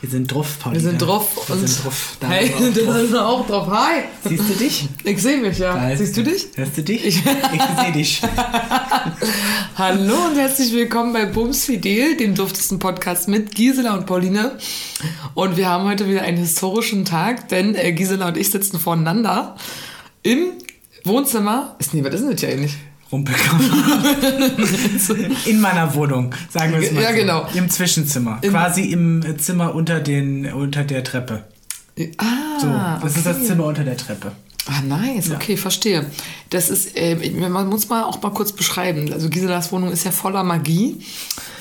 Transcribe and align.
Wir 0.00 0.08
sind 0.08 0.32
drauf, 0.32 0.58
Paulina. 0.58 0.82
Wir 0.82 0.90
sind 0.90 1.02
drauf. 1.02 1.46
Wir 1.46 1.56
sind 1.56 1.84
drauf. 1.84 2.16
Da 2.20 2.28
hey, 2.28 2.50
du 2.58 2.72
bist 2.72 3.14
auch 3.14 3.46
drauf. 3.46 3.68
Hi. 3.68 4.04
Siehst 4.26 4.48
du 4.48 4.54
dich? 4.54 4.88
Ich 5.04 5.20
sehe 5.20 5.36
mich, 5.36 5.58
ja. 5.58 5.94
Siehst 5.94 6.16
du 6.16 6.22
dich? 6.22 6.48
Hörst 6.54 6.78
du 6.78 6.82
dich? 6.82 7.04
Ich, 7.04 7.18
ich 7.18 7.62
sehe 7.78 7.92
dich. 7.92 8.22
Hallo 9.76 10.14
und 10.30 10.38
herzlich 10.38 10.72
willkommen 10.72 11.12
bei 11.12 11.26
Bums 11.26 11.66
Fidel, 11.66 12.16
dem 12.16 12.34
duftesten 12.34 12.78
Podcast 12.78 13.28
mit 13.28 13.54
Gisela 13.54 13.94
und 13.94 14.06
Pauline. 14.06 14.56
Und 15.34 15.58
wir 15.58 15.68
haben 15.68 15.84
heute 15.84 16.08
wieder 16.08 16.22
einen 16.22 16.38
historischen 16.38 17.04
Tag, 17.04 17.50
denn 17.50 17.74
äh, 17.74 17.92
Gisela 17.92 18.28
und 18.28 18.38
ich 18.38 18.50
sitzen 18.50 18.80
voneinander 18.80 19.56
im 20.22 20.52
Wohnzimmer. 21.04 21.76
Ist, 21.78 21.92
nee, 21.92 22.02
was 22.02 22.14
ist 22.14 22.22
denn 22.22 22.30
das 22.30 22.40
ja 22.40 22.48
eigentlich? 22.48 22.78
Rumpelkammer. 23.12 23.64
in 25.46 25.60
meiner 25.60 25.94
Wohnung, 25.94 26.34
sagen 26.48 26.72
wir 26.72 26.80
es 26.80 26.92
mal. 26.92 27.02
Ja, 27.02 27.10
so. 27.10 27.16
genau. 27.16 27.48
Im 27.54 27.68
Zwischenzimmer. 27.68 28.38
Im 28.42 28.52
quasi 28.52 28.82
im 28.82 29.38
Zimmer 29.38 29.74
unter, 29.74 30.00
den, 30.00 30.52
unter 30.52 30.84
der 30.84 31.02
Treppe. 31.02 31.44
Ah, 32.18 32.58
so, 32.60 32.66
das 32.68 33.02
okay. 33.02 33.18
ist 33.18 33.26
das 33.26 33.46
Zimmer 33.46 33.66
unter 33.66 33.84
der 33.84 33.96
Treppe. 33.96 34.32
Ah, 34.66 34.82
nice, 34.82 35.28
ja. 35.28 35.36
okay, 35.36 35.56
verstehe. 35.56 36.06
Das 36.50 36.70
ist, 36.70 36.96
äh, 36.96 37.16
man 37.30 37.68
muss 37.68 37.88
mal 37.88 38.04
auch 38.04 38.22
mal 38.22 38.30
kurz 38.30 38.52
beschreiben. 38.52 39.12
Also 39.12 39.28
Giselas 39.28 39.72
Wohnung 39.72 39.90
ist 39.90 40.04
ja 40.04 40.10
voller 40.10 40.44
Magie. 40.44 40.98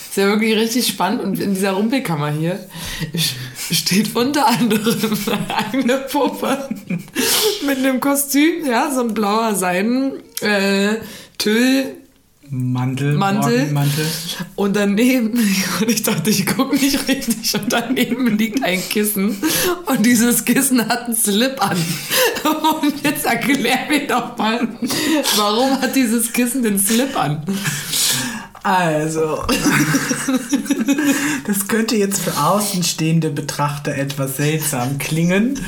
Ist 0.10 0.18
ja 0.18 0.28
wirklich 0.28 0.56
richtig 0.56 0.88
spannend 0.88 1.22
und 1.22 1.40
in 1.40 1.54
dieser 1.54 1.72
Rumpelkammer 1.72 2.32
hier 2.32 2.60
steht 3.72 4.16
unter 4.16 4.48
anderem 4.48 5.18
eine 5.72 5.98
Puppe 6.00 6.70
mit 7.66 7.78
einem 7.78 8.00
Kostüm, 8.00 8.66
ja, 8.66 8.92
so 8.92 9.02
ein 9.02 9.14
blauer 9.14 9.54
Seiden, 9.56 10.14
äh, 10.42 10.96
Tüll, 11.40 11.96
Mantel, 12.52 13.14
Mantel. 13.14 13.72
Mantel. 13.72 14.06
Und 14.56 14.76
daneben, 14.76 15.34
und 15.82 15.90
ich 15.90 16.04
dachte, 16.04 16.30
ich 16.30 16.46
gucke 16.46 16.76
nicht 16.76 17.08
richtig, 17.08 17.54
und 17.56 17.72
daneben 17.72 18.38
liegt 18.38 18.64
ein 18.64 18.82
Kissen. 18.90 19.38
Und 19.86 20.06
dieses 20.06 20.46
Kissen 20.46 20.88
hat 20.88 21.06
einen 21.06 21.16
Slip 21.16 21.62
an. 21.62 21.78
Und 22.82 23.04
jetzt 23.04 23.26
erklär 23.26 23.80
mir 23.88 24.08
doch 24.08 24.36
mal, 24.38 24.68
warum 25.36 25.80
hat 25.80 25.96
dieses 25.96 26.34
Kissen 26.34 26.64
den 26.64 26.80
Slip 26.80 27.16
an? 27.16 27.44
Also, 28.64 29.44
das 31.48 31.68
könnte 31.68 31.96
jetzt 31.96 32.22
für 32.22 32.36
außenstehende 32.36 33.30
Betrachter 33.30 33.96
etwas 33.96 34.38
seltsam 34.38 34.98
klingen. 34.98 35.60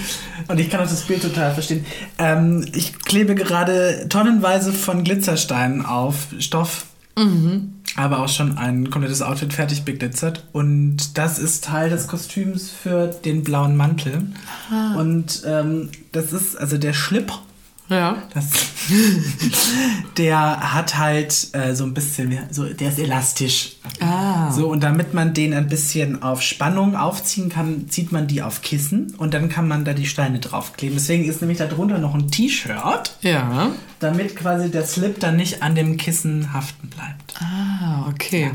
Und 0.52 0.60
ich 0.60 0.70
kann 0.70 0.82
auch 0.82 0.90
das 0.90 1.04
Bild 1.04 1.22
total 1.22 1.54
verstehen. 1.54 1.86
Ähm, 2.18 2.66
ich 2.74 3.00
klebe 3.00 3.36
gerade 3.36 4.08
tonnenweise 4.10 4.74
von 4.74 5.06
Glitzersteinen 5.06 5.86
auf 5.86 6.28
Stoff. 6.40 6.88
Mhm. 7.18 7.76
Aber 7.96 8.20
auch 8.20 8.30
schon 8.30 8.58
ein 8.58 8.90
komplettes 8.90 9.22
Outfit 9.22 9.54
fertig 9.54 9.84
beglitzert. 9.84 10.46
Und 10.52 11.18
das 11.18 11.40
ist 11.40 11.64
Teil 11.64 11.90
des 11.90 12.08
Kostüms 12.08 12.70
für 12.70 13.08
den 13.08 13.44
blauen 13.44 13.78
Mantel. 13.78 14.28
Ah. 14.70 14.96
Und 14.96 15.44
ähm, 15.46 15.90
das 16.12 16.34
ist, 16.34 16.58
also 16.58 16.78
der 16.78 16.94
Schlipper 16.94 17.40
ja. 17.92 18.24
Das, 18.34 18.50
der 20.18 20.74
hat 20.74 20.98
halt 20.98 21.48
äh, 21.54 21.76
so 21.76 21.84
ein 21.84 21.94
bisschen, 21.94 22.38
so, 22.50 22.66
der 22.66 22.90
ist 22.90 23.00
elastisch. 23.00 23.74
Ah. 24.00 24.52
So, 24.52 24.70
und 24.70 24.82
damit 24.82 25.14
man 25.14 25.34
den 25.34 25.54
ein 25.54 25.68
bisschen 25.68 26.24
auf 26.24 26.42
Spannung 26.42 26.96
aufziehen 26.96 27.50
kann, 27.50 27.90
zieht 27.90 28.12
man 28.12 28.28
die 28.28 28.42
auf 28.42 28.62
Kissen 28.62 29.14
und 29.18 29.34
dann 29.34 29.50
kann 29.50 29.68
man 29.68 29.86
da 29.86 29.94
die 29.94 30.08
Steine 30.08 30.40
draufkleben. 30.40 30.96
Deswegen 30.98 31.26
ist 31.26 31.42
nämlich 31.42 31.60
da 31.60 31.68
drunter 31.68 31.98
noch 31.98 32.16
ein 32.16 32.32
T-Shirt. 32.32 33.18
Ja. 33.22 33.72
Damit 34.00 34.36
quasi 34.36 34.72
der 34.72 34.86
Slip 34.86 35.20
dann 35.20 35.36
nicht 35.36 35.62
an 35.62 35.76
dem 35.76 35.98
Kissen 35.98 36.54
haften 36.54 36.90
bleibt. 36.90 37.36
Ah, 37.40 38.08
okay. 38.10 38.44
Ja. 38.44 38.52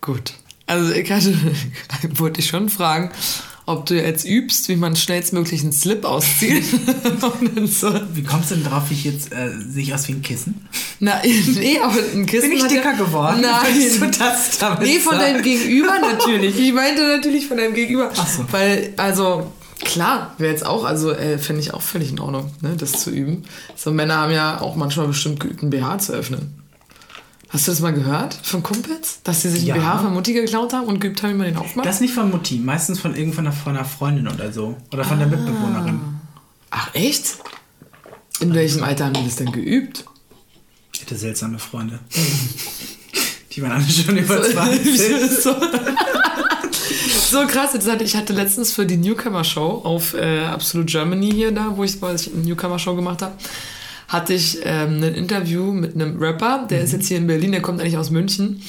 Gut. 0.00 0.34
Also 0.66 0.92
ich 0.92 1.10
hatte, 1.10 1.34
wollte 2.18 2.40
ich 2.40 2.46
schon 2.46 2.68
fragen, 2.68 3.10
ob 3.66 3.84
du 3.86 4.00
jetzt 4.00 4.24
übst, 4.24 4.68
wie 4.68 4.76
man 4.76 4.94
schnellstmöglich 4.94 5.62
einen 5.62 5.72
Slip 5.72 6.04
auszieht. 6.04 6.64
so. 7.66 7.92
Wie 8.12 8.22
kommst 8.22 8.52
du 8.52 8.54
denn 8.54 8.64
drauf, 8.64 8.84
wie 8.88 8.94
ich 8.94 9.04
jetzt 9.04 9.32
äh, 9.32 9.50
sehe 9.58 9.82
ich 9.82 9.94
aus 9.94 10.06
wie 10.06 10.12
ein 10.12 10.22
Kissen? 10.22 10.66
Na, 11.00 11.20
nee, 11.54 11.78
aber 11.82 11.98
ein 12.14 12.26
Kissen. 12.26 12.50
Bin 12.50 12.58
ich 12.58 12.64
dicker 12.64 12.92
ja, 12.92 12.96
geworden? 12.96 13.40
Nein. 13.42 14.00
du 14.00 14.06
das 14.18 14.58
damit 14.58 14.82
nee, 14.82 15.00
von 15.00 15.18
deinem 15.18 15.42
Gegenüber 15.42 15.98
natürlich. 16.00 16.58
Ich 16.58 16.72
meinte 16.72 17.02
natürlich 17.02 17.48
von 17.48 17.56
deinem 17.56 17.74
Gegenüber. 17.74 18.12
Ach 18.16 18.28
so. 18.28 18.44
Weil, 18.50 18.94
also, 18.96 19.50
Klar, 19.84 20.34
wäre 20.38 20.50
jetzt 20.50 20.64
auch, 20.64 20.84
also 20.84 21.12
äh, 21.12 21.36
finde 21.36 21.60
ich 21.60 21.74
auch 21.74 21.82
völlig 21.82 22.10
in 22.10 22.18
Ordnung, 22.18 22.50
ne, 22.62 22.76
das 22.78 22.92
zu 22.92 23.10
üben. 23.10 23.44
So 23.76 23.90
Männer 23.90 24.16
haben 24.16 24.32
ja 24.32 24.60
auch 24.62 24.74
manchmal 24.74 25.06
bestimmt 25.06 25.38
geübt, 25.38 25.60
einen 25.60 25.70
BH 25.70 25.98
zu 25.98 26.14
öffnen. 26.14 26.65
Hast 27.48 27.68
du 27.68 27.72
das 27.72 27.80
mal 27.80 27.92
gehört 27.92 28.34
von 28.34 28.62
Kumpels? 28.62 29.20
Dass 29.22 29.42
sie 29.42 29.50
sich 29.50 29.62
ja. 29.62 29.74
einen 29.74 29.84
BH 29.84 29.98
von 29.98 30.14
Mutti 30.14 30.32
geklaut 30.32 30.72
haben 30.72 30.86
und 30.86 31.00
geübt 31.00 31.22
haben, 31.22 31.34
wie 31.34 31.38
man 31.38 31.46
den 31.46 31.56
aufmacht? 31.56 31.86
Das 31.86 32.00
nicht 32.00 32.12
von 32.12 32.30
Mutti, 32.30 32.58
meistens 32.58 32.98
von 32.98 33.14
irgendeiner 33.14 33.52
von 33.52 33.76
einer 33.76 33.84
Freundin 33.84 34.26
oder 34.26 34.52
so. 34.52 34.76
Oder 34.92 35.04
von 35.04 35.16
ah. 35.16 35.24
der 35.24 35.28
Mitbewohnerin. 35.28 36.00
Ach 36.70 36.92
echt? 36.94 37.38
In 38.40 38.52
welchem 38.52 38.82
Alter 38.82 39.06
haben 39.06 39.14
die 39.14 39.24
das 39.24 39.36
denn 39.36 39.52
geübt? 39.52 40.04
Ich 40.92 41.02
hatte 41.02 41.16
seltsame 41.16 41.58
Freunde. 41.58 42.00
die 43.52 43.62
waren 43.62 43.72
alle 43.72 43.88
schon 43.88 44.16
über 44.16 44.42
20. 44.42 45.30
so, 45.40 45.54
so 47.30 47.46
krass. 47.46 47.70
Ich 48.00 48.16
hatte 48.16 48.32
letztens 48.32 48.72
für 48.72 48.86
die 48.86 48.96
Newcomer 48.96 49.44
Show 49.44 49.82
auf 49.84 50.14
äh, 50.14 50.46
Absolute 50.46 50.90
Germany 50.90 51.30
hier 51.30 51.52
da, 51.52 51.76
wo 51.76 51.84
ich, 51.84 51.94
ich 51.94 52.02
eine 52.02 52.42
Newcomer 52.42 52.80
Show 52.80 52.96
gemacht 52.96 53.22
habe 53.22 53.36
hatte 54.08 54.34
ich 54.34 54.60
ähm, 54.64 55.02
ein 55.02 55.14
Interview 55.14 55.72
mit 55.72 55.94
einem 55.94 56.22
Rapper, 56.22 56.66
der 56.68 56.78
mhm. 56.78 56.84
ist 56.84 56.92
jetzt 56.92 57.08
hier 57.08 57.18
in 57.18 57.26
Berlin, 57.26 57.52
der 57.52 57.62
kommt 57.62 57.80
eigentlich 57.80 57.96
aus 57.96 58.10
München, 58.10 58.62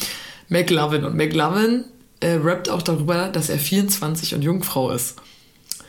McLovin. 0.50 1.04
Und 1.04 1.16
McLovin 1.16 1.86
äh, 2.20 2.34
rappt 2.34 2.70
auch 2.70 2.82
darüber, 2.82 3.30
dass 3.30 3.50
er 3.50 3.60
24 3.60 4.34
und 4.36 4.42
Jungfrau 4.42 4.92
ist. 4.92 5.16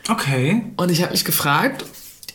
Okay. 0.07 0.63
Und 0.77 0.91
ich 0.91 1.01
habe 1.01 1.11
mich 1.11 1.25
gefragt, 1.25 1.85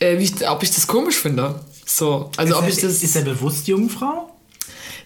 äh, 0.00 0.16
ich, 0.16 0.48
ob 0.48 0.62
ich 0.62 0.70
das 0.70 0.86
komisch 0.86 1.16
finde. 1.16 1.60
So, 1.86 2.30
also 2.36 2.52
ist 2.52 2.58
ob 2.58 2.64
er, 2.64 2.68
ich 2.70 2.76
das. 2.76 3.02
Ist 3.02 3.16
er 3.16 3.22
bewusst 3.22 3.68
Jungfrau? 3.68 4.30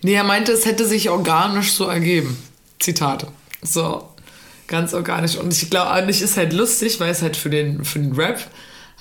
Nee, 0.02 0.14
er 0.14 0.25
meinte, 0.25 0.52
es 0.52 0.64
hätte 0.64 0.86
sich 0.86 1.10
organisch 1.10 1.72
so 1.72 1.86
ergeben. 1.86 2.36
Zitate. 2.78 3.26
So, 3.62 4.08
ganz 4.69 4.94
organisch. 4.94 5.36
Und 5.36 5.52
ich 5.52 5.69
glaube, 5.70 5.90
eigentlich 5.90 6.22
ist 6.22 6.36
halt 6.36 6.52
lustig, 6.52 7.00
weil 7.00 7.10
es 7.10 7.22
halt 7.22 7.36
für 7.36 7.50
den, 7.50 7.84
für 7.84 7.98
den 7.98 8.12
Rap 8.12 8.38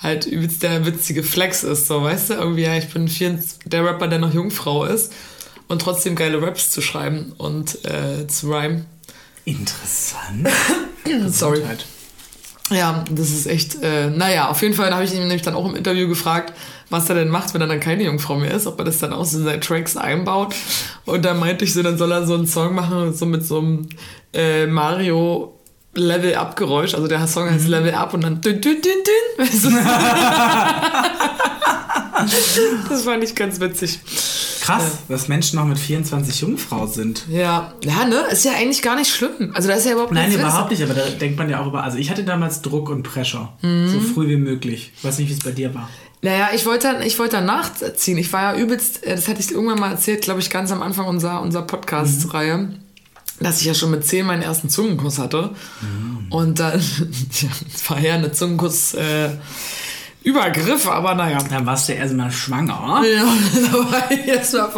halt 0.02 0.26
übelst 0.26 0.62
der 0.62 0.86
witzige 0.86 1.22
Flex 1.22 1.64
ist. 1.64 1.86
So, 1.86 2.02
weißt 2.02 2.30
du, 2.30 2.34
irgendwie, 2.34 2.62
ja, 2.62 2.76
ich 2.76 2.88
bin 2.88 3.08
24, 3.08 3.60
der 3.66 3.84
Rapper, 3.84 4.08
der 4.08 4.18
noch 4.18 4.32
Jungfrau 4.32 4.84
ist 4.84 5.12
und 5.68 5.82
trotzdem 5.82 6.14
geile 6.16 6.40
Raps 6.40 6.70
zu 6.70 6.80
schreiben 6.80 7.32
und 7.36 7.84
äh, 7.84 8.26
zu 8.26 8.50
rhymen. 8.50 8.86
Interessant. 9.44 10.48
Sorry. 11.28 11.62
Ja, 12.70 13.04
das 13.10 13.30
ist 13.30 13.46
echt, 13.46 13.82
äh, 13.82 14.10
naja, 14.10 14.48
auf 14.48 14.60
jeden 14.60 14.74
Fall 14.74 14.92
habe 14.92 15.04
ich 15.04 15.14
ihn 15.14 15.20
nämlich 15.20 15.40
dann 15.40 15.54
auch 15.54 15.66
im 15.66 15.74
Interview 15.74 16.06
gefragt, 16.06 16.52
was 16.90 17.08
er 17.08 17.14
denn 17.14 17.28
macht, 17.28 17.54
wenn 17.54 17.62
er 17.62 17.66
dann 17.66 17.80
keine 17.80 18.04
Jungfrau 18.04 18.36
mehr 18.36 18.52
ist, 18.52 18.66
ob 18.66 18.78
er 18.78 18.84
das 18.84 18.98
dann 18.98 19.12
auch 19.12 19.24
so 19.24 19.38
in 19.38 19.44
seine 19.44 19.60
Tracks 19.60 19.96
einbaut. 19.96 20.54
Und 21.06 21.24
dann 21.24 21.38
meinte 21.38 21.64
ich 21.64 21.72
so, 21.72 21.82
dann 21.82 21.96
soll 21.96 22.12
er 22.12 22.26
so 22.26 22.34
einen 22.34 22.46
Song 22.46 22.74
machen, 22.74 23.14
so 23.14 23.24
mit 23.24 23.44
so 23.44 23.58
einem 23.58 23.88
äh, 24.34 24.66
Mario 24.66 25.57
Level 25.98 26.34
Up 26.34 26.56
Geräusch. 26.56 26.94
Also 26.94 27.06
der 27.06 27.26
Song 27.26 27.50
heißt 27.50 27.64
mhm. 27.64 27.70
Level 27.70 27.94
Up 27.94 28.14
und 28.14 28.22
dann 28.22 28.40
dün, 28.40 28.60
dün, 28.60 28.76
dün, 28.82 28.82
dün. 28.82 29.38
das 32.88 33.02
fand 33.02 33.24
ich 33.24 33.34
ganz 33.34 33.60
witzig. 33.60 34.00
Krass, 34.60 34.84
ja. 34.84 35.14
dass 35.14 35.28
Menschen 35.28 35.58
noch 35.58 35.64
mit 35.64 35.78
24 35.78 36.40
Jungfrau 36.40 36.86
sind. 36.86 37.24
Ja, 37.28 37.72
ja, 37.82 38.04
ne? 38.04 38.24
Ist 38.30 38.44
ja 38.44 38.52
eigentlich 38.52 38.82
gar 38.82 38.96
nicht 38.96 39.10
schlimm. 39.10 39.52
Also 39.54 39.68
da 39.68 39.74
ist 39.74 39.86
ja 39.86 39.92
überhaupt 39.92 40.12
Nein, 40.12 40.32
überhaupt 40.32 40.70
nicht, 40.70 40.82
aber 40.82 40.94
da 40.94 41.08
denkt 41.08 41.38
man 41.38 41.48
ja 41.48 41.60
auch 41.60 41.68
über. 41.68 41.84
Also 41.84 41.98
ich 41.98 42.10
hatte 42.10 42.24
damals 42.24 42.62
Druck 42.62 42.90
und 42.90 43.02
Pressure. 43.02 43.52
Mhm. 43.62 43.88
So 43.88 44.00
früh 44.00 44.28
wie 44.28 44.36
möglich. 44.36 44.92
Ich 44.96 45.04
weiß 45.04 45.18
nicht, 45.18 45.28
wie 45.28 45.34
es 45.34 45.40
bei 45.40 45.52
dir 45.52 45.74
war. 45.74 45.88
Naja, 46.20 46.48
ich 46.52 46.66
wollte, 46.66 47.00
ich 47.04 47.18
wollte 47.18 47.40
nachziehen. 47.40 48.18
Ich 48.18 48.32
war 48.32 48.54
ja 48.54 48.60
übelst, 48.60 49.04
äh, 49.04 49.14
das 49.14 49.28
hatte 49.28 49.40
ich 49.40 49.52
irgendwann 49.52 49.78
mal 49.78 49.92
erzählt, 49.92 50.22
glaube 50.22 50.40
ich, 50.40 50.50
ganz 50.50 50.72
am 50.72 50.82
Anfang 50.82 51.06
unserer, 51.06 51.40
unserer 51.40 51.62
Podcast-Reihe. 51.62 52.58
Mhm 52.58 52.87
dass 53.40 53.60
ich 53.60 53.66
ja 53.66 53.74
schon 53.74 53.90
mit 53.90 54.04
zehn 54.04 54.26
meinen 54.26 54.42
ersten 54.42 54.68
Zungenkuss 54.68 55.18
hatte. 55.18 55.50
Mhm. 55.80 56.26
Und 56.30 56.58
dann, 56.58 56.80
ja, 57.40 57.48
es 57.74 57.90
war 57.90 58.00
ja 58.00 58.14
eine 58.14 58.32
Zungenkuss. 58.32 58.94
Äh, 58.94 59.30
Übergriff, 60.22 60.86
aber 60.88 61.14
naja. 61.14 61.38
Dann 61.48 61.64
warst 61.64 61.88
du 61.88 61.92
erstmal 61.92 62.30
schwanger. 62.30 63.02
Ja, 63.04 63.24
da 63.72 63.72
war 63.72 64.10
ich 64.10 64.26
erstmal 64.26 64.68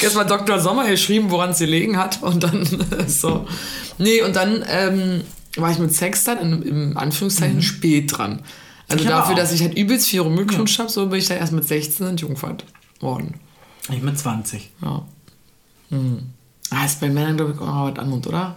erst 0.00 0.30
Dr. 0.30 0.58
Sommer 0.58 0.88
geschrieben, 0.88 1.30
woran 1.30 1.50
es 1.50 1.58
gelegen 1.58 1.96
hat. 1.96 2.22
Und 2.22 2.42
dann 2.42 2.66
so. 3.06 3.46
Nee, 3.98 4.22
und 4.22 4.34
dann 4.34 4.64
ähm, 4.68 5.22
war 5.56 5.70
ich 5.70 5.78
mit 5.78 5.94
Sex 5.94 6.24
dann 6.24 6.38
in, 6.38 6.62
im 6.62 6.96
Anführungszeichen 6.96 7.56
mhm. 7.56 7.62
spät 7.62 8.16
dran. 8.16 8.42
Also 8.88 9.04
ich 9.04 9.10
dafür, 9.10 9.34
dass 9.34 9.52
ich 9.52 9.62
halt 9.62 9.76
übelst 9.76 10.06
viel 10.06 10.20
rumgeknutscht 10.20 10.78
ja. 10.78 10.84
habe, 10.84 10.92
so 10.92 11.06
bin 11.06 11.18
ich 11.18 11.26
dann 11.26 11.38
erst 11.38 11.52
mit 11.52 11.66
16 11.66 12.06
entjungfert 12.06 12.64
worden. 13.00 13.34
Ich 13.90 14.02
mit 14.02 14.18
20. 14.18 14.70
Ja. 14.82 15.04
Mhm. 15.90 16.30
Ah, 16.76 16.84
ist 16.84 17.00
bei 17.00 17.08
Männern, 17.08 17.36
glaube 17.36 17.52
ich, 17.52 17.60
auch 17.60 17.90
was 17.90 17.98
anderes, 17.98 18.26
oder? 18.26 18.56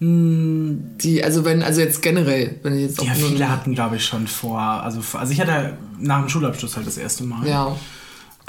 Hm. 0.00 0.98
Die, 0.98 1.22
also 1.22 1.44
wenn, 1.44 1.62
also 1.62 1.80
jetzt 1.80 2.02
generell, 2.02 2.58
wenn 2.62 2.74
ich 2.74 2.82
jetzt 2.82 3.02
Ja, 3.02 3.14
viele 3.14 3.48
hatten, 3.48 3.74
glaube 3.74 3.96
ich, 3.96 4.04
schon 4.04 4.26
vor, 4.26 4.60
also, 4.60 5.00
also 5.16 5.32
ich 5.32 5.40
hatte 5.40 5.76
nach 5.98 6.20
dem 6.20 6.28
Schulabschluss 6.28 6.76
halt 6.76 6.86
das 6.86 6.96
erste 6.96 7.24
Mal. 7.24 7.46
Ja. 7.46 7.76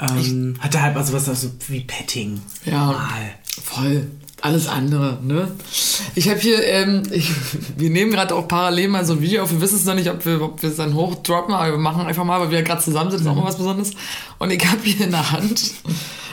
Ähm, 0.00 0.56
hatte 0.58 0.82
halt 0.82 0.96
also 0.96 1.12
was 1.12 1.28
also 1.28 1.50
wie 1.68 1.80
Petting. 1.80 2.40
Ja. 2.64 2.86
Mal. 2.86 3.30
Voll. 3.62 4.08
Alles 4.44 4.68
andere, 4.68 5.18
ne? 5.22 5.50
Ich 6.14 6.28
habe 6.28 6.38
hier, 6.38 6.62
ähm, 6.64 7.02
ich, 7.10 7.30
wir 7.78 7.88
nehmen 7.88 8.10
gerade 8.10 8.34
auch 8.34 8.46
parallel 8.46 8.88
mal 8.88 9.02
so 9.06 9.14
ein 9.14 9.22
Video 9.22 9.42
auf. 9.42 9.50
Wir 9.50 9.60
wissen 9.62 9.76
es 9.76 9.86
noch 9.86 9.94
nicht, 9.94 10.10
ob 10.10 10.26
wir, 10.26 10.42
ob 10.42 10.62
wir 10.62 10.68
es 10.68 10.76
dann 10.76 10.92
hochdroppen, 10.92 11.54
aber 11.54 11.70
wir 11.70 11.78
machen 11.78 12.04
einfach 12.04 12.24
mal, 12.24 12.38
weil 12.40 12.50
wir 12.50 12.62
gerade 12.62 12.82
zusammen 12.82 13.10
sind, 13.10 13.22
ist 13.22 13.26
auch 13.26 13.34
mal 13.34 13.46
was 13.46 13.56
Besonderes. 13.56 13.92
Und 14.38 14.50
ich 14.50 14.62
habe 14.66 14.80
hier 14.84 15.06
in 15.06 15.12
der 15.12 15.30
Hand 15.32 15.72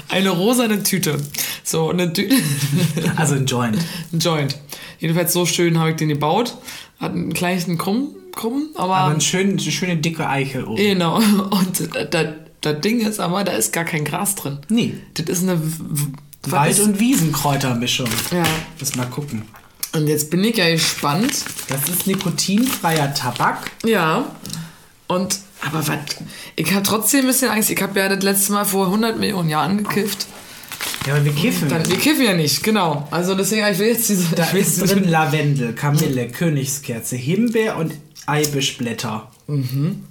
eine 0.09 0.29
rosane 0.29 0.83
Tüte. 0.83 1.21
So, 1.63 1.89
eine 1.89 2.11
Tüte. 2.11 2.35
Also 3.15 3.35
ein 3.35 3.45
Joint. 3.45 3.77
ein 4.11 4.19
Joint. 4.19 4.57
Jedenfalls 4.99 5.31
so 5.31 5.45
schön 5.45 5.79
habe 5.79 5.91
ich 5.91 5.95
den 5.95 6.09
gebaut. 6.09 6.57
Hat 6.99 7.13
einen 7.13 7.31
kleinen 7.31 7.77
Krumm, 7.77 8.09
Krumm 8.35 8.71
aber. 8.75 8.97
Aber 8.97 9.11
eine 9.11 9.21
schöne 9.21 9.55
dicke 9.97 10.27
Eichel 10.27 10.65
oben. 10.65 10.75
genau. 10.75 11.15
Und 11.15 11.89
das, 12.09 12.25
das 12.59 12.81
Ding 12.81 12.99
ist 12.99 13.21
aber, 13.21 13.45
da 13.45 13.53
ist 13.53 13.71
gar 13.71 13.85
kein 13.85 14.03
Gras 14.03 14.35
drin. 14.35 14.59
Nee. 14.67 14.95
Das 15.13 15.29
ist 15.29 15.43
eine. 15.43 15.61
Wald- 16.47 16.79
und 16.79 16.99
Wiesenkräutermischung. 16.99 18.07
Ja. 18.31 18.43
Lass 18.79 18.95
mal 18.95 19.05
gucken. 19.05 19.43
Und 19.93 20.07
jetzt 20.07 20.29
bin 20.29 20.43
ich 20.43 20.57
ja 20.57 20.69
gespannt. 20.69 21.45
Das 21.67 21.89
ist 21.89 22.07
nikotinfreier 22.07 23.13
Tabak. 23.13 23.71
Ja. 23.85 24.25
Und, 25.07 25.39
aber 25.61 25.85
was? 25.88 25.97
Ich 26.55 26.71
habe 26.73 26.83
trotzdem 26.83 27.21
ein 27.21 27.27
bisschen 27.27 27.49
Angst. 27.49 27.69
Ich 27.69 27.81
habe 27.81 27.99
ja 27.99 28.07
das 28.07 28.23
letzte 28.23 28.53
Mal 28.53 28.65
vor 28.65 28.85
100 28.85 29.19
Millionen 29.19 29.49
Jahren 29.49 29.77
gekifft. 29.79 30.27
Ja, 31.05 31.15
aber 31.15 31.25
wir 31.25 31.33
kiffen. 31.33 31.67
Dann, 31.67 31.88
wir 31.88 31.97
kiffen 31.97 32.23
ja 32.23 32.33
nicht, 32.33 32.63
genau. 32.63 33.07
Also 33.11 33.35
deswegen, 33.35 33.65
ich 33.67 33.79
will 33.79 33.89
jetzt 33.89 34.07
diese. 34.07 34.35
da 34.35 34.45
ist 34.51 34.81
drin 34.81 35.09
Lavendel, 35.09 35.73
Kamille, 35.73 36.29
Königskerze, 36.29 37.17
Himbeer 37.17 37.77
und 37.77 37.93
Eibischblätter. 38.25 39.29
Mhm. 39.47 40.03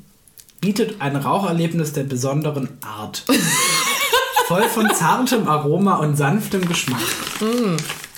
Bietet 0.61 1.00
ein 1.00 1.17
Raucherlebnis 1.17 1.94
der 1.94 2.05
besonderen 2.05 2.69
Art. 2.82 3.25
Voll 4.50 4.64
von 4.64 4.91
zartem 4.93 5.47
Aroma 5.47 5.99
und 5.99 6.17
sanftem 6.17 6.67
Geschmack. 6.67 6.99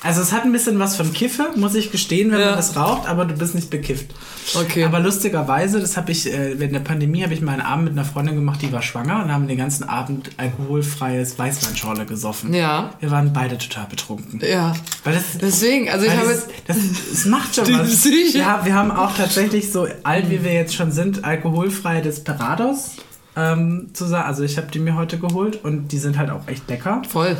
Also 0.03 0.23
es 0.23 0.33
hat 0.33 0.45
ein 0.45 0.53
bisschen 0.53 0.79
was 0.79 0.97
von 0.97 1.13
Kiffe, 1.13 1.51
muss 1.57 1.75
ich 1.75 1.93
gestehen, 1.93 2.33
wenn 2.33 2.41
Ja. 2.41 2.47
man 2.47 2.57
das 2.57 2.75
raucht, 2.75 3.07
aber 3.07 3.27
du 3.27 3.35
bist 3.35 3.55
nicht 3.55 3.69
bekifft. 3.69 4.07
Okay. 4.55 4.85
Aber 4.85 4.99
lustigerweise, 5.01 5.79
das 5.79 5.99
habe 5.99 6.11
ich, 6.11 6.27
äh, 6.33 6.59
während 6.59 6.75
der 6.75 6.81
Pandemie 6.81 7.23
habe 7.23 7.35
ich 7.35 7.43
mal 7.43 7.53
einen 7.53 7.61
Abend 7.61 7.85
mit 7.85 7.93
einer 7.93 8.07
Freundin 8.07 8.35
gemacht, 8.35 8.63
die 8.63 8.73
war 8.73 8.81
schwanger 8.81 9.23
und 9.23 9.31
haben 9.31 9.47
den 9.47 9.59
ganzen 9.59 9.85
Abend 9.87 10.31
alkoholfreies 10.39 11.39
Weißweinschorle 11.39 12.07
gesoffen. 12.07 12.55
Ja. 12.55 12.95
Wir 13.01 13.11
waren 13.11 13.35
beide 13.35 13.59
total 13.59 13.85
betrunken. 13.91 14.41
Ja. 14.43 14.73
Weil 15.05 15.13
das, 15.13 15.25
Deswegen, 15.39 15.91
also 15.91 16.07
ich 16.07 16.17
habe 16.17 16.31
jetzt. 16.31 16.49
das, 16.67 16.79
das 17.13 17.25
macht 17.27 17.55
schon 17.55 17.67
was. 17.79 18.07
Haben, 18.43 18.65
wir 18.65 18.75
haben 18.75 18.91
auch 18.91 19.15
tatsächlich 19.15 19.71
so 19.71 19.87
alt 20.03 20.31
wie 20.31 20.43
wir 20.43 20.55
jetzt 20.55 20.75
schon 20.75 20.93
sind, 20.93 21.25
alkoholfreie 21.27 22.01
Desperados 22.01 22.93
ähm, 23.37 23.91
zusammen. 23.93 24.25
Also 24.25 24.43
ich 24.43 24.57
habe 24.57 24.69
die 24.71 24.79
mir 24.79 24.97
heute 24.97 25.19
geholt 25.19 25.65
und 25.65 25.89
die 25.89 25.99
sind 25.99 26.19
halt 26.19 26.31
auch 26.31 26.49
echt 26.49 26.69
lecker. 26.69 27.03
Voll. 27.09 27.37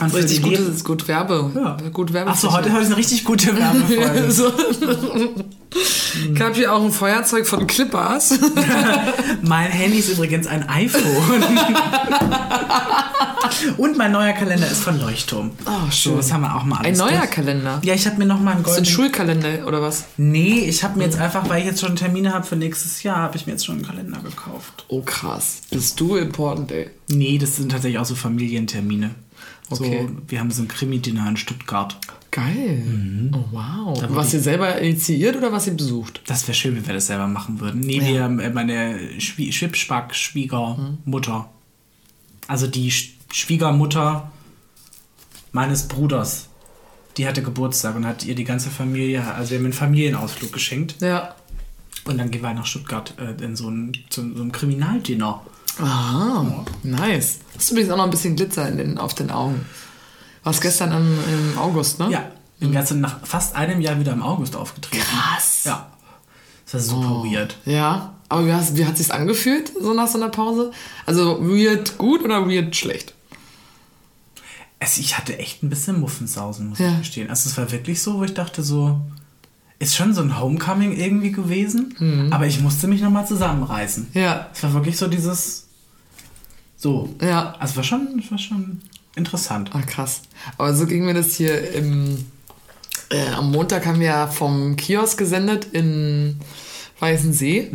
Und 0.00 0.10
für 0.10 0.16
Richtig 0.18 0.38
die 0.38 0.42
gut, 0.42 0.52
Leben- 0.58 0.74
ist 0.74 0.84
gut 0.84 1.06
Werbe. 1.06 1.50
Ja. 1.54 1.76
Gut 1.92 2.12
Werbe. 2.12 2.30
Achso, 2.32 2.52
heute, 2.52 2.72
heute 2.72 2.82
ist 2.82 2.86
eine 2.88 2.96
richtig 2.96 3.24
gute 3.24 3.56
Werbefolge. 3.56 4.30
so. 4.32 4.52
Ich 6.34 6.40
habe 6.40 6.54
hier 6.54 6.72
auch 6.72 6.82
ein 6.82 6.90
Feuerzeug 6.92 7.46
von 7.46 7.66
Clippers. 7.66 8.38
mein 9.42 9.70
Handy 9.70 9.98
ist 9.98 10.08
übrigens 10.10 10.46
ein 10.48 10.68
iPhone. 10.68 11.02
und 13.76 13.96
mein 13.96 14.12
neuer 14.12 14.32
Kalender 14.32 14.66
ist 14.68 14.82
von 14.82 14.98
Leuchtturm. 15.00 15.52
Oh, 15.66 15.90
schön. 15.90 16.12
So, 16.12 16.16
das 16.16 16.32
haben 16.32 16.42
wir 16.42 16.54
auch 16.54 16.64
mal 16.64 16.76
Ein 16.78 16.86
alles 16.86 16.98
neuer 16.98 17.18
durch. 17.18 17.30
Kalender. 17.30 17.80
Ja, 17.84 17.94
ich 17.94 18.06
habe 18.06 18.16
mir 18.18 18.26
noch 18.26 18.40
mal 18.40 18.52
einen 18.52 18.62
Das 18.64 18.72
ist 18.72 18.78
ein 18.78 18.84
goldenen... 18.84 19.12
Schulkalender 19.12 19.66
oder 19.68 19.82
was? 19.82 20.04
Nee, 20.16 20.64
ich 20.68 20.82
habe 20.84 20.98
mir 20.98 21.04
jetzt 21.04 21.18
einfach, 21.18 21.48
weil 21.48 21.60
ich 21.60 21.66
jetzt 21.66 21.80
schon 21.80 21.96
Termine 21.96 22.32
habe 22.32 22.46
für 22.46 22.56
nächstes 22.56 23.02
Jahr, 23.02 23.16
habe 23.18 23.36
ich 23.36 23.46
mir 23.46 23.52
jetzt 23.52 23.66
schon 23.66 23.76
einen 23.76 23.86
Kalender 23.86 24.18
gekauft. 24.18 24.84
Oh 24.88 25.02
krass. 25.02 25.62
Bist 25.70 25.98
du 26.00 26.16
important, 26.16 26.70
ey. 26.72 26.90
Nee, 27.08 27.38
das 27.38 27.56
sind 27.56 27.70
tatsächlich 27.72 27.98
auch 28.00 28.06
so 28.06 28.14
Familientermine. 28.14 29.10
Okay. 29.70 30.06
So, 30.08 30.22
wir 30.28 30.40
haben 30.40 30.50
so 30.50 30.62
ein 30.62 30.68
Krimi-Dinner 30.68 31.28
in 31.28 31.36
Stuttgart. 31.36 31.96
Geil. 32.30 33.30
Oh 33.32 33.44
wow. 33.52 34.04
was 34.08 34.34
ihr 34.34 34.40
selber 34.40 34.78
initiiert 34.78 35.36
oder 35.36 35.52
was 35.52 35.66
ihr 35.66 35.74
besucht? 35.74 36.20
Das 36.26 36.46
wäre 36.48 36.54
schön, 36.54 36.74
wenn 36.74 36.86
wir 36.86 36.94
das 36.94 37.06
selber 37.06 37.28
machen 37.28 37.60
würden. 37.60 37.80
Nee, 37.80 38.00
wir 38.00 38.24
haben 38.24 38.40
äh, 38.40 38.50
meine 38.50 39.20
Schwie 39.20 39.52
Schwibspack 39.52 40.14
Schwiegermutter. 40.14 41.48
Also 42.48 42.66
die 42.66 42.90
Sch 42.90 43.14
Schwiegermutter 43.32 44.30
meines 45.52 45.88
Bruders. 45.88 46.48
Die 47.16 47.26
hatte 47.26 47.42
Geburtstag 47.42 47.94
und 47.96 48.06
hat 48.06 48.24
ihr 48.24 48.34
die 48.34 48.44
ganze 48.44 48.70
Familie, 48.70 49.24
also 49.34 49.50
wir 49.50 49.58
haben 49.58 49.64
einen 49.64 49.72
Familienausflug 49.72 50.52
geschenkt. 50.52 51.00
Ja. 51.00 51.34
Und 52.04 52.18
dann 52.18 52.30
gehen 52.30 52.42
wir 52.42 52.52
nach 52.52 52.66
Stuttgart 52.66 53.14
äh, 53.18 53.42
in 53.42 53.56
so 53.56 53.70
ein, 53.70 53.92
zu 54.10 54.22
so 54.34 54.42
einem 54.42 54.52
Kriminaldinner. 54.52 55.44
Ah, 55.80 56.44
nice. 56.82 57.38
Hast 57.56 57.70
du 57.70 57.74
übrigens 57.74 57.92
auch 57.92 57.96
noch 57.96 58.04
ein 58.04 58.10
bisschen 58.10 58.36
Glitzer 58.36 58.68
in 58.68 58.78
den, 58.78 58.98
auf 58.98 59.14
den 59.14 59.30
Augen. 59.30 59.64
Warst 60.44 60.60
gestern 60.60 60.92
im, 60.92 61.18
im 61.52 61.58
August, 61.58 61.98
ne? 61.98 62.10
Ja, 62.10 62.30
bin 62.60 62.72
ganze 62.72 62.94
nach 62.96 63.24
fast 63.26 63.56
einem 63.56 63.80
Jahr 63.80 63.98
wieder 63.98 64.12
im 64.12 64.22
August 64.22 64.56
aufgetreten. 64.56 65.02
Krass. 65.04 65.62
Ja. 65.64 65.90
Das 66.64 66.74
war 66.74 66.80
super 66.80 67.24
weird. 67.24 67.56
Ja. 67.64 68.14
Aber 68.28 68.46
wie, 68.46 68.52
hast, 68.52 68.76
wie 68.76 68.86
hat 68.86 68.96
sich's 68.96 69.10
angefühlt, 69.10 69.72
so 69.80 69.92
nach 69.94 70.08
so 70.08 70.18
einer 70.18 70.28
Pause? 70.30 70.70
Also 71.06 71.40
weird 71.40 71.98
gut 71.98 72.22
oder 72.22 72.48
weird 72.48 72.74
schlecht? 72.76 73.14
Also 74.80 75.00
ich 75.00 75.16
hatte 75.16 75.38
echt 75.38 75.62
ein 75.62 75.70
bisschen 75.70 76.00
Muffensausen, 76.00 76.68
muss 76.70 76.78
Ja. 76.78 76.92
ich 76.92 76.98
gestehen. 76.98 77.30
Also 77.30 77.48
es 77.48 77.56
war 77.56 77.70
wirklich 77.72 78.02
so, 78.02 78.18
wo 78.18 78.24
ich 78.24 78.34
dachte 78.34 78.62
so, 78.62 79.00
ist 79.78 79.94
schon 79.96 80.14
so 80.14 80.20
ein 80.22 80.38
Homecoming 80.38 80.92
irgendwie 80.96 81.32
gewesen, 81.32 82.28
aber 82.32 82.46
ich 82.46 82.60
musste 82.60 82.86
mich 82.86 83.00
nochmal 83.00 83.26
zusammenreißen. 83.26 84.08
Ja. 84.14 84.48
Es 84.54 84.62
war 84.62 84.72
wirklich 84.74 84.96
so 84.96 85.06
dieses, 85.08 85.63
so. 86.84 87.08
Ja. 87.22 87.54
Also 87.58 87.76
war 87.76 87.82
schon, 87.82 88.22
war 88.28 88.36
schon 88.36 88.82
interessant. 89.16 89.70
Ah, 89.72 89.80
krass. 89.80 90.20
Aber 90.58 90.74
so 90.74 90.84
ging 90.84 91.06
mir 91.06 91.14
das 91.14 91.34
hier 91.34 91.72
im, 91.72 92.26
äh, 93.08 93.26
am 93.30 93.50
Montag 93.50 93.86
haben 93.86 94.00
wir 94.00 94.08
ja 94.08 94.26
vom 94.26 94.76
Kiosk 94.76 95.16
gesendet 95.16 95.68
in 95.72 96.36
Weißensee. 97.00 97.70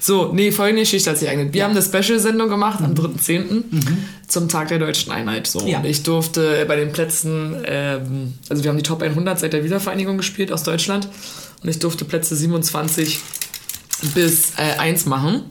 So, 0.00 0.32
nee, 0.32 0.52
folgende 0.52 0.82
Geschichte 0.82 1.10
hat 1.10 1.18
sich 1.18 1.28
eigentlich. 1.28 1.52
Wir 1.52 1.64
haben 1.64 1.72
eine 1.72 1.82
Special-Sendung 1.82 2.48
gemacht 2.48 2.80
am 2.82 2.94
3.10. 2.94 3.62
zum 4.26 4.48
Tag 4.48 4.68
der 4.68 4.78
Deutschen 4.78 5.12
Einheit. 5.12 5.46
So. 5.46 5.66
Ja. 5.66 5.80
Und 5.80 5.84
ich 5.84 6.02
durfte 6.02 6.64
bei 6.66 6.76
den 6.76 6.92
Plätzen, 6.92 7.56
ähm, 7.66 8.34
also 8.48 8.64
wir 8.64 8.70
haben 8.70 8.78
die 8.78 8.82
Top 8.82 9.02
100 9.02 9.38
seit 9.38 9.52
der 9.52 9.64
Wiedervereinigung 9.64 10.16
gespielt 10.16 10.50
aus 10.50 10.62
Deutschland. 10.62 11.08
Und 11.62 11.68
ich 11.68 11.78
durfte 11.78 12.06
Plätze 12.06 12.34
27 12.34 13.20
bis 14.14 14.52
äh, 14.56 14.78
1 14.78 15.04
machen. 15.04 15.44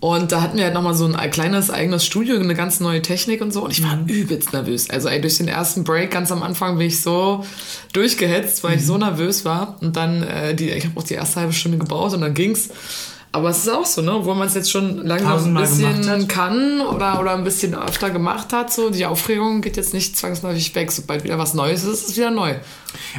Und 0.00 0.32
da 0.32 0.40
hatten 0.40 0.56
wir 0.56 0.64
halt 0.64 0.72
nochmal 0.72 0.94
so 0.94 1.04
ein 1.04 1.30
kleines 1.30 1.70
eigenes 1.70 2.06
Studio, 2.06 2.36
eine 2.36 2.54
ganz 2.54 2.80
neue 2.80 3.02
Technik 3.02 3.42
und 3.42 3.52
so. 3.52 3.64
Und 3.64 3.70
ich 3.70 3.82
war 3.82 3.98
übelst 4.06 4.54
nervös. 4.54 4.88
Also 4.88 5.08
ey, 5.08 5.20
durch 5.20 5.36
den 5.36 5.46
ersten 5.46 5.84
Break 5.84 6.10
ganz 6.10 6.32
am 6.32 6.42
Anfang 6.42 6.78
bin 6.78 6.86
ich 6.86 7.02
so 7.02 7.44
durchgehetzt, 7.92 8.64
weil 8.64 8.78
ich 8.78 8.86
so 8.86 8.96
nervös 8.96 9.44
war. 9.44 9.76
Und 9.82 9.96
dann, 9.96 10.22
äh, 10.22 10.54
die, 10.54 10.70
ich 10.70 10.86
habe 10.86 10.98
auch 10.98 11.04
die 11.04 11.14
erste 11.14 11.40
halbe 11.40 11.52
Stunde 11.52 11.76
gebraucht 11.76 12.14
und 12.14 12.22
dann 12.22 12.32
ging's. 12.32 12.70
Aber 13.32 13.50
es 13.50 13.58
ist 13.58 13.68
auch 13.68 13.86
so, 13.86 14.02
ne? 14.02 14.12
Obwohl 14.12 14.34
man 14.34 14.48
es 14.48 14.54
jetzt 14.54 14.72
schon 14.72 15.06
langsam 15.06 15.28
ein 15.28 15.32
Tausendmal 15.34 15.68
gemacht 15.68 15.96
bisschen 15.98 16.28
kann 16.28 16.80
oder, 16.80 17.20
oder 17.20 17.34
ein 17.34 17.44
bisschen 17.44 17.74
öfter 17.76 18.10
gemacht 18.10 18.52
hat, 18.52 18.72
so 18.72 18.90
die 18.90 19.06
Aufregung 19.06 19.60
geht 19.60 19.76
jetzt 19.76 19.94
nicht 19.94 20.16
zwangsläufig 20.16 20.74
weg. 20.74 20.90
Sobald 20.90 21.22
wieder 21.22 21.38
was 21.38 21.54
Neues 21.54 21.84
ist, 21.84 22.02
ist 22.02 22.08
es 22.08 22.16
wieder 22.16 22.32
neu. 22.32 22.56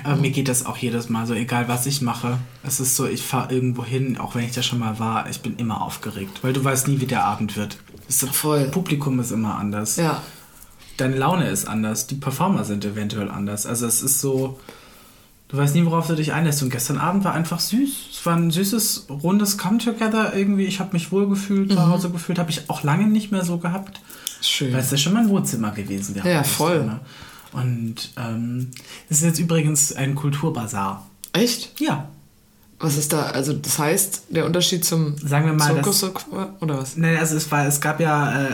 Aber 0.03 0.17
mir 0.17 0.31
geht 0.31 0.49
das 0.49 0.65
auch 0.65 0.75
jedes 0.75 1.07
Mal 1.07 1.27
so, 1.27 1.33
egal 1.33 1.69
was 1.69 1.85
ich 1.85 2.01
mache. 2.01 2.39
Es 2.61 2.81
ist 2.81 2.97
so, 2.97 3.07
ich 3.07 3.21
fahre 3.21 3.53
irgendwo 3.53 3.85
hin, 3.85 4.17
auch 4.17 4.35
wenn 4.35 4.43
ich 4.43 4.51
da 4.51 4.61
schon 4.61 4.79
mal 4.79 4.99
war, 4.99 5.29
ich 5.29 5.39
bin 5.39 5.55
immer 5.55 5.81
aufgeregt, 5.81 6.39
weil 6.41 6.51
du 6.51 6.61
weißt 6.61 6.89
nie, 6.89 6.99
wie 6.99 7.05
der 7.05 7.23
Abend 7.23 7.55
wird. 7.55 7.77
Das 8.07 8.21
ist, 8.21 8.35
Voll. 8.35 8.65
Publikum 8.65 9.17
ist 9.21 9.31
immer 9.31 9.55
anders. 9.55 9.95
Ja. 9.95 10.21
Deine 10.97 11.15
Laune 11.15 11.49
ist 11.49 11.69
anders, 11.69 12.07
die 12.07 12.15
Performer 12.15 12.65
sind 12.65 12.83
eventuell 12.83 13.29
anders. 13.29 13.65
Also 13.65 13.87
es 13.87 14.01
ist 14.01 14.19
so, 14.19 14.59
du 15.51 15.57
weißt 15.57 15.75
nie, 15.75 15.85
worauf 15.85 16.07
du 16.07 16.15
dich 16.15 16.33
einlässt. 16.33 16.63
Und 16.63 16.69
gestern 16.69 16.97
Abend 16.97 17.23
war 17.23 17.33
einfach 17.33 17.59
süß. 17.59 17.89
Es 18.11 18.25
war 18.25 18.35
ein 18.35 18.51
süßes, 18.51 19.07
rundes 19.09 19.57
Come-Together 19.57 20.33
irgendwie. 20.35 20.65
Ich 20.65 20.79
habe 20.79 20.93
mich 20.93 21.11
wohl 21.11 21.27
gefühlt, 21.29 21.71
zu 21.71 21.87
Hause 21.87 22.09
gefühlt. 22.09 22.39
Habe 22.39 22.49
ich 22.51 22.69
auch 22.69 22.83
lange 22.83 23.07
nicht 23.07 23.31
mehr 23.31 23.43
so 23.45 23.57
gehabt. 23.57 24.01
Schön. 24.41 24.71
Weil 24.73 24.79
es 24.79 24.85
ist 24.87 24.91
ja 24.93 24.97
schon 24.97 25.13
mein 25.13 25.29
Wohnzimmer 25.29 25.71
gewesen. 25.71 26.15
der 26.15 26.25
Ja, 26.25 26.43
voll. 26.43 26.83
ne? 26.85 26.99
Und 27.53 28.11
ähm, 28.17 28.71
es 29.09 29.17
ist 29.17 29.23
jetzt 29.23 29.39
übrigens 29.39 29.93
ein 29.93 30.15
Kulturbazar. 30.15 31.07
Echt? 31.33 31.79
Ja, 31.79 32.07
Was 32.81 32.97
ist 32.97 33.13
da? 33.13 33.27
Also 33.27 33.53
das 33.53 33.77
heißt, 33.77 34.23
der 34.29 34.45
Unterschied 34.45 34.83
zum 34.83 35.15
Sagen 35.17 35.45
wir 35.45 35.53
mal, 35.53 35.73
Zirkus 35.73 36.03
oder 36.59 36.79
was? 36.79 36.97
Nein, 36.97 37.17
also 37.17 37.35
es, 37.35 37.51
war, 37.51 37.65
es 37.67 37.79
gab 37.79 37.99
ja 37.99 38.45
äh, 38.45 38.47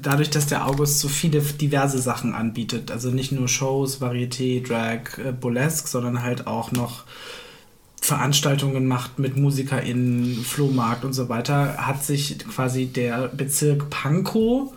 dadurch, 0.00 0.30
dass 0.30 0.46
der 0.46 0.66
August 0.66 1.00
so 1.00 1.08
viele 1.08 1.40
diverse 1.40 1.98
Sachen 1.98 2.34
anbietet, 2.34 2.90
also 2.90 3.10
nicht 3.10 3.32
nur 3.32 3.48
Shows, 3.48 4.00
Varieté, 4.00 4.66
Drag, 4.66 5.18
äh, 5.18 5.32
Burlesque, 5.32 5.88
sondern 5.88 6.22
halt 6.22 6.46
auch 6.46 6.72
noch 6.72 7.04
Veranstaltungen 8.00 8.86
macht 8.86 9.18
mit 9.18 9.36
MusikerInnen, 9.36 10.44
Flohmarkt 10.44 11.04
und 11.04 11.14
so 11.14 11.28
weiter, 11.28 11.86
hat 11.86 12.04
sich 12.04 12.38
quasi 12.38 12.86
der 12.86 13.28
Bezirk 13.28 13.88
Pankow 13.90 14.72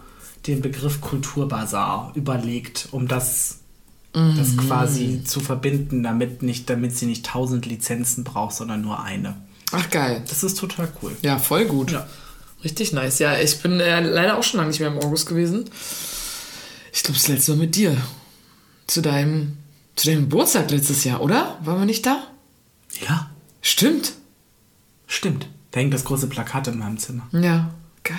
den 0.47 0.61
Begriff 0.61 1.01
Kulturbazar 1.01 2.11
überlegt, 2.15 2.87
um 2.91 3.07
das, 3.07 3.59
das 4.13 4.57
quasi 4.57 5.23
zu 5.23 5.39
verbinden, 5.41 6.01
damit, 6.01 6.41
nicht, 6.41 6.69
damit 6.69 6.97
sie 6.97 7.05
nicht 7.05 7.25
tausend 7.25 7.65
Lizenzen 7.67 8.23
braucht, 8.23 8.55
sondern 8.55 8.81
nur 8.81 9.03
eine. 9.03 9.35
Ach 9.71 9.89
geil. 9.91 10.23
Das 10.27 10.43
ist 10.43 10.57
total 10.57 10.91
cool. 11.01 11.15
Ja, 11.21 11.37
voll 11.37 11.65
gut. 11.65 11.91
Ja. 11.91 12.07
Richtig 12.63 12.93
nice. 12.93 13.19
Ja, 13.19 13.37
ich 13.37 13.61
bin 13.61 13.79
äh, 13.79 13.99
leider 14.01 14.37
auch 14.37 14.43
schon 14.43 14.57
lange 14.57 14.69
nicht 14.71 14.79
mehr 14.79 14.89
im 14.89 14.97
August 14.97 15.27
gewesen. 15.27 15.65
Ich 16.91 17.03
glaube, 17.03 17.19
das 17.19 17.27
letzte 17.27 17.51
Mal 17.51 17.57
mit 17.59 17.75
dir. 17.75 17.95
zu 18.87 19.01
deinem, 19.01 19.57
zu 19.95 20.07
deinem 20.07 20.21
Geburtstag 20.21 20.71
letztes 20.71 21.03
Jahr, 21.03 21.21
oder? 21.21 21.59
Waren 21.63 21.79
wir 21.79 21.85
nicht 21.85 22.05
da? 22.05 22.23
Ja, 23.07 23.29
Stimmt. 23.61 24.13
stimmt. 25.05 25.47
Da 25.71 25.81
hängt 25.81 25.93
das 25.93 26.05
große 26.05 26.27
Plakat 26.27 26.67
in 26.69 26.79
meinem 26.79 26.97
Zimmer. 26.97 27.27
Ja, 27.33 27.69
geil. 28.03 28.17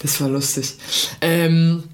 Das 0.00 0.20
war 0.20 0.28
lustig. 0.28 0.74
Ähm, 1.22 1.84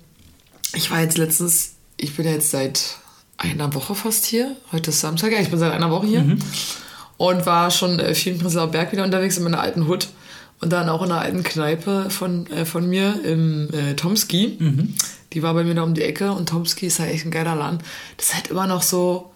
ich 0.74 0.90
war 0.90 1.00
jetzt 1.02 1.18
letztens, 1.18 1.74
ich 1.98 2.16
bin 2.16 2.24
jetzt 2.26 2.50
seit 2.50 2.96
einer 3.42 3.74
Woche 3.74 3.94
fast 3.94 4.24
hier. 4.26 4.56
Heute 4.72 4.90
ist 4.90 5.00
Samstag, 5.00 5.32
ja, 5.32 5.40
ich 5.40 5.50
bin 5.50 5.58
seit 5.58 5.72
einer 5.72 5.90
Woche 5.90 6.06
hier. 6.06 6.36
Und 7.18 7.46
war 7.46 7.70
schon 7.70 7.98
äh, 7.98 8.14
viel 8.14 8.32
in 8.32 8.38
Prenzlauer 8.38 8.68
Berg 8.68 8.92
wieder 8.92 9.04
unterwegs 9.04 9.36
in 9.36 9.44
meiner 9.44 9.60
alten 9.60 9.86
Hut. 9.86 10.08
Und 10.60 10.72
dann 10.72 10.88
auch 10.88 11.02
in 11.02 11.10
einer 11.10 11.20
alten 11.20 11.42
Kneipe 11.42 12.06
von, 12.10 12.46
äh, 12.50 12.64
von 12.64 12.88
mir 12.88 13.20
im 13.24 13.68
äh, 13.72 13.94
Tomski. 13.94 14.58
Die 15.32 15.42
war 15.42 15.54
bei 15.54 15.64
mir 15.64 15.74
da 15.74 15.82
um 15.82 15.94
die 15.94 16.02
Ecke 16.02 16.30
und 16.32 16.48
Tomski 16.48 16.86
ist 16.86 17.00
halt 17.00 17.10
echt 17.12 17.24
ein 17.24 17.30
geiler 17.30 17.56
Laden. 17.56 17.78
Das 18.16 18.26
ist 18.28 18.34
halt 18.34 18.48
immer 18.48 18.66
noch 18.66 18.82
so 18.82 19.32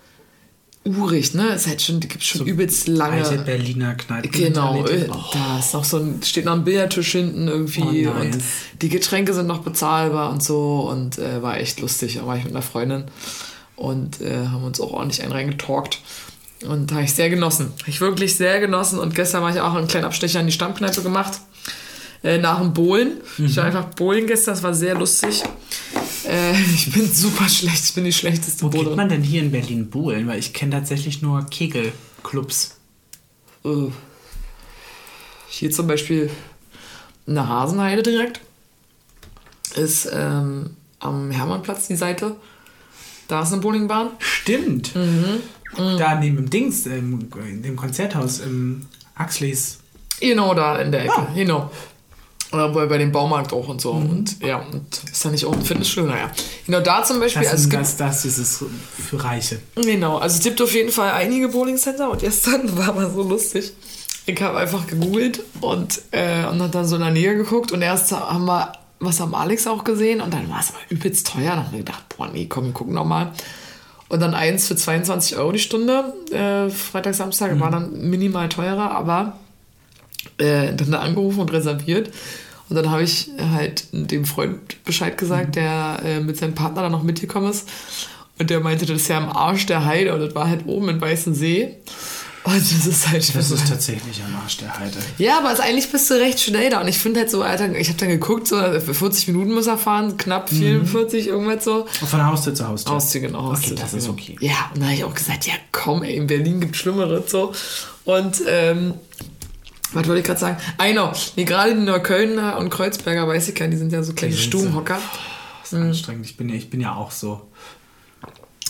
urig, 0.84 1.34
ne? 1.34 1.48
Es 1.48 1.66
halt 1.66 1.82
schon, 1.82 1.98
gibt 1.98 2.22
schon 2.22 2.46
übelst 2.46 2.86
lange. 2.86 3.24
Alte 3.24 3.38
Berliner 3.38 3.94
Kneipe. 3.94 4.28
Genau, 4.28 4.84
Oh, 4.84 5.24
da 5.32 5.58
ist 5.58 5.74
noch 5.74 5.84
so 5.84 5.96
ein, 5.98 6.22
steht 6.22 6.44
noch 6.44 6.52
ein 6.52 6.62
Billardtisch 6.64 7.10
hinten 7.12 7.48
irgendwie 7.48 8.06
Oh, 8.06 8.12
nice. 8.14 8.34
und 8.36 8.42
die 8.82 8.88
Getränke 8.88 9.34
sind 9.34 9.48
noch 9.48 9.62
bezahlbar 9.62 10.30
und 10.30 10.44
so 10.44 10.88
und 10.88 11.18
äh, 11.18 11.42
war 11.42 11.58
echt 11.58 11.80
lustig. 11.80 12.16
Da 12.16 12.26
war 12.26 12.36
ich 12.36 12.44
mit 12.44 12.52
einer 12.52 12.62
Freundin 12.62 13.04
und 13.76 14.20
äh, 14.20 14.46
haben 14.48 14.64
uns 14.64 14.80
auch 14.80 14.92
ordentlich 14.92 15.22
einen 15.22 15.32
reingetalkt 15.32 16.00
und 16.66 16.90
habe 16.92 17.04
ich 17.04 17.12
sehr 17.14 17.28
genossen. 17.30 17.72
Habe 17.80 17.90
ich 17.90 18.00
wirklich 18.00 18.36
sehr 18.36 18.58
genossen 18.60 18.98
und 18.98 19.14
gestern 19.14 19.42
war 19.42 19.50
ich 19.54 19.60
auch 19.60 19.74
einen 19.74 19.88
kleinen 19.88 20.06
Abstecher 20.06 20.40
in 20.40 20.46
die 20.46 20.52
Stammkneipe 20.52 21.02
gemacht. 21.02 21.40
Äh, 22.24 22.38
nach 22.38 22.58
dem 22.60 22.72
Bowlen. 22.72 23.18
Ich 23.38 23.56
war 23.56 23.64
Mhm. 23.70 23.76
einfach 23.76 23.94
Bowlen 23.94 24.26
gestern, 24.26 24.54
das 24.54 24.62
war 24.62 24.74
sehr 24.74 24.94
lustig. 24.94 25.42
Äh, 26.26 26.52
ich 26.74 26.90
bin 26.92 27.06
super 27.12 27.48
schlecht, 27.48 27.84
ich 27.84 27.94
bin 27.94 28.04
die 28.04 28.12
schlechteste 28.12 28.62
Wo 28.62 28.70
geht 28.70 28.80
Bowlerin. 28.80 28.96
man 28.96 29.08
denn 29.10 29.22
hier 29.22 29.42
in 29.42 29.52
Berlin 29.52 29.90
buhlen? 29.90 30.26
Weil 30.26 30.38
ich 30.38 30.52
kenne 30.54 30.72
tatsächlich 30.72 31.20
nur 31.22 31.44
Kegelclubs. 31.46 32.76
Äh, 33.64 33.68
hier 35.48 35.70
zum 35.70 35.86
Beispiel 35.86 36.30
eine 37.26 37.46
Hasenheide 37.48 38.02
direkt. 38.02 38.40
Ist 39.74 40.08
ähm, 40.12 40.70
am 41.00 41.30
Hermannplatz 41.30 41.86
die 41.86 41.96
Seite. 41.96 42.36
Da 43.28 43.42
ist 43.42 43.52
eine 43.52 43.62
Bowlingbahn. 43.62 44.10
Stimmt. 44.18 44.94
Mhm. 44.94 45.40
Da 45.98 46.18
neben 46.18 46.36
dem 46.36 46.50
Dings, 46.50 46.86
im, 46.86 47.28
in 47.48 47.62
dem 47.62 47.76
Konzerthaus, 47.76 48.40
im 48.40 48.86
Axleys. 49.14 49.78
Genau 50.20 50.54
da 50.54 50.78
in 50.78 50.92
der 50.92 51.04
Ecke. 51.04 51.18
Ah. 51.18 51.32
Genau. 51.34 51.70
Oder 52.52 52.68
bei, 52.68 52.86
bei 52.86 52.98
dem 52.98 53.12
Baumarkt 53.12 53.52
auch 53.52 53.68
und 53.68 53.80
so. 53.80 53.94
Mhm. 53.94 54.10
Und 54.10 54.42
ja, 54.42 54.58
und 54.58 55.02
ist 55.10 55.24
da 55.24 55.30
nicht 55.30 55.44
auch 55.44 55.52
ein 55.52 55.62
Fitnessstudio? 55.62 56.10
Naja. 56.10 56.30
Genau 56.64 56.80
da 56.80 57.02
zum 57.02 57.18
Beispiel. 57.18 57.42
Das, 57.42 57.52
also 57.52 57.70
das, 57.70 57.96
das 57.96 58.24
ist 58.24 58.38
es 58.38 58.64
für 59.10 59.22
Reiche. 59.22 59.60
Genau, 59.74 60.18
also 60.18 60.36
es 60.36 60.42
gibt 60.42 60.62
auf 60.62 60.72
jeden 60.72 60.92
Fall 60.92 61.10
einige 61.10 61.48
Bowlingcenter 61.48 62.10
und 62.10 62.20
gestern 62.20 62.76
war 62.78 62.92
mal 62.94 63.10
so 63.10 63.22
lustig. 63.22 63.72
Ich 64.26 64.40
habe 64.42 64.58
einfach 64.58 64.86
gegoogelt 64.86 65.42
und, 65.60 66.02
äh, 66.10 66.46
und 66.46 66.60
hab 66.60 66.72
dann 66.72 66.86
so 66.86 66.96
in 66.96 67.02
der 67.02 67.12
Nähe 67.12 67.36
geguckt 67.36 67.70
und 67.72 67.82
erst 67.82 68.10
haben 68.12 68.46
wir 68.46 68.72
was 68.98 69.20
am 69.20 69.34
Alex 69.34 69.66
auch 69.66 69.84
gesehen 69.84 70.20
und 70.20 70.32
dann 70.32 70.48
war 70.50 70.60
es 70.60 70.70
aber 70.70 70.80
übelst 70.88 71.26
teuer. 71.26 71.50
Dann 71.50 71.66
haben 71.66 71.72
wir 71.72 71.78
gedacht, 71.80 72.04
boah, 72.16 72.28
nee, 72.28 72.46
komm, 72.46 72.66
wir 72.66 72.72
gucken 72.72 72.94
noch 72.94 73.04
mal. 73.04 73.32
Und 74.08 74.20
dann 74.20 74.34
eins 74.34 74.68
für 74.68 74.76
22 74.76 75.36
Euro 75.36 75.52
die 75.52 75.58
Stunde, 75.58 76.14
äh, 76.30 76.70
Freitag, 76.70 77.14
Samstag, 77.14 77.58
war 77.58 77.70
dann 77.70 78.08
minimal 78.08 78.48
teurer, 78.48 78.92
aber 78.92 79.36
äh, 80.38 80.72
dann 80.74 80.92
da 80.92 81.00
angerufen 81.00 81.40
und 81.40 81.52
reserviert. 81.52 82.10
Und 82.68 82.76
dann 82.76 82.90
habe 82.90 83.02
ich 83.02 83.30
halt 83.38 83.88
dem 83.92 84.24
Freund 84.24 84.84
Bescheid 84.84 85.16
gesagt, 85.18 85.56
der 85.56 86.00
äh, 86.04 86.20
mit 86.20 86.36
seinem 86.36 86.54
Partner 86.54 86.82
dann 86.82 86.92
noch 86.92 87.02
mitgekommen 87.02 87.50
ist. 87.50 87.68
Und 88.38 88.50
der 88.50 88.60
meinte, 88.60 88.86
das 88.86 89.02
ist 89.02 89.08
ja 89.08 89.18
am 89.18 89.30
Arsch 89.30 89.66
der 89.66 89.84
Heide 89.84 90.14
und 90.14 90.20
das 90.20 90.34
war 90.34 90.48
halt 90.48 90.66
oben 90.66 90.88
in 90.88 91.00
Weißensee. 91.00 91.76
Und 92.46 92.54
das 92.54 92.86
ist 92.86 93.08
halt. 93.08 93.34
Das 93.34 93.50
ist 93.50 93.68
tatsächlich 93.68 94.22
am 94.22 94.36
Arsch 94.40 94.58
der 94.58 94.78
Heide. 94.78 94.98
ja, 95.18 95.38
aber 95.38 95.48
also 95.48 95.62
eigentlich 95.62 95.90
bist 95.90 96.08
du 96.10 96.14
recht 96.14 96.40
schnell 96.40 96.70
da. 96.70 96.80
Und 96.80 96.86
ich 96.86 96.98
finde 96.98 97.20
halt 97.20 97.30
so, 97.30 97.42
Alter, 97.42 97.74
ich 97.74 97.88
habe 97.88 97.98
dann 97.98 98.08
geguckt, 98.08 98.46
so 98.46 98.56
für 98.56 98.94
40 98.94 99.28
Minuten 99.28 99.52
muss 99.52 99.66
er 99.66 99.78
fahren, 99.78 100.16
knapp 100.16 100.48
44, 100.48 101.26
irgendwas 101.26 101.64
so. 101.64 101.86
Von 101.86 102.24
Haustür 102.24 102.54
zu 102.54 102.68
Haustür. 102.68 102.94
Haustür, 102.94 103.20
genau. 103.22 103.40
Okay, 103.40 103.48
Haustür, 103.48 103.76
das 103.76 103.94
ist 103.94 104.08
okay. 104.08 104.36
Ja, 104.40 104.70
und 104.72 104.80
da 104.80 104.86
habe 104.86 104.94
ich 104.94 105.04
auch 105.04 105.14
gesagt, 105.14 105.46
ja 105.46 105.54
komm, 105.72 106.04
ey, 106.04 106.14
in 106.14 106.28
Berlin 106.28 106.60
gibt 106.60 106.76
Schlimmeres 106.76 107.30
so. 107.30 107.52
Und, 108.04 108.40
ähm, 108.46 108.94
was 109.92 110.06
wollte 110.06 110.20
ich 110.20 110.26
gerade 110.26 110.40
sagen? 110.40 110.56
Ah, 110.78 110.86
genau. 110.86 111.12
Nee, 111.36 111.44
gerade 111.44 111.74
die 111.74 111.80
Neuköllner 111.80 112.58
und 112.58 112.70
Kreuzberger, 112.70 113.26
weiß 113.26 113.48
ich 113.48 113.58
ja, 113.58 113.66
die 113.66 113.76
sind 113.76 113.92
ja 113.92 114.02
so 114.02 114.12
kleine 114.12 114.36
Stubenhocker. 114.36 114.98
Das 115.62 115.72
ist 115.72 115.78
anstrengend. 115.78 116.26
Ich 116.26 116.36
bin, 116.36 116.48
ja, 116.48 116.54
ich 116.54 116.70
bin 116.70 116.80
ja 116.80 116.94
auch 116.94 117.10
so. 117.10 117.40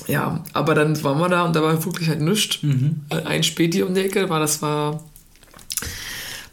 Ja, 0.07 0.45
aber 0.53 0.75
dann 0.75 1.03
waren 1.03 1.19
wir 1.19 1.29
da 1.29 1.45
und 1.45 1.57
da 1.57 1.63
war 1.63 1.85
wirklich 1.85 2.09
halt 2.09 2.21
nichts. 2.21 2.59
Ein 3.09 3.43
Späti 3.43 3.83
um 3.83 3.95
die 3.95 4.03
Ecke, 4.03 4.29
war 4.29 4.41
das 4.41 4.63
war 4.63 5.03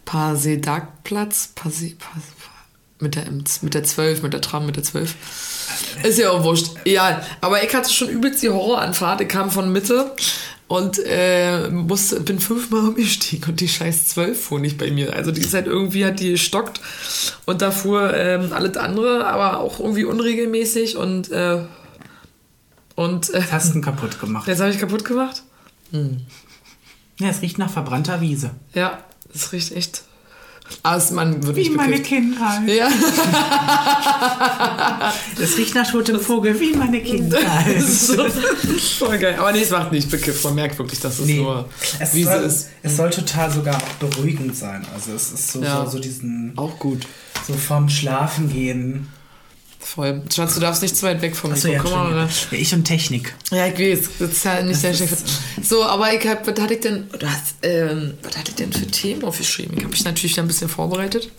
Pasedagplatz, 0.05 1.51
Pase, 1.55 1.93
Pase, 1.97 2.27
mit 2.99 3.15
der, 3.15 3.25
mit 3.61 3.73
der 3.73 3.83
12, 3.83 4.23
mit 4.23 4.33
der 4.33 4.41
Tram, 4.41 4.65
mit 4.65 4.75
der 4.75 4.83
12. 4.83 5.15
Ist 6.03 6.19
ja 6.19 6.31
auch 6.31 6.43
wurscht. 6.43 6.67
Ja, 6.85 7.21
aber 7.41 7.63
ich 7.63 7.73
hatte 7.73 7.91
schon 7.91 8.09
übelst 8.09 8.41
die 8.41 8.49
Horroranfahrt. 8.49 9.21
Ich 9.21 9.27
kam 9.27 9.51
von 9.51 9.71
Mitte 9.71 10.11
und 10.67 10.99
äh, 11.05 11.69
musste, 11.69 12.19
bin 12.21 12.39
fünfmal 12.39 12.81
umgestiegen 12.89 13.49
und 13.49 13.59
die 13.59 13.67
scheiß 13.67 14.07
12 14.07 14.41
fuhr 14.41 14.59
nicht 14.59 14.77
bei 14.77 14.89
mir. 14.91 15.13
Also 15.13 15.31
die 15.31 15.41
ist 15.41 15.53
halt 15.53 15.67
irgendwie, 15.67 16.05
hat 16.05 16.19
die 16.19 16.31
gestockt 16.31 16.79
und 17.45 17.61
da 17.61 17.71
fuhr 17.71 18.13
ähm, 18.15 18.51
alles 18.53 18.77
andere, 18.77 19.27
aber 19.27 19.59
auch 19.59 19.79
irgendwie 19.79 20.05
unregelmäßig 20.05 20.97
und 20.97 21.31
äh, 21.31 21.59
und 22.95 23.29
äh, 23.33 23.41
Tasten 23.41 23.81
kaputt 23.81 24.19
gemacht. 24.19 24.47
Jetzt 24.47 24.61
habe 24.61 24.71
ich 24.71 24.79
kaputt 24.79 25.05
gemacht? 25.05 25.43
Ja, 25.91 27.29
es 27.29 27.41
riecht 27.41 27.57
nach 27.57 27.69
verbrannter 27.69 28.21
Wiese. 28.21 28.51
Ja, 28.73 28.99
das 29.31 29.51
riecht 29.51 29.75
echt. 29.75 30.03
Es, 30.95 31.11
man 31.11 31.45
wird 31.45 31.55
Wie 31.57 31.61
nicht 31.69 31.75
meine. 31.75 31.99
Kindheit. 32.01 32.67
Ja, 32.67 32.87
Es 35.39 35.57
riecht 35.57 35.75
nach 35.75 35.89
totem 35.91 36.19
Vogel, 36.19 36.59
wie 36.59 36.73
meine 36.73 37.01
Kindheit. 37.01 37.81
so, 37.87 38.25
voll 38.97 39.17
geil. 39.17 39.35
Aber 39.37 39.51
nee, 39.51 39.61
es 39.61 39.71
macht 39.71 39.91
nicht 39.91 40.09
bekifft. 40.09 40.43
Man 40.43 40.55
merkt 40.55 40.77
wirklich, 40.79 40.99
dass 40.99 41.19
es 41.19 41.25
Nee. 41.25 41.37
nur 41.37 41.67
Es 41.99 42.13
Wiese 42.13 42.31
soll, 42.31 42.43
ist. 42.43 42.69
es 42.81 42.97
soll 42.97 43.09
total 43.09 43.51
sogar 43.51 43.77
beruhigend 43.99 44.55
sein. 44.55 44.85
Also 44.93 45.11
es 45.13 45.31
ist 45.33 45.51
so, 45.51 45.61
Ja. 45.61 45.83
so, 45.85 45.91
so 45.91 45.99
diesen, 45.99 46.53
Auch 46.55 46.79
gut. 46.79 47.05
so 47.45 47.53
vom 47.53 47.89
Schlafen 47.89 48.49
gehen. 48.51 49.09
Voll. 49.93 50.23
Schatz, 50.33 50.55
du 50.55 50.59
darfst 50.59 50.81
nicht 50.81 50.97
zu 50.97 51.05
weit 51.05 51.21
weg 51.21 51.35
von 51.35 51.51
mir 51.51 51.55
Achso, 51.55 51.67
ja. 51.67 51.79
Komm 51.79 51.91
ja, 52.15 52.27
ich 52.51 52.73
und 52.73 52.83
Technik. 52.83 53.35
Ja, 53.51 53.67
ich 53.67 53.77
weiß, 53.77 54.09
das 54.17 54.31
ist 54.31 54.43
ja 54.45 54.61
nicht 54.63 54.79
sehr 54.79 54.93
schlecht. 54.93 55.13
So, 55.61 55.83
aber 55.85 56.11
ich 56.13 56.25
hab, 56.27 56.47
was 56.47 56.59
hatte 56.59 56.73
ich 56.73 56.79
denn, 56.79 57.07
hast, 57.23 57.57
ähm, 57.61 58.15
was 58.23 58.35
hatte 58.35 58.49
ich 58.49 58.55
denn 58.55 58.73
für 58.73 58.87
Themen 58.87 59.23
aufgeschrieben? 59.23 59.77
Ich 59.77 59.83
habe 59.83 59.91
mich 59.91 60.03
natürlich 60.03 60.39
ein 60.39 60.47
bisschen 60.47 60.67
vorbereitet. 60.67 61.29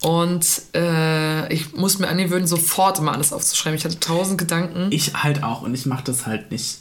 Und 0.00 0.44
äh, 0.74 1.52
ich 1.52 1.72
muss 1.74 1.98
mir 2.00 2.08
angewöhnen, 2.08 2.46
sofort 2.48 2.98
immer 2.98 3.12
alles 3.12 3.32
aufzuschreiben. 3.32 3.78
Ich 3.78 3.84
hatte 3.84 4.00
tausend 4.00 4.38
Gedanken. 4.38 4.88
Ich 4.90 5.14
halt 5.14 5.42
auch 5.44 5.62
und 5.62 5.72
ich 5.74 5.86
mache 5.86 6.02
das 6.04 6.26
halt 6.26 6.50
nicht. 6.50 6.78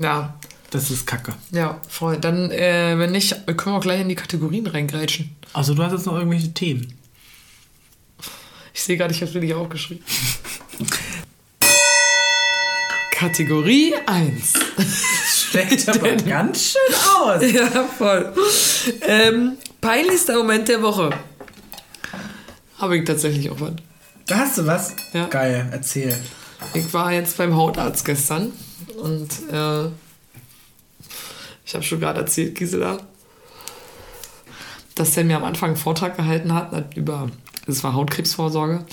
Ja, 0.00 0.34
Das 0.70 0.90
ist 0.90 1.06
kacke. 1.06 1.32
ja, 1.52 1.80
voll. 1.88 2.18
Dann, 2.18 2.50
äh, 2.50 2.98
wenn 2.98 3.12
nicht, 3.12 3.46
können 3.46 3.74
wir 3.74 3.78
auch 3.78 3.82
gleich 3.82 4.00
in 4.00 4.08
die 4.08 4.14
Kategorien 4.16 4.66
reingrätschen. 4.66 5.30
Also 5.52 5.74
du 5.74 5.82
hast 5.82 5.92
jetzt 5.92 6.06
noch 6.06 6.14
irgendwelche 6.16 6.52
Themen. 6.52 6.92
Ich 8.78 8.84
sehe 8.84 8.96
gerade, 8.96 9.12
ich 9.12 9.20
habe 9.20 9.34
wirklich 9.34 9.54
aufgeschrieben. 9.54 10.04
Kategorie 13.10 13.92
1. 14.06 14.52
Steckt 15.26 15.88
aber 15.88 16.14
ganz 16.14 16.74
schön 16.74 16.94
aus. 17.16 17.42
Ja, 17.52 17.82
voll. 17.84 18.32
Ähm, 19.00 19.58
peinlichster 19.80 20.36
Moment 20.36 20.68
der 20.68 20.80
Woche. 20.80 21.10
Habe 22.78 22.98
ich 22.98 23.04
tatsächlich 23.04 23.50
auch 23.50 23.60
was. 23.60 23.72
Da 24.28 24.38
hast 24.38 24.58
du 24.58 24.66
was? 24.66 24.94
Ja. 25.12 25.26
Geil, 25.26 25.68
erzähl. 25.72 26.16
Ich 26.72 26.94
war 26.94 27.12
jetzt 27.12 27.36
beim 27.36 27.56
Hautarzt 27.56 28.04
gestern 28.04 28.52
und 29.02 29.28
äh, 29.50 29.86
ich 31.66 31.74
habe 31.74 31.82
schon 31.82 31.98
gerade 31.98 32.20
erzählt, 32.20 32.54
Gisela, 32.54 32.98
dass 34.94 35.14
der 35.14 35.24
mir 35.24 35.36
am 35.36 35.44
Anfang 35.44 35.70
einen 35.70 35.76
Vortrag 35.76 36.16
gehalten 36.16 36.54
hat 36.54 36.96
über, 36.96 37.28
das 37.68 37.84
war 37.84 37.92
Hautkrebsvorsorge, 37.94 38.84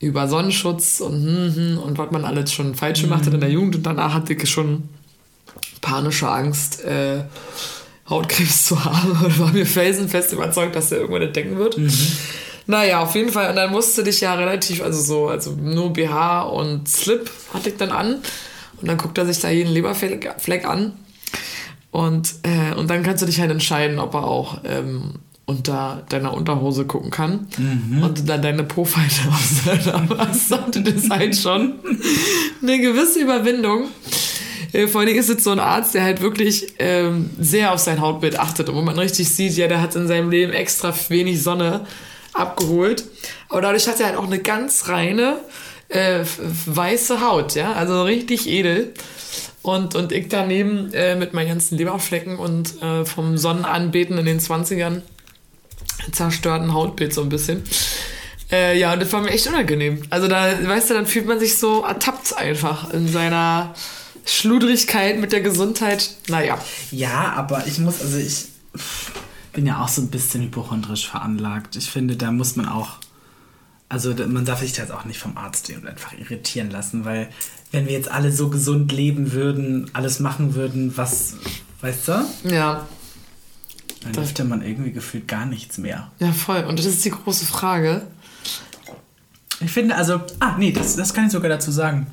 über 0.00 0.28
Sonnenschutz 0.28 1.00
und, 1.00 1.24
hm, 1.24 1.54
hm, 1.54 1.78
und 1.78 1.96
was 1.96 2.10
man 2.10 2.24
alles 2.24 2.52
schon 2.52 2.74
falsch 2.74 3.02
gemacht 3.02 3.24
hat 3.24 3.32
in 3.32 3.40
der 3.40 3.50
Jugend 3.50 3.76
und 3.76 3.84
danach 3.84 4.12
hatte 4.12 4.34
ich 4.34 4.50
schon 4.50 4.88
panische 5.80 6.28
Angst, 6.28 6.84
äh, 6.84 7.24
Hautkrebs 8.08 8.66
zu 8.66 8.84
haben 8.84 9.10
und 9.24 9.38
war 9.38 9.52
mir 9.52 9.66
felsenfest 9.66 10.32
überzeugt, 10.32 10.74
dass 10.74 10.92
er 10.92 10.98
irgendwann 10.98 11.22
entdecken 11.22 11.56
wird. 11.56 11.78
Naja, 12.66 13.00
auf 13.00 13.14
jeden 13.14 13.30
Fall. 13.30 13.50
Und 13.50 13.56
dann 13.56 13.70
musste 13.70 14.04
dich 14.04 14.20
ja 14.20 14.34
relativ, 14.34 14.82
also 14.82 15.00
so, 15.00 15.28
also 15.28 15.52
nur 15.52 15.92
BH 15.92 16.42
und 16.42 16.88
Slip 16.88 17.30
hatte 17.52 17.70
ich 17.70 17.76
dann 17.76 17.90
an. 17.90 18.22
Und 18.80 18.88
dann 18.88 18.98
guckt 18.98 19.18
er 19.18 19.26
sich 19.26 19.40
da 19.40 19.50
jeden 19.50 19.72
Leberfleck 19.72 20.34
Fleck 20.38 20.64
an. 20.64 20.92
Und, 21.90 22.34
äh, 22.42 22.74
und 22.74 22.88
dann 22.88 23.02
kannst 23.02 23.22
du 23.22 23.26
dich 23.26 23.40
halt 23.40 23.50
entscheiden, 23.50 23.98
ob 23.98 24.14
er 24.14 24.24
auch 24.24 24.58
ähm, 24.64 25.14
unter 25.44 26.04
deiner 26.08 26.34
Unterhose 26.34 26.84
gucken 26.84 27.10
kann 27.10 27.48
und 28.02 28.18
du 28.18 28.22
dann 28.22 28.42
deine 28.42 28.62
auseinander 28.64 30.18
hast. 30.18 30.52
Und 30.52 30.86
das 30.86 31.10
halt 31.10 31.36
schon 31.36 31.74
eine 32.62 32.78
gewisse 32.78 33.20
Überwindung. 33.20 33.88
Äh, 34.72 34.86
Vor 34.86 35.00
allen 35.00 35.08
Dingen 35.08 35.20
ist 35.20 35.28
es 35.28 35.44
so 35.44 35.50
ein 35.50 35.58
Arzt, 35.58 35.94
der 35.94 36.04
halt 36.04 36.20
wirklich 36.20 36.74
ähm, 36.78 37.30
sehr 37.38 37.72
auf 37.72 37.80
sein 37.80 38.00
Hautbild 38.00 38.38
achtet 38.38 38.68
und 38.68 38.76
wo 38.76 38.82
man 38.82 38.98
richtig 38.98 39.28
sieht, 39.34 39.56
ja, 39.56 39.68
der 39.68 39.80
hat 39.80 39.96
in 39.96 40.06
seinem 40.06 40.30
Leben 40.30 40.52
extra 40.52 40.94
wenig 41.08 41.42
Sonne 41.42 41.86
abgeholt. 42.32 43.04
Aber 43.48 43.60
dadurch 43.60 43.86
hat 43.88 44.00
er 44.00 44.06
halt 44.06 44.16
auch 44.16 44.26
eine 44.26 44.38
ganz 44.38 44.88
reine 44.88 45.36
äh, 45.88 46.24
weiße 46.66 47.20
Haut, 47.20 47.54
ja, 47.54 47.72
also 47.72 48.02
richtig 48.04 48.48
edel. 48.48 48.94
Und, 49.60 49.94
und 49.94 50.10
ich 50.10 50.28
daneben 50.28 50.92
äh, 50.92 51.14
mit 51.14 51.34
meinen 51.34 51.48
ganzen 51.48 51.78
Leberflecken 51.78 52.36
und 52.36 52.82
äh, 52.82 53.04
vom 53.04 53.38
Sonnenanbeten 53.38 54.18
in 54.18 54.24
den 54.24 54.40
20ern 54.40 55.02
zerstörten 56.10 56.72
Hautbild 56.72 57.14
so 57.14 57.22
ein 57.22 57.28
bisschen. 57.28 57.62
Äh, 58.50 58.78
ja, 58.78 58.92
und 58.92 59.00
das 59.00 59.12
war 59.12 59.20
mir 59.22 59.30
echt 59.30 59.46
unangenehm. 59.46 60.02
Also 60.10 60.28
da, 60.28 60.52
weißt 60.62 60.90
du, 60.90 60.94
dann 60.94 61.06
fühlt 61.06 61.26
man 61.26 61.38
sich 61.38 61.58
so 61.58 61.84
ertappt 61.84 62.36
einfach 62.36 62.92
in 62.92 63.08
seiner 63.08 63.74
Schludrigkeit 64.26 65.18
mit 65.18 65.32
der 65.32 65.40
Gesundheit. 65.40 66.16
Naja. 66.28 66.58
Ja, 66.90 67.32
aber 67.34 67.66
ich 67.66 67.78
muss, 67.78 68.00
also 68.02 68.18
ich 68.18 68.46
bin 69.52 69.66
ja 69.66 69.82
auch 69.82 69.88
so 69.88 70.02
ein 70.02 70.08
bisschen 70.08 70.42
hypochondrisch 70.42 71.08
veranlagt. 71.08 71.76
Ich 71.76 71.90
finde, 71.90 72.16
da 72.16 72.30
muss 72.30 72.56
man 72.56 72.68
auch, 72.68 72.98
also 73.88 74.14
man 74.26 74.44
darf 74.44 74.60
sich 74.60 74.72
da 74.72 74.82
jetzt 74.82 74.92
auch 74.92 75.04
nicht 75.04 75.18
vom 75.18 75.36
Arzt 75.36 75.70
und 75.70 75.86
einfach 75.86 76.12
irritieren 76.12 76.70
lassen, 76.70 77.04
weil 77.04 77.28
wenn 77.70 77.86
wir 77.86 77.92
jetzt 77.92 78.10
alle 78.10 78.32
so 78.32 78.50
gesund 78.50 78.92
leben 78.92 79.32
würden, 79.32 79.90
alles 79.94 80.20
machen 80.20 80.54
würden, 80.54 80.96
was, 80.96 81.34
weißt 81.80 82.08
du, 82.08 82.24
Ja, 82.44 82.86
dann 84.04 84.12
dürfte 84.12 84.44
man 84.44 84.62
irgendwie 84.62 84.92
gefühlt 84.92 85.28
gar 85.28 85.46
nichts 85.46 85.78
mehr. 85.78 86.10
ja, 86.18 86.32
voll. 86.32 86.64
Und 86.64 86.78
das 86.78 86.86
ist 86.86 87.04
die 87.04 87.10
große 87.10 87.46
Frage. 87.46 88.02
Ich 89.60 89.70
finde, 89.70 89.94
also, 89.94 90.20
ah, 90.40 90.56
nee, 90.58 90.72
das, 90.72 90.96
das 90.96 91.14
kann 91.14 91.26
ich 91.26 91.32
sogar 91.32 91.48
dazu 91.48 91.70
sagen. 91.70 92.06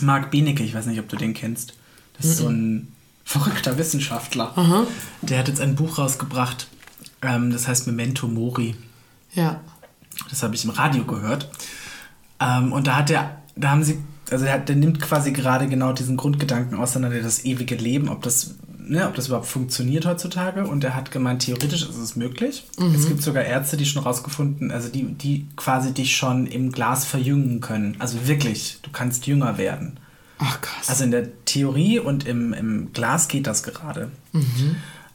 Marc 0.00 0.30
Benecke, 0.30 0.62
ich 0.62 0.74
weiß 0.74 0.86
nicht, 0.86 1.00
ob 1.00 1.08
du 1.08 1.16
den 1.16 1.34
kennst. 1.34 1.74
Das 2.16 2.26
ist 2.26 2.38
so 2.38 2.48
ein 2.48 2.92
verrückter 3.24 3.76
Wissenschaftler. 3.76 4.86
Der 5.22 5.38
hat 5.38 5.48
jetzt 5.48 5.60
ein 5.60 5.74
Buch 5.74 5.98
rausgebracht, 5.98 6.68
ähm, 7.22 7.50
das 7.50 7.66
heißt 7.66 7.86
Memento 7.86 8.28
Mori. 8.28 8.76
Ja. 9.34 9.60
Das 10.30 10.42
habe 10.42 10.54
ich 10.54 10.64
im 10.64 10.70
Radio 10.70 11.04
gehört. 11.04 11.50
Ähm, 12.40 12.72
und 12.72 12.86
da 12.86 12.96
hat 12.96 13.10
er, 13.10 13.42
da 13.56 13.70
haben 13.70 13.82
sie, 13.82 13.98
also 14.30 14.44
der, 14.44 14.54
hat, 14.54 14.68
der 14.68 14.76
nimmt 14.76 15.00
quasi 15.00 15.32
gerade 15.32 15.68
genau 15.68 15.92
diesen 15.92 16.16
Grundgedanken 16.16 16.78
auseinander, 16.78 17.20
das 17.20 17.44
ewige 17.44 17.74
Leben, 17.74 18.08
ob 18.08 18.22
das, 18.22 18.54
ne, 18.88 19.06
ob 19.06 19.14
das 19.14 19.28
überhaupt 19.28 19.46
funktioniert 19.48 20.06
heutzutage. 20.06 20.66
Und 20.66 20.84
er 20.84 20.94
hat 20.94 21.10
gemeint, 21.10 21.42
theoretisch 21.42 21.82
ist 21.82 21.96
es 21.96 22.16
möglich. 22.16 22.64
Es 22.94 23.06
gibt 23.08 23.22
sogar 23.22 23.44
Ärzte, 23.44 23.76
die 23.76 23.86
schon 23.86 24.02
rausgefunden, 24.02 24.70
also 24.70 24.88
die, 24.88 25.04
die 25.04 25.46
quasi 25.56 25.92
dich 25.92 26.16
schon 26.16 26.46
im 26.46 26.72
Glas 26.72 27.04
verjüngen 27.04 27.60
können. 27.60 27.96
Also 27.98 28.26
wirklich, 28.26 28.78
du 28.82 28.90
kannst 28.90 29.26
jünger 29.26 29.58
werden. 29.58 29.98
Ach 30.38 30.60
krass. 30.60 30.88
Also 30.88 31.04
in 31.04 31.10
der 31.10 31.44
Theorie 31.44 31.98
und 31.98 32.26
im, 32.26 32.52
im 32.52 32.92
Glas 32.92 33.28
geht 33.28 33.46
das 33.46 33.62
gerade. 33.62 34.10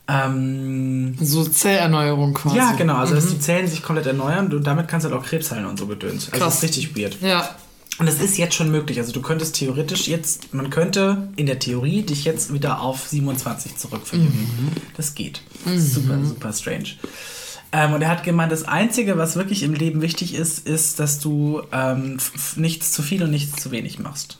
Ähm, 0.07 1.15
so 1.19 1.43
Zellerneuerung 1.43 2.33
quasi. 2.33 2.57
ja, 2.57 2.71
genau. 2.73 2.95
Also, 2.95 3.15
dass 3.15 3.27
die 3.27 3.39
Zellen 3.39 3.67
sich 3.67 3.83
komplett 3.83 4.07
erneuern 4.07 4.51
und 4.51 4.65
damit 4.65 4.87
kannst 4.87 5.05
du 5.05 5.11
halt 5.11 5.21
auch 5.21 5.25
Krebs 5.25 5.51
heilen 5.51 5.65
und 5.65 5.77
so 5.79 5.85
gedöns. 5.87 6.31
Also, 6.31 6.45
das 6.45 6.55
ist 6.55 6.63
richtig 6.63 6.97
weird. 6.97 7.21
Ja. 7.21 7.49
Und 8.01 8.07
das 8.07 8.19
ist 8.19 8.39
jetzt 8.39 8.55
schon 8.55 8.71
möglich. 8.71 8.97
Also, 8.97 9.11
du 9.11 9.21
könntest 9.21 9.57
theoretisch 9.57 10.07
jetzt, 10.07 10.55
man 10.55 10.71
könnte 10.71 11.29
in 11.35 11.45
der 11.45 11.59
Theorie 11.59 12.01
dich 12.01 12.25
jetzt 12.25 12.51
wieder 12.51 12.81
auf 12.81 13.07
27 13.07 13.77
zurückverjüngen. 13.77 14.31
Das 14.97 15.13
geht. 15.13 15.43
Das 15.65 15.75
ist 15.75 15.93
super, 15.93 16.17
super 16.25 16.51
strange. 16.51 16.85
Ähm, 17.71 17.93
und 17.93 18.01
er 18.01 18.09
hat 18.09 18.23
gemeint, 18.23 18.51
das 18.51 18.63
Einzige, 18.63 19.19
was 19.19 19.35
wirklich 19.35 19.61
im 19.61 19.75
Leben 19.75 20.01
wichtig 20.01 20.33
ist, 20.33 20.67
ist, 20.67 20.99
dass 20.99 21.19
du 21.19 21.61
ähm, 21.71 22.17
nichts 22.55 22.91
zu 22.91 23.03
viel 23.03 23.21
und 23.21 23.29
nichts 23.29 23.61
zu 23.61 23.69
wenig 23.69 23.99
machst. 23.99 24.39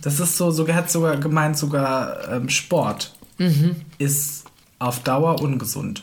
Das 0.00 0.18
ist 0.18 0.36
so, 0.36 0.50
sogar 0.50 0.74
hat 0.74 0.90
sogar 0.90 1.18
gemeint, 1.18 1.56
sogar 1.56 2.28
ähm, 2.32 2.48
Sport 2.48 3.14
ist 3.98 4.41
auf 4.82 5.00
Dauer 5.00 5.40
ungesund, 5.40 6.02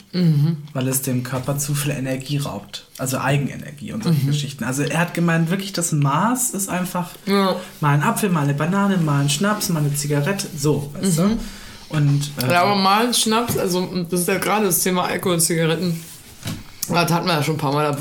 weil 0.74 0.88
es 0.88 1.02
dem 1.02 1.24
Körper 1.24 1.58
zu 1.58 1.76
viel 1.76 1.92
Energie 1.92 2.38
raubt. 2.38 2.86
Also 2.98 3.20
Eigenenergie 3.20 3.92
und 3.94 4.04
solche 4.04 4.26
Geschichten. 4.26 4.64
Also 4.64 4.84
er 4.84 5.00
hat 5.00 5.14
gemeint, 5.14 5.50
wirklich 5.50 5.74
das 5.74 5.92
Maß 5.92 6.52
ist 6.52 6.70
einfach 6.70 7.10
Ja. 7.26 7.56
mal 7.82 7.94
ein 7.94 8.04
Apfel, 8.04 8.30
mal 8.30 8.44
eine 8.44 8.54
Banane, 8.54 8.98
mal 8.98 9.22
ein 9.22 9.30
Schnaps, 9.30 9.70
mal 9.70 9.80
eine 9.80 9.94
Zigarette, 9.94 10.48
so, 10.58 10.92
weißt 11.00 11.20
du? 11.20 11.38
Und 11.90 12.32
äh, 12.44 12.52
Ja, 12.52 12.64
aber 12.64 12.76
mal 12.76 13.08
ein 13.08 13.14
Schnaps, 13.14 13.58
also 13.58 13.88
das 14.10 14.22
ist 14.22 14.28
ja 14.28 14.38
gerade 14.38 14.66
das 14.68 14.80
Thema 14.80 15.04
Alkohol 15.06 15.36
und 15.36 15.42
Zigaretten. 15.42 16.00
Das 16.88 17.12
hatten 17.12 17.28
wir 17.28 17.34
ja 17.34 17.44
schon 17.44 17.56
ein 17.56 17.60
paar 17.60 17.72
Mal, 17.74 17.92
da 17.92 17.98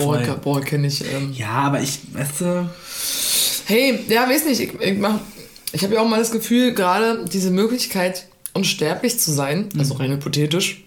ich 0.58 0.64
kenne 0.64 0.86
ich. 0.86 1.04
Ähm. 1.12 1.32
ja, 1.34 1.50
aber 1.50 1.80
ich, 1.82 1.98
weißt 2.14 2.40
du, 2.40 2.68
Hey, 3.66 4.00
ja, 4.08 4.26
weiß 4.28 4.46
nicht, 4.46 4.60
ich, 4.60 4.80
ich, 4.80 4.98
mach- 4.98 5.20
ich 5.72 5.82
habe 5.84 5.94
ja 5.94 6.00
auch 6.00 6.08
mal 6.08 6.18
das 6.18 6.30
Gefühl, 6.30 6.72
gerade 6.72 7.26
diese 7.30 7.50
Möglichkeit, 7.50 8.27
unsterblich 8.54 9.18
zu 9.18 9.32
sein, 9.32 9.68
also 9.78 9.94
rein 9.94 10.10
hypothetisch, 10.10 10.84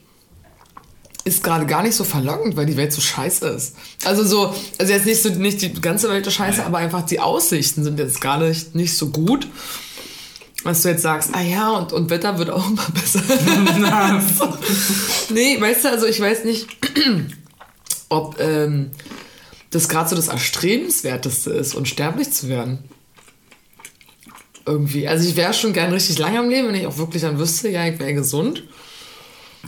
ist 1.24 1.44
gerade 1.44 1.66
gar 1.66 1.84
nicht 1.84 1.96
so 1.96 2.04
verlockend, 2.04 2.56
weil 2.56 2.66
die 2.66 2.78
Welt 2.78 2.92
so 2.92 3.02
scheiße 3.02 3.48
ist. 3.48 3.76
Also 4.04 4.24
so, 4.24 4.56
also 4.80 4.92
jetzt 4.92 5.06
nicht 5.06 5.22
so 5.22 5.30
nicht 5.30 5.62
die 5.62 5.72
ganze 5.74 6.10
Welt 6.10 6.26
ist 6.26 6.34
scheiße, 6.34 6.66
aber 6.66 6.80
einfach 6.80 7.06
die 7.06 7.20
Aussichten 7.20 7.84
sind 7.84 8.00
jetzt 8.00 8.22
gerade 8.22 8.50
nicht, 8.50 8.76
nicht 8.76 8.98
so 8.98 9.10
gut. 9.10 9.48
Dass 10.64 10.84
du 10.84 10.90
jetzt 10.90 11.02
sagst, 11.02 11.32
ah 11.34 11.42
ja, 11.42 11.72
und, 11.72 11.92
und 11.92 12.10
Wetter 12.12 12.38
wird 12.38 12.52
auch 12.52 12.70
immer 12.70 12.88
besser. 12.94 13.22
nee, 15.30 15.60
weißt 15.60 15.86
du, 15.86 15.90
also 15.90 16.06
ich 16.06 16.20
weiß 16.20 16.44
nicht, 16.44 16.68
ob 18.10 18.40
ähm, 18.40 18.92
das 19.72 19.90
gerade 19.90 20.10
so 20.10 20.16
das 20.16 20.28
Erstrebenswerteste 20.28 21.52
ist, 21.52 21.76
unsterblich 21.76 22.32
zu 22.32 22.48
werden. 22.48 22.80
Irgendwie. 24.66 25.08
Also 25.08 25.28
ich 25.28 25.36
wäre 25.36 25.54
schon 25.54 25.74
gern 25.74 25.92
richtig 25.92 26.20
lange 26.20 26.40
am 26.40 26.50
Leben, 26.50 26.68
wenn 26.68 26.76
ich 26.76 26.86
auch 26.86 26.98
wirklich 26.98 27.22
dann 27.22 27.40
wüsste, 27.40 27.70
ja, 27.70 27.86
ich 27.88 28.00
wäre 28.00 28.14
gesund. 28.14 28.64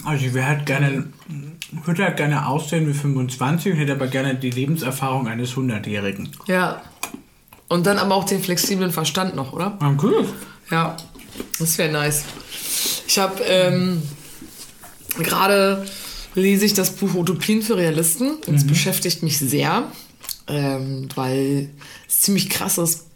also 0.04 0.26
ich 0.26 0.34
wäre 0.34 0.48
halt 0.48 0.66
gerne, 0.66 1.08
würde 1.84 2.04
halt 2.04 2.18
gerne 2.18 2.48
aussehen 2.48 2.88
wie 2.88 2.94
25 2.94 3.74
und 3.74 3.80
hätte 3.80 3.94
aber 3.94 4.08
gerne 4.08 4.36
die 4.36 4.52
Lebenserfahrung 4.52 5.28
eines 5.28 5.54
100-Jährigen. 5.54 6.30
Ja. 6.48 6.82
Und 7.70 7.88
dann 7.88 7.98
aber 7.98 8.16
auch 8.16 8.26
den 8.26 8.42
flexiblen 8.42 8.92
Verstand 8.92 9.36
noch, 9.36 9.54
oder? 9.54 9.78
Ah, 9.80 9.94
cool. 10.04 10.28
Ja, 10.70 10.96
das 11.58 11.78
wäre 11.78 11.92
nice. 11.92 12.24
Ich 13.08 13.18
habe 13.18 13.42
ähm, 13.44 14.04
gerade 15.18 15.84
lese 16.36 16.66
ich 16.66 16.74
das 16.74 16.92
Buch 16.92 17.14
Utopien 17.16 17.62
für 17.62 17.78
Realisten. 17.78 18.36
Und 18.48 18.56
es 18.56 18.66
beschäftigt 18.66 19.24
mich 19.24 19.38
sehr, 19.38 19.92
ähm, 20.48 21.08
weil 21.16 21.70
es 22.08 22.22
ziemlich 22.22 22.50
krass 22.50 22.78
ist, 22.78 23.08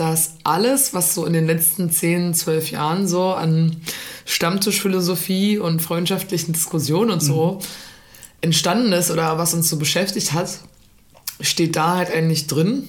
dass 0.00 0.36
alles, 0.44 0.94
was 0.94 1.14
so 1.14 1.26
in 1.26 1.34
den 1.34 1.46
letzten 1.46 1.90
10, 1.90 2.32
12 2.32 2.70
Jahren 2.70 3.06
so 3.06 3.34
an 3.34 3.76
Stammtischphilosophie 4.24 5.58
und 5.58 5.82
freundschaftlichen 5.82 6.54
Diskussionen 6.54 7.10
und 7.10 7.20
so 7.20 7.60
entstanden 8.40 8.92
ist 8.92 9.10
oder 9.10 9.36
was 9.36 9.52
uns 9.52 9.68
so 9.68 9.76
beschäftigt 9.76 10.32
hat, 10.32 10.60
steht 11.42 11.76
da 11.76 11.96
halt 11.96 12.10
eigentlich 12.10 12.46
drin 12.46 12.84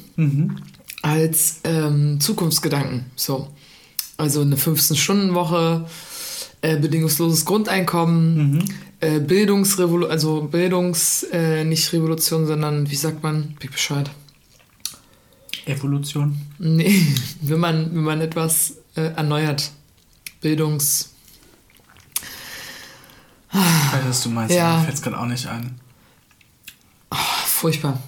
als 1.02 1.60
ähm, 1.66 2.22
Zukunftsgedanken. 2.22 3.06
So. 3.18 3.50
Also 4.16 4.42
eine 4.42 4.56
15-Stunden-Woche, 4.56 5.88
äh, 6.62 6.78
bedingungsloses 6.78 7.44
Grundeinkommen, 7.44 8.64
äh, 9.02 9.20
Bildungsrevolution, 9.20 10.12
also 10.12 10.42
Bildungs, 10.44 11.24
äh, 11.34 11.66
nicht 11.66 11.92
Revolution, 11.92 12.48
sondern 12.48 12.90
wie 12.90 12.96
sagt 12.96 13.22
man, 13.22 13.56
ich 13.62 13.70
Bescheid. 13.70 14.10
Evolution. 15.66 16.40
Nee, 16.60 17.06
wenn 17.42 17.60
man, 17.60 17.94
wenn 17.96 18.04
man 18.04 18.22
etwas 18.22 18.76
äh, 18.96 19.02
erneuert. 19.14 19.72
Bildungs. 20.42 21.14
Ich 23.54 23.58
weiß, 23.60 24.02
was 24.08 24.24
du 24.24 24.30
meinst, 24.30 24.56
Ja. 24.56 24.78
mir 24.78 24.84
fällt 24.86 24.96
es 24.96 25.02
gerade 25.02 25.20
auch 25.20 25.26
nicht 25.26 25.46
ein. 25.48 25.80
Furchtbar. 27.46 28.00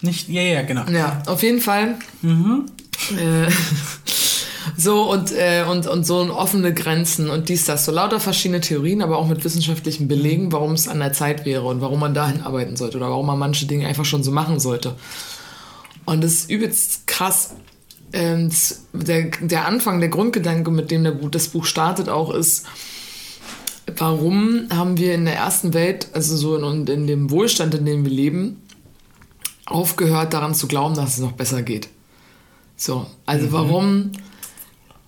Nicht, 0.00 0.28
ja, 0.28 0.42
ja, 0.42 0.62
genau. 0.62 0.84
Ja, 0.90 1.22
auf 1.26 1.42
jeden 1.42 1.60
Fall. 1.62 1.96
Äh, 2.22 3.50
so 4.76 5.10
und, 5.10 5.32
äh, 5.32 5.64
und, 5.70 5.86
und 5.86 6.04
so 6.04 6.18
offene 6.36 6.74
Grenzen 6.74 7.30
und 7.30 7.48
dies, 7.48 7.64
das. 7.64 7.86
So 7.86 7.92
lauter 7.92 8.20
verschiedene 8.20 8.60
Theorien, 8.60 9.00
aber 9.00 9.16
auch 9.16 9.26
mit 9.26 9.42
wissenschaftlichen 9.44 10.08
Belegen, 10.08 10.52
warum 10.52 10.72
es 10.72 10.88
an 10.88 10.98
der 10.98 11.12
Zeit 11.14 11.46
wäre 11.46 11.62
und 11.62 11.80
warum 11.80 12.00
man 12.00 12.12
dahin 12.12 12.42
arbeiten 12.42 12.76
sollte 12.76 12.98
oder 12.98 13.08
warum 13.08 13.26
man 13.26 13.38
manche 13.38 13.64
Dinge 13.66 13.86
einfach 13.86 14.04
schon 14.04 14.22
so 14.22 14.30
machen 14.32 14.60
sollte. 14.60 14.96
Und 16.06 16.22
das 16.22 16.32
ist 16.32 16.50
übelst 16.50 17.06
krass. 17.06 17.50
Ähm, 18.12 18.48
das- 18.48 18.82
der, 18.92 19.30
der 19.40 19.66
Anfang, 19.66 20.00
der 20.00 20.08
Grundgedanke, 20.08 20.70
mit 20.70 20.90
dem 20.90 21.02
der, 21.04 21.12
das 21.12 21.48
Buch 21.48 21.64
startet, 21.64 22.08
auch 22.08 22.32
ist, 22.32 22.66
warum 23.96 24.68
haben 24.72 24.96
wir 24.98 25.14
in 25.14 25.24
der 25.24 25.34
ersten 25.36 25.74
Welt, 25.74 26.08
also 26.12 26.36
so 26.36 26.56
in, 26.56 26.86
in 26.86 27.06
dem 27.06 27.30
Wohlstand, 27.30 27.74
in 27.74 27.84
dem 27.84 28.04
wir 28.04 28.12
leben, 28.12 28.60
aufgehört 29.66 30.32
daran 30.34 30.54
zu 30.54 30.66
glauben, 30.68 30.94
dass 30.94 31.14
es 31.14 31.18
noch 31.18 31.32
besser 31.32 31.62
geht. 31.62 31.88
So, 32.76 33.06
also 33.24 33.52
warum 33.52 34.12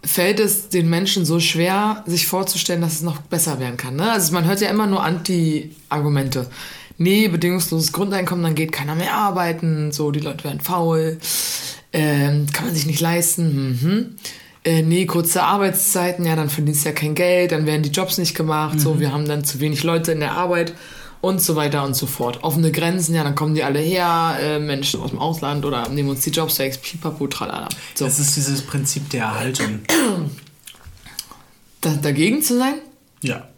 fällt 0.04 0.38
es 0.40 0.68
den 0.68 0.88
Menschen 0.88 1.24
so 1.24 1.40
schwer, 1.40 2.04
sich 2.06 2.26
vorzustellen, 2.26 2.80
dass 2.80 2.94
es 2.94 3.02
noch 3.02 3.18
besser 3.22 3.58
werden 3.58 3.76
kann? 3.76 3.96
Ne? 3.96 4.10
Also 4.10 4.32
man 4.32 4.44
hört 4.44 4.60
ja 4.60 4.70
immer 4.70 4.86
nur 4.86 5.02
Anti-Argumente. 5.02 6.48
Nee, 6.98 7.28
bedingungsloses 7.28 7.92
Grundeinkommen, 7.92 8.42
dann 8.44 8.54
geht 8.54 8.72
keiner 8.72 8.94
mehr 8.94 9.14
arbeiten, 9.14 9.92
so, 9.92 10.10
die 10.10 10.20
Leute 10.20 10.44
werden 10.44 10.60
faul, 10.60 11.18
ähm, 11.92 12.46
kann 12.52 12.66
man 12.66 12.74
sich 12.74 12.86
nicht 12.86 13.00
leisten, 13.00 13.78
mhm. 13.80 14.16
Äh, 14.64 14.82
nee, 14.82 15.06
kurze 15.06 15.44
Arbeitszeiten, 15.44 16.24
ja, 16.24 16.34
dann 16.34 16.50
verdienst 16.50 16.84
du 16.84 16.88
ja 16.88 16.94
kein 16.94 17.14
Geld, 17.14 17.52
dann 17.52 17.66
werden 17.66 17.84
die 17.84 17.90
Jobs 17.90 18.18
nicht 18.18 18.34
gemacht, 18.34 18.74
mhm. 18.74 18.80
so, 18.80 18.98
wir 18.98 19.12
haben 19.12 19.28
dann 19.28 19.44
zu 19.44 19.60
wenig 19.60 19.84
Leute 19.84 20.10
in 20.10 20.18
der 20.18 20.32
Arbeit 20.32 20.74
und 21.20 21.40
so 21.40 21.56
weiter 21.56 21.84
und 21.84 21.94
so 21.94 22.06
fort. 22.06 22.42
Offene 22.42 22.72
Grenzen, 22.72 23.14
ja, 23.14 23.22
dann 23.22 23.34
kommen 23.34 23.54
die 23.54 23.62
alle 23.62 23.78
her, 23.78 24.36
äh, 24.40 24.58
Menschen 24.58 25.00
aus 25.00 25.10
dem 25.10 25.18
Ausland 25.18 25.64
oder 25.64 25.88
nehmen 25.88 26.08
uns 26.08 26.22
die 26.22 26.30
Jobs 26.30 26.58
weg, 26.58 26.80
pipapo, 26.82 27.26
tralala. 27.28 27.68
So. 27.94 28.04
Das 28.04 28.18
ist 28.18 28.36
dieses 28.36 28.62
Prinzip 28.62 29.08
der 29.10 29.22
Erhaltung. 29.22 29.80
Da, 31.80 31.90
dagegen 31.90 32.42
zu 32.42 32.58
sein? 32.58 32.74
Ja. 33.22 33.48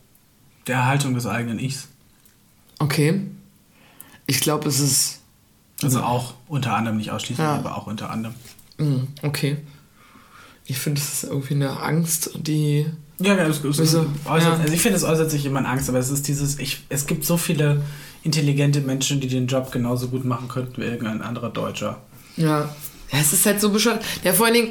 Der 0.66 0.76
Erhaltung 0.76 1.14
des 1.14 1.24
eigenen 1.26 1.58
Ichs. 1.58 1.88
Okay. 2.78 3.22
Ich 4.26 4.40
glaube, 4.40 4.68
es 4.68 4.80
ist. 4.80 5.20
Also 5.82 6.02
auch 6.02 6.34
unter 6.48 6.74
anderem, 6.74 6.96
nicht 6.96 7.12
ausschließlich, 7.12 7.46
ja. 7.46 7.54
aber 7.54 7.76
auch 7.76 7.86
unter 7.86 8.10
anderem. 8.10 8.34
Mm, 8.78 9.04
okay. 9.22 9.58
Ich 10.64 10.78
finde, 10.78 11.00
es 11.00 11.22
ist 11.22 11.30
irgendwie 11.30 11.54
eine 11.54 11.80
Angst, 11.80 12.30
die 12.34 12.86
ja, 13.20 13.34
ja, 13.34 13.46
es, 13.46 13.64
es, 13.64 13.78
äußert, 13.80 14.06
ja. 14.26 14.32
Also 14.32 14.72
ich 14.72 14.80
finde, 14.80 14.96
es 14.96 15.04
äußert 15.04 15.30
sich 15.30 15.44
immer 15.44 15.58
in 15.60 15.66
Angst, 15.66 15.88
aber 15.88 15.98
es 15.98 16.10
ist 16.10 16.28
dieses, 16.28 16.58
ich, 16.58 16.84
es 16.88 17.06
gibt 17.06 17.24
so 17.24 17.36
viele 17.36 17.82
intelligente 18.22 18.80
Menschen, 18.80 19.20
die 19.20 19.28
den 19.28 19.46
Job 19.46 19.72
genauso 19.72 20.08
gut 20.08 20.24
machen 20.24 20.48
könnten 20.48 20.80
wie 20.80 20.86
irgendein 20.86 21.22
anderer 21.22 21.50
Deutscher. 21.50 21.98
Ja. 22.36 22.68
Ja, 23.12 23.18
es 23.20 23.32
ist 23.32 23.46
halt 23.46 23.60
so 23.60 23.70
bescheuert. 23.70 24.04
Ja, 24.22 24.32
vor 24.34 24.46
allen 24.46 24.54
Dingen, 24.54 24.70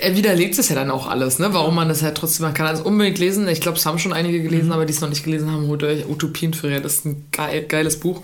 er 0.00 0.16
widerlegt 0.16 0.58
es 0.58 0.68
ja 0.68 0.76
dann 0.76 0.90
auch 0.90 1.08
alles, 1.08 1.38
ne? 1.38 1.52
Warum 1.52 1.74
man 1.74 1.88
das 1.88 2.02
halt 2.02 2.16
trotzdem, 2.16 2.44
man 2.44 2.54
kann 2.54 2.66
also 2.66 2.84
unbedingt 2.84 3.18
lesen. 3.18 3.48
Ich 3.48 3.60
glaube, 3.60 3.78
es 3.78 3.86
haben 3.86 3.98
schon 3.98 4.12
einige 4.12 4.42
gelesen, 4.42 4.66
mhm. 4.66 4.72
aber 4.72 4.86
die 4.86 4.92
es 4.92 5.00
noch 5.00 5.08
nicht 5.08 5.24
gelesen 5.24 5.50
haben, 5.50 5.66
holt 5.66 5.82
euch 5.82 6.08
Utopien 6.08 6.54
für 6.54 6.80
Das 6.80 6.94
ist 6.94 7.04
ein 7.06 7.26
geil, 7.32 7.64
geiles 7.68 7.98
Buch. 7.98 8.22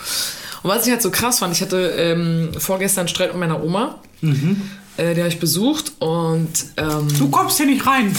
Und 0.63 0.71
was 0.71 0.87
ich 0.87 0.93
halt 0.93 1.03
so 1.03 1.11
krass 1.11 1.41
fand, 1.41 1.53
ich 1.53 1.63
hatte 1.63 1.95
ähm, 1.99 2.51
vorgestern 2.57 3.09
Streit 3.09 3.33
mit 3.33 3.41
meiner 3.41 3.63
Oma. 3.63 3.99
Mhm. 4.21 4.63
Äh, 4.97 5.15
die 5.15 5.21
habe 5.21 5.29
ich 5.29 5.41
besucht 5.41 5.93
und. 5.99 6.53
Ähm, 6.77 7.09
du 7.19 7.29
kommst 7.29 7.57
hier 7.57 7.67
nicht 7.67 7.85
rein! 7.85 8.15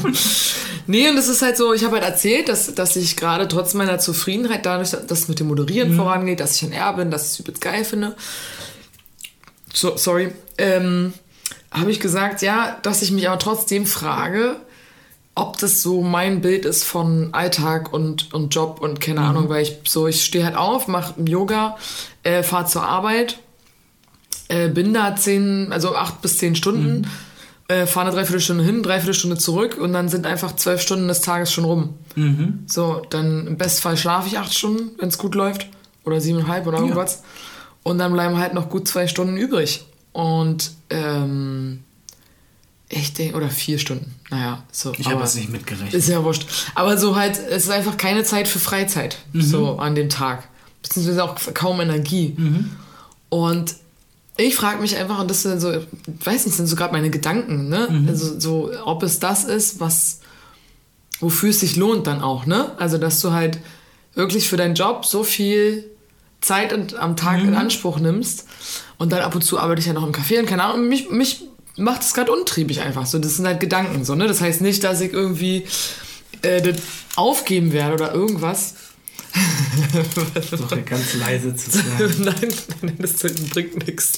nee, 0.86 1.08
und 1.10 1.18
es 1.18 1.28
ist 1.28 1.42
halt 1.42 1.58
so, 1.58 1.74
ich 1.74 1.84
habe 1.84 1.96
halt 1.96 2.04
erzählt, 2.04 2.48
dass, 2.48 2.74
dass 2.74 2.96
ich 2.96 3.16
gerade 3.16 3.46
trotz 3.48 3.74
meiner 3.74 3.98
Zufriedenheit 3.98 4.64
dadurch, 4.64 4.90
dass 4.90 5.20
es 5.20 5.28
mit 5.28 5.40
dem 5.40 5.48
Moderieren 5.48 5.92
mhm. 5.92 5.96
vorangeht, 5.96 6.40
dass 6.40 6.56
ich 6.56 6.62
ein 6.62 6.72
Erbe 6.72 7.02
bin, 7.02 7.10
dass 7.10 7.26
ich 7.26 7.32
es 7.32 7.40
übelst 7.40 7.60
geil 7.60 7.84
finde. 7.84 8.16
So, 9.72 9.96
sorry. 9.96 10.32
Ähm, 10.58 11.12
habe 11.70 11.90
ich 11.90 12.00
gesagt, 12.00 12.42
ja, 12.42 12.78
dass 12.82 13.02
ich 13.02 13.12
mich 13.12 13.28
aber 13.28 13.38
trotzdem 13.38 13.86
frage, 13.86 14.56
ob 15.34 15.58
das 15.58 15.82
so 15.82 16.02
mein 16.02 16.40
Bild 16.40 16.64
ist 16.64 16.84
von 16.84 17.32
Alltag 17.32 17.92
und, 17.92 18.34
und 18.34 18.54
Job 18.54 18.80
und 18.80 19.00
keine 19.00 19.20
mhm. 19.20 19.26
Ahnung, 19.26 19.48
weil 19.48 19.62
ich 19.62 19.78
so, 19.86 20.06
ich 20.06 20.24
stehe 20.24 20.44
halt 20.44 20.56
auf, 20.56 20.88
mache 20.88 21.14
Yoga, 21.24 21.78
äh, 22.24 22.42
fahre 22.42 22.66
zur 22.66 22.82
Arbeit 22.82 23.38
äh, 24.50 24.68
bin 24.68 24.92
da 24.92 25.14
zehn, 25.14 25.72
also 25.72 25.94
acht 25.94 26.22
bis 26.22 26.38
zehn 26.38 26.56
Stunden, 26.56 27.02
mhm. 27.02 27.06
äh, 27.68 27.86
fahre 27.86 28.06
eine 28.06 28.16
Dreiviertelstunde 28.16 28.64
hin, 28.64 28.82
Dreiviertelstunde 28.82 29.38
zurück 29.38 29.78
und 29.80 29.92
dann 29.92 30.08
sind 30.08 30.26
einfach 30.26 30.56
zwölf 30.56 30.82
Stunden 30.82 31.06
des 31.06 31.20
Tages 31.20 31.52
schon 31.52 31.64
rum. 31.64 31.94
Mhm. 32.16 32.64
So, 32.66 33.02
dann 33.10 33.46
im 33.46 33.56
Bestfall 33.56 33.96
schlafe 33.96 34.26
ich 34.26 34.38
acht 34.38 34.52
Stunden, 34.52 34.90
wenn 34.98 35.08
es 35.08 35.18
gut 35.18 35.36
läuft. 35.36 35.68
Oder 36.04 36.20
siebeneinhalb 36.20 36.66
oder 36.66 36.78
irgendwas. 36.78 37.16
Ja. 37.16 37.20
Und 37.82 37.98
dann 37.98 38.12
bleiben 38.12 38.38
halt 38.38 38.54
noch 38.54 38.68
gut 38.68 38.86
zwei 38.86 39.06
Stunden 39.06 39.36
übrig. 39.36 39.84
Und 40.12 40.72
ähm, 40.90 41.82
ich 42.88 43.14
denke, 43.14 43.36
oder 43.36 43.48
vier 43.48 43.78
Stunden. 43.78 44.14
Naja, 44.30 44.64
so. 44.72 44.92
Ich 44.98 45.06
habe 45.06 45.22
es 45.22 45.34
nicht 45.34 45.50
mitgerechnet. 45.50 45.94
Ist 45.94 46.08
ja 46.08 46.24
wurscht. 46.24 46.46
Aber 46.74 46.98
so 46.98 47.16
halt, 47.16 47.38
es 47.38 47.64
ist 47.64 47.70
einfach 47.70 47.96
keine 47.96 48.24
Zeit 48.24 48.48
für 48.48 48.58
Freizeit. 48.58 49.18
Mhm. 49.32 49.42
So 49.42 49.78
an 49.78 49.94
dem 49.94 50.08
Tag. 50.08 50.48
Beziehungsweise 50.82 51.24
auch 51.24 51.36
kaum 51.54 51.80
Energie. 51.80 52.34
Mhm. 52.36 52.70
Und 53.28 53.76
ich 54.36 54.56
frage 54.56 54.80
mich 54.80 54.96
einfach, 54.96 55.20
und 55.20 55.30
das 55.30 55.42
sind 55.42 55.60
so, 55.60 55.72
weiß 56.24 56.46
nicht, 56.46 56.56
sind 56.56 56.66
so 56.66 56.74
gerade 56.74 56.92
meine 56.92 57.10
Gedanken, 57.10 57.68
ne? 57.68 57.88
Mhm. 57.90 58.08
Also 58.08 58.40
so, 58.40 58.70
ob 58.84 59.02
es 59.02 59.20
das 59.20 59.44
ist, 59.44 59.80
was, 59.80 60.20
wofür 61.20 61.50
es 61.50 61.60
sich 61.60 61.76
lohnt 61.76 62.06
dann 62.06 62.22
auch, 62.22 62.46
ne? 62.46 62.72
Also, 62.78 62.98
dass 62.98 63.20
du 63.20 63.32
halt 63.32 63.58
wirklich 64.14 64.48
für 64.48 64.56
deinen 64.56 64.74
Job 64.74 65.04
so 65.04 65.22
viel 65.22 65.84
Zeit 66.40 66.94
am 66.94 67.16
Tag 67.16 67.42
mhm. 67.42 67.48
in 67.48 67.54
Anspruch 67.54 67.98
nimmst 67.98 68.46
und 68.98 69.12
dann 69.12 69.20
ab 69.22 69.34
und 69.34 69.42
zu 69.42 69.58
arbeite 69.58 69.80
ich 69.80 69.86
ja 69.86 69.92
noch 69.92 70.06
im 70.06 70.12
Café 70.12 70.40
und 70.40 70.46
keine 70.46 70.64
Ahnung, 70.64 70.88
mich, 70.88 71.10
mich 71.10 71.44
macht 71.76 72.02
es 72.02 72.14
gerade 72.14 72.32
untriebig 72.32 72.80
einfach 72.80 73.06
so. 73.06 73.18
Das 73.18 73.36
sind 73.36 73.46
halt 73.46 73.60
Gedanken 73.60 74.04
so, 74.04 74.14
ne? 74.14 74.26
Das 74.26 74.40
heißt 74.40 74.60
nicht, 74.60 74.84
dass 74.84 75.00
ich 75.00 75.12
irgendwie 75.12 75.66
äh, 76.42 76.60
das 76.60 76.76
aufgeben 77.16 77.72
werde 77.72 77.94
oder 77.94 78.14
irgendwas. 78.14 78.74
Doch 80.50 80.84
ganz 80.84 81.14
leise 81.14 81.54
zu 81.54 81.70
sein. 81.72 81.84
nein, 82.18 82.54
nein, 82.82 82.96
das 82.98 83.14
bringt 83.50 83.86
nichts. 83.86 84.12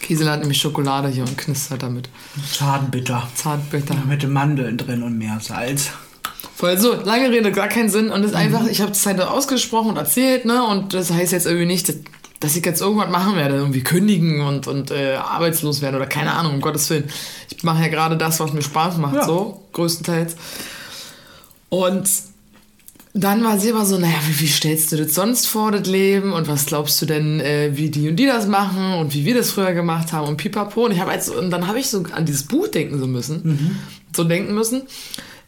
Kiesel 0.00 0.30
hat 0.30 0.40
nämlich 0.40 0.60
Schokolade 0.60 1.08
hier 1.08 1.24
und 1.24 1.36
knistert 1.36 1.82
damit. 1.82 2.08
Zahnbitter. 2.52 3.28
Zahnbitter. 3.34 3.96
Mit 4.06 4.28
Mandeln 4.28 4.78
drin 4.78 5.02
und 5.02 5.18
mehr 5.18 5.40
Salz. 5.40 5.90
Voll 6.54 6.78
so, 6.78 6.94
lange 6.94 7.30
Rede, 7.30 7.52
gar 7.52 7.68
keinen 7.68 7.88
Sinn. 7.88 8.10
Und 8.10 8.20
es 8.20 8.32
ist 8.32 8.36
mhm. 8.36 8.42
einfach, 8.42 8.66
ich 8.66 8.80
habe 8.80 8.92
es 8.92 9.04
halt 9.04 9.20
ausgesprochen 9.20 9.90
und 9.90 9.96
erzählt, 9.96 10.44
ne? 10.44 10.64
Und 10.64 10.94
das 10.94 11.10
heißt 11.10 11.32
jetzt 11.32 11.46
irgendwie 11.46 11.66
nicht, 11.66 11.92
dass 12.40 12.56
ich 12.56 12.64
jetzt 12.64 12.80
irgendwas 12.80 13.10
machen 13.10 13.36
werde, 13.36 13.56
irgendwie 13.56 13.82
kündigen 13.82 14.40
und, 14.40 14.66
und 14.66 14.90
äh, 14.90 15.14
arbeitslos 15.14 15.80
werden 15.82 15.96
oder 15.96 16.06
keine 16.06 16.32
Ahnung, 16.32 16.54
um 16.54 16.60
Gottes 16.60 16.88
Willen. 16.90 17.10
Ich 17.54 17.62
mache 17.64 17.82
ja 17.82 17.88
gerade 17.88 18.16
das, 18.16 18.40
was 18.40 18.52
mir 18.52 18.62
Spaß 18.62 18.98
macht, 18.98 19.16
ja. 19.16 19.24
so, 19.24 19.62
größtenteils. 19.72 20.36
Und 21.68 22.08
dann 23.14 23.42
war 23.42 23.58
sie 23.58 23.70
immer 23.70 23.86
so, 23.86 23.98
naja, 23.98 24.18
wie, 24.28 24.40
wie, 24.40 24.46
stellst 24.46 24.92
du 24.92 24.96
das 24.96 25.14
sonst 25.14 25.46
vor, 25.46 25.72
das 25.72 25.86
Leben? 25.86 26.32
Und 26.34 26.48
was 26.48 26.66
glaubst 26.66 27.00
du 27.00 27.06
denn, 27.06 27.40
äh, 27.40 27.70
wie 27.74 27.90
die 27.90 28.10
und 28.10 28.16
die 28.16 28.26
das 28.26 28.46
machen 28.46 28.94
und 28.94 29.14
wie 29.14 29.24
wir 29.24 29.34
das 29.34 29.50
früher 29.50 29.72
gemacht 29.72 30.12
haben 30.12 30.28
und 30.28 30.36
pipapo. 30.36 30.84
Und, 30.84 30.92
ich 30.92 31.00
hab 31.00 31.08
also, 31.08 31.38
und 31.38 31.50
dann 31.50 31.66
habe 31.66 31.78
ich 31.78 31.88
so 31.88 32.04
an 32.12 32.26
dieses 32.26 32.42
Buch 32.42 32.68
denken 32.68 32.98
so 32.98 33.06
müssen, 33.06 33.40
mhm. 33.42 33.78
so 34.14 34.24
denken 34.24 34.54
müssen, 34.54 34.82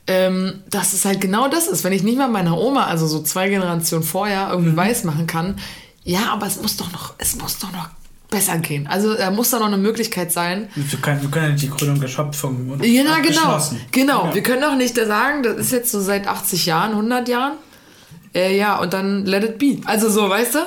ähm, 0.09 0.63
dass 0.71 0.95
es 0.95 1.05
halt 1.05 1.21
genau 1.21 1.49
das 1.49 1.69
ist. 1.69 1.85
Wenn 1.85 1.93
ich 1.93 2.03
nicht 2.03 2.19
mal 2.19 2.29
meiner 2.29 2.59
Oma, 2.59 2.87
also 2.87 3.07
so 3.07 3.23
zwei 3.23 3.49
Generationen 3.49 4.03
vorher, 4.03 4.49
irgendwie 4.51 4.73
mhm. 4.73 4.77
weiß 4.77 5.05
machen 5.05 5.27
kann, 5.27 5.57
ja, 6.03 6.33
aber 6.33 6.47
es 6.47 6.61
muss 6.61 6.77
doch 6.77 6.91
noch, 6.91 7.15
es 7.19 7.37
muss 7.37 7.59
doch 7.59 7.71
noch 7.71 7.91
besser 8.31 8.59
gehen. 8.59 8.87
Also 8.87 9.15
da 9.15 9.31
muss 9.31 9.51
da 9.51 9.59
noch 9.59 9.67
eine 9.67 9.77
Möglichkeit 9.77 10.33
sein. 10.33 10.69
Wir 10.75 10.99
können, 10.99 11.23
wir 11.23 11.31
können 11.31 11.45
ja 11.45 11.53
nicht 11.53 11.65
die 11.65 11.71
Krönung 11.71 12.01
der 12.01 12.09
Schöpfung 12.09 12.71
und 12.71 12.85
Ja, 12.85 13.19
genau. 13.19 13.63
Genau. 13.91 14.27
Ja. 14.27 14.35
Wir 14.35 14.43
können 14.43 14.63
doch 14.63 14.75
nicht 14.75 14.97
sagen, 14.97 15.43
das 15.43 15.57
ist 15.57 15.73
jetzt 15.73 15.91
so 15.91 16.01
seit 16.01 16.27
80 16.27 16.67
Jahren, 16.67 16.93
100 16.93 17.29
Jahren. 17.29 17.53
Äh, 18.35 18.57
ja, 18.57 18.79
und 18.79 18.93
dann 18.93 19.25
let 19.25 19.45
it 19.45 19.59
be. 19.59 19.79
Also 19.87 20.11
so, 20.11 20.29
weißt 20.29 20.57
du? 20.57 20.59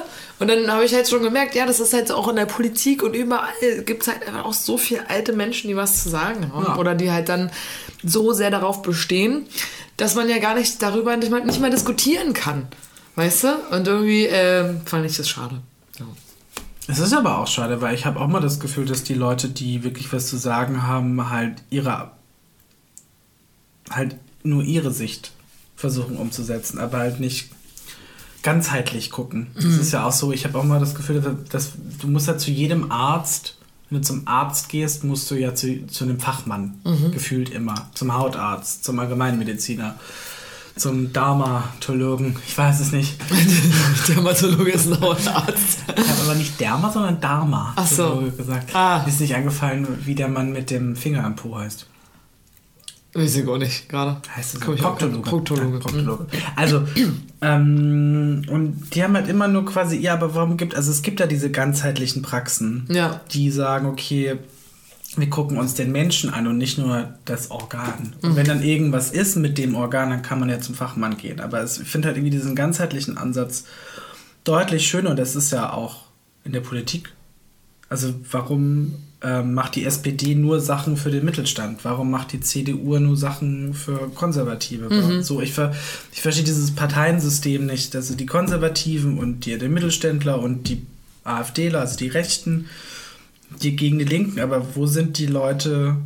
Und 0.42 0.48
dann 0.48 0.72
habe 0.72 0.84
ich 0.84 0.92
halt 0.96 1.08
schon 1.08 1.22
gemerkt, 1.22 1.54
ja, 1.54 1.68
das 1.68 1.80
ist 1.80 1.94
halt 1.94 2.12
auch 2.12 2.28
in 2.28 2.36
der 2.36 2.48
Politik 2.48 3.04
und 3.04 3.14
überall 3.14 3.54
gibt 3.86 4.02
es 4.02 4.08
halt 4.08 4.28
einfach 4.28 4.44
auch 4.44 4.54
so 4.54 4.76
viele 4.76 5.08
alte 5.08 5.34
Menschen, 5.34 5.68
die 5.68 5.76
was 5.76 6.02
zu 6.02 6.10
sagen 6.10 6.52
haben. 6.52 6.66
Ja. 6.66 6.78
Oder 6.78 6.96
die 6.96 7.12
halt 7.12 7.30
dann 7.30 7.52
so 8.04 8.34
sehr 8.34 8.50
darauf 8.50 8.82
bestehen, 8.82 9.46
dass 9.98 10.16
man 10.16 10.28
ja 10.28 10.40
gar 10.40 10.56
nicht 10.56 10.82
darüber 10.82 11.16
nicht 11.16 11.30
mal, 11.30 11.46
nicht 11.46 11.62
mal 11.62 11.70
diskutieren 11.70 12.34
kann. 12.34 12.68
Weißt 13.16 13.44
du? 13.44 13.50
Und 13.70 13.88
irgendwie 13.88 14.26
äh, 14.26 14.74
fand 14.84 15.06
ich 15.06 15.16
das 15.16 15.30
schade. 15.30 15.62
Ja. 16.00 16.08
Es 16.88 16.98
ist 16.98 17.14
aber 17.14 17.38
auch 17.38 17.46
schade, 17.46 17.80
weil 17.82 17.94
ich 17.94 18.08
habe 18.08 18.20
auch 18.20 18.28
mal 18.28 18.42
das 18.42 18.60
Gefühl, 18.60 18.86
dass 18.86 19.04
die 19.04 19.14
Leute, 19.14 19.48
die 19.48 19.84
wirklich 19.84 20.12
was 20.12 20.26
zu 20.26 20.38
sagen 20.38 20.88
haben, 20.88 21.30
halt 21.30 21.62
ihre 21.70 22.14
halt 23.92 24.16
nur 24.42 24.64
ihre 24.64 24.90
Sicht 24.90 25.34
versuchen 25.76 26.18
umzusetzen, 26.18 26.80
aber 26.80 26.98
halt 26.98 27.20
nicht 27.20 27.52
ganzheitlich 28.44 29.12
gucken. 29.12 29.48
Das 29.56 29.66
mhm. 29.66 29.80
ist 29.80 29.92
ja 29.92 30.06
auch 30.06 30.12
so, 30.12 30.32
ich 30.32 30.46
habe 30.46 30.58
auch 30.58 30.64
mal 30.64 30.80
das 30.80 30.96
Gefühl, 30.96 31.22
dass, 31.22 31.36
dass, 31.50 31.72
du 32.00 32.08
musst 32.08 32.28
ja 32.28 32.38
zu 32.38 32.52
jedem 32.52 32.92
Arzt, 32.92 33.58
wenn 33.90 34.00
du 34.00 34.08
zum 34.08 34.28
Arzt 34.28 34.70
gehst, 34.70 35.04
musst 35.04 35.30
du 35.32 35.36
ja 35.36 35.54
zu, 35.54 35.88
zu 35.88 36.04
einem 36.04 36.20
Fachmann, 36.20 36.80
mhm. 36.84 37.12
gefühlt 37.12 37.50
immer, 37.50 37.90
zum 37.94 38.14
Hautarzt, 38.14 38.84
zum 38.84 39.00
Allgemeinmediziner 39.00 39.96
zum 40.76 41.12
Dermatologen. 41.14 42.36
Ich 42.48 42.58
weiß 42.58 42.80
es 42.80 42.92
nicht. 42.92 43.18
Dermatologe 44.08 44.72
ist 44.72 44.88
ein 44.88 45.00
Hautarzt. 45.00 45.80
Ich 45.88 46.10
habe 46.10 46.22
aber 46.24 46.36
nicht 46.36 46.60
Derma, 46.60 46.92
sondern 46.92 47.20
Dharma. 47.20 47.74
Ach 47.76 47.86
so. 47.86 48.32
gesagt. 48.36 48.74
Ah. 48.76 49.04
Ist 49.08 49.20
nicht 49.20 49.36
angefallen, 49.36 49.88
wie 50.06 50.16
der 50.16 50.28
Mann 50.28 50.52
mit 50.52 50.70
dem 50.72 50.96
Finger 50.96 51.24
am 51.24 51.36
Po 51.36 51.58
heißt. 51.58 51.88
Weiß 53.14 53.36
ich 53.36 53.46
gar 53.46 53.58
nicht, 53.58 53.90
gerade. 53.90 54.22
Heißt 54.36 54.54
es 54.54 54.60
Proktologe. 54.62 55.22
Proktologe. 55.22 55.80
Proktologe. 55.80 56.28
Also, 56.56 56.84
ähm, 57.42 58.44
und 58.50 58.96
die 58.96 59.04
haben 59.04 59.16
halt 59.16 59.28
immer 59.28 59.50
nur 59.50 59.66
quasi, 59.66 59.98
ja, 59.98 60.14
aber 60.14 60.34
warum 60.34 60.56
gibt, 60.56 60.76
also 60.76 60.92
es 60.92 61.02
gibt 61.02 61.20
da 61.20 61.28
diese 61.28 61.52
ganzheitlichen 61.52 62.22
Praxen, 62.22 62.88
ja. 62.90 63.20
die 63.32 63.52
sagen, 63.52 63.88
okay, 63.88 64.38
wir 65.18 65.30
gucken 65.30 65.58
uns 65.58 65.74
den 65.74 65.92
Menschen 65.92 66.30
an 66.30 66.48
und 66.48 66.58
nicht 66.58 66.78
nur 66.78 67.16
das 67.26 67.52
Organ. 67.52 68.16
Und 68.22 68.32
mhm. 68.32 68.36
wenn 68.38 68.46
dann 68.46 68.64
irgendwas 68.64 69.12
ist 69.12 69.36
mit 69.36 69.58
dem 69.58 69.76
Organ, 69.76 70.10
dann 70.10 70.22
kann 70.22 70.40
man 70.40 70.50
ja 70.50 70.62
zum 70.62 70.76
Fachmann 70.76 71.18
gehen. 71.18 71.42
Aber 71.42 71.60
es, 71.62 71.80
ich 71.80 71.88
finde 71.90 72.08
halt 72.08 72.18
irgendwie 72.18 72.32
diesen 72.32 72.56
ganzheitlichen 72.56 73.18
Ansatz 73.18 73.66
deutlich 74.46 74.88
schöner 74.88 75.10
und 75.10 75.20
das 75.20 75.36
ist 75.36 75.52
ja 75.52 75.74
auch 75.74 76.06
in 76.46 76.54
der 76.54 76.62
Politik. 76.62 77.14
Also 77.90 78.14
warum 78.32 78.94
ähm, 79.24 79.54
macht 79.54 79.76
die 79.76 79.86
SPD 79.86 80.34
nur 80.36 80.60
Sachen 80.60 80.98
für 80.98 81.12
den 81.12 81.24
Mittelstand? 81.24 81.84
Warum 81.84 82.10
macht 82.10 82.32
die 82.34 82.40
CDU 82.40 82.98
nur 82.98 83.16
Sachen 83.16 83.74
für 83.74 84.10
Konservative? 84.16 84.90
Mhm. 84.90 85.22
So, 85.24 85.42
ich, 85.42 85.54
ver 85.54 85.74
ich 86.12 86.22
verstehe 86.22 86.44
dieses 86.44 86.72
Parteiensystem 86.72 87.66
nicht. 87.66 87.96
Also 87.96 88.16
die 88.16 88.26
Konservativen 88.26 89.18
und 89.20 89.46
die, 89.46 89.58
die 89.58 89.68
Mittelständler 89.68 90.40
und 90.42 90.68
die 90.70 90.82
AfDler, 91.24 91.82
also 91.82 91.98
die 91.98 92.08
Rechten, 92.08 92.66
die 93.62 93.76
gegen 93.76 94.00
die 94.00 94.06
Linken. 94.06 94.40
Aber 94.40 94.76
wo 94.76 94.88
sind 94.88 95.18
die 95.20 95.28
Leute, 95.28 95.98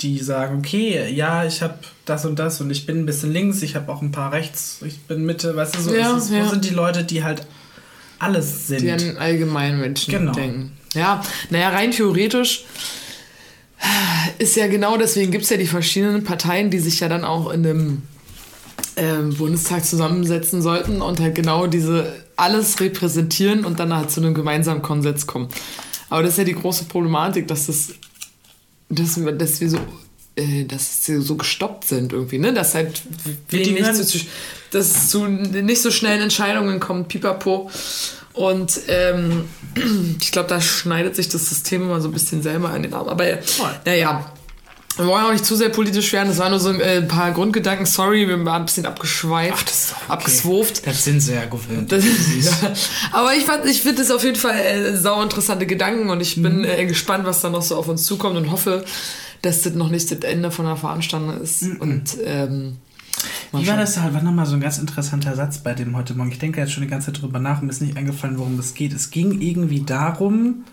die 0.00 0.18
sagen, 0.20 0.58
okay, 0.58 1.10
ja, 1.12 1.44
ich 1.44 1.62
habe 1.62 1.74
das 2.06 2.24
und 2.24 2.38
das 2.38 2.60
und 2.60 2.70
ich 2.70 2.86
bin 2.86 3.00
ein 3.00 3.06
bisschen 3.06 3.32
links, 3.32 3.62
ich 3.62 3.76
habe 3.76 3.90
auch 3.92 4.00
ein 4.02 4.12
paar 4.12 4.32
rechts, 4.32 4.80
ich 4.86 5.00
bin 5.00 5.24
Mitte, 5.26 5.56
weißt 5.56 5.74
du, 5.76 5.80
so 5.80 5.94
Ja, 5.94 6.16
ist 6.16 6.24
es, 6.24 6.30
wo 6.30 6.36
ja. 6.36 6.48
sind 6.48 6.64
die 6.64 6.74
Leute, 6.74 7.02
die 7.04 7.22
halt 7.24 7.46
alles 8.18 8.66
sind? 8.68 8.82
die 8.82 8.90
an 8.90 9.16
allgemeinen 9.18 9.80
Menschen 9.80 10.10
Genau. 10.12 10.32
denken. 10.32 10.72
Ja, 10.96 11.22
naja, 11.50 11.68
rein 11.68 11.90
theoretisch 11.92 12.64
ist 14.38 14.56
ja 14.56 14.66
genau 14.66 14.96
deswegen 14.96 15.30
gibt 15.30 15.44
es 15.44 15.50
ja 15.50 15.56
die 15.56 15.66
verschiedenen 15.66 16.24
Parteien, 16.24 16.70
die 16.70 16.78
sich 16.78 17.00
ja 17.00 17.08
dann 17.08 17.24
auch 17.24 17.50
in 17.50 17.66
einem 17.66 18.02
ähm, 18.96 19.34
Bundestag 19.34 19.84
zusammensetzen 19.84 20.62
sollten 20.62 21.02
und 21.02 21.20
halt 21.20 21.34
genau 21.34 21.66
diese 21.66 22.24
alles 22.36 22.80
repräsentieren 22.80 23.64
und 23.64 23.78
dann 23.78 23.94
halt 23.94 24.10
zu 24.10 24.20
einem 24.20 24.34
gemeinsamen 24.34 24.82
Konsens 24.82 25.26
kommen. 25.26 25.48
Aber 26.08 26.22
das 26.22 26.32
ist 26.32 26.38
ja 26.38 26.44
die 26.44 26.54
große 26.54 26.84
Problematik, 26.84 27.48
dass 27.48 27.66
das 27.66 27.90
dass 28.88 29.22
wir, 29.22 29.32
dass 29.32 29.60
wir 29.60 29.68
so 29.70 29.78
äh, 30.36 30.64
dass 30.64 31.04
sie 31.04 31.20
so 31.20 31.36
gestoppt 31.36 31.86
sind 31.88 32.12
irgendwie, 32.12 32.38
ne? 32.38 32.52
Dass 32.54 32.74
halt 32.74 33.02
Wir 33.50 33.60
wenig 33.66 33.76
gehören- 33.76 33.94
zu, 34.04 34.18
dass 34.70 34.86
es 34.90 35.08
zu 35.08 35.26
nicht 35.26 35.82
so 35.82 35.90
schnellen 35.90 36.22
Entscheidungen 36.22 36.80
kommt, 36.80 37.08
pipapo. 37.08 37.70
Und 38.36 38.78
ähm, 38.88 39.44
ich 40.20 40.30
glaube, 40.30 40.48
da 40.48 40.60
schneidet 40.60 41.16
sich 41.16 41.28
das 41.28 41.48
System 41.48 41.82
immer 41.82 42.00
so 42.00 42.08
ein 42.08 42.12
bisschen 42.12 42.42
selber 42.42 42.68
an 42.70 42.82
den 42.82 42.94
Arm. 42.94 43.08
Aber 43.08 43.24
naja, 43.84 44.30
wir 44.96 45.06
wollen 45.06 45.24
auch 45.26 45.32
nicht 45.32 45.44
zu 45.44 45.56
sehr 45.56 45.68
politisch 45.68 46.12
werden. 46.12 46.28
Das 46.28 46.38
waren 46.38 46.50
nur 46.52 46.60
so 46.60 46.70
äh, 46.72 46.98
ein 46.98 47.08
paar 47.08 47.30
Grundgedanken. 47.32 47.84
Sorry, 47.86 48.26
wir 48.28 48.42
waren 48.46 48.62
ein 48.62 48.66
bisschen 48.66 48.86
abgeschweift, 48.86 49.52
Ach, 49.56 49.62
das 49.62 49.92
okay. 49.94 50.12
abgeswurft. 50.12 50.86
Das 50.86 51.04
sind 51.04 51.20
sie 51.20 51.34
ja 51.34 51.44
gewöhnt. 51.46 51.92
Das, 51.92 52.02
ja. 52.04 52.52
Aber 53.12 53.34
ich, 53.34 53.44
fand- 53.44 53.66
ich 53.66 53.82
finde 53.82 54.00
es 54.02 54.10
auf 54.10 54.24
jeden 54.24 54.36
Fall 54.38 54.58
äh, 54.58 54.96
sau 54.96 55.22
interessante 55.22 55.66
Gedanken 55.66 56.08
und 56.10 56.20
ich 56.20 56.36
Mhm. 56.38 56.42
bin 56.42 56.64
äh, 56.64 56.86
gespannt, 56.86 57.26
was 57.26 57.40
da 57.42 57.50
noch 57.50 57.62
so 57.62 57.76
auf 57.76 57.88
uns 57.88 58.04
zukommt 58.04 58.36
und 58.38 58.50
hoffe, 58.50 58.84
dass 59.42 59.62
das 59.62 59.74
noch 59.74 59.90
nicht 59.90 60.10
das 60.10 60.18
Ende 60.20 60.50
von 60.50 60.64
der 60.64 60.76
Veranstaltung 60.76 61.40
ist. 61.42 61.62
Und 61.78 62.16
ähm, 62.24 62.76
mal 63.52 63.62
Wie 63.62 63.66
war 63.66 63.76
das 63.76 63.98
halt? 63.98 64.14
War 64.14 64.22
nochmal 64.22 64.46
so 64.46 64.54
ein 64.54 64.60
ganz 64.60 64.78
interessanter 64.78 65.34
Satz 65.34 65.58
bei 65.58 65.74
dem 65.74 65.96
heute 65.96 66.14
Morgen. 66.14 66.30
Ich 66.30 66.38
denke 66.38 66.60
jetzt 66.60 66.72
schon 66.72 66.82
die 66.82 66.88
ganze 66.88 67.12
Zeit 67.12 67.22
drüber 67.22 67.38
nach 67.38 67.60
und 67.60 67.66
mir 67.66 67.72
ist 67.72 67.82
nicht 67.82 67.96
eingefallen, 67.96 68.38
worum 68.38 68.58
es 68.58 68.74
geht. 68.74 68.92
Es 68.92 69.10
ging 69.10 69.40
irgendwie 69.40 69.82
darum, 69.82 70.64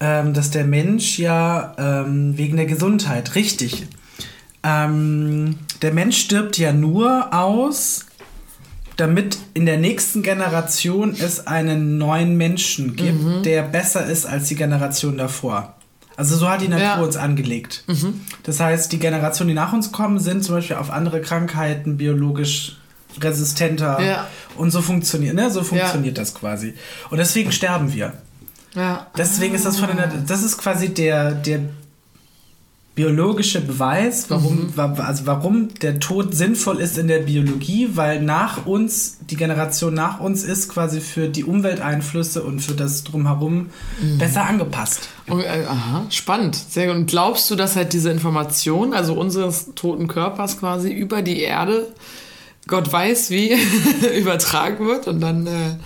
ähm, 0.00 0.34
dass 0.34 0.50
der 0.50 0.64
Mensch 0.64 1.18
ja 1.18 1.74
ähm, 1.78 2.36
wegen 2.36 2.56
der 2.56 2.66
Gesundheit, 2.66 3.34
richtig, 3.34 3.86
ähm, 4.62 5.58
der 5.80 5.92
Mensch 5.92 6.18
stirbt 6.18 6.58
ja 6.58 6.72
nur 6.72 7.34
aus, 7.34 8.06
damit 8.96 9.38
in 9.54 9.66
der 9.66 9.78
nächsten 9.78 10.22
Generation 10.22 11.14
es 11.18 11.46
einen 11.46 11.98
neuen 11.98 12.36
Menschen 12.36 12.94
gibt, 12.94 13.46
der 13.46 13.62
besser 13.62 14.06
ist 14.06 14.26
als 14.26 14.48
die 14.48 14.54
Generation 14.54 15.16
davor. 15.16 15.74
Also 16.16 16.36
so 16.36 16.48
hat 16.48 16.60
die 16.60 16.68
Natur 16.68 16.84
Ja. 16.84 17.00
uns 17.00 17.16
angelegt. 17.16 17.84
Das 18.42 18.60
heißt, 18.60 18.92
die 18.92 18.98
Generationen, 18.98 19.48
die 19.48 19.54
nach 19.54 19.72
uns 19.72 19.92
kommen, 19.92 20.18
sind 20.18 20.44
zum 20.44 20.56
Beispiel 20.56 20.76
auf 20.76 20.90
andere 20.90 21.20
Krankheiten 21.20 21.96
biologisch 21.96 22.76
resistenter. 23.20 24.00
Ja. 24.00 24.26
Und 24.56 24.70
so 24.70 24.80
funktioniert, 24.82 25.34
ne? 25.34 25.50
So 25.50 25.62
funktioniert 25.62 26.18
das 26.18 26.34
quasi. 26.34 26.74
Und 27.10 27.18
deswegen 27.18 27.52
sterben 27.52 27.92
wir. 27.92 28.14
Ja. 28.74 29.06
Deswegen 29.16 29.54
ist 29.54 29.66
das 29.66 29.78
von 29.78 29.94
der, 29.96 30.06
das 30.06 30.42
ist 30.42 30.56
quasi 30.58 30.94
der, 30.94 31.32
der 31.32 31.60
biologische 32.94 33.62
Beweis, 33.62 34.26
warum, 34.28 34.76
wa- 34.76 34.92
also 34.98 35.24
warum 35.26 35.68
der 35.80 35.98
Tod 35.98 36.34
sinnvoll 36.34 36.78
ist 36.78 36.98
in 36.98 37.08
der 37.08 37.20
Biologie, 37.20 37.88
weil 37.94 38.20
nach 38.20 38.66
uns, 38.66 39.16
die 39.30 39.36
Generation 39.36 39.94
nach 39.94 40.20
uns 40.20 40.42
ist 40.44 40.68
quasi 40.68 41.00
für 41.00 41.28
die 41.28 41.44
Umwelteinflüsse 41.44 42.42
und 42.42 42.60
für 42.60 42.74
das 42.74 43.02
Drumherum 43.04 43.70
besser 44.18 44.44
angepasst. 44.44 45.08
Und, 45.26 45.40
äh, 45.40 45.64
aha, 45.66 46.04
spannend. 46.10 46.54
Sehr 46.54 46.88
gut. 46.88 46.96
Und 46.96 47.06
glaubst 47.06 47.50
du, 47.50 47.54
dass 47.56 47.76
halt 47.76 47.94
diese 47.94 48.10
Information, 48.10 48.92
also 48.92 49.14
unseres 49.14 49.70
toten 49.74 50.06
Körpers 50.06 50.58
quasi 50.60 50.92
über 50.92 51.22
die 51.22 51.40
Erde, 51.40 51.88
Gott 52.68 52.92
weiß 52.92 53.30
wie, 53.30 53.52
übertragen 54.18 54.86
wird 54.86 55.08
und 55.08 55.20
dann 55.20 55.46
äh, 55.46 55.76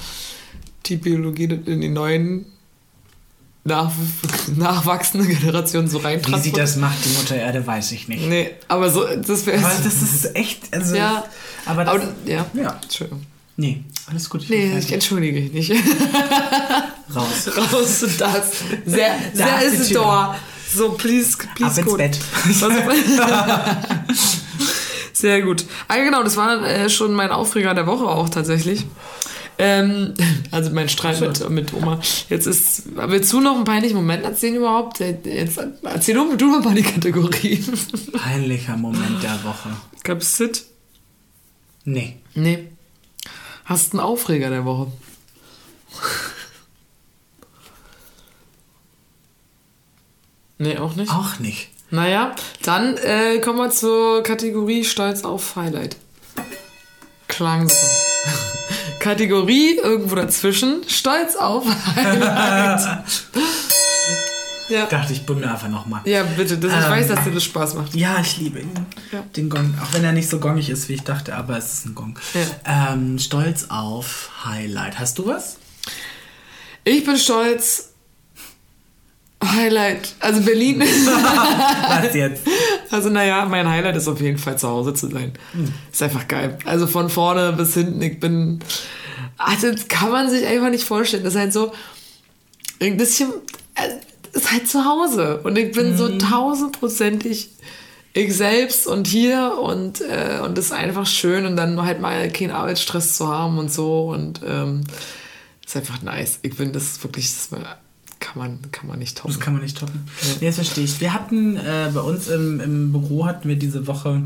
die 0.86 0.96
Biologie 0.96 1.44
in 1.66 1.80
die 1.80 1.88
neuen 1.88 2.46
nach, 3.66 3.90
nachwachsende 4.56 5.26
Generationen 5.26 5.88
so 5.88 6.02
Wie 6.04 6.38
sie 6.40 6.52
das 6.52 6.76
macht, 6.76 7.04
die 7.04 7.10
Mutter 7.10 7.36
Erde, 7.36 7.66
weiß 7.66 7.92
ich 7.92 8.08
nicht. 8.08 8.26
Nee, 8.28 8.50
aber 8.68 8.90
so, 8.90 9.04
das 9.04 9.44
wäre 9.46 9.58
Aber 9.58 9.74
das 9.84 10.02
ist 10.02 10.36
echt, 10.36 10.72
also, 10.72 10.94
Ja, 10.96 11.24
aber 11.66 11.84
das, 11.84 11.94
aber, 11.94 12.04
ja. 12.24 12.46
ja, 12.54 12.78
Entschuldigung. 12.82 13.22
nee, 13.56 13.82
alles 14.08 14.30
gut. 14.30 14.42
Ich 14.44 14.48
Nee, 14.50 14.78
ich 14.78 14.92
entschuldige 14.92 15.40
mich 15.40 15.68
nicht. 15.68 15.72
raus. 17.14 17.50
Raus 17.72 18.02
und 18.04 18.20
das. 18.20 18.50
Sehr, 18.86 19.16
Da 19.34 19.58
sehr 19.60 19.62
ist. 19.62 19.94
Door. 19.94 20.36
So, 20.74 20.90
please, 20.92 21.36
please 21.54 21.72
Ab 21.72 21.78
ins 21.78 21.86
go. 21.86 21.96
Bett. 21.96 22.18
Sehr 25.12 25.40
gut. 25.42 25.64
Ah, 25.88 25.96
genau, 25.96 26.22
das 26.22 26.36
war 26.36 26.62
äh, 26.62 26.90
schon 26.90 27.14
mein 27.14 27.30
Aufreger 27.30 27.72
der 27.72 27.86
Woche 27.86 28.04
auch 28.04 28.28
tatsächlich. 28.28 28.84
Ähm, 29.58 30.14
also 30.50 30.70
mein 30.70 30.88
Streit 30.88 31.20
mit, 31.20 31.48
mit 31.50 31.72
Oma. 31.72 32.00
Jetzt 32.28 32.46
ist, 32.46 32.82
willst 32.94 33.32
du 33.32 33.40
noch 33.40 33.56
einen 33.56 33.64
peinlichen 33.64 33.96
Moment 33.96 34.24
erzählen 34.24 34.56
überhaupt? 34.56 35.00
Jetzt 35.00 35.58
erzähl 35.82 36.14
du, 36.14 36.36
du 36.36 36.46
mal 36.60 36.74
die 36.74 36.82
Kategorie. 36.82 37.64
Peinlicher 38.12 38.76
Moment 38.76 39.22
der 39.22 39.42
Woche. 39.44 39.70
Gab's 40.02 40.36
Sit? 40.36 40.64
Nee. 41.84 42.16
Nee. 42.34 42.68
Hast 43.64 43.92
einen 43.92 44.00
Aufreger 44.00 44.50
der 44.50 44.64
Woche? 44.64 44.92
Nee, 50.58 50.78
auch 50.78 50.96
nicht. 50.96 51.12
Auch 51.12 51.38
nicht. 51.38 51.68
Naja, 51.90 52.34
dann 52.62 52.96
äh, 52.96 53.40
kommen 53.40 53.58
wir 53.58 53.70
zur 53.70 54.22
Kategorie 54.22 54.84
Stolz 54.84 55.22
auf 55.22 55.54
Highlight. 55.54 55.96
Klang 57.28 57.68
so. 57.68 57.76
Kategorie 59.10 59.76
irgendwo 59.82 60.16
dazwischen. 60.16 60.82
Stolz 60.88 61.36
auf 61.36 61.64
Highlight. 61.96 63.02
ja. 64.68 64.86
Dachte 64.86 65.12
ich, 65.12 65.24
bummel 65.24 65.44
einfach 65.44 65.68
nochmal. 65.68 66.00
ja, 66.06 66.22
bitte. 66.24 66.58
Das, 66.58 66.72
ich 66.72 66.84
Ähm. 66.84 66.90
weiß, 66.90 67.08
dass 67.08 67.22
dir 67.24 67.30
das 67.30 67.44
Spaß 67.44 67.74
macht. 67.74 67.94
Ja, 67.94 68.18
ich 68.20 68.36
liebe 68.38 68.60
ihn. 68.60 68.72
Ja. 69.12 69.22
Den 69.36 69.48
Gong. 69.48 69.74
Auch 69.82 69.92
wenn 69.94 70.02
er 70.04 70.12
nicht 70.12 70.28
so 70.28 70.40
gongig 70.40 70.68
ist, 70.70 70.88
wie 70.88 70.94
ich 70.94 71.02
dachte, 71.04 71.36
aber 71.36 71.56
es 71.56 71.72
ist 71.72 71.86
ein 71.86 71.94
Gong. 71.94 72.18
Ähm, 72.64 73.18
stolz 73.20 73.66
auf 73.68 74.30
Highlight. 74.44 74.98
Hast 74.98 75.18
du 75.18 75.26
was? 75.26 75.58
Ich 76.84 77.04
bin 77.04 77.16
stolz. 77.16 77.90
Highlight. 79.52 80.14
Also 80.20 80.40
Berlin. 80.42 80.80
Was 80.80 82.14
jetzt? 82.14 82.42
Also 82.90 83.08
naja, 83.08 83.44
mein 83.46 83.68
Highlight 83.68 83.96
ist 83.96 84.08
auf 84.08 84.20
jeden 84.20 84.38
Fall 84.38 84.58
zu 84.58 84.68
Hause 84.68 84.94
zu 84.94 85.08
sein. 85.08 85.32
Ist 85.92 86.02
einfach 86.02 86.28
geil. 86.28 86.58
Also 86.64 86.86
von 86.86 87.10
vorne 87.10 87.52
bis 87.52 87.74
hinten, 87.74 88.00
ich 88.02 88.20
bin... 88.20 88.60
Also 89.38 89.70
das 89.70 89.88
kann 89.88 90.10
man 90.10 90.30
sich 90.30 90.46
einfach 90.46 90.70
nicht 90.70 90.84
vorstellen. 90.84 91.24
Das 91.24 91.34
ist 91.34 91.40
halt 91.40 91.52
so... 91.52 91.72
ein 92.80 92.96
bisschen... 92.96 93.30
äh, 93.74 94.36
ist 94.36 94.52
halt 94.52 94.68
zu 94.68 94.84
Hause. 94.84 95.40
Und 95.44 95.56
ich 95.56 95.72
bin 95.72 95.96
so 95.96 96.18
tausendprozentig 96.18 97.50
ich 98.16 98.34
selbst 98.34 98.86
und 98.86 99.06
hier 99.06 99.58
und, 99.62 100.00
äh, 100.00 100.40
und 100.42 100.56
ist 100.56 100.72
einfach 100.72 101.06
schön 101.06 101.44
und 101.44 101.56
dann 101.56 101.82
halt 101.82 102.00
mal 102.00 102.30
keinen 102.30 102.50
Arbeitsstress 102.50 103.14
zu 103.14 103.28
haben 103.28 103.58
und 103.58 103.70
so 103.70 104.08
und 104.08 104.40
ähm, 104.46 104.84
ist 105.64 105.76
einfach 105.76 106.00
nice. 106.00 106.38
Ich 106.40 106.54
finde, 106.54 106.72
das 106.72 106.84
ist 106.84 107.04
wirklich, 107.04 107.26
das 107.26 107.50
kann 108.26 108.38
man, 108.38 108.72
kann 108.72 108.88
man 108.88 108.98
nicht 108.98 109.16
toppen. 109.16 109.32
Das 109.32 109.40
kann 109.40 109.52
man 109.52 109.62
nicht 109.62 109.78
toppen. 109.78 110.04
Nee, 110.40 110.46
das 110.46 110.56
verstehe 110.56 110.84
ich. 110.84 111.00
Wir 111.00 111.14
hatten 111.14 111.56
äh, 111.56 111.90
bei 111.94 112.00
uns 112.00 112.26
im, 112.26 112.60
im 112.60 112.90
Büro 112.90 113.24
hatten 113.24 113.48
wir 113.48 113.56
diese 113.56 113.86
Woche 113.86 114.22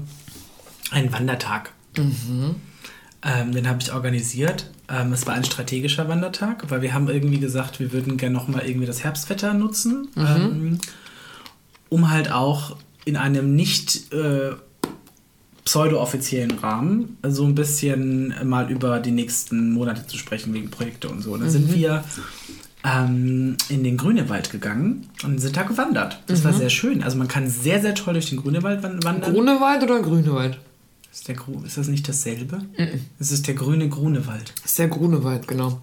einen 0.90 1.12
Wandertag. 1.12 1.72
Ähm, 3.22 3.52
den 3.52 3.68
habe 3.68 3.82
ich 3.82 3.92
organisiert. 3.92 4.70
Ähm, 4.88 5.12
es 5.12 5.26
war 5.26 5.34
ein 5.34 5.44
strategischer 5.44 6.08
Wandertag, 6.08 6.70
weil 6.70 6.80
wir 6.80 6.94
haben 6.94 7.08
irgendwie 7.08 7.40
gesagt, 7.40 7.78
wir 7.78 7.92
würden 7.92 8.16
gerne 8.16 8.34
nochmal 8.34 8.66
irgendwie 8.66 8.86
das 8.86 9.04
Herbstwetter 9.04 9.52
nutzen, 9.52 10.08
ähm, 10.16 10.78
um 11.90 12.10
halt 12.10 12.32
auch 12.32 12.76
in 13.04 13.18
einem 13.18 13.54
nicht 13.54 14.14
äh, 14.14 14.52
pseudo-offiziellen 15.66 16.58
Rahmen 16.58 17.18
so 17.22 17.44
ein 17.44 17.54
bisschen 17.54 18.34
mal 18.48 18.70
über 18.70 18.98
die 18.98 19.10
nächsten 19.10 19.72
Monate 19.72 20.06
zu 20.06 20.16
sprechen 20.16 20.54
wegen 20.54 20.70
Projekte 20.70 21.10
und 21.10 21.20
so. 21.20 21.32
Und 21.34 21.40
dann 21.40 21.50
sind 21.50 21.74
wir 21.74 22.02
ähm, 22.84 23.56
in 23.68 23.84
den 23.84 23.96
Grünewald 23.96 24.50
gegangen 24.50 25.08
und 25.24 25.38
sind 25.38 25.56
da 25.56 25.62
gewandert. 25.64 26.20
Das 26.26 26.44
war 26.44 26.52
sehr 26.52 26.70
schön. 26.70 27.02
Also 27.02 27.16
man 27.18 27.28
kann 27.28 27.48
sehr, 27.50 27.80
sehr 27.82 27.94
toll 27.94 28.14
durch 28.14 28.30
den 28.30 28.40
Grünewald 28.40 28.82
wan- 28.82 29.02
wandern. 29.04 29.32
Grunewald 29.34 29.82
oder 29.82 30.00
Grünewald? 30.00 30.58
Ist, 31.12 31.28
der 31.28 31.34
Gru 31.34 31.62
ist 31.64 31.76
das 31.76 31.88
nicht 31.88 32.08
dasselbe? 32.08 32.62
Es 33.18 33.32
ist 33.32 33.46
der 33.48 33.54
grüne 33.54 33.88
Grunewald. 33.88 34.52
Das 34.62 34.70
ist 34.72 34.78
der 34.78 34.88
Grunewald, 34.88 35.46
genau. 35.48 35.80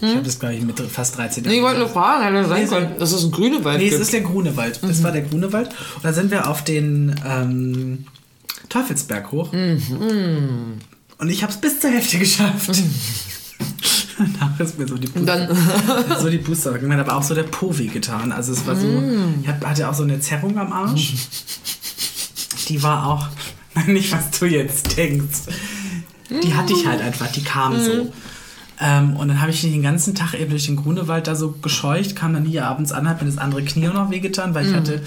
Ich 0.00 0.10
habe 0.10 0.22
das, 0.22 0.38
glaube 0.38 0.54
ich, 0.56 0.62
mit 0.62 0.78
fast 0.80 1.16
13 1.16 1.44
Nee, 1.44 1.56
ich 1.58 1.62
wollte 1.62 1.78
nur 1.78 1.88
fragen, 1.88 2.24
hätte 2.34 2.48
sein 2.48 2.60
Nee, 2.62 2.66
so- 2.66 2.74
können, 2.74 2.98
dass 2.98 3.12
es 3.12 3.22
einen 3.22 3.32
Grünewald 3.32 3.78
Nee, 3.78 3.86
es 3.86 3.90
gibt. 3.92 4.02
ist 4.02 4.12
der 4.12 4.20
Grunewald. 4.22 4.80
Das 4.82 5.02
war 5.02 5.12
der 5.12 5.22
Grunewald. 5.22 5.68
Und 5.68 6.04
da 6.04 6.12
sind 6.12 6.30
wir 6.30 6.48
auf 6.50 6.62
den 6.64 7.14
ähm, 7.26 8.04
Teufelsberg 8.68 9.30
hoch. 9.32 9.52
Und 9.52 11.28
ich 11.28 11.42
habe 11.42 11.52
es 11.52 11.58
bis 11.60 11.80
zur 11.80 11.90
Hälfte 11.90 12.18
geschafft. 12.18 12.70
Danach 14.38 14.60
ist 14.60 14.78
mir 14.78 14.86
so 14.86 14.96
die 14.96 15.08
Puste, 15.08 15.26
dann, 15.26 16.18
so 16.20 16.30
die 16.30 16.38
Puste 16.38 16.72
gegangen, 16.72 17.00
aber 17.00 17.16
auch 17.16 17.22
so 17.22 17.34
der 17.34 17.44
Po 17.44 17.76
weh 17.76 17.88
getan. 17.88 18.32
Also 18.32 18.52
es 18.52 18.66
war 18.66 18.76
so, 18.76 18.86
ich 19.42 19.48
hab, 19.48 19.64
hatte 19.64 19.88
auch 19.88 19.94
so 19.94 20.02
eine 20.02 20.20
Zerrung 20.20 20.58
am 20.58 20.72
Arsch. 20.72 21.14
Die 22.68 22.82
war 22.82 23.06
auch, 23.06 23.28
nicht 23.86 24.12
was 24.12 24.30
du 24.38 24.46
jetzt 24.46 24.96
denkst. 24.96 25.40
Die 26.30 26.54
hatte 26.54 26.72
ich 26.72 26.86
halt 26.86 27.00
einfach, 27.02 27.30
die 27.30 27.42
kam 27.42 27.80
so. 27.80 28.12
Ähm, 28.80 29.16
und 29.16 29.28
dann 29.28 29.40
habe 29.40 29.52
ich 29.52 29.60
den 29.60 29.82
ganzen 29.82 30.14
Tag 30.14 30.34
eben 30.34 30.50
durch 30.50 30.66
den 30.66 30.76
Grunewald 30.76 31.28
da 31.28 31.36
so 31.36 31.52
gescheucht, 31.52 32.16
kam 32.16 32.34
dann 32.34 32.44
hier 32.44 32.66
abends 32.66 32.90
an, 32.90 33.08
hat 33.08 33.22
mir 33.22 33.28
das 33.28 33.38
andere 33.38 33.62
Knie 33.64 33.88
auch 33.88 33.94
noch 33.94 34.10
wehgetan, 34.10 34.54
weil 34.54 34.66
ich 34.66 34.74
hatte, 34.74 35.02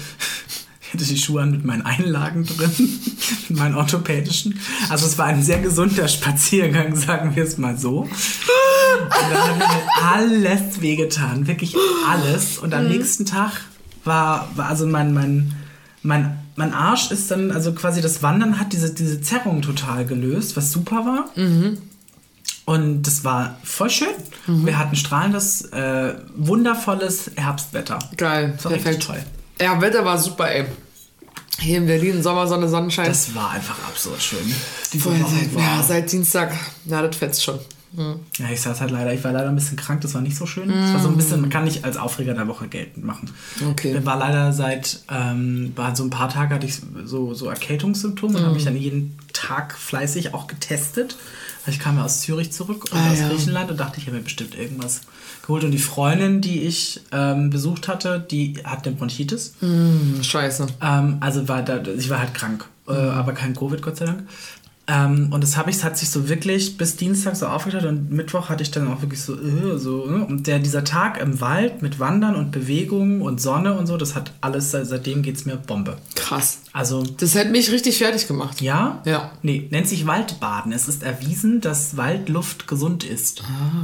ich 0.88 0.94
hatte 0.94 1.04
die 1.04 1.18
Schuhe 1.18 1.42
an 1.42 1.50
mit 1.50 1.64
meinen 1.64 1.82
Einlagen 1.82 2.44
drin, 2.46 2.70
mit 3.48 3.58
meinen 3.58 3.74
orthopädischen. 3.74 4.58
Also 4.88 5.06
es 5.06 5.18
war 5.18 5.26
ein 5.26 5.42
sehr 5.42 5.60
gesunder 5.60 6.08
Spaziergang, 6.08 6.96
sagen 6.96 7.36
wir 7.36 7.44
es 7.44 7.58
mal 7.58 7.76
so. 7.78 8.00
Und 8.00 8.10
dann 9.30 9.42
hat 9.48 9.58
mir 9.58 9.68
halt 9.68 9.84
alles 10.02 10.80
wehgetan, 10.80 11.46
wirklich 11.46 11.74
alles. 12.08 12.58
Und 12.58 12.72
am 12.74 12.88
nächsten 12.88 13.26
Tag 13.26 13.52
war, 14.04 14.48
war 14.56 14.66
also 14.66 14.86
mein, 14.86 15.12
mein, 15.12 15.52
mein, 16.02 16.38
mein 16.56 16.72
Arsch 16.72 17.10
ist 17.10 17.30
dann, 17.30 17.50
also 17.52 17.72
quasi 17.74 18.00
das 18.00 18.22
Wandern 18.22 18.58
hat 18.58 18.72
diese, 18.72 18.94
diese 18.94 19.20
Zerrung 19.20 19.60
total 19.62 20.06
gelöst, 20.06 20.56
was 20.56 20.72
super 20.72 21.04
war. 21.04 21.24
Und 22.64 23.02
das 23.06 23.24
war 23.24 23.58
voll 23.62 23.90
schön. 23.90 24.08
Wir 24.46 24.78
hatten 24.78 24.96
strahlendes, 24.96 25.62
äh, 25.72 26.14
wundervolles 26.36 27.30
Herbstwetter. 27.36 27.98
geil, 28.16 28.52
Das 28.56 28.64
war 28.64 28.72
perfekt. 28.72 29.02
toll. 29.02 29.22
Ja, 29.60 29.80
Wetter 29.80 30.04
war 30.04 30.18
super, 30.18 30.50
ey. 30.50 30.66
Hier 31.60 31.78
in 31.78 31.86
Berlin, 31.86 32.22
Sommer, 32.22 32.46
Sonne, 32.46 32.68
Sonnenschein. 32.68 33.06
Das 33.08 33.34
war 33.34 33.50
einfach 33.50 33.76
absurd 33.88 34.22
schön. 34.22 34.54
Die 34.92 35.04
Woche 35.04 35.16
seit, 35.28 35.54
war- 35.54 35.62
ja, 35.62 35.82
seit 35.82 36.12
Dienstag, 36.12 36.52
ja, 36.84 37.02
das 37.02 37.16
fetzt 37.16 37.42
schon. 37.42 37.58
Ja, 37.96 38.50
ich 38.52 38.60
saß 38.60 38.80
halt 38.80 38.90
leider, 38.90 39.12
ich 39.14 39.24
war 39.24 39.32
leider 39.32 39.48
ein 39.48 39.54
bisschen 39.54 39.76
krank, 39.76 40.00
das 40.02 40.14
war 40.14 40.20
nicht 40.20 40.36
so 40.36 40.46
schön. 40.46 40.68
Das 40.68 40.92
war 40.94 41.00
so 41.00 41.08
ein 41.08 41.16
bisschen, 41.16 41.40
man 41.40 41.50
kann 41.50 41.64
nicht 41.64 41.84
als 41.84 41.96
Aufreger 41.96 42.34
der 42.34 42.46
Woche 42.46 42.68
geltend 42.68 43.04
machen. 43.04 43.30
Okay. 43.70 43.96
Ich 43.98 44.04
war 44.06 44.18
leider 44.18 44.52
seit, 44.52 45.00
ähm, 45.10 45.72
war 45.74 45.96
so 45.96 46.04
ein 46.04 46.10
paar 46.10 46.28
Tage 46.28 46.54
hatte 46.54 46.66
ich 46.66 46.80
so, 47.04 47.34
so 47.34 47.48
Erkältungssymptome 47.48 48.38
und 48.38 48.44
habe 48.44 48.54
mich 48.54 48.64
dann 48.64 48.76
jeden 48.76 49.16
Tag 49.32 49.76
fleißig 49.76 50.34
auch 50.34 50.46
getestet. 50.46 51.16
Weil 51.64 51.74
Ich 51.74 51.80
kam 51.80 51.96
ja 51.96 52.04
aus 52.04 52.20
Zürich 52.20 52.52
zurück 52.52 52.84
und 52.92 52.98
Ah, 52.98 53.10
aus 53.10 53.18
ja. 53.20 53.28
Griechenland 53.28 53.70
und 53.70 53.78
dachte, 53.80 53.98
ich 53.98 54.06
habe 54.06 54.16
mir 54.16 54.22
bestimmt 54.22 54.54
irgendwas 54.54 55.00
geholt. 55.42 55.64
Und 55.64 55.70
die 55.72 55.78
Freundin, 55.78 56.40
die 56.40 56.62
ich 56.62 57.00
ähm, 57.12 57.50
besucht 57.50 57.88
hatte, 57.88 58.20
die 58.30 58.54
hat 58.64 58.86
eine 58.86 58.96
Bronchitis. 58.96 59.54
Hm, 59.60 60.18
scheiße. 60.22 60.66
Ähm, 60.82 61.16
also 61.20 61.48
war 61.48 61.62
da, 61.62 61.82
ich 61.82 62.08
war 62.10 62.20
halt 62.20 62.32
krank, 62.34 62.66
äh, 62.86 62.92
aber 62.92 63.32
kein 63.32 63.54
Covid, 63.54 63.82
Gott 63.82 63.96
sei 63.96 64.06
Dank. 64.06 64.22
Ähm, 64.90 65.28
und 65.34 65.42
das 65.44 65.58
habe 65.58 65.70
ich, 65.70 65.84
hat 65.84 65.98
sich 65.98 66.08
so 66.08 66.30
wirklich 66.30 66.78
bis 66.78 66.96
Dienstag 66.96 67.36
so 67.36 67.46
aufgeteilt 67.46 67.84
und 67.84 68.10
Mittwoch 68.10 68.48
hatte 68.48 68.62
ich 68.62 68.70
dann 68.70 68.88
auch 68.88 69.02
wirklich 69.02 69.20
so, 69.20 69.34
äh, 69.34 69.78
so 69.78 70.06
ne? 70.06 70.24
und 70.24 70.46
der, 70.46 70.60
dieser 70.60 70.82
Tag 70.82 71.20
im 71.20 71.42
Wald 71.42 71.82
mit 71.82 71.98
Wandern 72.00 72.34
und 72.36 72.52
Bewegung 72.52 73.20
und 73.20 73.38
Sonne 73.38 73.78
und 73.78 73.86
so, 73.86 73.98
das 73.98 74.14
hat 74.14 74.32
alles, 74.40 74.70
seit- 74.70 74.86
seitdem 74.86 75.20
geht's 75.20 75.44
mir 75.44 75.56
Bombe. 75.56 75.98
Krass. 76.14 76.60
Also, 76.72 77.02
Das 77.02 77.34
hätte 77.34 77.50
mich 77.50 77.70
richtig 77.70 77.98
fertig 77.98 78.26
gemacht. 78.28 78.62
ja? 78.62 79.02
Ja. 79.04 79.30
Nee, 79.42 79.68
nennt 79.70 79.86
sich 79.88 80.06
Waldbaden. 80.06 80.72
Es 80.72 80.88
ist 80.88 81.02
erwiesen, 81.02 81.60
dass 81.60 81.98
Waldluft 81.98 82.66
gesund 82.66 83.04
ist. 83.04 83.42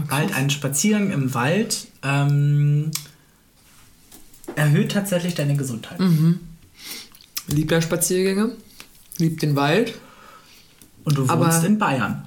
Wald, 0.09 0.35
ein 0.35 0.49
Spaziergang 0.49 1.11
im 1.11 1.35
Wald 1.35 1.87
ähm, 2.03 2.93
erhöht 4.57 4.93
tatsächlich 4.93 5.35
deine 5.35 5.55
Gesundheit. 5.57 6.01
Lieb 7.49 7.71
ja 7.71 7.83
Spaziergänge, 7.83 8.53
lieb 9.19 9.41
den 9.41 9.55
Wald. 9.55 9.95
Und 11.05 11.17
du 11.19 11.25
Aber- 11.29 11.47
wohnst 11.47 11.65
in 11.65 11.79
Bayern. 11.79 12.27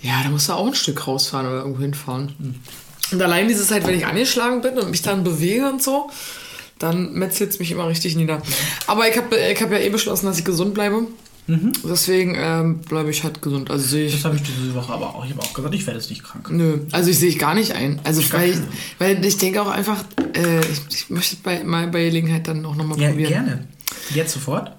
Ja, 0.00 0.22
da 0.22 0.30
musst 0.30 0.48
du 0.48 0.52
auch 0.52 0.66
ein 0.66 0.74
Stück 0.74 1.06
rausfahren 1.06 1.46
oder 1.46 1.58
irgendwo 1.58 1.80
hinfahren. 1.82 2.60
Und 3.10 3.22
allein 3.22 3.48
dieses 3.48 3.70
halt, 3.70 3.86
wenn 3.86 3.96
ich 3.98 4.06
angeschlagen 4.06 4.60
bin 4.60 4.78
und 4.78 4.90
mich 4.90 5.02
dann 5.02 5.24
bewege 5.24 5.68
und 5.68 5.82
so, 5.82 6.08
dann 6.78 7.14
metzelt 7.14 7.50
es 7.50 7.58
mich 7.58 7.72
immer 7.72 7.88
richtig 7.88 8.14
nieder. 8.14 8.40
Aber 8.86 9.08
ich 9.08 9.16
habe 9.16 9.36
ich 9.36 9.60
hab 9.60 9.72
ja 9.72 9.78
eh 9.78 9.88
beschlossen, 9.88 10.26
dass 10.26 10.38
ich 10.38 10.44
gesund 10.44 10.74
bleibe. 10.74 11.06
Deswegen 11.82 12.36
ähm, 12.38 12.80
bleibe 12.80 13.08
ich 13.10 13.24
halt 13.24 13.40
gesund. 13.40 13.70
Also 13.70 13.96
ich. 13.96 14.12
Das 14.12 14.24
habe 14.26 14.36
ich 14.36 14.42
diese 14.42 14.74
Woche 14.74 14.92
aber 14.92 15.14
auch. 15.14 15.24
Ich 15.24 15.30
habe 15.30 15.40
auch 15.40 15.52
gesagt, 15.54 15.74
ich 15.74 15.86
werde 15.86 15.98
jetzt 15.98 16.10
nicht 16.10 16.22
krank. 16.22 16.50
Nö, 16.50 16.80
also 16.92 17.08
ich 17.10 17.18
sehe 17.18 17.30
ich 17.30 17.38
gar 17.38 17.54
nicht 17.54 17.72
ein. 17.72 17.98
Also 18.04 18.22
weil 18.34 18.50
ich, 18.50 18.58
weil 18.98 19.24
ich 19.24 19.38
denke 19.38 19.62
auch 19.62 19.68
einfach, 19.70 20.04
äh, 20.34 20.60
ich, 20.60 20.82
ich 20.94 21.10
möchte 21.10 21.36
bei, 21.42 21.64
mal 21.64 21.88
bei 21.88 22.04
Gelegenheit 22.04 22.46
dann 22.46 22.64
auch 22.66 22.74
nochmal 22.76 23.00
Ja, 23.00 23.08
probieren. 23.08 23.30
gerne. 23.30 23.68
Jetzt 24.14 24.34
sofort? 24.34 24.72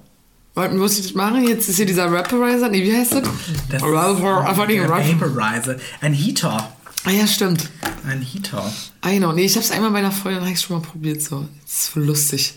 Muss 0.68 1.00
ich 1.00 1.06
das 1.08 1.16
machen? 1.16 1.48
Jetzt 1.48 1.70
ist 1.70 1.78
hier 1.78 1.86
dieser 1.86 2.12
Raporizer. 2.12 2.70
Nee, 2.70 2.84
wie 2.84 2.96
heißt 2.96 3.14
das? 3.14 3.24
Das 3.70 3.84
Rapper, 3.84 4.48
einfach 4.48 4.68
nicht. 4.68 4.82
Vaporizer. 4.88 5.78
Ein 6.02 6.14
Heater. 6.14 6.74
Ah 7.06 7.12
ja, 7.12 7.26
stimmt. 7.28 7.70
Ein 8.06 8.22
Heater. 8.22 8.72
I 9.06 9.18
know. 9.18 9.32
Nee, 9.32 9.46
ich 9.46 9.56
hab's 9.56 9.72
einmal 9.72 9.92
bei 9.92 10.00
einer 10.00 10.12
Freundin, 10.12 10.42
habe 10.42 10.52
ich 10.52 10.60
schon 10.60 10.78
mal 10.78 10.86
probiert. 10.86 11.22
So, 11.22 11.48
das 11.64 11.72
ist 11.72 11.88
voll 11.90 12.04
lustig. 12.04 12.54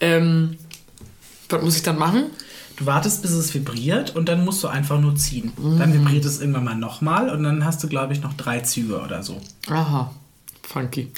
Ähm, 0.00 0.56
was 1.48 1.62
muss 1.62 1.76
ich 1.76 1.82
dann 1.82 1.98
machen? 1.98 2.24
Du 2.76 2.86
wartest, 2.86 3.22
bis 3.22 3.32
es 3.32 3.52
vibriert 3.52 4.16
und 4.16 4.28
dann 4.28 4.44
musst 4.44 4.62
du 4.62 4.68
einfach 4.68 4.98
nur 5.00 5.14
ziehen. 5.16 5.52
Mhm. 5.58 5.78
Dann 5.78 5.92
vibriert 5.92 6.24
es 6.24 6.40
irgendwann 6.40 6.64
mal 6.64 6.76
nochmal 6.76 7.30
und 7.30 7.42
dann 7.42 7.64
hast 7.64 7.82
du, 7.82 7.88
glaube 7.88 8.12
ich, 8.12 8.22
noch 8.22 8.32
drei 8.34 8.60
Züge 8.60 9.00
oder 9.00 9.22
so. 9.22 9.40
Aha, 9.68 10.10
funky. 10.72 11.10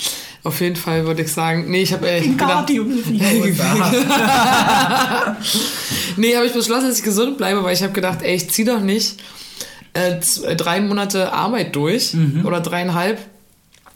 Auf 0.45 0.61
jeden 0.61 0.77
Fall 0.77 1.05
würde 1.07 1.23
ich 1.23 1.33
sagen, 1.33 1.71
nee, 1.71 1.83
ich 1.83 1.93
habe 1.93 2.09
äh, 2.09 2.19
ich 2.21 2.29
hab 2.31 2.39
gedacht, 2.39 2.71
nee, 6.17 6.37
habe 6.37 6.47
ich 6.47 6.53
beschlossen, 6.53 6.89
dass 6.89 6.99
ich 6.99 7.05
gesund 7.05 7.39
bleibe, 7.39 7.63
weil 7.63 7.75
ich 7.75 7.83
habe 7.83 7.93
gedacht, 7.93 8.23
ey, 8.23 8.35
ich 8.35 8.51
zieh 8.51 8.65
doch 8.65 8.81
nicht 8.81 9.21
äh, 9.95 10.19
äh, 10.45 10.57
drei 10.57 10.81
Monate 10.81 11.33
Arbeit 11.33 11.75
durch 11.77 12.15
Mhm. 12.15 12.45
oder 12.47 12.61
dreieinhalb, 12.61 13.19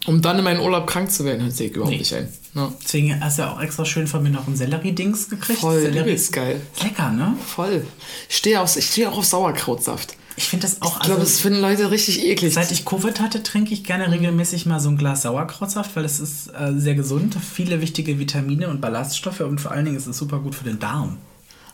um 0.06 0.22
dann 0.22 0.38
in 0.38 0.44
meinen 0.44 0.60
Urlaub 0.60 0.86
krank 0.86 1.10
zu 1.10 1.24
werden. 1.24 1.46
Das 1.46 1.56
sehe 1.56 1.68
ich 1.68 1.72
überhaupt 1.74 1.92
Nee. 1.92 1.98
nicht 1.98 2.14
ein. 2.14 2.28
Ja. 2.54 2.72
Deswegen 2.82 3.22
hast 3.22 3.38
du 3.38 3.42
ja 3.42 3.52
auch 3.52 3.60
extra 3.60 3.84
schön 3.84 4.06
von 4.06 4.22
mir 4.22 4.30
noch 4.30 4.46
ein 4.46 4.56
Sellerie-Dings 4.56 5.28
gekriegt. 5.28 5.58
Voll, 5.60 5.80
Sellerie 5.80 6.10
übelst 6.10 6.32
geil. 6.32 6.60
ist 6.74 6.82
lecker, 6.84 7.10
ne? 7.10 7.34
Voll. 7.44 7.84
Ich 8.28 8.36
stehe 8.36 8.60
auf, 8.60 8.76
ich 8.76 8.86
stehe 8.86 9.10
auch 9.10 9.18
auf 9.18 9.26
Sauerkrautsaft. 9.26 10.16
Ich 10.36 10.48
finde 10.48 10.66
das 10.66 10.82
auch, 10.82 10.98
Ich 10.98 11.06
glaube, 11.06 11.20
also, 11.20 11.32
das 11.32 11.40
finden 11.40 11.60
Leute 11.60 11.90
richtig 11.90 12.24
eklig. 12.24 12.54
seit 12.54 12.70
ich 12.70 12.84
Covid 12.84 13.20
hatte, 13.20 13.42
trinke 13.42 13.72
ich 13.72 13.84
gerne 13.84 14.10
regelmäßig 14.10 14.66
mal 14.66 14.80
so 14.80 14.90
ein 14.90 14.98
Glas 14.98 15.22
Sauerkrautsaft, 15.22 15.96
weil 15.96 16.04
es 16.04 16.20
ist 16.20 16.48
äh, 16.48 16.72
sehr 16.76 16.94
gesund, 16.94 17.36
viele 17.40 17.80
wichtige 17.80 18.18
Vitamine 18.18 18.68
und 18.68 18.80
Ballaststoffe 18.80 19.40
und 19.40 19.60
vor 19.60 19.72
allen 19.72 19.86
Dingen 19.86 19.96
ist 19.96 20.06
es 20.06 20.18
super 20.18 20.38
gut 20.40 20.54
für 20.54 20.64
den 20.64 20.78
Darm. 20.78 21.16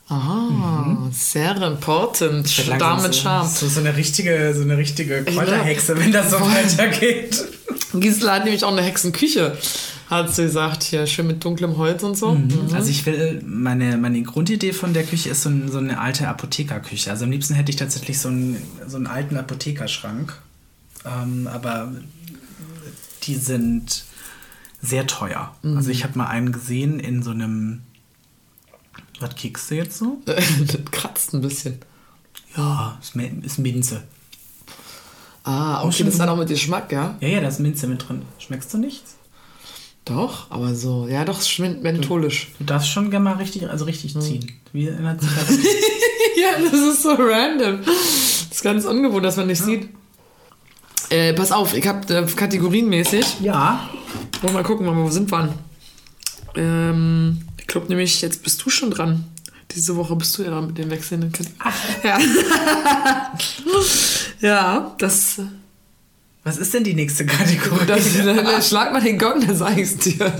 Ah, 0.08 1.08
sehr 1.10 1.56
important. 1.56 2.48
Darm 2.78 3.02
mit 3.02 3.14
so, 3.14 3.22
Charme. 3.22 3.48
So, 3.48 3.68
so 3.68 3.80
eine 3.80 3.96
richtige, 3.96 4.52
so 4.54 4.62
eine 4.62 4.76
richtige 4.76 5.24
Kräuterhexe, 5.24 5.98
wenn 5.98 6.12
das 6.12 6.30
so 6.30 6.40
weitergeht. 6.40 7.44
Gisela 7.94 8.34
hat 8.34 8.44
nämlich 8.44 8.64
auch 8.64 8.72
eine 8.72 8.82
Hexenküche, 8.82 9.56
hat 10.12 10.34
sie 10.34 10.44
gesagt. 10.44 10.82
Hier 10.82 11.06
schön 11.06 11.26
mit 11.26 11.44
dunklem 11.44 11.76
Holz 11.76 12.02
und 12.02 12.16
so. 12.16 12.34
Mhm. 12.34 12.68
Also 12.72 12.90
ich 12.90 13.04
will, 13.06 13.42
meine, 13.46 13.96
meine 13.96 14.22
Grundidee 14.22 14.72
von 14.72 14.94
der 14.94 15.04
Küche 15.04 15.30
ist 15.30 15.42
so, 15.42 15.48
ein, 15.48 15.70
so 15.70 15.78
eine 15.78 16.00
alte 16.00 16.28
Apothekerküche. 16.28 17.10
Also 17.10 17.24
am 17.24 17.30
liebsten 17.30 17.54
hätte 17.54 17.70
ich 17.70 17.76
tatsächlich 17.76 18.18
so 18.18 18.28
einen, 18.28 18.62
so 18.86 18.96
einen 18.96 19.06
alten 19.06 19.36
Apothekerschrank. 19.36 20.38
Ähm, 21.04 21.46
aber 21.46 21.92
die 23.24 23.34
sind 23.36 24.04
sehr 24.80 25.06
teuer. 25.06 25.54
Also 25.62 25.90
ich 25.90 26.04
habe 26.04 26.18
mal 26.18 26.26
einen 26.26 26.52
gesehen 26.52 26.98
in 27.00 27.22
so 27.22 27.30
einem... 27.30 27.82
Was 29.20 29.36
kickst 29.36 29.70
du 29.70 29.76
jetzt 29.76 29.98
so? 29.98 30.20
das 30.24 30.78
kratzt 30.90 31.32
ein 31.32 31.40
bisschen. 31.40 31.78
Ja, 32.56 32.98
ist, 33.00 33.14
ist 33.16 33.58
Minze. 33.58 34.02
Ah, 35.44 35.84
okay, 35.84 36.04
das 36.04 36.20
hat 36.20 36.28
auch 36.28 36.36
mit 36.36 36.48
Geschmack, 36.48 36.92
ja? 36.92 37.16
Ja, 37.20 37.28
ja, 37.28 37.40
da 37.40 37.48
ist 37.48 37.60
Minze 37.60 37.86
mit 37.86 38.08
drin. 38.08 38.22
Schmeckst 38.38 38.72
du 38.74 38.78
nichts? 38.78 39.16
Doch, 40.04 40.50
aber 40.50 40.74
so, 40.74 41.06
ja, 41.08 41.24
doch, 41.24 41.40
schmeckt 41.42 41.82
mentholisch. 41.82 42.48
Du 42.58 42.64
darfst 42.64 42.88
schon 42.88 43.10
gerne 43.10 43.24
mal 43.24 43.34
richtig, 43.34 43.68
also 43.68 43.84
richtig 43.84 44.18
ziehen. 44.18 44.50
Wie 44.72 44.88
erinnert 44.88 45.20
sich 45.20 45.30
das? 45.30 45.50
ja, 46.36 46.70
das 46.70 46.80
ist 46.80 47.02
so 47.02 47.10
random. 47.10 47.84
Das 47.84 48.48
ist 48.50 48.62
ganz 48.62 48.84
ungewohnt, 48.84 49.24
dass 49.24 49.36
man 49.36 49.46
nicht 49.46 49.62
sieht. 49.62 49.88
Äh, 51.10 51.34
pass 51.34 51.52
auf, 51.52 51.74
ich 51.74 51.86
habe 51.86 52.12
äh, 52.14 52.26
kategorienmäßig. 52.26 53.40
ja. 53.40 53.88
Wollen 54.40 54.54
wir 54.54 54.62
mal 54.62 54.66
gucken, 54.66 54.86
wo 54.86 55.08
sind 55.08 55.30
wir? 55.30 55.54
Ähm, 56.56 57.42
ich 57.58 57.66
glaube 57.68 57.86
nämlich, 57.88 58.20
jetzt 58.22 58.42
bist 58.42 58.64
du 58.64 58.70
schon 58.70 58.90
dran. 58.90 59.24
Diese 59.70 59.96
Woche 59.96 60.16
bist 60.16 60.36
du 60.36 60.42
ja 60.42 60.50
dran 60.50 60.66
mit 60.66 60.78
den 60.78 60.90
wechselnden 60.90 61.30
Kategorien. 61.30 61.62
Ja. 62.02 63.30
ja, 64.40 64.94
das, 64.98 65.40
Was 66.44 66.58
ist 66.58 66.74
denn 66.74 66.82
die 66.82 66.94
nächste 66.94 67.24
Kategorie? 67.24 67.86
das, 67.86 68.04
das 68.14 68.68
schlag 68.68 68.92
mal 68.92 69.00
den 69.00 69.18
Gong, 69.18 69.46
dann 69.46 69.56
sag 69.56 69.76
ich's 69.78 69.96
dir. 69.96 70.18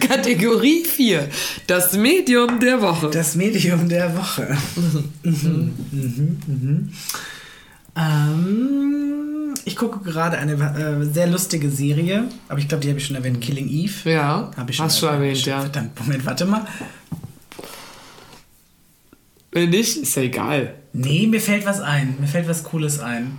Kategorie 0.00 0.84
4. 0.84 1.28
Das 1.66 1.94
Medium 1.94 2.60
der 2.60 2.80
Woche. 2.80 3.10
Das 3.10 3.34
Medium 3.34 3.88
der 3.88 4.16
Woche. 4.16 4.56
Mhm, 5.24 5.74
mhm, 5.90 6.38
mhm. 6.46 6.92
Ähm, 7.96 9.54
ich 9.64 9.76
gucke 9.76 9.98
gerade 10.00 10.38
eine 10.38 10.52
äh, 10.52 11.04
sehr 11.12 11.26
lustige 11.26 11.70
Serie, 11.70 12.28
aber 12.48 12.58
ich 12.60 12.68
glaube, 12.68 12.82
die 12.82 12.88
habe 12.88 12.98
ich 12.98 13.06
schon 13.06 13.16
erwähnt, 13.16 13.40
Killing 13.40 13.68
Eve. 13.68 14.10
Ja, 14.10 14.50
Habe 14.56 14.70
ich 14.70 14.76
schon 14.76 14.86
hast 14.86 15.02
du 15.02 15.06
erwähnt, 15.06 15.44
ja. 15.44 15.60
Verdammt, 15.60 15.98
Moment, 16.00 16.24
warte 16.24 16.46
mal. 16.46 16.66
Wenn 19.52 19.70
nicht, 19.70 19.96
ist 19.96 20.14
ja 20.14 20.22
egal. 20.22 20.74
Nee, 20.92 21.26
mir 21.26 21.40
fällt 21.40 21.66
was 21.66 21.80
ein. 21.80 22.16
Mir 22.20 22.26
fällt 22.26 22.48
was 22.48 22.64
Cooles 22.64 22.98
ein. 23.00 23.38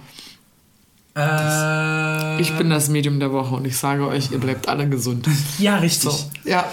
Äh, 1.16 2.42
Ich 2.42 2.52
bin 2.58 2.70
das 2.70 2.90
Medium 2.90 3.20
der 3.20 3.32
Woche 3.32 3.56
und 3.56 3.66
ich 3.66 3.78
sage 3.78 4.08
euch, 4.08 4.32
ihr 4.32 4.40
bleibt 4.40 4.68
alle 4.70 4.88
gesund. 4.88 5.28
ja, 5.60 5.78
richtig. 5.78 6.10
So, 6.12 6.32
ja. 6.46 6.66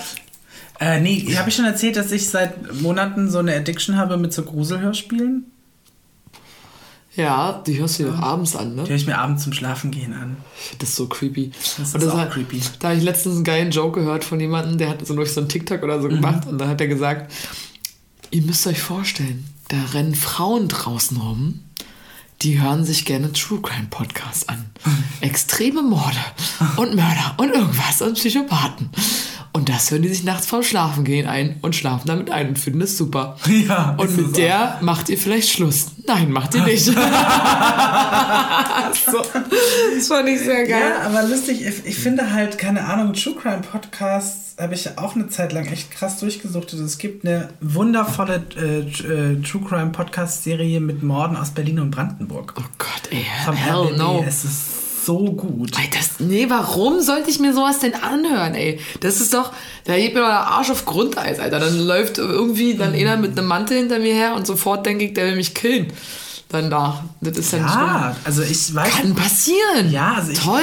Äh, 0.81 1.01
nee, 1.01 1.35
habe 1.37 1.49
ich 1.49 1.57
schon 1.57 1.65
erzählt, 1.65 1.97
dass 1.97 2.13
ich 2.13 2.29
seit 2.31 2.81
Monaten 2.81 3.29
so 3.31 3.39
eine 3.39 3.55
Addiction 3.57 3.97
habe 3.97 4.17
mit 4.17 4.33
so 4.33 4.43
Gruselhörspielen? 4.45 5.47
Ja, 7.17 7.65
die 7.67 7.81
hörst 7.81 7.99
du 7.99 8.05
dir 8.05 8.11
doch 8.13 8.21
abends 8.21 8.55
an, 8.55 8.77
ne? 8.77 8.85
Die 8.85 8.91
höre 8.91 8.97
ich 8.97 9.07
mir 9.07 9.19
abends 9.19 9.43
zum 9.43 9.53
Schlafen 9.53 9.91
gehen 9.91 10.13
an. 10.15 10.37
Das 10.79 10.91
ist 10.91 10.95
so 10.97 11.09
creepy. 11.09 11.51
Das 11.77 11.93
Und 11.93 12.03
ist 12.05 12.09
auch 12.11 12.17
hat, 12.19 12.31
creepy. 12.31 12.61
Da 12.79 12.91
habe 12.91 12.99
ich 12.99 13.03
letztens 13.03 13.35
einen 13.35 13.45
geilen 13.45 13.73
Joke 13.73 13.99
gehört 13.99 14.23
von 14.23 14.39
jemandem, 14.39 14.79
der 14.79 14.91
hat 14.91 15.05
so 15.05 15.17
durch 15.17 15.33
so 15.33 15.41
einen 15.41 15.49
TikTok 15.49 15.83
oder 15.83 15.97
Mhm. 15.99 16.03
so 16.03 16.09
gemacht 16.11 16.47
und 16.47 16.59
dann 16.59 16.69
hat 16.69 16.81
er 16.81 16.87
gesagt, 16.87 17.33
ihr 18.31 18.43
müsst 18.43 18.65
euch 18.69 18.81
vorstellen, 18.81 19.45
da 19.69 19.77
rennen 19.93 20.15
Frauen 20.15 20.69
draußen 20.69 21.17
rum, 21.19 21.61
die 22.43 22.61
hören 22.61 22.85
sich 22.85 23.05
gerne 23.05 23.33
True 23.33 23.61
Crime 23.61 23.89
Podcasts 23.91 24.49
an. 24.49 24.71
Extreme 25.21 25.83
Morde 25.83 26.19
und 26.77 26.95
Mörder 26.95 27.35
und 27.37 27.51
irgendwas 27.51 28.01
und 28.01 28.15
Psychopathen. 28.15 28.91
Und 29.59 29.69
das 29.69 29.91
hören 29.91 30.03
die 30.03 30.09
sich 30.09 30.23
nachts 30.23 30.47
vorm 30.47 30.63
Schlafen 30.63 31.03
gehen 31.03 31.27
ein 31.27 31.57
und 31.63 31.75
schlafen 31.75 32.07
damit 32.07 32.31
ein 32.31 32.51
und 32.51 32.59
finden 32.61 32.81
es 32.83 32.97
super. 32.97 33.37
Ja, 33.69 33.97
Und 33.99 34.17
mit 34.17 34.37
der 34.37 34.79
macht 34.83 35.09
ihr 35.09 35.19
vielleicht 35.19 35.49
Schluss. 35.51 35.87
Nein, 36.07 36.31
macht 36.31 36.55
ihr 36.55 36.63
nicht. 36.63 36.85
so, 36.85 36.93
das 36.93 37.01
fand 40.07 40.29
ich 40.29 40.39
sehr 40.41 40.65
geil. 40.67 40.93
Ja, 41.01 41.07
aber 41.07 41.25
lustig, 41.25 41.67
ich, 41.67 41.85
ich 41.87 41.97
finde 41.97 42.33
halt, 42.33 42.57
keine 42.57 42.85
Ahnung, 42.85 43.15
True 43.15 43.35
Crime 43.35 43.63
Podcasts 43.63 44.55
habe 44.61 44.75
ich 44.75 44.97
auch 44.97 45.17
eine 45.17 45.29
Zeit 45.29 45.53
lang 45.53 45.67
echt 45.67 45.91
krass 45.91 46.21
durchgesuchtet. 46.21 46.79
Es 46.79 46.99
gibt 46.99 47.27
eine 47.27 47.49
wundervolle 47.61 48.45
äh, 48.57 48.79
äh, 48.81 49.43
True 49.43 49.63
Crime 49.69 49.91
Podcast 49.91 50.45
Serie 50.45 50.79
mit 50.81 51.03
Morden 51.03 51.37
aus 51.37 51.51
Berlin 51.51 51.81
und 51.81 51.91
Brandenburg. 51.91 52.55
Oh 52.57 52.63
Gott, 52.79 53.03
ey, 53.11 53.27
Vom 53.45 53.57
hell 53.57 53.75
RBB. 53.89 53.97
no. 53.99 54.25
Es 54.27 54.45
ist 54.45 54.61
so 55.09 55.33
gut. 55.33 55.71
Ey, 55.79 55.89
das, 55.91 56.21
nee, 56.21 56.51
warum 56.51 57.01
sollte 57.01 57.31
ich 57.31 57.41
mir 57.41 57.55
sowas 57.55 57.79
denn 57.79 57.95
anhören, 57.95 58.55
ey? 58.55 58.79
Das 59.01 59.23
ist 59.23 59.33
doch, 59.33 59.53
da 59.85 59.95
hebt 59.95 60.13
mir 60.13 60.21
doch 60.21 60.29
der 60.29 60.47
Arsch 60.49 60.71
auf 60.71 60.85
Grundeis, 60.85 61.39
Alter. 61.39 61.61
Dann 61.61 61.79
läuft 61.79 62.19
irgendwie 62.19 62.75
dann 62.75 62.93
einer 62.93 63.17
mit 63.17 63.39
einem 63.39 63.49
Mantel 63.49 63.79
hinter 63.79 64.01
mir 64.01 64.13
her 64.13 64.35
und 64.35 64.47
sofort 64.47 64.85
denke 64.85 65.07
ich, 65.07 65.15
der 65.15 65.29
will 65.29 65.37
mich 65.37 65.55
killen. 65.55 65.87
Dann 66.51 66.69
da. 66.69 67.05
Das 67.23 67.39
ist 67.39 67.53
ja, 67.55 68.11
nicht 68.11 68.27
also 68.27 68.43
ich 68.43 68.75
weiß. 68.75 68.91
Kann 68.91 69.15
passieren. 69.15 69.91
Ja, 69.91 70.15
also 70.17 70.33
ich, 70.33 70.39
Toll. 70.39 70.61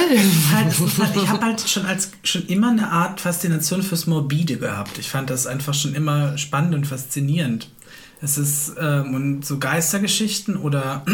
Halt, 0.54 0.74
halt, 0.98 1.16
ich 1.16 1.28
habe 1.28 1.44
halt 1.44 1.68
schon 1.68 1.86
als 1.86 2.12
schon 2.22 2.46
immer 2.46 2.70
eine 2.70 2.90
Art 2.90 3.20
Faszination 3.20 3.82
fürs 3.82 4.06
Morbide 4.06 4.58
gehabt. 4.58 4.98
Ich 4.98 5.10
fand 5.10 5.28
das 5.28 5.48
einfach 5.48 5.74
schon 5.74 5.94
immer 5.94 6.38
spannend 6.38 6.74
und 6.76 6.86
faszinierend. 6.86 7.68
Es 8.20 8.38
ist 8.38 8.74
ähm, 8.80 9.12
und 9.14 9.44
so 9.44 9.58
Geistergeschichten 9.58 10.56
oder 10.56 11.04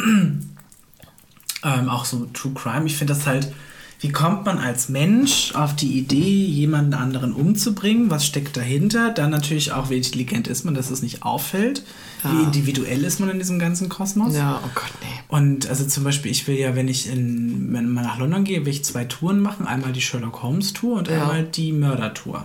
ähm, 1.65 1.89
auch 1.89 2.05
so 2.05 2.27
True 2.33 2.53
Crime. 2.55 2.87
Ich 2.87 2.97
finde 2.97 3.15
das 3.15 3.27
halt, 3.27 3.53
wie 4.01 4.11
kommt 4.11 4.45
man 4.45 4.59
als 4.59 4.89
Mensch 4.89 5.55
auf 5.55 5.77
die 5.77 5.97
Idee, 5.99 6.45
jemanden 6.45 6.95
anderen 6.95 7.33
umzubringen? 7.33 8.11
Was 8.11 8.27
steckt 8.27 8.57
dahinter? 8.57 9.11
Dann 9.11 9.31
natürlich 9.31 9.71
auch, 9.73 9.91
wie 9.91 9.97
intelligent 9.97 10.49
ist 10.49 10.65
man, 10.65 10.75
dass 10.75 10.91
es 10.91 11.03
nicht 11.03 11.23
auffällt. 11.23 11.85
Wie 12.25 12.35
Ja. 12.37 12.43
individuell 12.43 13.05
ist 13.05 13.21
man 13.21 13.29
in 13.31 13.39
diesem 13.39 13.59
ganzen 13.61 13.89
Kosmos? 13.89 14.35
Ja, 14.35 14.61
oh 14.65 14.71
Gott, 14.75 14.91
nee. 15.03 15.21
Und 15.29 15.69
also 15.69 15.85
zum 15.87 16.03
Beispiel, 16.05 16.33
ich 16.33 16.47
will 16.49 16.57
ja, 16.57 16.75
wenn 16.75 16.89
ich 16.89 17.09
in, 17.09 17.73
wenn 17.73 17.89
mal 17.93 18.03
nach 18.03 18.19
London 18.19 18.43
gehe, 18.45 18.65
will 18.65 18.73
ich 18.73 18.85
zwei 18.85 19.05
Touren 19.05 19.41
machen. 19.41 19.67
Einmal 19.67 19.93
die 19.93 20.01
Sherlock 20.01 20.43
Holmes 20.43 20.73
Tour 20.73 20.99
und 20.99 21.09
Ja. 21.09 21.23
einmal 21.23 21.45
die 21.45 21.73
Mörder 21.73 22.13
Tour. 22.13 22.45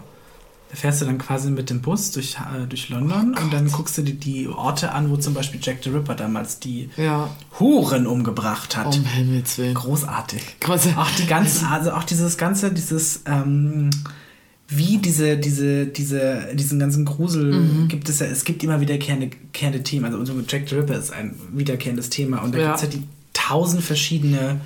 Fährst 0.80 1.02
du 1.02 1.06
dann 1.06 1.18
quasi 1.18 1.50
mit 1.50 1.72
dem 1.72 1.82
Bus 1.82 2.12
durch, 2.12 2.36
äh, 2.36 2.68
durch 2.68 2.90
London 2.90 3.36
und 3.42 3.52
dann 3.52 3.72
guckst 3.72 3.98
du 3.98 4.04
dir 4.04 4.14
die 4.14 4.48
Orte 4.48 4.92
an, 4.92 5.10
wo 5.10 5.18
zum 5.18 5.34
Beispiel 5.34 5.60
Jack 5.64 5.78
the 5.84 5.90
Ripper 5.90 6.14
damals 6.14 6.60
die 6.60 6.90
Ja, 6.98 7.32
Huren 7.60 8.06
umgebracht 8.06 8.78
hat. 8.78 8.96
um 8.96 9.04
Himmels 9.04 9.58
Willen. 9.58 9.74
Großartig. 9.74 10.42
Große- 10.62 10.96
Auch 10.96 11.10
die 11.18 11.26
ganzen, 11.26 11.66
also 11.66 11.94
auch 11.94 12.04
dieses 12.04 12.38
ganze, 12.38 12.72
dieses, 12.72 13.22
ähm, 13.26 13.90
wie 14.68 14.98
diese, 15.00 15.38
diese, 15.38 15.88
diese, 15.88 16.50
diesen 16.54 16.78
ganzen 16.78 17.06
Grusel 17.06 17.54
Mhm. 17.54 17.88
gibt 17.88 18.08
es 18.10 18.20
ja, 18.20 18.28
es 18.28 18.44
gibt 18.44 18.64
immer 18.64 18.80
wiederkehrende 18.80 19.32
kehrende 19.54 19.82
Themen. 19.82 20.14
Also 20.14 20.34
Jack 20.48 20.70
the 20.70 20.76
Ripper 20.76 20.98
ist 21.00 21.12
ein 21.12 21.34
wiederkehrendes 21.54 22.10
Thema 22.10 22.44
und 22.44 22.54
da 22.54 22.60
Ja. 22.60 22.66
gibt 22.68 22.76
es 22.76 22.82
ja 22.84 22.88
die 22.90 23.04
tausend 23.34 23.82
verschiedene, 23.82 24.60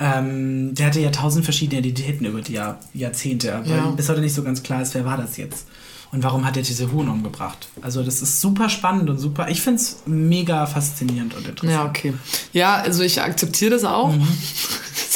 ähm, 0.00 0.74
der 0.74 0.86
hatte 0.86 1.00
ja 1.00 1.10
tausend 1.10 1.44
verschiedene 1.44 1.80
Identitäten 1.80 2.26
über 2.26 2.40
die 2.40 2.54
Jahr, 2.54 2.78
Jahrzehnte, 2.94 3.62
weil 3.64 3.76
Ja. 3.76 3.90
bis 3.90 4.08
heute 4.08 4.20
nicht 4.20 4.34
so 4.34 4.42
ganz 4.42 4.62
klar 4.62 4.82
ist, 4.82 4.94
wer 4.94 5.04
war 5.04 5.16
das 5.16 5.36
jetzt. 5.36 5.66
Und 6.12 6.22
warum 6.22 6.44
hat 6.46 6.56
er 6.56 6.62
diese 6.62 6.92
Huren 6.92 7.08
umgebracht? 7.08 7.68
Also 7.82 8.02
das 8.04 8.22
ist 8.22 8.40
super 8.40 8.68
spannend 8.68 9.10
und 9.10 9.18
super. 9.18 9.48
Ich 9.48 9.60
finde 9.62 9.80
es 9.80 9.96
mega 10.06 10.64
faszinierend 10.66 11.34
und 11.34 11.48
interessant. 11.48 11.72
Ja, 11.76 11.84
okay. 11.88 12.14
Ja, 12.52 12.76
also 12.76 13.02
ich 13.02 13.20
akzeptiere 13.20 13.72
das 13.72 13.84
auch. 13.84 14.12
Mhm. 14.12 14.26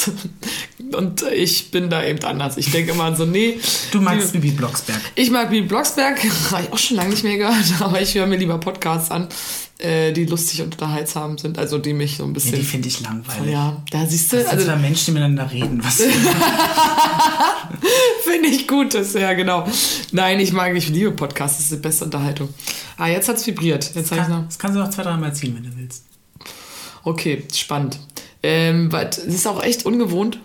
Und 0.93 1.23
ich 1.23 1.71
bin 1.71 1.89
da 1.89 2.03
eben 2.03 2.23
anders. 2.23 2.57
Ich 2.57 2.71
denke 2.71 2.91
immer 2.91 3.13
so, 3.15 3.25
nee. 3.25 3.59
Du 3.91 3.99
magst 4.01 4.31
Bibi 4.31 4.51
Blocksberg. 4.51 5.01
Ich 5.15 5.29
mag 5.29 5.49
Bibi 5.49 5.67
Blocksberg, 5.67 6.17
habe 6.51 6.63
ich 6.63 6.71
auch 6.73 6.77
schon 6.77 6.97
lange 6.97 7.09
nicht 7.09 7.23
mehr 7.23 7.37
gehört, 7.37 7.65
aber 7.81 8.01
ich 8.01 8.15
höre 8.15 8.27
mir 8.27 8.37
lieber 8.37 8.57
Podcasts 8.59 9.11
an, 9.11 9.27
äh, 9.77 10.11
die 10.13 10.25
lustig 10.25 10.61
und 10.61 10.73
unterhaltsam 10.73 11.37
sind, 11.37 11.57
also 11.59 11.77
die 11.79 11.93
mich 11.93 12.15
so 12.17 12.23
ein 12.23 12.29
Ja, 12.29 12.33
bisschen. 12.33 12.55
die 12.55 12.61
finde 12.63 12.87
ich 12.87 13.01
langweilig. 13.01 13.51
Ja, 13.51 13.83
da 13.91 14.05
siehst 14.05 14.31
du, 14.31 14.37
Das 14.37 14.45
sind 14.45 14.53
also 14.53 14.65
zwei 14.67 14.75
Menschen, 14.77 15.05
die 15.07 15.11
miteinander 15.19 15.51
reden. 15.51 15.81
Was 15.83 16.01
finde 18.23 18.49
ich 18.49 18.67
gut, 18.67 18.93
das 18.93 19.13
ja 19.13 19.33
genau. 19.33 19.67
Nein, 20.11 20.39
ich 20.39 20.53
mag, 20.53 20.75
ich 20.75 20.89
liebe 20.89 21.11
Podcasts, 21.11 21.57
das 21.57 21.65
ist 21.65 21.71
die 21.73 21.77
beste 21.81 22.05
Unterhaltung. 22.05 22.49
Ah, 22.97 23.07
jetzt 23.07 23.29
hat's 23.29 23.45
vibriert. 23.45 23.91
Jetzt 23.95 24.11
habe 24.11 24.21
ich 24.21 24.27
noch. 24.27 24.35
kann, 24.37 24.45
das 24.47 24.59
kannst 24.59 24.75
du 24.77 24.81
noch 24.81 24.89
zwei, 24.89 25.03
dreimal 25.03 25.33
ziehen, 25.35 25.55
wenn 25.55 25.63
du 25.63 25.69
willst. 25.77 26.05
Okay, 27.03 27.43
spannend. 27.53 27.99
Ähm, 28.43 28.89
es 28.93 29.17
ist 29.19 29.47
auch 29.47 29.63
echt 29.63 29.85
ungewohnt. 29.85 30.39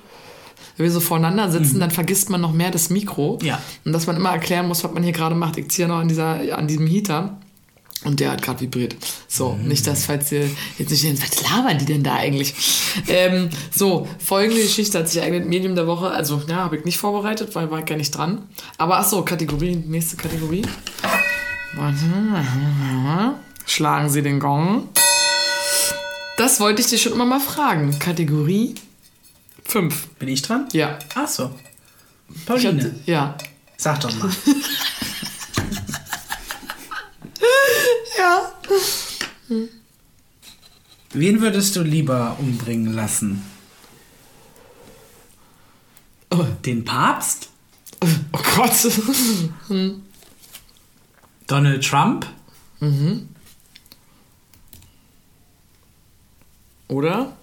Wenn 0.77 0.85
wir 0.85 0.91
so 0.91 1.01
voreinander 1.01 1.51
sitzen, 1.51 1.79
dann 1.79 1.91
vergisst 1.91 2.31
man 2.31 2.41
noch 2.41 2.53
mehr 2.53 2.70
das 2.70 2.91
Mikro. 2.91 3.39
Ja. 3.43 3.61
Und 3.85 3.93
dass 3.93 4.07
man 4.07 4.16
immer 4.16 4.31
erklären 4.31 4.66
muss, 4.66 4.83
was 4.83 4.93
man 4.93 5.03
hier 5.03 5.12
gerade 5.12 5.35
macht. 5.35 5.57
Ich 5.57 5.70
ziehe 5.70 5.87
noch 5.87 5.99
an, 5.99 6.09
dieser, 6.09 6.59
an 6.59 6.66
diesem 6.66 6.87
Heater. 6.87 7.39
Und 8.05 8.20
der 8.20 8.33
hat 8.33 8.43
gerade 8.43 8.61
vibriert. 8.61 8.97
So, 9.29 9.55
nicht 9.55 9.87
das, 9.87 10.05
falls 10.05 10.31
ihr 10.31 10.51
jetzt 10.79 10.91
nicht 10.91 11.05
denkt, 11.05 11.22
was 11.22 11.43
labern 11.43 11.79
die 11.79 11.87
denn 11.87 12.03
da 12.03 12.14
eigentlich? 12.16 12.55
ähm, 13.09 13.49
so, 13.75 14.07
folgende 14.18 14.61
Geschichte 14.61 14.99
hat 14.99 15.09
sich 15.09 15.22
eignet 15.22 15.49
Medium 15.49 15.75
der 15.75 15.87
Woche. 15.87 16.11
Also, 16.11 16.43
ja, 16.47 16.57
habe 16.57 16.77
ich 16.77 16.85
nicht 16.85 16.99
vorbereitet, 16.99 17.55
weil 17.55 17.70
war 17.70 17.79
ich 17.79 17.87
gar 17.87 17.97
nicht 17.97 18.11
dran. 18.11 18.43
Aber 18.77 18.99
ach 18.99 19.07
so, 19.07 19.22
Kategorie, 19.22 19.77
nächste 19.77 20.16
Kategorie. 20.16 20.62
Warte. 21.75 22.05
Schlagen 23.66 24.11
Sie 24.11 24.22
den 24.22 24.39
Gong. 24.39 24.89
Das 26.37 26.61
wollte 26.61 26.83
ich 26.83 26.89
dir 26.89 26.99
schon 26.99 27.12
immer 27.12 27.25
mal 27.25 27.41
fragen. 27.41 27.99
Kategorie 27.99 28.75
5. 29.64 30.08
Bin 30.18 30.28
ich 30.28 30.42
dran? 30.42 30.68
Ja. 30.72 30.98
Ach 31.14 31.28
so. 31.28 31.54
Pauline, 32.46 32.82
hatte, 32.82 32.94
ja. 33.06 33.36
sag 33.76 34.00
doch 34.00 34.14
mal. 34.16 34.30
Ja. 38.16 38.52
Wen 41.12 41.40
würdest 41.40 41.76
du 41.76 41.82
lieber 41.82 42.36
umbringen 42.38 42.92
lassen? 42.94 43.44
Oh, 46.30 46.46
Den 46.64 46.84
Papst? 46.84 47.50
oh 48.00 48.08
Gott. 48.56 48.72
Donald 51.46 51.84
Trump? 51.84 52.26
Oder? 56.88 57.36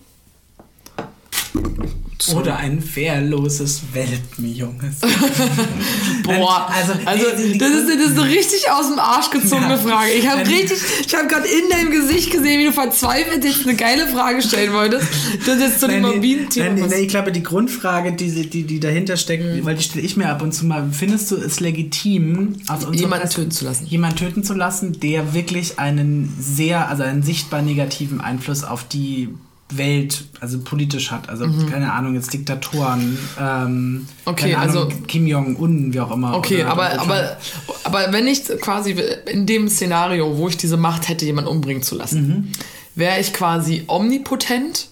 Oder 2.29 2.57
ein 2.57 2.83
wehrloses 2.95 3.81
Welpenjunges? 3.93 4.95
Boah, 6.23 6.69
Also, 6.71 6.93
also, 7.05 7.25
das, 7.31 7.39
ist, 7.41 7.89
das 7.89 8.11
ist 8.11 8.19
eine 8.19 8.29
richtig 8.29 8.69
aus 8.71 8.89
dem 8.89 8.99
Arsch 8.99 9.29
gezogene 9.31 9.71
Ja. 9.71 9.77
Frage. 9.77 10.11
Ich 10.11 10.27
habe 10.27 10.41
richtig, 10.47 10.77
ich 11.05 11.15
habe 11.15 11.27
gerade 11.27 11.47
in 11.47 11.69
deinem 11.69 11.91
Gesicht 11.91 12.31
gesehen, 12.31 12.59
wie 12.59 12.65
du 12.65 12.71
verzweifelt 12.71 13.43
jetzt 13.43 13.63
eine 13.63 13.75
geile 13.75 14.07
Frage 14.07 14.41
stellen 14.41 14.73
wolltest. 14.73 15.07
Das 15.45 15.55
ist 15.55 15.61
jetzt 15.61 15.79
zu 15.79 15.87
dem 15.87 16.01
Morbiden-Thema. 16.03 16.91
ich 16.93 17.07
glaube, 17.07 17.31
die 17.31 17.43
Grundfrage, 17.43 18.13
die, 18.13 18.49
die, 18.49 18.63
die 18.63 18.79
dahinter 18.79 19.17
steckt, 19.17 19.41
Mhm. 19.41 19.65
weil 19.65 19.75
die 19.75 19.83
stelle 19.83 20.05
ich 20.05 20.15
mir 20.17 20.29
ab 20.29 20.41
und 20.41 20.51
zu 20.53 20.65
mal, 20.65 20.89
findest 20.91 21.31
du 21.31 21.35
es 21.37 21.59
legitim, 21.59 22.57
unserer 22.69 22.93
Jemanden 22.93 23.29
töten 23.29 23.51
zu 23.51 23.65
lassen. 23.65 23.85
jemanden 23.87 24.17
töten 24.17 24.43
zu 24.43 24.53
lassen, 24.53 24.99
der 24.99 25.33
wirklich 25.33 25.79
einen 25.79 26.31
sehr, 26.39 26.89
also 26.89 27.03
einen 27.03 27.23
sichtbar 27.23 27.61
negativen 27.61 28.21
Einfluss 28.21 28.63
auf 28.63 28.83
die 28.83 29.29
Welt, 29.77 30.25
also 30.39 30.59
politisch 30.59 31.11
hat. 31.11 31.29
Also, 31.29 31.45
keine 31.71 31.93
Ahnung, 31.93 32.15
jetzt 32.15 32.33
Diktatoren, 32.33 33.17
ähm, 33.39 33.93
Mhm. 33.93 34.07
Okay, 34.25 34.51
keine 34.51 34.57
Ahnung, 34.57 34.75
also- 34.85 34.89
Kim 35.07 35.27
Jong-un, 35.27 35.93
wie 35.93 35.99
auch 35.99 36.11
immer. 36.11 36.35
Okay, 36.35 36.61
oder 36.61 36.71
aber, 36.71 36.99
aber, 37.01 37.37
aber 37.83 38.07
wenn 38.13 38.27
ich 38.27 38.43
quasi 38.61 38.95
in 39.31 39.45
dem 39.45 39.67
Szenario, 39.69 40.37
wo 40.37 40.47
ich 40.47 40.57
diese 40.57 40.77
Macht 40.77 41.09
hätte, 41.09 41.25
jemanden 41.25 41.49
umbringen 41.49 41.83
zu 41.83 41.95
lassen, 41.95 42.27
Mhm. 42.27 42.47
wäre 42.95 43.19
ich 43.19 43.33
quasi 43.33 43.83
omnipotent 43.87 44.87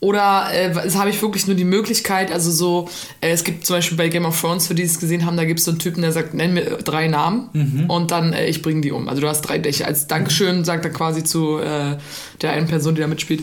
Oder 0.00 0.48
äh, 0.52 0.74
habe 0.96 1.08
ich 1.08 1.22
wirklich 1.22 1.46
nur 1.46 1.56
die 1.56 1.64
Möglichkeit, 1.64 2.30
also 2.30 2.50
so, 2.50 2.90
äh, 3.22 3.30
es 3.30 3.42
gibt 3.42 3.64
zum 3.64 3.76
Beispiel 3.76 3.96
bei 3.96 4.10
Game 4.10 4.26
of 4.26 4.38
Thrones, 4.38 4.66
für 4.66 4.74
die 4.74 4.82
es 4.82 5.00
gesehen 5.00 5.24
haben, 5.24 5.38
da 5.38 5.46
gibt 5.46 5.60
es 5.60 5.64
so 5.64 5.70
einen 5.70 5.80
Typen, 5.80 6.02
der 6.02 6.12
sagt, 6.12 6.34
nenn 6.34 6.52
mir 6.52 6.62
drei 6.84 7.08
Namen 7.08 7.48
Mhm. 7.54 7.84
und 7.88 8.10
dann 8.10 8.34
äh, 8.34 8.46
ich 8.46 8.60
bringe 8.60 8.82
die 8.82 8.92
um. 8.92 9.08
Also 9.08 9.22
du 9.22 9.28
hast 9.28 9.40
drei 9.42 9.56
Dächer. 9.56 9.86
Als 9.86 10.06
Dankeschön 10.06 10.62
sagt 10.66 10.84
er 10.84 10.90
quasi 10.90 11.24
zu 11.24 11.56
äh, 11.58 11.96
der 12.42 12.52
einen 12.52 12.66
Person, 12.66 12.94
die 12.96 13.00
da 13.00 13.06
mitspielt, 13.06 13.42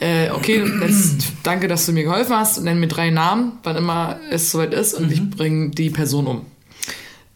äh, 0.00 0.30
okay, 0.30 0.64
jetzt 0.80 1.26
danke, 1.42 1.68
dass 1.68 1.86
du 1.86 1.92
mir 1.92 2.04
geholfen 2.04 2.36
hast, 2.36 2.62
nenn 2.62 2.80
mir 2.80 2.88
drei 2.88 3.10
Namen, 3.10 3.52
wann 3.62 3.76
immer 3.76 4.18
es 4.30 4.50
soweit 4.50 4.74
ist 4.74 4.94
und 4.94 5.06
Mhm. 5.06 5.12
ich 5.12 5.30
bringe 5.30 5.70
die 5.70 5.90
Person 5.90 6.26
um. 6.26 6.46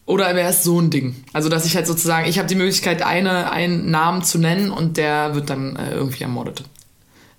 Oder 0.05 0.35
wäre 0.35 0.49
es 0.49 0.63
so 0.63 0.79
ein 0.81 0.89
Ding? 0.89 1.15
Also, 1.33 1.49
dass 1.49 1.65
ich 1.65 1.75
halt 1.75 1.85
sozusagen, 1.85 2.27
ich 2.27 2.39
habe 2.39 2.47
die 2.47 2.55
Möglichkeit, 2.55 3.03
eine, 3.03 3.51
einen 3.51 3.91
Namen 3.91 4.23
zu 4.23 4.39
nennen 4.39 4.71
und 4.71 4.97
der 4.97 5.35
wird 5.35 5.51
dann 5.51 5.75
äh, 5.75 5.91
irgendwie 5.93 6.23
ermordet. 6.23 6.63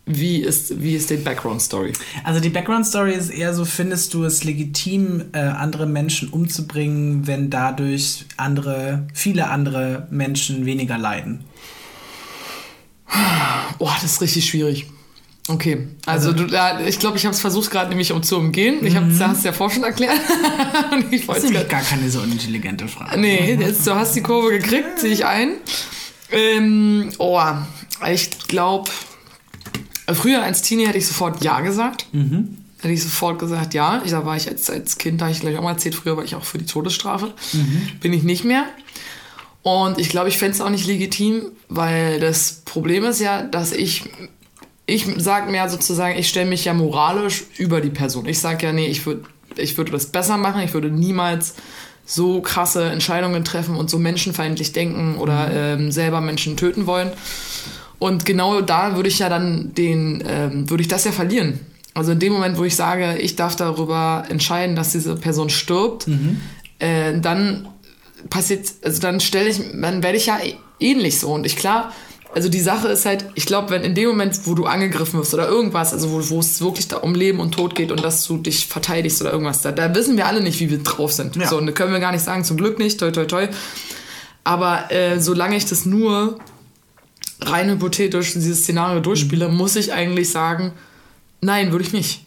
Wie 0.06 0.38
ist, 0.38 0.80
wie 0.80 0.94
ist 0.94 1.10
die 1.10 1.16
Background-Story? 1.16 1.92
Also 2.24 2.40
die 2.40 2.48
Background-Story 2.48 3.12
ist 3.12 3.30
eher 3.30 3.54
so, 3.54 3.64
findest 3.64 4.14
du 4.14 4.24
es 4.24 4.44
legitim, 4.44 5.24
äh, 5.32 5.38
andere 5.38 5.86
Menschen 5.86 6.30
umzubringen, 6.30 7.26
wenn 7.26 7.50
dadurch 7.50 8.24
andere, 8.36 9.06
viele 9.14 9.50
andere 9.50 10.06
Menschen 10.10 10.64
weniger 10.64 10.96
leiden? 10.98 11.44
Boah, 13.78 13.94
das 14.00 14.12
ist 14.12 14.20
richtig 14.20 14.48
schwierig. 14.48 14.86
Okay, 15.49 15.88
also 16.07 16.32
du, 16.32 16.45
ja, 16.45 16.80
ich 16.80 16.99
glaube, 16.99 17.16
ich 17.16 17.24
habe 17.24 17.34
es 17.34 17.41
versucht 17.41 17.70
gerade 17.70 17.88
nämlich 17.88 18.12
um 18.12 18.22
zu 18.22 18.36
umgehen. 18.36 18.84
Ich 18.84 18.95
habe 18.95 19.11
es 19.11 19.20
hast 19.20 19.45
ja 19.45 19.53
vorher 19.53 19.74
schon 19.74 19.84
erklärt. 19.84 20.16
Ich 21.11 21.26
Das 21.26 21.38
ist 21.38 21.45
nämlich 21.51 21.68
gar 21.68 21.82
keine 21.82 22.09
so 22.11 22.20
unintelligente 22.20 22.86
Frage. 22.86 23.18
Nee, 23.18 23.57
jetzt, 23.59 23.86
du 23.86 23.95
hast 23.95 24.14
die 24.14 24.22
Kurve 24.22 24.51
gekriegt, 24.51 25.01
sehe 25.01 25.12
ich 25.12 25.24
ein. 25.26 25.55
Ähm, 26.30 27.11
oh, 27.18 27.41
ich 28.12 28.30
glaube, 28.49 28.91
früher 30.12 30.43
als 30.43 30.62
Teenie 30.62 30.86
hätte 30.86 30.99
ich 30.99 31.07
sofort 31.07 31.43
Ja 31.43 31.61
gesagt. 31.61 32.07
Hätte 32.80 32.95
ich 32.95 33.03
sofort 33.03 33.38
gesagt 33.38 33.74
Ja. 33.74 34.03
Ich, 34.05 34.11
da 34.12 34.24
war 34.24 34.36
ich 34.36 34.49
als, 34.49 34.70
als 34.70 34.99
Kind, 34.99 35.20
da 35.20 35.26
habe 35.26 35.34
ich 35.34 35.41
gleich 35.41 35.57
auch 35.57 35.62
mal 35.62 35.72
erzählt, 35.72 35.95
früher 35.95 36.16
war 36.16 36.24
ich 36.24 36.34
auch 36.34 36.45
für 36.45 36.59
die 36.59 36.66
Todesstrafe. 36.66 37.34
Bin 38.01 38.12
ich 38.12 38.22
nicht 38.22 38.45
mehr. 38.45 38.64
Und 39.62 39.99
ich 39.99 40.09
glaube, 40.09 40.28
ich 40.28 40.38
fände 40.38 40.55
es 40.55 40.61
auch 40.61 40.70
nicht 40.70 40.86
legitim, 40.86 41.43
weil 41.68 42.18
das 42.20 42.62
Problem 42.64 43.05
ist 43.05 43.20
ja, 43.20 43.43
dass 43.43 43.72
ich, 43.72 44.05
ich 44.87 45.07
sage 45.18 45.51
mir 45.51 45.68
sozusagen, 45.68 46.18
ich 46.18 46.28
stelle 46.28 46.49
mich 46.49 46.64
ja 46.64 46.74
moralisch 46.74 47.45
über 47.59 47.81
die 47.81 47.91
Person. 47.91 48.26
Ich 48.26 48.39
sage 48.41 48.66
ja, 48.66 48.72
nee, 48.72 48.87
ich 48.87 49.07
würde 49.07 49.24
ich 49.57 49.76
würde 49.76 49.93
das 49.93 50.07
besser 50.07 50.37
machen, 50.37 50.62
ich 50.62 50.74
würde 50.74 50.91
niemals 50.91 51.55
so 52.05 52.41
krasse 52.41 52.85
Entscheidungen 52.85 53.45
treffen 53.45 53.76
und 53.76 53.91
so 53.91 53.99
menschenfeindlich 53.99 54.72
denken 54.72 55.16
oder 55.16 55.51
ähm, 55.53 55.93
selber 55.93 56.20
Menschen 56.20 56.57
töten 56.57 56.87
wollen. 56.87 57.11
Und 57.99 58.24
genau 58.24 58.62
da 58.62 58.97
würde 58.97 59.09
ich 59.09 59.18
ja 59.18 59.28
dann 59.28 59.74
den, 59.74 60.24
ähm, 60.26 60.70
würde 60.70 60.83
ich 60.83 60.89
das 60.89 61.05
ja 61.05 61.12
verlieren. 61.12 61.61
Also 61.95 62.12
in 62.12 62.18
dem 62.18 62.33
Moment, 62.33 62.57
wo 62.57 62.64
ich 62.64 62.74
sage, 62.74 63.18
ich 63.18 63.37
darf 63.37 63.57
darüber 63.57 64.24
entscheiden, 64.28 64.74
dass 64.74 64.93
diese 64.93 65.16
Person 65.16 65.51
stirbt, 65.51 66.07
äh, 66.78 67.18
dann 67.20 67.68
passiert, 68.31 68.72
also 68.85 69.01
dann 69.01 69.20
stelle 69.20 69.49
ich, 69.49 69.59
dann 69.59 70.03
werde 70.03 70.16
ich 70.16 70.26
ja 70.26 70.39
ähnlich 70.78 71.20
so. 71.20 71.33
Und 71.33 71.47
ich 71.47 71.57
klar, 71.57 71.93
also 72.33 72.49
die 72.49 72.61
Sache 72.61 72.89
ist 72.89 73.07
halt, 73.07 73.26
ich 73.35 73.47
glaube, 73.47 73.70
wenn 73.70 73.83
in 73.83 73.95
dem 73.95 74.09
Moment, 74.09 74.41
wo 74.45 74.55
du 74.55 74.66
angegriffen 74.66 75.18
wirst 75.18 75.35
oder 75.35 75.49
irgendwas, 75.49 75.93
also 75.93 76.11
wo, 76.11 76.31
wo 76.31 76.41
es 76.41 76.61
wirklich 76.61 76.89
da 76.89 76.99
um 76.99 77.14
Leben 77.14 77.41
und 77.41 77.53
Tod 77.53 77.74
geht 77.74 77.91
und 77.91 78.05
dass 78.05 78.24
du 78.26 78.39
dich 78.39 78.66
verteidigst 78.66 79.20
oder 79.20 79.33
irgendwas, 79.33 79.62
da, 79.62 79.72
da 79.72 79.93
wissen 79.95 80.16
wir 80.16 80.26
alle 80.26 80.41
nicht, 80.41 80.61
wie 80.61 80.70
wir 80.70 80.78
drauf 80.78 81.12
sind. 81.12 81.37
Ja. 81.37 81.49
So, 81.49 81.59
und 81.59 81.66
da 81.66 81.72
können 81.72 81.93
wir 81.93 82.01
gar 82.01 82.12
nicht 82.12 82.24
sagen, 82.24 82.45
zum 82.45 82.57
Glück 82.57 82.78
nicht, 82.78 83.01
toi 83.01 83.11
toi 83.11 83.24
toi. 83.24 83.49
Aber 84.45 84.91
äh, 84.93 85.20
solange 85.20 85.57
ich 85.57 85.66
das 85.66 85.87
nur 85.87 86.39
rein 87.41 87.70
hypothetisch 87.70 88.35
dieses 88.35 88.61
Szenario 88.61 89.01
durchspiele, 89.01 89.49
muss 89.49 89.76
ich 89.76 89.93
eigentlich 89.93 90.31
sagen, 90.31 90.72
nein, 91.41 91.72
würde 91.72 91.85
ich 91.85 91.93
nicht. 91.93 92.24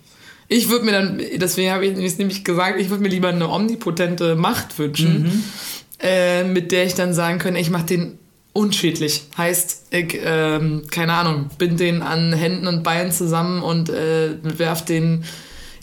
Ich 0.50 0.70
würde 0.70 0.86
mir 0.86 0.92
dann, 0.92 1.22
deswegen 1.36 1.72
habe 1.72 1.86
ich 1.86 1.98
es 1.98 2.18
nämlich 2.18 2.44
gesagt, 2.44 2.80
ich 2.80 2.90
würde 2.90 3.02
mir 3.02 3.10
lieber 3.10 3.30
eine 3.30 3.50
omnipotente 3.50 4.36
Macht 4.36 4.78
wünschen, 4.78 5.44
äh, 6.00 6.44
mit 6.44 6.72
der 6.72 6.86
ich 6.86 6.94
dann 6.94 7.14
sagen 7.14 7.40
könnte, 7.40 7.60
ich 7.60 7.70
mache 7.70 7.86
den 7.86 8.20
unschädlich. 8.54 9.26
Heißt, 9.38 9.88
ich, 9.90 10.20
ähm, 10.24 10.84
keine 10.90 11.14
Ahnung, 11.14 11.50
bind 11.58 11.80
den 11.80 12.02
an 12.02 12.34
Händen 12.34 12.68
und 12.68 12.84
Beinen 12.84 13.12
zusammen 13.12 13.62
und 13.62 13.90
äh, 13.90 14.38
werf 14.44 14.86
den 14.86 15.26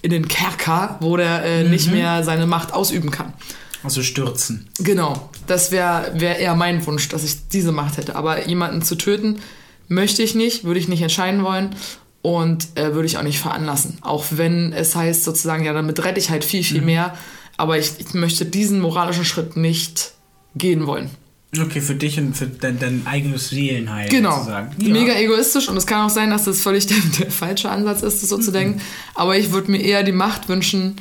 in 0.03 0.11
den 0.11 0.29
Kerker, 0.29 0.97
wo 1.01 1.16
der 1.16 1.45
äh, 1.45 1.64
nicht 1.64 1.91
mehr 1.93 2.25
seine 2.25 2.47
Macht 2.47 2.73
ausüben 2.73 3.11
kann. 3.11 3.35
Also 3.83 4.03
stürzen. 4.03 4.68
Genau, 4.79 5.31
das 5.47 5.73
wäre 5.73 6.12
wär 6.14 6.39
eher 6.39 6.55
mein 6.55 6.85
Wunsch, 6.87 7.09
dass 7.09 7.25
ich 7.25 7.49
diese 7.49 7.73
Macht 7.73 7.97
hätte. 7.97 8.14
Aber 8.14 8.47
jemanden 8.47 8.83
zu 8.83 8.95
töten, 8.95 9.41
möchte 9.89 10.23
ich 10.23 10.35
nicht, 10.35 10.64
würde 10.64 10.81
ich 10.81 10.89
nicht 10.89 11.03
entscheiden 11.03 11.43
wollen 11.43 11.75
und 12.23 12.68
äh, 12.77 12.95
würde 12.95 13.07
ich 13.07 13.18
auch 13.18 13.23
nicht 13.23 13.41
veranlassen. 13.41 13.99
Auch 14.03 14.27
wenn 14.31 14.73
es 14.73 14.95
heißt 14.95 15.25
sozusagen, 15.25 15.64
ja, 15.64 15.73
damit 15.73 16.03
rette 16.05 16.21
ich 16.21 16.31
halt 16.31 16.45
viel, 16.45 16.62
viel 16.62 16.83
mehr. 16.83 17.16
Aber 17.57 17.79
ich, 17.79 17.93
ich 17.99 18.14
möchte 18.14 18.47
diesen 18.47 18.81
moralischen 18.81 19.25
Schritt 19.25 19.57
nicht 19.57 20.12
gehen 20.55 20.87
wollen. 20.87 21.11
Okay, 21.59 21.80
für 21.80 21.96
dich 21.96 22.16
und 22.18 22.36
für 22.36 22.46
dein, 22.46 22.78
dein 22.78 23.03
eigenes 23.07 23.48
Seelenheil 23.48 24.09
Genau. 24.09 24.34
sozusagen. 24.36 24.72
Mega 24.78 25.14
egoistisch 25.18 25.68
und 25.68 25.76
es 25.76 25.84
kann 25.86 26.07
auch 26.07 26.11
sein, 26.11 26.30
dass 26.30 26.44
das 26.44 26.61
völlig 26.61 26.86
der, 26.86 26.96
der 27.18 27.30
falsche 27.30 27.68
Ansatz 27.70 28.03
ist, 28.03 28.22
das 28.22 28.28
so 28.28 28.38
zu 28.38 28.53
denken. 28.53 28.80
Aber 29.16 29.36
ich 29.36 29.51
würde 29.51 29.70
mir 29.70 29.80
eher 29.82 30.05
die 30.05 30.12
Macht 30.12 30.48
wünschen, 30.48 30.94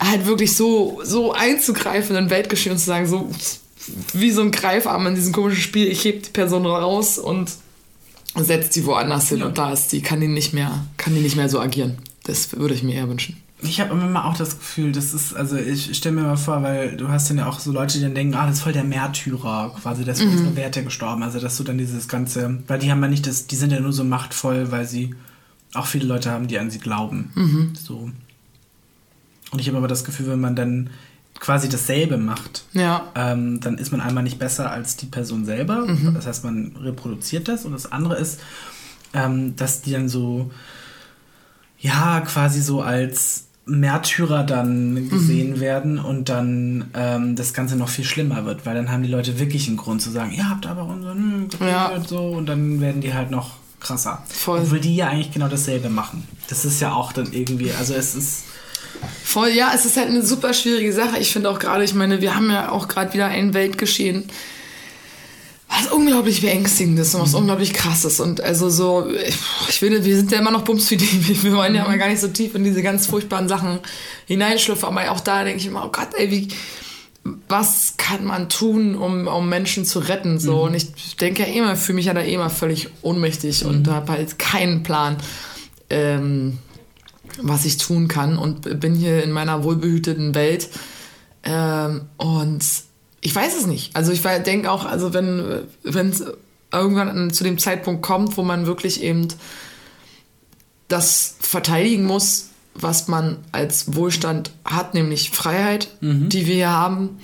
halt 0.00 0.26
wirklich 0.26 0.56
so, 0.56 1.00
so 1.04 1.32
einzugreifen 1.32 2.16
in 2.16 2.30
Weltgeschehen 2.30 2.72
und 2.72 2.78
zu 2.78 2.86
sagen, 2.86 3.06
so 3.06 3.30
wie 4.12 4.32
so 4.32 4.42
ein 4.42 4.50
Greifarm 4.50 5.06
in 5.06 5.14
diesem 5.14 5.32
komischen 5.32 5.62
Spiel, 5.62 5.86
ich 5.88 6.04
heb 6.04 6.24
die 6.24 6.30
Person 6.30 6.66
raus 6.66 7.18
und 7.18 7.52
setze 8.36 8.70
die 8.70 8.86
woanders 8.86 9.28
hin 9.28 9.38
Ja. 9.40 9.46
und 9.46 9.58
da 9.58 9.72
ist 9.72 9.88
die, 9.92 10.02
kann 10.02 10.20
die 10.20 10.28
nicht 10.28 10.52
mehr, 10.52 10.84
kann 10.96 11.14
die 11.14 11.20
nicht 11.20 11.36
mehr 11.36 11.48
so 11.48 11.60
agieren. 11.60 11.98
Das 12.24 12.56
würde 12.56 12.74
ich 12.74 12.82
mir 12.82 12.94
eher 12.94 13.08
wünschen. 13.08 13.36
Ich 13.64 13.80
habe 13.80 13.92
immer 13.92 14.08
mal 14.08 14.24
auch 14.24 14.36
das 14.36 14.58
Gefühl, 14.58 14.90
das 14.92 15.14
ist, 15.14 15.34
also 15.34 15.56
ich 15.56 15.96
stelle 15.96 16.16
mir 16.16 16.22
mal 16.22 16.36
vor, 16.36 16.62
weil 16.62 16.96
du 16.96 17.08
hast 17.08 17.30
dann 17.30 17.38
ja 17.38 17.46
auch 17.48 17.60
so 17.60 17.70
Leute, 17.72 17.98
die 17.98 18.02
dann 18.04 18.14
denken, 18.14 18.34
ah, 18.34 18.46
das 18.46 18.56
ist 18.56 18.62
voll 18.62 18.72
der 18.72 18.82
Märtyrer, 18.84 19.74
quasi, 19.80 20.04
der 20.04 20.14
ist 20.14 20.22
für 20.22 20.28
unsere 20.28 20.56
Werte 20.56 20.82
gestorben. 20.82 21.22
Also 21.22 21.38
dass 21.38 21.56
du 21.56 21.62
dann 21.64 21.78
dieses 21.78 22.08
ganze, 22.08 22.58
weil 22.66 22.78
die 22.80 22.90
haben 22.90 23.00
ja 23.02 23.08
nicht 23.08 23.26
das, 23.26 23.46
die 23.46 23.56
sind 23.56 23.70
ja 23.72 23.78
nur 23.80 23.92
so 23.92 24.02
machtvoll, 24.04 24.70
weil 24.72 24.86
sie 24.86 25.14
auch 25.74 25.86
viele 25.86 26.06
Leute 26.06 26.30
haben, 26.30 26.48
die 26.48 26.58
an 26.58 26.70
sie 26.70 26.80
glauben. 26.80 27.72
So. 27.80 28.10
Und 29.52 29.58
ich 29.60 29.68
habe 29.68 29.78
aber 29.78 29.88
das 29.88 30.04
Gefühl, 30.04 30.28
wenn 30.28 30.40
man 30.40 30.56
dann 30.56 30.90
quasi 31.38 31.68
dasselbe 31.68 32.18
macht, 32.18 32.64
Ja. 32.72 33.10
ähm, 33.14 33.60
dann 33.60 33.78
ist 33.78 33.90
man 33.92 34.00
einmal 34.00 34.22
nicht 34.24 34.38
besser 34.38 34.70
als 34.70 34.96
die 34.96 35.06
Person 35.06 35.44
selber. 35.44 35.86
Das 36.14 36.26
heißt, 36.26 36.44
man 36.44 36.76
reproduziert 36.80 37.48
das. 37.48 37.64
Und 37.64 37.72
das 37.72 37.90
andere 37.90 38.16
ist, 38.16 38.40
ähm, 39.14 39.54
dass 39.56 39.82
die 39.82 39.92
dann 39.92 40.08
so, 40.08 40.50
ja, 41.78 42.20
quasi 42.20 42.60
so 42.62 42.80
als 42.82 43.46
Märtyrer 43.80 44.44
dann 44.44 45.08
gesehen 45.08 45.60
werden 45.60 45.98
und 45.98 46.28
dann 46.28 46.90
ähm, 46.94 47.36
das 47.36 47.54
Ganze 47.54 47.76
noch 47.76 47.88
viel 47.88 48.04
schlimmer 48.04 48.44
wird, 48.44 48.66
weil 48.66 48.74
dann 48.74 48.90
haben 48.90 49.02
die 49.02 49.08
Leute 49.08 49.38
wirklich 49.38 49.68
einen 49.68 49.76
Grund 49.76 50.02
zu 50.02 50.10
sagen, 50.10 50.32
ihr 50.32 50.48
habt 50.48 50.66
aber 50.66 50.84
unseren 50.84 51.48
Ja. 51.60 51.92
so 52.06 52.28
und 52.28 52.46
dann 52.46 52.80
werden 52.80 53.00
die 53.00 53.14
halt 53.14 53.30
noch 53.30 53.52
krasser. 53.80 54.22
Voll. 54.28 54.60
Obwohl 54.60 54.80
die 54.80 54.94
ja 54.96 55.08
eigentlich 55.08 55.32
genau 55.32 55.48
dasselbe 55.48 55.88
machen. 55.88 56.26
Das 56.48 56.64
ist 56.64 56.80
ja 56.80 56.92
auch 56.92 57.12
dann 57.12 57.32
irgendwie, 57.32 57.72
also 57.72 57.94
es 57.94 58.14
ist 58.14 58.44
Voll, 59.24 59.48
ja, 59.48 59.72
es 59.74 59.84
ist 59.84 59.96
halt 59.96 60.08
eine 60.08 60.22
super 60.22 60.54
schwierige 60.54 60.92
Sache. 60.92 61.18
Ich 61.18 61.32
finde 61.32 61.50
auch 61.50 61.58
gerade, 61.58 61.82
ich 61.82 61.94
meine, 61.94 62.20
wir 62.20 62.36
haben 62.36 62.50
ja 62.50 62.70
auch 62.70 62.86
gerade 62.86 63.12
wieder 63.12 63.26
ein 63.26 63.52
Weltgeschehen, 63.52 64.24
was 65.74 65.90
unglaublich 65.90 66.42
beängstigend 66.42 66.98
ist 66.98 67.14
und 67.14 67.22
was 67.22 67.34
unglaublich 67.34 67.72
krass 67.72 68.04
ist. 68.04 68.20
Und 68.20 68.40
also 68.40 68.68
so, 68.68 69.08
ich, 69.68 69.80
will, 69.80 70.04
wir 70.04 70.16
sind 70.16 70.30
ja 70.30 70.38
immer 70.38 70.50
noch 70.50 70.64
bumsfidel. 70.64 71.08
Wir 71.42 71.52
wollen 71.52 71.74
ja 71.74 71.84
mal 71.84 71.98
gar 71.98 72.08
nicht 72.08 72.20
so 72.20 72.28
tief 72.28 72.54
in 72.54 72.64
diese 72.64 72.82
ganz 72.82 73.06
furchtbaren 73.06 73.48
Sachen 73.48 73.78
hineinschlüpfen. 74.26 74.86
Aber 74.88 75.10
auch 75.10 75.20
da 75.20 75.44
denke 75.44 75.60
ich 75.60 75.66
immer, 75.66 75.86
oh 75.86 75.90
Gott, 75.90 76.08
ey, 76.18 76.30
wie, 76.30 76.48
was 77.48 77.94
kann 77.96 78.24
man 78.24 78.50
tun, 78.50 78.94
um, 78.96 79.26
um 79.26 79.48
Menschen 79.48 79.86
zu 79.86 80.00
retten? 80.00 80.38
So, 80.38 80.64
und 80.64 80.74
ich 80.74 81.16
denke 81.16 81.42
ja 81.42 81.48
immer, 81.48 81.74
fühle 81.76 81.96
mich 81.96 82.06
ja 82.06 82.14
da 82.14 82.20
eh 82.20 82.34
immer 82.34 82.50
völlig 82.50 82.88
ohnmächtig 83.00 83.64
und 83.64 83.88
habe 83.88 84.12
halt 84.12 84.38
keinen 84.38 84.82
Plan. 84.82 85.16
Ähm, 85.88 86.58
was 87.40 87.64
ich 87.64 87.78
tun 87.78 88.08
kann 88.08 88.36
und 88.36 88.78
bin 88.78 88.94
hier 88.94 89.24
in 89.24 89.32
meiner 89.32 89.64
wohlbehüteten 89.64 90.34
Welt. 90.34 90.68
Ähm, 91.44 92.02
und 92.18 92.62
ich 93.22 93.34
weiß 93.34 93.56
es 93.56 93.66
nicht. 93.66 93.96
Also 93.96 94.12
ich 94.12 94.20
denke 94.20 94.70
auch, 94.70 94.84
also 94.84 95.14
wenn 95.14 96.10
es 96.10 96.24
irgendwann 96.72 97.30
zu 97.30 97.44
dem 97.44 97.56
Zeitpunkt 97.56 98.02
kommt, 98.02 98.36
wo 98.36 98.42
man 98.42 98.66
wirklich 98.66 99.02
eben 99.02 99.28
das 100.88 101.36
verteidigen 101.40 102.04
muss, 102.04 102.48
was 102.74 103.08
man 103.08 103.38
als 103.52 103.94
Wohlstand 103.94 104.50
hat, 104.64 104.94
nämlich 104.94 105.30
Freiheit, 105.30 105.88
die 106.00 106.46
wir 106.46 106.54
hier 106.54 106.70
haben, 106.70 107.18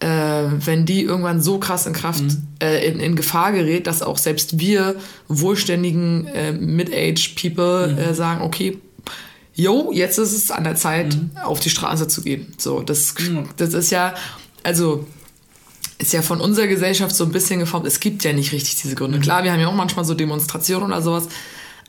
äh, 0.00 0.06
wenn 0.06 0.86
die 0.86 1.02
irgendwann 1.02 1.42
so 1.42 1.58
krass 1.58 1.86
in 1.86 1.92
Kraft, 1.92 2.22
äh, 2.62 2.86
in, 2.86 3.00
in 3.00 3.16
Gefahr 3.16 3.52
gerät, 3.52 3.88
dass 3.88 4.02
auch 4.02 4.18
selbst 4.18 4.60
wir 4.60 4.94
wohlständigen 5.26 6.28
äh, 6.28 6.52
Mid-Age-People 6.52 7.98
äh, 7.98 8.14
sagen, 8.14 8.42
okay, 8.42 8.78
jo, 9.54 9.90
jetzt 9.92 10.18
ist 10.18 10.32
es 10.32 10.52
an 10.52 10.62
der 10.62 10.76
Zeit, 10.76 11.18
auf 11.42 11.58
die 11.58 11.70
Straße 11.70 12.06
zu 12.06 12.22
gehen. 12.22 12.54
So, 12.58 12.82
das, 12.82 13.16
das 13.56 13.74
ist 13.74 13.90
ja, 13.90 14.14
also 14.68 15.06
ist 15.96 16.12
ja 16.12 16.20
von 16.20 16.40
unserer 16.42 16.66
Gesellschaft 16.66 17.16
so 17.16 17.24
ein 17.24 17.32
bisschen 17.32 17.58
geformt. 17.58 17.86
Es 17.86 18.00
gibt 18.00 18.22
ja 18.22 18.34
nicht 18.34 18.52
richtig 18.52 18.76
diese 18.76 18.94
Gründe. 18.94 19.18
Klar, 19.18 19.42
wir 19.44 19.52
haben 19.52 19.60
ja 19.60 19.66
auch 19.66 19.74
manchmal 19.74 20.04
so 20.04 20.14
Demonstrationen 20.14 20.92
oder 20.92 21.02
sowas. 21.02 21.28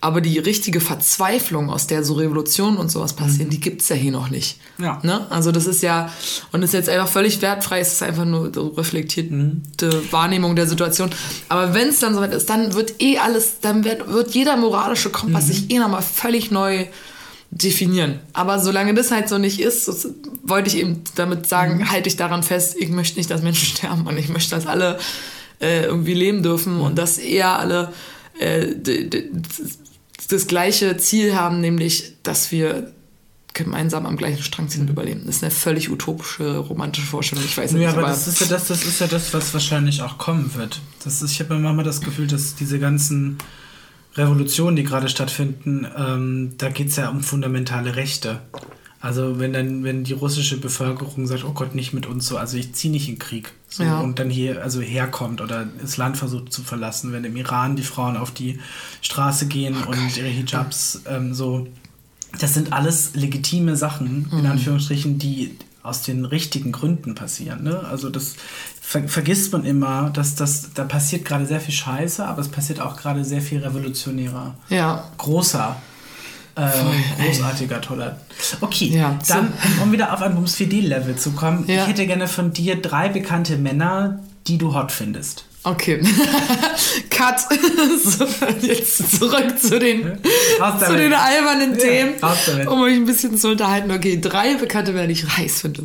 Aber 0.01 0.21
die 0.21 0.39
richtige 0.39 0.80
Verzweiflung, 0.80 1.69
aus 1.69 1.86
der 1.86 2.05
so 2.05 2.13
Revolutionen 2.13 2.77
und 2.77 2.89
sowas 2.89 3.11
passieren, 3.11 3.49
die 3.49 3.59
gibt's 3.59 3.89
ja 3.89 3.97
hier 3.97 4.13
noch 4.13 4.30
nicht. 4.30 4.57
Ja. 4.77 4.99
Ne? 5.03 5.30
Also 5.30 5.51
das 5.51 5.67
ist 5.67 5.84
ja, 5.84 6.09
und 6.53 6.63
ist 6.63 6.73
jetzt 6.73 6.88
einfach 6.88 7.09
völlig 7.09 7.41
wertfrei, 7.41 7.82
es 7.82 7.91
ist 7.91 8.01
einfach 8.01 8.23
nur 8.23 8.49
so 8.53 8.69
reflektierte 8.69 10.11
Wahrnehmung 10.11 10.55
der 10.55 10.67
Situation. 10.67 11.09
Aber 11.49 11.73
wenn 11.73 11.89
es 11.89 11.99
dann 11.99 12.15
soweit 12.15 12.34
ist, 12.34 12.49
dann 12.49 12.75
wird 12.75 13.01
eh 13.01 13.17
alles, 13.17 13.59
dann 13.59 13.84
wird, 13.84 14.07
wird 14.07 14.34
jeder 14.34 14.55
moralische 14.55 15.09
Kompass 15.09 15.47
sich 15.47 15.69
eh 15.69 15.80
nochmal 15.80 16.01
völlig 16.01 16.49
neu 16.49 16.86
definieren. 17.52 18.20
Aber 18.34 18.60
solange 18.60 18.93
das 18.93 19.12
halt 19.12 19.28
so 19.30 19.38
nicht 19.38 19.60
ist, 19.60 19.88
das 19.88 20.10
wollte 20.43 20.70
ich 20.70 20.78
eben 20.78 21.04
damit 21.16 21.47
sagen, 21.47 21.89
halte 21.91 22.08
ich 22.08 22.16
daran 22.16 22.43
fest, 22.43 22.76
ich 22.78 22.89
möchte 22.89 23.18
nicht, 23.18 23.32
dass 23.32 23.41
Menschen 23.41 23.66
sterben 23.78 24.06
und 24.08 24.18
ich 24.18 24.30
möchte, 24.30 24.56
dass 24.56 24.68
alle 24.68 25.00
äh, 25.60 25.86
irgendwie 25.86 26.14
leben 26.14 26.43
dürfen 26.43 26.80
und 26.80 26.97
dass 26.97 27.18
eher 27.18 27.58
alle 27.60 27.93
äh, 28.39 28.68
das 30.30 30.47
gleiche 30.47 30.97
Ziel 30.97 31.36
haben, 31.36 31.60
nämlich, 31.60 32.14
dass 32.24 32.52
wir 32.52 32.91
gemeinsam 33.54 34.06
am 34.06 34.16
gleichen 34.16 34.43
Strang 34.43 34.70
ziehen 34.70 34.82
und 34.82 34.89
überleben. 34.89 35.24
Das 35.26 35.38
ist 35.38 35.43
eine 35.43 35.52
völlig 35.52 35.89
utopische, 35.89 36.58
romantische 36.58 37.08
Vorstellung. 37.08 37.43
Ich 37.43 37.58
weiß 37.58 37.72
Ja, 37.72 37.78
nicht, 37.78 37.88
aber 37.89 38.04
das 38.04 38.28
ist 38.28 38.39
ja 38.41 38.47
das, 38.47 38.68
das 38.68 38.86
ist 38.86 39.02
ja 39.02 39.08
das, 39.08 39.34
was 39.34 39.54
wahrscheinlich 39.54 40.02
auch 40.02 40.18
kommen 40.18 40.54
wird. 40.56 40.80
Das 41.04 41.22
ist, 41.22 41.32
ich 41.32 41.39
habe 41.39 41.58
manchmal 41.58 41.84
das 41.84 42.00
Gefühl, 42.00 42.28
dass 42.28 42.56
diese 42.56 42.80
ganzen 42.80 43.38
Revolutionen, 44.16 44.76
die 44.76 44.84
gerade 44.84 45.10
stattfinden, 45.10 45.86
ähm, 45.97 46.51
da 46.57 46.70
geht 46.70 46.89
es 46.89 46.95
ja 46.95 47.10
um 47.10 47.22
fundamentale 47.22 47.95
Rechte. 47.95 48.41
Also 49.01 49.39
wenn 49.39 49.53
dann, 49.53 49.84
wenn 49.86 50.03
die 50.03 50.12
russische 50.12 50.57
Bevölkerung 50.60 51.26
sagt, 51.26 51.45
oh 51.45 51.53
Gott, 51.53 51.74
nicht 51.74 51.93
mit 51.93 52.05
uns 52.05 52.28
so, 52.28 52.38
also 52.38 52.57
ich 52.57 52.74
ziehe 52.74 52.91
nicht 52.91 53.07
in 53.07 53.18
Krieg. 53.18 53.53
So, 53.70 53.84
Ja. 53.84 54.01
Und 54.01 54.20
dann 54.20 54.30
hier 54.30 54.62
also 54.62 54.82
herkommt 54.82 55.39
oder 55.39 55.68
das 55.80 55.95
Land 55.95 56.18
versucht 56.18 56.51
zu 56.51 56.64
verlassen, 56.64 57.14
wenn 57.14 57.24
im 57.24 57.38
Iran 57.38 57.78
die 57.78 57.84
Frauen 57.84 58.18
auf 58.18 58.32
die 58.32 58.60
Straße 59.01 59.47
gehen 59.47 59.76
Oh 59.88 59.91
und 59.91 60.18
ihre 60.18 60.28
Hijabs 60.28 61.03
ähm, 61.07 61.34
so. 61.34 61.68
Das 62.39 62.53
sind 62.53 62.74
alles 62.74 63.16
legitime 63.16 63.76
Sachen, 63.78 64.28
Mhm. 64.32 64.39
in 64.39 64.45
Anführungsstrichen, 64.47 65.18
die 65.18 65.55
aus 65.84 66.03
den 66.03 66.25
richtigen 66.25 66.71
Gründen 66.71 67.15
passieren. 67.15 67.63
Ne? 67.63 67.80
Also 67.89 68.09
das 68.09 68.36
ver 68.82 69.07
vergisst 69.07 69.51
man 69.53 69.63
immer, 69.65 70.09
dass 70.09 70.36
das, 70.36 70.69
da 70.73 70.84
passiert 70.84 71.23
gerade 71.25 71.45
sehr 71.45 71.61
viel 71.61 71.73
Scheiße, 71.73 72.25
aber 72.25 72.41
es 72.41 72.49
passiert 72.49 72.80
auch 72.82 72.97
gerade 72.97 73.23
sehr 73.23 73.41
viel 73.41 73.59
revolutionärer, 73.59 74.55
Ja. 74.69 75.05
großer, 75.17 75.75
äh, 76.55 76.67
großartiger, 77.23 77.80
toller. 77.82 78.17
Okay, 78.61 78.88
Ja, 78.88 79.17
dann, 79.27 79.53
um 79.82 79.91
wieder 79.91 80.11
auf 80.13 80.21
ein 80.21 80.36
Bums 80.36 80.55
4D-Level 80.57 81.15
zu 81.15 81.32
kommen, 81.32 81.65
Ja. 81.67 81.84
ich 81.84 81.88
hätte 81.88 82.05
gerne 82.07 82.27
von 82.27 82.51
dir 82.51 82.82
drei 82.82 83.07
bekannte 83.09 83.57
Männer, 83.57 84.19
die 84.47 84.57
du 84.57 84.73
hot 84.73 84.91
findest. 84.91 85.45
Okay. 85.64 86.01
Cut. 87.10 87.39
so, 88.03 88.26
jetzt 88.62 89.18
zurück 89.20 89.60
zu 89.60 89.78
den, 89.80 90.18
zu 90.86 90.95
den 90.95 91.14
albernen 91.14 91.74
Ja, 91.74 91.78
Themen, 91.78 92.68
um 92.68 92.82
euch 92.82 92.93
ein 92.95 93.05
bisschen 93.05 93.38
zu 93.38 93.49
unterhalten. 93.49 93.91
Okay, 93.91 94.20
drei 94.22 94.55
bekannte 94.55 94.93
die 95.07 95.14
ich 95.14 95.26
heiß 95.38 95.62
finde. 95.62 95.84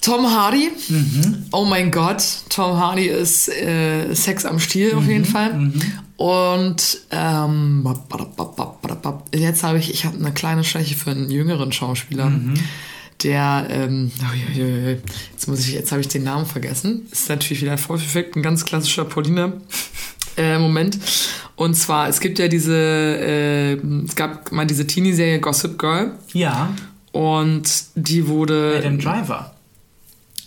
Tom 0.00 0.30
Hardy. 0.30 0.70
Mhm. 0.88 1.46
Oh 1.52 1.64
mein 1.64 1.90
Gott, 1.90 2.22
Tom 2.50 2.76
Hardy 2.76 3.06
ist 3.06 3.48
äh, 3.48 4.14
Sex 4.14 4.44
am 4.44 4.58
Stiel 4.60 4.92
Mhm. 4.92 4.98
auf 4.98 5.06
jeden 5.08 5.24
Fall. 5.24 5.72
Und 6.16 6.98
ähm, 7.10 7.82
jetzt 9.34 9.62
habe 9.62 9.78
ich, 9.78 9.92
ich 9.92 10.04
habe 10.04 10.16
eine 10.18 10.32
kleine 10.32 10.62
Schwäche 10.62 10.94
für 10.94 11.10
einen 11.10 11.30
jüngeren 11.30 11.72
Schauspieler. 11.72 12.30
Der, 13.24 13.66
ähm, 13.70 14.10
je, 14.54 14.62
je, 14.62 14.80
je. 14.90 14.98
jetzt 15.32 15.48
muss 15.48 15.60
ich, 15.60 15.72
jetzt 15.72 15.90
habe 15.92 16.00
ich 16.02 16.08
den 16.08 16.22
Namen 16.24 16.46
vergessen. 16.46 17.06
Ist 17.10 17.28
natürlich 17.28 17.62
wieder 17.62 17.78
voll 17.78 17.98
perfekt, 17.98 18.36
ein 18.36 18.42
ganz 18.42 18.64
klassischer 18.64 19.04
Paulina. 19.04 19.52
Äh, 20.36 20.58
Moment. 20.58 20.98
Und 21.54 21.74
zwar, 21.74 22.08
es 22.08 22.18
gibt 22.18 22.40
ja 22.40 22.48
diese, 22.48 22.74
äh, 22.76 23.74
es 24.04 24.16
gab 24.16 24.50
mal 24.50 24.66
diese 24.66 24.84
Teenie-Serie 24.84 25.38
Gossip 25.38 25.78
Girl 25.78 26.18
Ja, 26.32 26.70
und 27.12 27.62
die 27.94 28.26
wurde 28.26 28.74
Adam 28.80 28.98
Driver. 28.98 29.54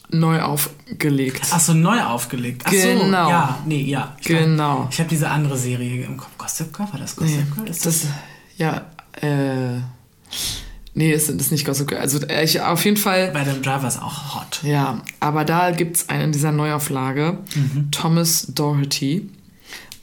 neu 0.09 0.41
aufgelegt. 0.41 1.53
Achso, 1.53 1.73
neu 1.73 2.01
aufgelegt. 2.03 2.63
Ach 2.65 2.73
so, 2.73 2.99
Genau. 2.99 3.29
ja, 3.29 3.59
nee, 3.65 3.83
ja. 3.83 4.17
Ich 4.19 4.27
Genau. 4.27 4.75
Glaub, 4.79 4.89
ich 4.91 4.99
habe 4.99 5.09
diese 5.09 5.29
andere 5.29 5.57
Serie 5.57 6.03
im 6.05 6.17
Kopf. 6.17 6.37
Gossip 6.37 6.75
Girl, 6.75 6.91
war 6.91 6.99
das 6.99 7.15
Gossip 7.15 7.37
Nee, 7.37 7.55
Girl? 7.55 7.69
Ist 7.69 7.85
das, 7.85 8.07
ja, 8.57 8.87
äh, 9.21 9.79
nee, 10.97 11.13
das 11.13 11.29
ist 11.29 11.51
nicht 11.51 11.65
Gossip 11.65 11.87
Girl. 11.87 12.01
Also 12.01 12.19
äh, 12.27 12.43
ich, 12.43 12.59
auf 12.61 12.83
jeden 12.83 12.97
Fall, 12.97 13.31
Bei 13.31 13.41
Adam 13.41 13.61
Driver 13.61 13.87
ist 13.87 14.01
auch 14.01 14.35
hot. 14.35 14.59
ja, 14.63 15.01
aber 15.19 15.45
da 15.45 15.71
gibt 15.71 15.97
es 15.97 16.09
einen 16.09 16.23
in 16.25 16.31
dieser 16.33 16.51
Neuauflage, 16.51 17.37
Mhm. 17.55 17.89
Thomas 17.91 18.47
Doherty. 18.53 19.29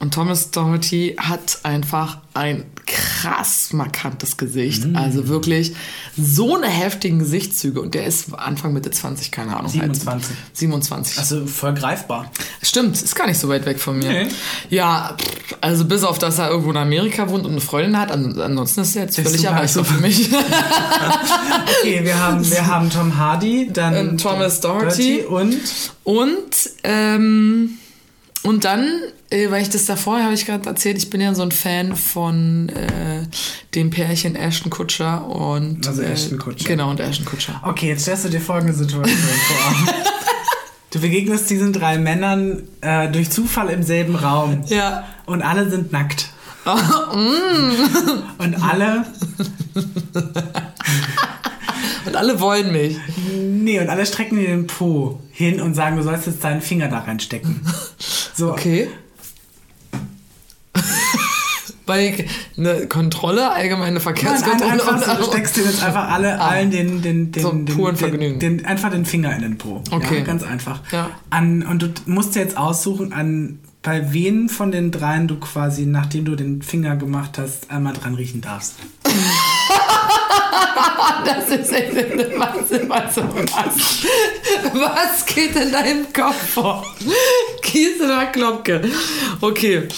Und 0.00 0.12
Thomas 0.14 0.50
Doherty 0.50 1.16
hat 1.18 1.60
einfach 1.62 2.18
ein 2.34 2.64
krass 2.86 3.72
markantes 3.72 4.36
Gesicht. 4.36 4.84
Mhm. 4.84 4.96
Also 4.96 5.28
wirklich 5.28 5.74
so 6.16 6.56
eine 6.56 6.66
heftigen 6.68 7.18
Gesichtszüge. 7.18 7.80
Und 7.80 7.94
der 7.94 8.06
ist 8.06 8.34
Anfang 8.34 8.72
Mitte 8.72 8.90
20, 8.90 9.30
keine 9.30 9.56
Ahnung. 9.56 9.70
27. 9.70 10.36
27. 10.52 11.18
Also 11.18 11.46
voll 11.46 11.74
greifbar. 11.74 12.30
Stimmt, 12.62 13.00
ist 13.00 13.14
gar 13.14 13.26
nicht 13.26 13.38
so 13.38 13.48
weit 13.48 13.66
weg 13.66 13.80
von 13.80 13.98
mir. 13.98 14.08
Nee. 14.10 14.28
Ja, 14.70 15.16
also 15.60 15.84
bis 15.84 16.02
auf, 16.04 16.18
dass 16.18 16.38
er 16.38 16.48
irgendwo 16.50 16.70
in 16.70 16.76
Amerika 16.76 17.28
wohnt 17.28 17.44
und 17.44 17.52
eine 17.52 17.60
Freundin 17.60 17.98
hat, 17.98 18.10
an, 18.10 18.38
ansonsten 18.40 18.80
ist 18.82 18.96
er 18.96 19.02
jetzt 19.02 19.18
Ist 19.18 19.28
völlig 19.28 19.44
erreichbar 19.44 19.84
für 19.84 20.00
mich. 20.00 20.30
Okay, 21.80 22.00
wir 22.04 22.18
haben, 22.18 22.50
wir 22.50 22.66
haben 22.66 22.90
Tom 22.90 23.16
Hardy, 23.16 23.70
dann 23.72 23.94
Ähm, 23.94 24.18
Thomas 24.18 24.60
Doherty. 24.60 25.20
und 25.22 25.56
Und, 26.04 26.70
ähm, 26.82 27.78
und 28.44 28.64
dann, 28.64 28.86
äh, 29.30 29.50
weil 29.50 29.62
ich 29.62 29.70
das 29.70 29.86
davor 29.86 30.22
habe 30.22 30.34
ich 30.34 30.46
gerade 30.46 30.68
erzählt, 30.68 30.98
ich 30.98 31.10
bin 31.10 31.20
ja 31.20 31.34
so 31.34 31.42
ein 31.42 31.50
Fan 31.52 31.96
von 31.96 32.68
äh, 32.68 33.22
dem 33.74 33.90
Pärchen 33.90 34.36
Ashton 34.36 34.70
Kutscher 34.70 35.26
und 35.26 35.86
Also 35.86 36.02
äh, 36.02 36.12
Ashton 36.12 36.38
Kutcher. 36.38 36.68
Genau, 36.68 36.90
und 36.90 37.00
Ashton 37.00 37.24
Kutscher. 37.26 37.60
Okay, 37.64 37.88
jetzt 37.88 38.02
stellst 38.02 38.24
du 38.26 38.28
dir 38.28 38.40
folgende 38.40 38.74
Situation 38.74 39.16
vor. 39.18 39.94
Du 40.90 41.00
begegnest 41.00 41.50
diesen 41.50 41.72
drei 41.72 41.98
Männern 41.98 42.62
äh, 42.80 43.10
durch 43.10 43.28
Zufall 43.28 43.68
im 43.70 43.82
selben 43.82 44.14
Raum. 44.14 44.62
Ja. 44.68 45.02
Und 45.26 45.42
alle 45.42 45.68
sind 45.68 45.90
nackt. 45.90 46.28
Mm. 46.64 48.40
Und 48.42 48.62
alle, 48.62 49.04
Und 52.06 52.16
alle 52.16 52.40
wollen 52.40 52.72
mich. 52.72 52.96
nee, 53.34 53.80
und 53.80 53.88
alle 53.88 54.04
strecken 54.06 54.38
dir 54.38 54.48
den 54.48 54.66
Po 54.66 55.20
hin 55.32 55.60
und 55.60 55.74
sagen, 55.74 55.96
du 55.96 56.02
sollst 56.02 56.26
jetzt 56.26 56.44
deinen 56.44 56.60
Finger 56.60 56.88
da 56.88 57.00
reinstecken. 57.00 57.60
So, 58.34 58.52
Okay. 58.52 58.88
Bei 61.86 62.26
eine 62.56 62.86
Kontrolle, 62.86 63.50
allgemeine 63.52 63.92
Nein, 63.92 64.00
Verkehrskontrolle. 64.00 64.72
ein, 64.72 64.80
einfach, 64.80 65.16
so, 65.18 65.22
du 65.22 65.30
steckst 65.30 65.56
dir 65.58 65.64
jetzt 65.64 65.82
einfach 65.82 66.10
alle, 66.10 66.40
allen 66.40 66.70
den, 66.70 67.02
den, 67.02 67.30
den, 67.30 67.42
So 67.42 67.52
den, 67.52 67.66
puren 67.66 67.94
den, 67.94 67.96
Vergnügen. 67.98 68.38
den, 68.38 68.64
einfach 68.64 68.90
den 68.90 69.04
Finger 69.04 69.36
in 69.36 69.42
den 69.42 69.58
Po. 69.58 69.82
Okay. 69.90 70.18
Ja, 70.20 70.24
ganz 70.24 70.42
einfach. 70.44 70.80
Ja. 70.92 71.10
An, 71.28 71.62
und 71.62 71.82
du 71.82 71.88
musst 72.06 72.34
dir 72.34 72.40
jetzt 72.40 72.56
aussuchen, 72.56 73.12
an 73.12 73.58
bei 73.84 74.12
wen 74.12 74.48
von 74.48 74.72
den 74.72 74.90
dreien 74.90 75.28
du 75.28 75.36
quasi, 75.36 75.84
nachdem 75.86 76.24
du 76.24 76.34
den 76.34 76.62
Finger 76.62 76.96
gemacht 76.96 77.38
hast, 77.38 77.70
einmal 77.70 77.92
dran 77.92 78.14
riechen 78.16 78.40
darfst. 78.40 78.74
Das 81.24 81.48
ist 81.48 81.72
echt 81.72 81.94
was, 82.38 82.70
was, 82.88 83.16
was, 83.16 84.06
was 84.72 85.26
geht 85.26 85.56
in 85.56 85.72
deinem 85.72 86.12
Kopf 86.12 86.50
vor? 86.54 86.84
Kiese 87.62 88.04
oder 88.04 88.26
Klopke? 88.26 88.82
Okay. 89.40 89.88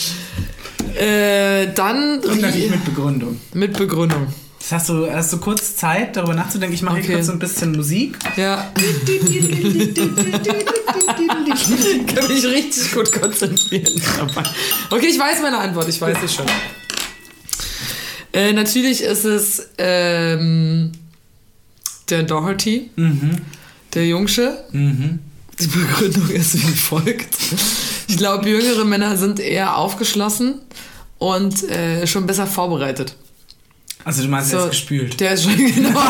Äh, 0.98 1.72
dann 1.74 2.20
Und 2.20 2.40
natürlich 2.40 2.70
mit 2.70 2.84
Begründung. 2.84 3.40
mit 3.54 3.76
Begründung. 3.76 4.26
Das 4.68 4.80
hast 4.80 4.88
du, 4.88 5.08
hast 5.08 5.32
du 5.32 5.38
kurz 5.38 5.76
Zeit, 5.76 6.16
darüber 6.16 6.34
nachzudenken. 6.34 6.74
Ich 6.74 6.82
mache 6.82 6.96
Okay. 6.96 7.06
hier 7.06 7.14
kurz 7.16 7.26
so 7.26 7.32
ein 7.32 7.38
bisschen 7.38 7.70
Musik. 7.70 8.18
Ja. 8.36 8.72
Ich 8.76 9.26
kann 12.14 12.26
mich 12.26 12.44
richtig 12.44 12.92
gut 12.92 13.12
konzentrieren 13.12 14.02
dabei. 14.18 14.42
Okay, 14.90 15.06
ich 15.06 15.18
weiß 15.20 15.40
meine 15.42 15.58
Antwort, 15.58 15.88
ich 15.88 16.00
weiß 16.00 16.18
es 16.24 16.34
schon. 16.34 16.46
Äh, 18.32 18.52
natürlich 18.54 19.02
ist 19.02 19.24
es 19.24 19.68
ähm, 19.78 20.90
der 22.10 22.24
Doherty, 22.24 22.90
der 23.94 24.06
Jungsche. 24.08 24.64
Die 24.72 25.66
Begründung 25.68 26.28
ist 26.30 26.54
wie 26.54 26.72
folgt. 26.74 27.36
Ich 28.08 28.16
glaube, 28.16 28.48
jüngere 28.48 28.84
Männer 28.84 29.16
sind 29.16 29.38
eher 29.38 29.76
aufgeschlossen 29.76 30.56
und 31.18 31.62
äh, 31.70 32.04
schon 32.08 32.26
besser 32.26 32.46
vorbereitet. 32.48 33.14
Also 34.06 34.22
du 34.22 34.28
meinst 34.28 34.52
So, 34.52 34.58
jetzt 34.58 34.70
gespült. 34.70 35.18
Der 35.18 35.32
ist 35.32 35.42
schon 35.42 35.56
genau. 35.74 36.00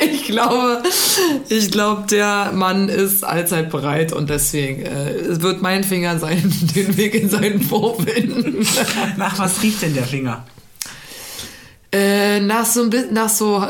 ich 0.00 0.24
glaube, 0.24 0.82
ich 1.50 1.70
glaube, 1.70 2.06
der 2.10 2.52
Mann 2.54 2.88
ist 2.88 3.24
allzeit 3.24 3.68
bereit 3.68 4.14
und 4.14 4.30
deswegen 4.30 4.80
äh, 4.80 5.42
wird 5.42 5.60
mein 5.60 5.84
Finger 5.84 6.18
sein, 6.18 6.42
den 6.74 6.96
Weg 6.96 7.14
in 7.16 7.28
seinen 7.28 7.68
Po 7.68 7.98
finden. 8.02 8.66
Nach 9.18 9.38
was 9.38 9.62
riecht 9.62 9.82
denn 9.82 9.92
der 9.92 10.04
Finger? 10.06 10.46
äh, 11.92 12.40
nach 12.40 12.64
so 12.64 12.84
ein 12.84 12.88
bisschen, 12.88 13.12
nach 13.12 13.28
so. 13.28 13.60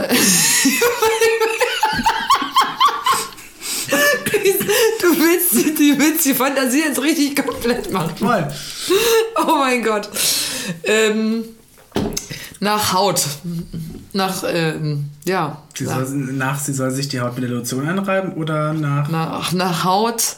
du 5.00 5.17
willst, 5.28 5.78
du 5.78 5.98
willst 5.98 6.24
die 6.24 6.34
Fantasie 6.34 6.80
jetzt 6.80 7.00
richtig 7.02 7.36
komplett 7.44 7.92
machen. 7.92 8.16
Voll. 8.16 8.48
Oh 9.36 9.56
mein 9.58 9.82
Gott. 9.82 10.08
Ähm, 10.84 11.44
nach 12.60 12.92
Haut. 12.92 13.22
Nach, 14.12 14.42
ähm, 14.46 15.10
ja. 15.24 15.62
Sie 15.74 15.84
soll, 15.84 16.08
nach, 16.08 16.58
sie 16.58 16.72
soll 16.72 16.90
sich 16.90 17.08
die 17.08 17.20
Haut 17.20 17.34
mit 17.34 17.44
der 17.44 17.50
Lotion 17.50 17.86
anreiben 17.86 18.32
oder 18.32 18.72
nach. 18.72 19.08
Nach, 19.08 19.52
nach 19.52 19.84
Haut, 19.84 20.36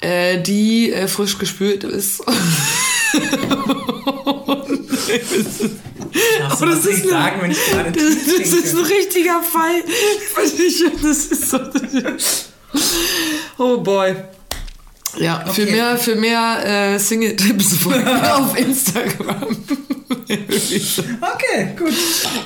äh, 0.00 0.42
die 0.42 0.92
äh, 0.92 1.08
frisch 1.08 1.38
gespült 1.38 1.84
ist. 1.84 2.22
Aber 6.50 6.66
das 6.66 6.86
ist, 6.86 7.08
sagen, 7.08 7.40
wenn 7.40 7.50
ich 7.50 7.58
gerade 7.70 7.92
das, 7.92 8.02
das 8.26 8.52
ist 8.52 8.74
ein 8.74 8.84
richtiger 8.84 9.42
Fall. 9.42 9.82
Das 11.02 11.26
ist 11.26 11.50
so. 11.50 11.58
Oh 13.58 13.78
boy. 13.78 14.16
Ja, 15.18 15.44
okay. 15.46 15.66
für 15.66 15.70
mehr, 15.70 15.98
für 15.98 16.14
mehr 16.14 16.94
äh, 16.94 16.98
Single-Tipps 16.98 17.86
auf 18.32 18.58
Instagram. 18.58 19.56
okay, 21.20 21.68
gut. 21.78 21.92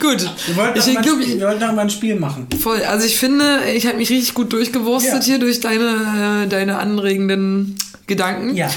Gut. 0.01 0.31
Wir 0.47 0.57
wollten, 0.57 0.79
ich, 0.79 1.01
glaub, 1.01 1.19
wir 1.19 1.41
wollten 1.41 1.63
auch 1.63 1.73
mal 1.73 1.83
ein 1.83 1.91
Spiel 1.91 2.17
machen. 2.17 2.49
Voll. 2.61 2.83
Also 2.83 3.07
ich 3.07 3.17
finde, 3.17 3.61
ich 3.75 3.87
habe 3.87 3.99
mich 3.99 4.11
richtig 4.11 4.35
gut 4.35 4.53
durchgewurstet 4.53 5.21
ja. 5.21 5.23
hier 5.23 5.39
durch 5.39 5.61
deine, 5.61 6.43
äh, 6.45 6.49
deine 6.49 6.79
anregenden 6.79 7.79
Gedanken. 8.09 8.57
Ja. 8.57 8.69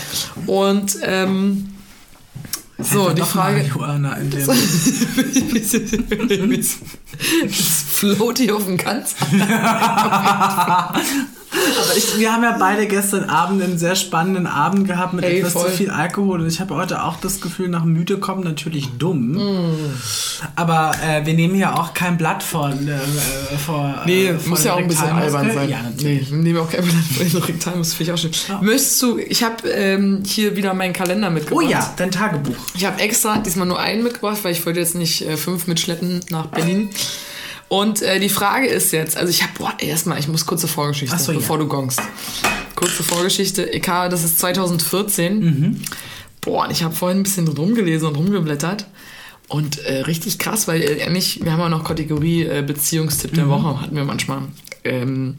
Und 0.46 0.98
ähm, 1.02 1.70
so, 2.78 3.10
die 3.10 3.22
Frage. 3.22 3.58
Marihuana 3.58 4.14
in 4.14 4.30
dem. 4.30 4.48
das 4.48 4.58
float 7.94 8.38
hier 8.38 8.56
auf 8.56 8.66
dem 8.66 8.78
Kanz. 8.78 9.16
Aber 11.52 11.98
ich, 11.98 12.20
wir 12.20 12.32
haben 12.32 12.44
ja 12.44 12.56
beide 12.60 12.86
gestern 12.88 13.26
Abend 13.26 13.62
einen 13.64 13.78
sehr 13.78 13.96
spannenden 13.96 14.46
Abend 14.46 14.88
gehabt 14.88 15.14
mit 15.14 15.26
Ey, 15.26 15.40
etwas 15.40 15.54
voll. 15.54 15.70
zu 15.70 15.78
viel 15.78 15.90
Alkohol 15.90 16.42
und 16.42 16.48
ich 16.48 16.60
habe 16.60 16.76
heute 16.76 17.04
auch 17.04 17.18
das 17.20 17.42
Gefühl, 17.42 17.70
nach 17.70 17.84
müde 17.86 18.18
kommen 18.20 18.44
natürlich 18.44 18.90
dumm. 18.98 19.32
Mm. 19.34 19.94
Aber 20.56 20.92
äh, 21.04 21.26
wir 21.26 21.34
nehmen 21.34 21.56
ja 21.56 21.76
auch 21.76 21.94
kein 21.94 22.18
Blatt 22.18 22.44
vor. 22.44 22.70
Äh, 22.70 23.58
vor 23.58 24.04
nee, 24.06 24.28
äh, 24.28 24.38
muss 24.46 24.64
ja 24.64 24.74
auch 24.74 24.78
ein 24.78 24.88
bisschen 24.88 25.10
albern 25.10 25.52
sein. 25.52 25.70
Ja, 25.70 25.82
natürlich. 25.82 26.30
Nee, 26.30 26.38
wir 26.38 26.44
nehmen 26.44 26.60
auch 26.60 26.70
kein 26.70 26.84
Blatt 26.84 26.96
vor 27.16 27.26
den 27.26 27.38
Rektalmus, 27.38 27.94
finde 27.94 28.12
ich 28.12 28.14
auch 28.14 28.22
schön. 28.22 28.32
Ja. 28.48 28.62
Möchtest 28.62 29.02
du, 29.02 29.18
ich 29.18 29.44
habe 29.44 29.68
ähm, 29.70 30.24
hier 30.26 30.56
wieder 30.56 30.74
meinen 30.74 30.94
Kalender 30.94 31.30
mitgebracht. 31.30 31.66
Oh 31.66 31.70
ja, 31.70 31.94
dein 31.98 32.12
Tagebuch. 32.12 32.56
Ich 32.76 32.86
habe 32.86 33.02
extra 33.02 33.40
diesmal 33.40 33.68
nur 33.68 33.80
einen 33.80 34.04
mitgebracht, 34.04 34.38
weil 34.44 34.52
ich 34.52 34.66
wollte 34.66 34.80
jetzt 34.80 34.96
nicht 34.96 35.22
äh, 35.22 35.36
fünf 35.36 35.68
mitschleppen 35.68 36.20
nach 36.30 36.48
Berlin. 36.48 36.90
Und 37.70 38.02
äh, 38.02 38.20
die 38.20 38.30
Frage 38.30 38.68
ist 38.68 38.92
jetzt, 38.92 39.16
also 39.16 39.30
ich 39.30 39.44
habe, 39.44 39.54
boah, 39.58 39.74
erstmal, 39.78 40.20
ich 40.20 40.28
muss 40.28 40.46
kurze 40.46 40.68
Vorgeschichte, 40.68 41.18
so, 41.20 41.34
bevor 41.34 41.58
ja. 41.58 41.64
du 41.64 41.70
gongst. 41.70 42.02
Kurze 42.76 43.04
Vorgeschichte. 43.04 43.64
Ich 43.64 43.88
habe, 43.88 44.10
das 44.10 44.24
ist 44.24 44.40
2014. 44.40 45.40
Mhm. 45.40 45.82
Boah, 46.42 46.66
und 46.66 46.72
ich 46.72 46.84
habe 46.84 46.96
vorhin 46.96 47.20
ein 47.20 47.24
bisschen 47.24 47.48
rumgelesen 47.48 48.08
und 48.08 48.16
rumgeblättert. 48.16 48.88
Und 49.48 49.80
äh, 49.86 50.02
richtig 50.02 50.40
krass, 50.40 50.68
weil 50.68 50.82
äh, 50.82 50.98
ehrlich, 50.98 51.44
wir 51.44 51.52
haben 51.52 51.60
ja 51.60 51.70
noch 51.70 51.84
Kategorie 51.84 52.44
äh, 52.44 52.64
Beziehungstipp 52.66 53.34
der 53.34 53.46
mhm. 53.46 53.50
Woche, 53.50 53.82
hatten 53.82 53.96
wir 53.96 54.04
manchmal. 54.04 54.44
Ähm, 54.84 55.38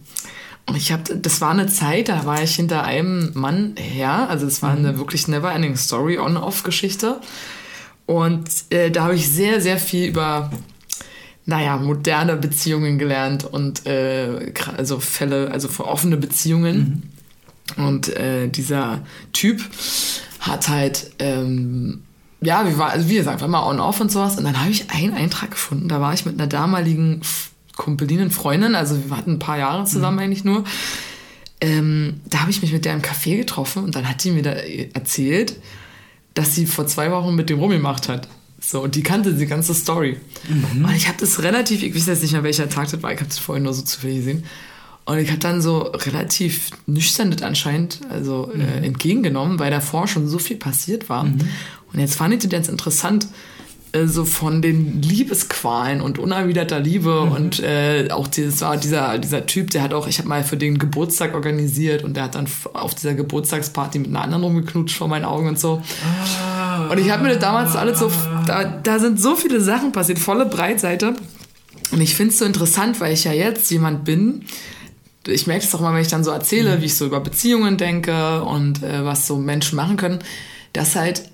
und 0.66 0.76
ich 0.76 0.92
habe, 0.92 1.16
das 1.16 1.40
war 1.40 1.50
eine 1.50 1.66
Zeit, 1.66 2.08
da 2.08 2.26
war 2.26 2.42
ich 2.42 2.54
hinter 2.54 2.84
einem 2.84 3.32
Mann 3.34 3.74
her. 3.76 4.28
Also 4.28 4.46
es 4.46 4.62
war 4.62 4.76
mhm. 4.76 4.86
eine 4.86 4.98
wirklich 4.98 5.26
never-ending 5.26 5.76
Story, 5.76 6.18
on-off-Geschichte. 6.18 7.20
Und 8.06 8.48
äh, 8.70 8.90
da 8.90 9.04
habe 9.04 9.16
ich 9.16 9.28
sehr, 9.28 9.60
sehr 9.60 9.78
viel 9.78 10.08
über 10.08 10.50
naja, 11.50 11.76
moderne 11.78 12.36
Beziehungen 12.36 12.96
gelernt 12.96 13.44
und 13.44 13.84
äh, 13.84 14.52
also 14.76 15.00
Fälle, 15.00 15.50
also 15.50 15.66
für 15.66 15.86
offene 15.86 16.16
Beziehungen. 16.16 17.10
Mhm. 17.76 17.84
Und 17.84 18.08
äh, 18.16 18.48
dieser 18.48 19.00
Typ 19.32 19.60
hat 20.38 20.68
halt, 20.68 21.10
ähm, 21.18 22.02
ja, 22.40 22.66
wie, 22.68 22.78
war, 22.78 22.90
also 22.90 23.08
wie 23.08 23.16
gesagt, 23.16 23.40
war 23.40 23.48
mal 23.48 23.68
on-off 23.68 24.00
und 24.00 24.12
sowas. 24.12 24.38
Und 24.38 24.44
dann 24.44 24.60
habe 24.60 24.70
ich 24.70 24.90
einen 24.90 25.12
Eintrag 25.12 25.50
gefunden, 25.50 25.88
da 25.88 26.00
war 26.00 26.14
ich 26.14 26.24
mit 26.24 26.36
einer 26.38 26.46
damaligen 26.46 27.20
Kumpelinen, 27.76 28.30
Freundin, 28.30 28.76
also 28.76 28.96
wir 29.08 29.16
hatten 29.16 29.32
ein 29.32 29.38
paar 29.40 29.58
Jahre 29.58 29.84
zusammen 29.84 30.18
mhm. 30.18 30.22
eigentlich 30.22 30.44
nur. 30.44 30.62
Ähm, 31.60 32.20
da 32.26 32.42
habe 32.42 32.52
ich 32.52 32.62
mich 32.62 32.72
mit 32.72 32.84
der 32.84 32.94
im 32.94 33.02
Café 33.02 33.36
getroffen 33.36 33.82
und 33.82 33.96
dann 33.96 34.08
hat 34.08 34.22
die 34.22 34.30
mir 34.30 34.42
da 34.42 34.52
erzählt, 34.52 35.56
dass 36.34 36.54
sie 36.54 36.66
vor 36.66 36.86
zwei 36.86 37.10
Wochen 37.10 37.34
mit 37.34 37.50
dem 37.50 37.58
rumgemacht 37.58 38.08
hat. 38.08 38.28
So, 38.60 38.82
und 38.82 38.94
die 38.94 39.02
kannte 39.02 39.32
die 39.34 39.46
ganze 39.46 39.74
Story. 39.74 40.18
Mhm. 40.48 40.84
Und 40.84 40.94
ich 40.94 41.08
habe 41.08 41.18
das 41.18 41.42
relativ, 41.42 41.82
ich 41.82 41.94
weiß 41.94 42.06
jetzt 42.06 42.22
nicht 42.22 42.32
mehr, 42.32 42.42
welcher 42.42 42.68
Tag 42.68 42.90
das 42.90 43.02
war, 43.02 43.12
ich 43.12 43.20
habe 43.20 43.30
es 43.30 43.38
vorhin 43.38 43.64
nur 43.64 43.72
so 43.72 43.82
zufällig 43.82 44.18
gesehen. 44.18 44.44
Und 45.06 45.18
ich 45.18 45.28
habe 45.30 45.40
dann 45.40 45.62
so 45.62 45.78
relativ 45.78 46.70
nüchtern 46.86 47.30
das 47.30 47.42
anscheinend 47.42 48.00
also, 48.10 48.50
äh, 48.52 48.58
mhm. 48.58 48.62
äh, 48.62 48.86
entgegengenommen, 48.86 49.58
weil 49.58 49.70
davor 49.70 50.06
schon 50.06 50.28
so 50.28 50.38
viel 50.38 50.56
passiert 50.56 51.08
war. 51.08 51.24
Mhm. 51.24 51.40
Und 51.92 51.98
jetzt 51.98 52.14
fand 52.14 52.34
ich 52.34 52.40
das 52.40 52.50
ganz 52.50 52.68
interessant, 52.68 53.26
äh, 53.92 54.06
so 54.06 54.24
von 54.24 54.62
den 54.62 55.02
Liebesqualen 55.02 56.00
und 56.00 56.18
unerwiderter 56.18 56.78
Liebe 56.80 57.26
mhm. 57.26 57.32
und 57.32 57.60
äh, 57.60 58.08
auch 58.10 58.28
dieses 58.28 58.60
war 58.60 58.76
dieser 58.76 59.18
dieser 59.18 59.46
Typ, 59.46 59.70
der 59.70 59.82
hat 59.82 59.94
auch, 59.94 60.06
ich 60.06 60.18
habe 60.18 60.28
mal 60.28 60.44
für 60.44 60.56
den 60.56 60.78
Geburtstag 60.78 61.34
organisiert 61.34 62.04
und 62.04 62.16
der 62.16 62.24
hat 62.24 62.34
dann 62.34 62.46
auf 62.72 62.94
dieser 62.94 63.14
Geburtstagsparty 63.14 63.98
mit 63.98 64.08
einer 64.08 64.22
anderen 64.22 64.44
rumgeknutscht 64.44 64.96
vor 64.96 65.08
meinen 65.08 65.24
Augen 65.24 65.48
und 65.48 65.58
so. 65.58 65.82
Ah, 66.04 66.88
und 66.88 66.98
ich 66.98 67.10
habe 67.10 67.24
mir 67.24 67.30
das 67.30 67.40
damals 67.40 67.74
alles 67.76 67.98
so, 67.98 68.10
da, 68.46 68.64
da 68.64 68.98
sind 68.98 69.20
so 69.20 69.34
viele 69.34 69.60
Sachen 69.60 69.92
passiert, 69.92 70.18
volle 70.18 70.46
Breitseite. 70.46 71.14
Und 71.92 72.00
ich 72.00 72.14
finde 72.14 72.32
es 72.32 72.38
so 72.38 72.44
interessant, 72.44 73.00
weil 73.00 73.12
ich 73.12 73.24
ja 73.24 73.32
jetzt 73.32 73.70
jemand 73.70 74.04
bin, 74.04 74.44
ich 75.26 75.46
merke 75.46 75.64
es 75.64 75.74
auch 75.74 75.80
mal, 75.80 75.92
wenn 75.94 76.02
ich 76.02 76.08
dann 76.08 76.24
so 76.24 76.30
erzähle, 76.30 76.76
mhm. 76.76 76.82
wie 76.82 76.86
ich 76.86 76.94
so 76.94 77.06
über 77.06 77.20
Beziehungen 77.20 77.76
denke 77.76 78.42
und 78.44 78.82
äh, 78.82 79.04
was 79.04 79.26
so 79.26 79.36
Menschen 79.36 79.76
machen 79.76 79.96
können, 79.96 80.20
dass 80.72 80.96
halt, 80.96 81.24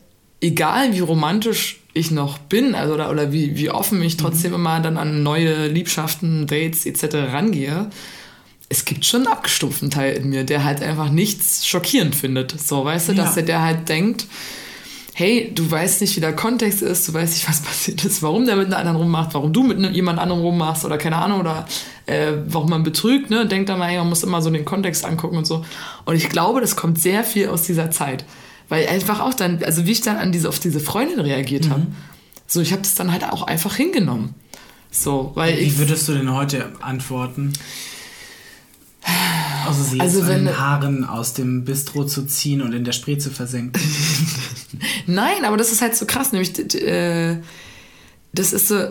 egal 0.40 0.92
wie 0.92 1.00
romantisch 1.00 1.80
ich 1.96 2.10
noch 2.10 2.38
bin, 2.38 2.74
also 2.74 2.94
oder, 2.94 3.10
oder 3.10 3.32
wie, 3.32 3.56
wie 3.56 3.70
offen 3.70 4.02
ich 4.02 4.16
trotzdem 4.16 4.50
mhm. 4.50 4.56
immer 4.56 4.80
dann 4.80 4.98
an 4.98 5.22
neue 5.22 5.68
Liebschaften, 5.68 6.46
Dates 6.46 6.86
etc. 6.86 7.32
rangehe, 7.32 7.90
es 8.68 8.84
gibt 8.84 9.04
schon 9.04 9.22
einen 9.22 9.32
abgestumpften 9.32 9.90
Teil 9.90 10.16
in 10.16 10.28
mir, 10.28 10.44
der 10.44 10.64
halt 10.64 10.82
einfach 10.82 11.10
nichts 11.10 11.66
schockierend 11.66 12.14
findet. 12.14 12.60
So, 12.60 12.84
weißt 12.84 13.08
du, 13.08 13.12
ja. 13.12 13.24
dass 13.24 13.34
der, 13.34 13.44
der 13.44 13.62
halt 13.62 13.88
denkt, 13.88 14.26
hey, 15.14 15.50
du 15.54 15.70
weißt 15.70 16.02
nicht, 16.02 16.14
wie 16.16 16.20
der 16.20 16.34
Kontext 16.34 16.82
ist, 16.82 17.08
du 17.08 17.14
weißt 17.14 17.32
nicht, 17.32 17.48
was 17.48 17.60
passiert 17.62 18.04
ist, 18.04 18.22
warum 18.22 18.44
der 18.44 18.56
mit 18.56 18.66
einer 18.66 18.78
anderen 18.78 18.98
rummacht, 18.98 19.32
warum 19.32 19.52
du 19.52 19.62
mit 19.62 19.78
jemand 19.94 20.18
anderem 20.18 20.42
rummachst 20.42 20.84
oder 20.84 20.98
keine 20.98 21.16
Ahnung, 21.16 21.40
oder 21.40 21.66
äh, 22.04 22.32
warum 22.46 22.68
man 22.68 22.82
betrügt, 22.82 23.30
ne? 23.30 23.46
Denkt 23.46 23.68
dann 23.68 23.78
mal, 23.78 23.88
hey, 23.88 23.98
man 23.98 24.08
muss 24.08 24.22
immer 24.22 24.42
so 24.42 24.50
den 24.50 24.64
Kontext 24.64 25.04
angucken 25.04 25.38
und 25.38 25.46
so. 25.46 25.64
Und 26.04 26.16
ich 26.16 26.28
glaube, 26.28 26.60
das 26.60 26.76
kommt 26.76 27.00
sehr 27.00 27.24
viel 27.24 27.48
aus 27.48 27.62
dieser 27.62 27.90
Zeit. 27.90 28.24
Weil 28.68 28.88
einfach 28.88 29.20
auch 29.20 29.34
dann, 29.34 29.62
also 29.62 29.86
wie 29.86 29.92
ich 29.92 30.00
dann 30.00 30.16
an 30.16 30.32
diese, 30.32 30.48
auf 30.48 30.58
diese 30.58 30.80
Freundin 30.80 31.20
reagiert 31.20 31.66
mhm. 31.66 31.70
habe, 31.70 31.86
so 32.46 32.60
ich 32.60 32.72
habe 32.72 32.82
das 32.82 32.94
dann 32.94 33.12
halt 33.12 33.24
auch 33.24 33.42
einfach 33.42 33.76
hingenommen. 33.76 34.34
So, 34.90 35.32
weil 35.34 35.56
wie 35.56 35.62
ich, 35.62 35.78
würdest 35.78 36.08
du 36.08 36.14
denn 36.14 36.32
heute 36.32 36.72
antworten? 36.80 37.52
Also 39.66 39.82
sie 39.82 40.00
also 40.00 40.26
wenn 40.26 40.58
Haaren 40.58 41.04
aus 41.04 41.34
dem 41.34 41.64
Bistro 41.64 42.04
zu 42.04 42.24
ziehen 42.26 42.62
und 42.62 42.72
in 42.72 42.84
der 42.84 42.92
Spree 42.92 43.18
zu 43.18 43.30
versenken. 43.30 43.82
Nein, 45.06 45.44
aber 45.44 45.56
das 45.56 45.72
ist 45.72 45.82
halt 45.82 45.96
so 45.96 46.06
krass, 46.06 46.32
nämlich 46.32 46.58
äh, 46.74 47.38
das 48.32 48.52
ist 48.52 48.68
so 48.68 48.88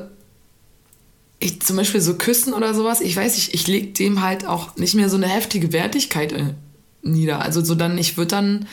ich 1.40 1.62
zum 1.62 1.76
Beispiel 1.76 2.02
so 2.02 2.16
küssen 2.16 2.54
oder 2.54 2.74
sowas. 2.74 3.02
Ich 3.02 3.16
weiß, 3.16 3.38
ich 3.38 3.54
ich 3.54 3.68
leg 3.68 3.94
dem 3.96 4.22
halt 4.22 4.46
auch 4.46 4.76
nicht 4.78 4.96
mehr 4.96 5.10
so 5.10 5.18
eine 5.18 5.28
heftige 5.28 5.74
Wertigkeit 5.74 6.32
äh, 6.32 6.54
nieder. 7.02 7.42
Also 7.42 7.64
so 7.64 7.76
dann 7.76 7.98
ich 7.98 8.18
würde 8.18 8.30
dann 8.30 8.68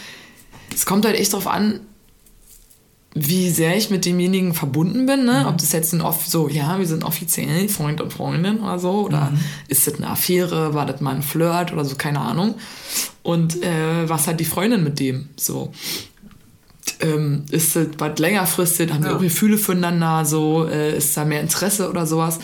es 0.74 0.86
kommt 0.86 1.04
halt 1.04 1.16
echt 1.18 1.32
drauf 1.32 1.46
an, 1.46 1.80
wie 3.14 3.50
sehr 3.50 3.76
ich 3.76 3.90
mit 3.90 4.06
demjenigen 4.06 4.54
verbunden 4.54 5.04
bin, 5.04 5.24
ne? 5.24 5.40
Mhm. 5.40 5.46
Ob 5.46 5.58
das 5.58 5.72
jetzt 5.72 5.92
ein 5.92 6.00
off 6.00 6.26
so, 6.26 6.48
ja, 6.48 6.78
wir 6.78 6.86
sind 6.86 7.04
offiziell 7.04 7.68
Freund 7.68 8.00
und 8.00 8.12
Freundin 8.12 8.60
oder 8.60 8.78
so, 8.78 9.04
oder 9.06 9.30
mhm. 9.30 9.38
ist 9.68 9.86
das 9.86 9.96
eine 9.96 10.08
Affäre, 10.08 10.72
war 10.72 10.86
das 10.86 11.00
mal 11.00 11.14
ein 11.14 11.22
Flirt 11.22 11.72
oder 11.72 11.84
so, 11.84 11.94
keine 11.96 12.20
Ahnung. 12.20 12.54
Und 13.22 13.62
äh, 13.62 14.08
was 14.08 14.26
hat 14.26 14.40
die 14.40 14.46
Freundin 14.46 14.82
mit 14.82 14.98
dem? 14.98 15.28
So. 15.36 15.72
Ähm, 17.00 17.44
ist 17.50 17.76
das 17.76 17.88
was 17.98 18.18
längerfristig, 18.18 18.90
haben 18.90 19.02
ja. 19.02 19.10
wir 19.10 19.16
auch 19.16 19.20
Gefühle 19.20 19.58
füreinander, 19.58 20.24
so, 20.24 20.66
äh, 20.66 20.96
ist 20.96 21.14
da 21.16 21.26
mehr 21.26 21.42
Interesse 21.42 21.90
oder 21.90 22.06
sowas? 22.06 22.38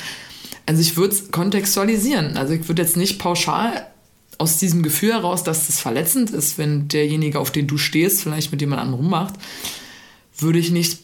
Also 0.66 0.82
ich 0.82 0.98
würde 0.98 1.14
es 1.14 1.30
kontextualisieren. 1.30 2.36
Also 2.36 2.52
ich 2.52 2.68
würde 2.68 2.82
jetzt 2.82 2.98
nicht 2.98 3.18
pauschal 3.18 3.86
aus 4.38 4.58
diesem 4.58 4.82
Gefühl 4.82 5.12
heraus, 5.12 5.42
dass 5.42 5.66
das 5.66 5.80
verletzend 5.80 6.30
ist, 6.30 6.58
wenn 6.58 6.88
derjenige, 6.88 7.40
auf 7.40 7.50
den 7.50 7.66
du 7.66 7.76
stehst, 7.76 8.22
vielleicht 8.22 8.52
mit 8.52 8.60
jemand 8.60 8.80
anderem 8.80 9.04
rummacht, 9.04 9.34
würde 10.38 10.60
ich 10.60 10.70
nicht 10.70 11.00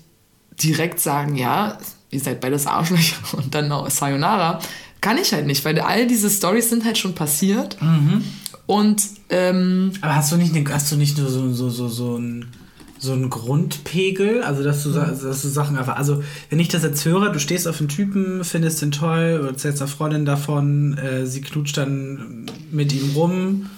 direkt 0.62 1.00
sagen, 1.00 1.34
ja, 1.36 1.78
ihr 2.10 2.20
seid 2.20 2.40
beides 2.40 2.66
Arschlöcher 2.66 3.16
und 3.36 3.54
dann 3.54 3.68
noch 3.68 3.90
Sayonara. 3.90 4.60
Kann 5.00 5.18
ich 5.18 5.32
halt 5.32 5.46
nicht, 5.46 5.64
weil 5.64 5.78
all 5.80 6.06
diese 6.06 6.30
Stories 6.30 6.70
sind 6.70 6.84
halt 6.84 6.96
schon 6.96 7.14
passiert. 7.14 7.80
Mhm. 7.82 8.24
Und 8.66 9.02
ähm, 9.28 9.92
aber 10.00 10.16
hast 10.16 10.32
du 10.32 10.36
nicht, 10.36 10.54
hast 10.70 10.90
du 10.90 10.96
nicht 10.96 11.18
nur 11.18 11.28
so, 11.28 11.52
so, 11.52 11.68
so, 11.68 11.88
so 11.88 12.16
ein 12.16 12.46
so 13.04 13.12
ein 13.12 13.30
Grundpegel, 13.30 14.42
also 14.42 14.62
dass 14.62 14.82
du, 14.82 14.90
dass 14.90 15.20
du 15.20 15.48
Sachen 15.48 15.76
einfach, 15.76 15.96
also 15.96 16.22
wenn 16.50 16.58
ich 16.58 16.68
das 16.68 16.82
jetzt 16.82 17.04
höre, 17.04 17.30
du 17.30 17.38
stehst 17.38 17.68
auf 17.68 17.78
einen 17.78 17.88
Typen, 17.88 18.44
findest 18.44 18.82
den 18.82 18.90
toll, 18.90 19.44
erzählst 19.46 19.80
einer 19.80 19.90
Freundin 19.90 20.24
davon, 20.24 20.98
äh, 20.98 21.26
sie 21.26 21.40
knutscht 21.40 21.76
dann 21.76 22.46
mit 22.70 22.92
ihm 22.92 23.10
rum, 23.14 23.70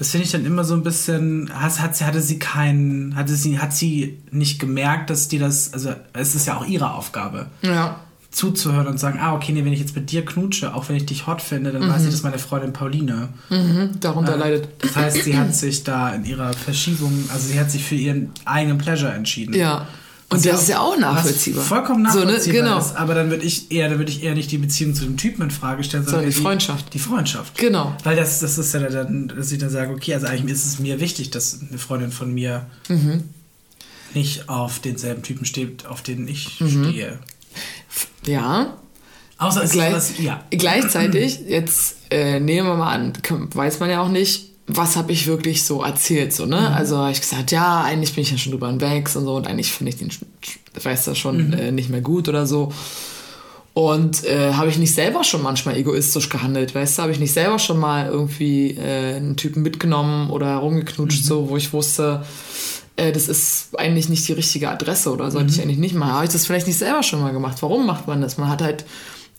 das 0.00 0.12
finde 0.12 0.24
ich 0.24 0.32
dann 0.32 0.46
immer 0.46 0.64
so 0.64 0.72
ein 0.72 0.82
bisschen, 0.82 1.50
hat, 1.52 1.78
hat, 1.78 2.00
hatte 2.00 2.22
sie 2.22 2.38
keinen, 2.38 3.16
hatte 3.16 3.34
sie, 3.34 3.58
hat 3.58 3.74
sie 3.74 4.18
nicht 4.30 4.58
gemerkt, 4.58 5.10
dass 5.10 5.28
die 5.28 5.38
das, 5.38 5.74
also 5.74 5.92
es 6.14 6.34
ist 6.34 6.46
ja 6.46 6.56
auch 6.56 6.64
ihre 6.64 6.94
Aufgabe. 6.94 7.48
Ja. 7.60 8.00
Zuzuhören 8.30 8.86
und 8.86 8.98
sagen, 8.98 9.18
ah, 9.20 9.34
okay, 9.34 9.52
nee, 9.52 9.64
wenn 9.64 9.72
ich 9.72 9.80
jetzt 9.80 9.96
mit 9.96 10.10
dir 10.12 10.24
knutsche, 10.24 10.72
auch 10.74 10.88
wenn 10.88 10.94
ich 10.96 11.04
dich 11.06 11.26
hot 11.26 11.42
finde, 11.42 11.72
dann 11.72 11.82
Mhm. 11.82 11.88
weiß 11.90 12.04
ich, 12.04 12.10
dass 12.10 12.22
meine 12.22 12.38
Freundin 12.38 12.72
Pauline. 12.72 13.28
Mhm, 13.48 13.98
darunter 14.00 14.34
Äh, 14.34 14.38
leidet. 14.38 14.68
Das 14.78 14.94
heißt, 14.94 15.24
sie 15.24 15.36
hat 15.36 15.54
sich 15.54 15.82
da 15.82 16.10
in 16.14 16.24
ihrer 16.24 16.52
Verschiebung, 16.52 17.12
also 17.32 17.48
sie 17.48 17.58
hat 17.58 17.70
sich 17.70 17.84
für 17.84 17.96
ihren 17.96 18.30
eigenen 18.44 18.78
Pleasure 18.78 19.12
entschieden. 19.12 19.54
Ja. 19.54 19.88
Und 20.32 20.46
das 20.46 20.62
ist 20.62 20.68
ja 20.68 20.78
auch 20.78 20.96
nachvollziehbar. 20.96 21.64
Vollkommen 21.64 22.08
So, 22.08 22.20
ne? 22.20 22.26
nachvollziehbar 22.26 22.62
Genau. 22.62 22.78
ist. 22.78 22.94
Aber 22.94 23.16
dann 23.16 23.30
würde 23.30 23.42
ich 23.44 23.72
eher, 23.72 23.88
dann 23.88 23.98
würde 23.98 24.12
ich 24.12 24.22
eher 24.22 24.36
nicht 24.36 24.52
die 24.52 24.58
Beziehung 24.58 24.94
zu 24.94 25.02
dem 25.02 25.16
Typen 25.16 25.42
in 25.42 25.50
Frage 25.50 25.82
stellen, 25.82 26.04
sondern 26.04 26.20
Sondern 26.20 26.32
die 26.36 26.40
Freundschaft. 26.40 26.94
Die 26.94 27.00
Freundschaft. 27.00 27.58
Genau. 27.58 27.96
Weil 28.04 28.14
das, 28.14 28.38
das 28.38 28.56
ist 28.56 28.72
ja 28.72 28.78
dann, 28.88 29.26
dass 29.26 29.50
ich 29.50 29.58
dann 29.58 29.70
sage, 29.70 29.92
okay, 29.92 30.14
also 30.14 30.28
eigentlich 30.28 30.52
ist 30.54 30.66
es 30.66 30.78
mir 30.78 31.00
wichtig, 31.00 31.30
dass 31.30 31.58
eine 31.68 31.78
Freundin 31.78 32.12
von 32.12 32.32
mir 32.32 32.66
Mhm. 32.88 33.24
nicht 34.14 34.48
auf 34.48 34.78
denselben 34.78 35.22
Typen 35.24 35.44
steht, 35.46 35.86
auf 35.86 36.00
den 36.02 36.28
ich 36.28 36.60
Mhm. 36.60 36.84
stehe. 36.84 37.18
Ja. 38.26 38.76
Außer 39.38 39.64
es 39.64 39.72
Gleich, 39.72 39.88
ist 39.90 40.18
was, 40.18 40.18
ja. 40.18 40.44
Gleichzeitig, 40.50 41.40
jetzt 41.48 41.96
äh, 42.10 42.40
nehmen 42.40 42.68
wir 42.68 42.76
mal 42.76 42.92
an, 42.92 43.12
weiß 43.54 43.80
man 43.80 43.88
ja 43.90 44.02
auch 44.02 44.08
nicht, 44.08 44.50
was 44.66 44.96
habe 44.96 45.12
ich 45.12 45.26
wirklich 45.26 45.64
so 45.64 45.82
erzählt, 45.82 46.32
so, 46.32 46.46
ne? 46.46 46.74
Also 46.74 46.98
habe 46.98 47.10
ich 47.10 47.20
gesagt, 47.20 47.50
ja, 47.50 47.82
eigentlich 47.82 48.14
bin 48.14 48.22
ich 48.22 48.30
ja 48.30 48.38
schon 48.38 48.52
drüber 48.52 48.68
hinweg 48.68 49.10
und 49.16 49.24
so 49.24 49.34
und 49.36 49.46
eigentlich 49.46 49.72
finde 49.72 49.90
ich 49.90 49.98
den, 49.98 50.10
sch- 50.10 50.20
sch- 50.44 50.84
weiß 50.84 51.06
das 51.06 51.18
schon 51.18 51.52
äh, 51.54 51.72
nicht 51.72 51.88
mehr 51.90 52.02
gut 52.02 52.28
oder 52.28 52.46
so. 52.46 52.72
Und 53.72 54.24
äh, 54.24 54.52
habe 54.52 54.68
ich 54.68 54.78
nicht 54.78 54.94
selber 54.94 55.24
schon 55.24 55.42
manchmal 55.42 55.76
egoistisch 55.76 56.28
gehandelt, 56.28 56.74
weißt 56.74 56.98
du? 56.98 57.02
Habe 57.02 57.12
ich 57.12 57.20
nicht 57.20 57.32
selber 57.32 57.58
schon 57.58 57.78
mal 57.78 58.06
irgendwie 58.06 58.72
äh, 58.76 59.14
einen 59.16 59.36
Typen 59.36 59.62
mitgenommen 59.62 60.28
oder 60.30 60.56
rumgeknutscht, 60.56 61.24
so, 61.24 61.48
wo 61.48 61.56
ich 61.56 61.72
wusste, 61.72 62.24
äh, 63.00 63.12
das 63.12 63.28
ist 63.28 63.78
eigentlich 63.78 64.08
nicht 64.08 64.28
die 64.28 64.32
richtige 64.34 64.68
Adresse 64.70 65.10
oder 65.10 65.30
sollte 65.30 65.50
ich 65.52 65.60
eigentlich 65.62 65.78
nicht 65.78 65.94
machen. 65.94 66.12
Habe 66.12 66.24
ich 66.26 66.32
das 66.32 66.46
vielleicht 66.46 66.66
nicht 66.66 66.78
selber 66.78 67.02
schon 67.02 67.20
mal 67.20 67.32
gemacht? 67.32 67.56
Warum 67.62 67.86
macht 67.86 68.06
man 68.06 68.20
das? 68.20 68.36
Man 68.36 68.48
hat 68.50 68.60
halt 68.62 68.84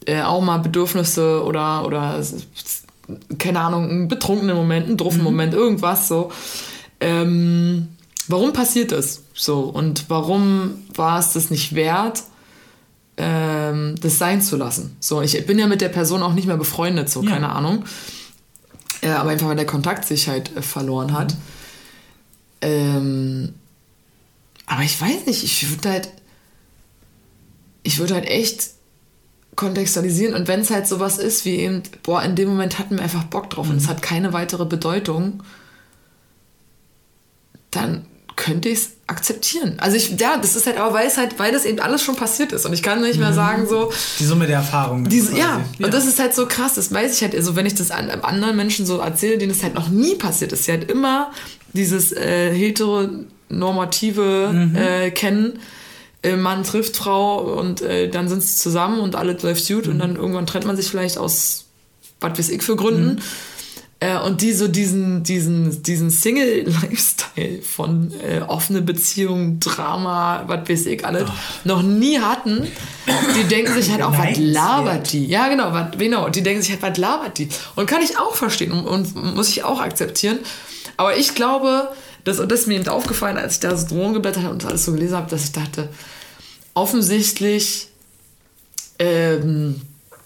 äh, 0.05 0.21
auch 0.21 0.41
mal 0.41 0.57
Bedürfnisse 0.57 1.43
oder, 1.43 1.85
oder 1.85 2.21
keine 3.37 3.59
Ahnung, 3.59 3.89
einen 3.89 4.07
betrunkenen 4.07 4.55
Moment, 4.55 4.87
einen 4.87 4.97
druffen 4.97 5.21
Moment, 5.23 5.53
irgendwas 5.53 6.07
so. 6.07 6.31
Ähm, 6.99 7.89
warum 8.27 8.51
passiert 8.53 8.91
das 8.91 9.21
so? 9.33 9.59
Und 9.61 10.05
warum 10.09 10.75
war 10.95 11.19
es 11.19 11.33
das 11.33 11.49
nicht 11.51 11.75
wert, 11.75 12.23
ähm, 13.17 13.95
das 14.01 14.17
sein 14.17 14.41
zu 14.41 14.57
lassen? 14.57 14.95
So, 14.99 15.21
ich 15.21 15.45
bin 15.45 15.59
ja 15.59 15.67
mit 15.67 15.81
der 15.81 15.89
Person 15.89 16.23
auch 16.23 16.33
nicht 16.33 16.47
mehr 16.47 16.57
befreundet, 16.57 17.09
so, 17.09 17.21
Ja. 17.21 17.31
keine 17.31 17.49
Ahnung. 17.49 17.85
Äh, 19.01 19.09
aber 19.09 19.31
einfach, 19.31 19.47
weil 19.47 19.55
der 19.55 19.65
Kontakt 19.65 20.05
sich 20.05 20.27
halt 20.27 20.55
äh, 20.55 20.61
verloren 20.61 21.13
hat. 21.13 21.35
Ähm, 22.61 23.53
aber 24.65 24.83
ich 24.83 24.99
weiß 24.99 25.25
nicht, 25.25 25.43
ich 25.43 25.69
würde 25.69 25.89
halt, 25.89 26.09
ich 27.83 27.97
würde 27.99 28.13
halt 28.13 28.25
echt 28.25 28.69
kontextualisieren 29.55 30.33
und 30.33 30.47
wenn 30.47 30.61
es 30.61 30.69
halt 30.69 30.87
sowas 30.87 31.17
ist 31.17 31.43
wie 31.45 31.57
eben, 31.57 31.83
boah, 32.03 32.23
in 32.23 32.35
dem 32.35 32.49
Moment 32.49 32.79
hatten 32.79 32.95
wir 32.95 33.03
einfach 33.03 33.25
Bock 33.25 33.49
drauf 33.49 33.69
und 33.69 33.77
es 33.77 33.87
hat 33.87 34.01
keine 34.01 34.31
weitere 34.33 34.65
Bedeutung, 34.65 35.43
dann 37.69 38.05
könnte 38.37 38.69
ich 38.69 38.79
es 38.79 38.89
akzeptieren. 39.07 39.75
Also 39.77 39.97
ich, 39.97 40.19
ja, 40.19 40.37
das 40.37 40.55
ist 40.55 40.65
halt 40.65 40.77
aber, 40.77 40.93
weil 40.93 41.05
es 41.05 41.17
halt, 41.17 41.37
weil 41.37 41.51
das 41.51 41.65
eben 41.65 41.79
alles 41.79 42.01
schon 42.01 42.15
passiert 42.15 42.53
ist 42.53 42.65
und 42.65 42.73
ich 42.73 42.81
kann 42.81 43.01
nicht 43.01 43.19
mehr 43.19 43.33
sagen 43.33 43.67
so, 43.67 43.91
Die 44.19 44.25
Summe 44.25 44.47
der 44.47 44.57
Erfahrungen. 44.57 45.07
diese, 45.09 45.27
quasi. 45.27 45.39
ja, 45.41 45.61
und 45.79 45.93
das 45.93 46.05
ist 46.07 46.17
halt 46.17 46.33
so 46.33 46.47
krass, 46.47 46.75
das 46.75 46.91
weiß 46.91 47.13
ich 47.15 47.21
halt, 47.21 47.35
also 47.35 47.55
wenn 47.55 47.65
ich 47.65 47.75
das 47.75 47.91
an, 47.91 48.09
an 48.09 48.21
anderen 48.21 48.55
Menschen 48.55 48.85
so 48.85 48.99
erzähle, 48.99 49.37
denen 49.37 49.51
das 49.51 49.61
halt 49.63 49.75
noch 49.75 49.89
nie 49.89 50.15
passiert 50.15 50.53
ist, 50.53 50.65
die 50.65 50.71
halt 50.71 50.89
immer 50.89 51.31
dieses 51.73 52.11
äh, 52.11 52.53
heteronormative 52.53 54.71
äh, 54.75 55.11
kennen, 55.11 55.59
äh, 56.23 56.35
Mann 56.35 56.63
trifft 56.63 56.97
Frau 56.97 57.59
und 57.59 57.81
äh, 57.81 58.09
dann 58.09 58.29
sind 58.29 58.43
sie 58.43 58.55
zusammen 58.55 58.99
und 58.99 59.15
alles 59.15 59.41
läuft 59.43 59.67
gut 59.67 59.87
und 59.87 59.99
dann 59.99 60.15
irgendwann 60.15 60.45
trennt 60.45 60.65
man 60.65 60.75
sich 60.75 60.87
vielleicht 60.87 61.17
aus 61.17 61.65
was 62.21 62.37
weiß 62.37 62.49
ich 62.49 62.61
für 62.61 62.75
Gründen. 62.75 63.21
Äh, 63.99 64.17
und 64.17 64.41
die 64.41 64.53
so 64.53 64.67
diesen, 64.67 65.21
diesen, 65.21 65.83
diesen 65.83 66.09
Single-Lifestyle 66.09 67.61
von 67.61 68.11
äh, 68.19 68.41
offene 68.41 68.81
Beziehung, 68.81 69.59
Drama, 69.59 70.43
was 70.47 70.67
weiß 70.67 70.87
ich, 70.87 71.05
alles 71.05 71.25
noch 71.65 71.83
nie 71.83 72.19
hatten, 72.19 72.67
die 73.35 73.43
denken 73.43 73.73
sich 73.73 73.91
halt 73.91 74.01
auch, 74.01 74.17
was 74.17 74.37
labert 74.37 75.13
die? 75.13 75.27
Ja, 75.27 75.49
genau, 75.49 75.71
was, 75.71 75.97
genau, 75.99 76.29
die 76.29 76.41
denken 76.41 76.63
sich 76.63 76.71
halt, 76.71 76.81
was 76.81 76.97
labert 76.97 77.37
die? 77.37 77.49
Und 77.75 77.85
kann 77.85 78.01
ich 78.01 78.17
auch 78.17 78.35
verstehen 78.35 78.71
und, 78.71 78.87
und 78.87 79.35
muss 79.35 79.49
ich 79.49 79.63
auch 79.63 79.79
akzeptieren. 79.79 80.39
Aber 80.97 81.17
ich 81.17 81.35
glaube, 81.35 81.89
das, 82.23 82.39
und 82.39 82.51
das 82.51 82.61
ist 82.61 82.67
mir 82.67 82.75
eben 82.75 82.87
aufgefallen, 82.87 83.37
als 83.37 83.55
ich 83.55 83.59
da 83.59 83.75
so 83.75 83.87
drum 83.87 84.13
geblättert 84.13 84.43
habe 84.43 84.53
und 84.53 84.65
alles 84.65 84.85
so 84.85 84.91
gelesen 84.91 85.17
habe, 85.17 85.29
dass 85.29 85.45
ich 85.45 85.51
dachte, 85.51 85.89
offensichtlich 86.73 87.87
ähm, 88.99 89.81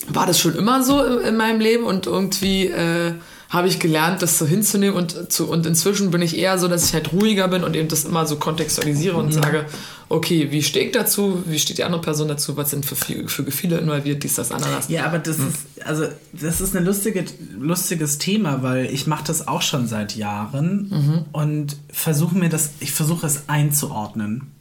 war 0.08 0.28
das 0.28 0.40
schon 0.40 0.56
immer 0.56 0.84
so 0.84 1.04
in, 1.04 1.28
in 1.28 1.38
meinem 1.38 1.60
Leben 1.60 1.86
und 1.86 2.06
irgendwie 2.06 2.68
äh, 2.68 3.14
habe 3.50 3.68
ich 3.68 3.80
gelernt, 3.80 4.22
das 4.22 4.38
so 4.38 4.46
hinzunehmen 4.46 4.96
und, 4.96 5.32
zu, 5.32 5.48
und 5.50 5.66
inzwischen 5.66 6.12
bin 6.12 6.22
ich 6.22 6.38
eher 6.38 6.58
so, 6.58 6.68
dass 6.68 6.86
ich 6.86 6.94
halt 6.94 7.14
ruhiger 7.14 7.48
bin 7.48 7.64
und 7.64 7.76
eben 7.76 7.88
das 7.88 8.04
immer 8.04 8.26
so 8.26 8.38
kontextualisiere 8.38 9.18
und 9.18 9.34
sage, 9.34 9.66
okay, 10.10 10.52
wie 10.52 10.64
stehe 10.64 10.88
ich 10.88 10.92
dazu, 10.92 11.44
wie 11.46 11.60
steht 11.60 11.78
die 11.78 11.84
andere 11.84 12.02
Person 12.02 12.28
dazu, 12.28 12.58
was 12.58 12.72
sind 12.72 12.86
für, 12.86 12.96
für 12.96 13.44
Gefühle 13.44 13.78
involviert, 13.78 14.24
dies, 14.24 14.36
das, 14.36 14.52
Ananas. 14.52 14.90
Ja, 14.90 15.06
aber 15.06 15.20
das 15.20 15.38
ist, 15.38 15.58
also, 15.86 16.06
das 16.34 16.62
ist 16.62 16.76
ein 16.76 16.86
lustige, 16.86 17.26
lustiges 17.60 18.18
Thema, 18.18 18.64
weil 18.64 18.86
ich 18.86 19.08
mache 19.08 19.26
das 19.26 19.48
auch 19.48 19.62
schon 19.62 19.88
seit 19.88 20.16
Jahren 20.16 21.26
und 21.32 21.78
versuche 21.92 22.36
mir 22.36 22.50
das, 22.50 22.72
ich 22.80 22.92
versuche 22.92 23.28
es 23.28 23.48
einzuordnen. 23.48 24.52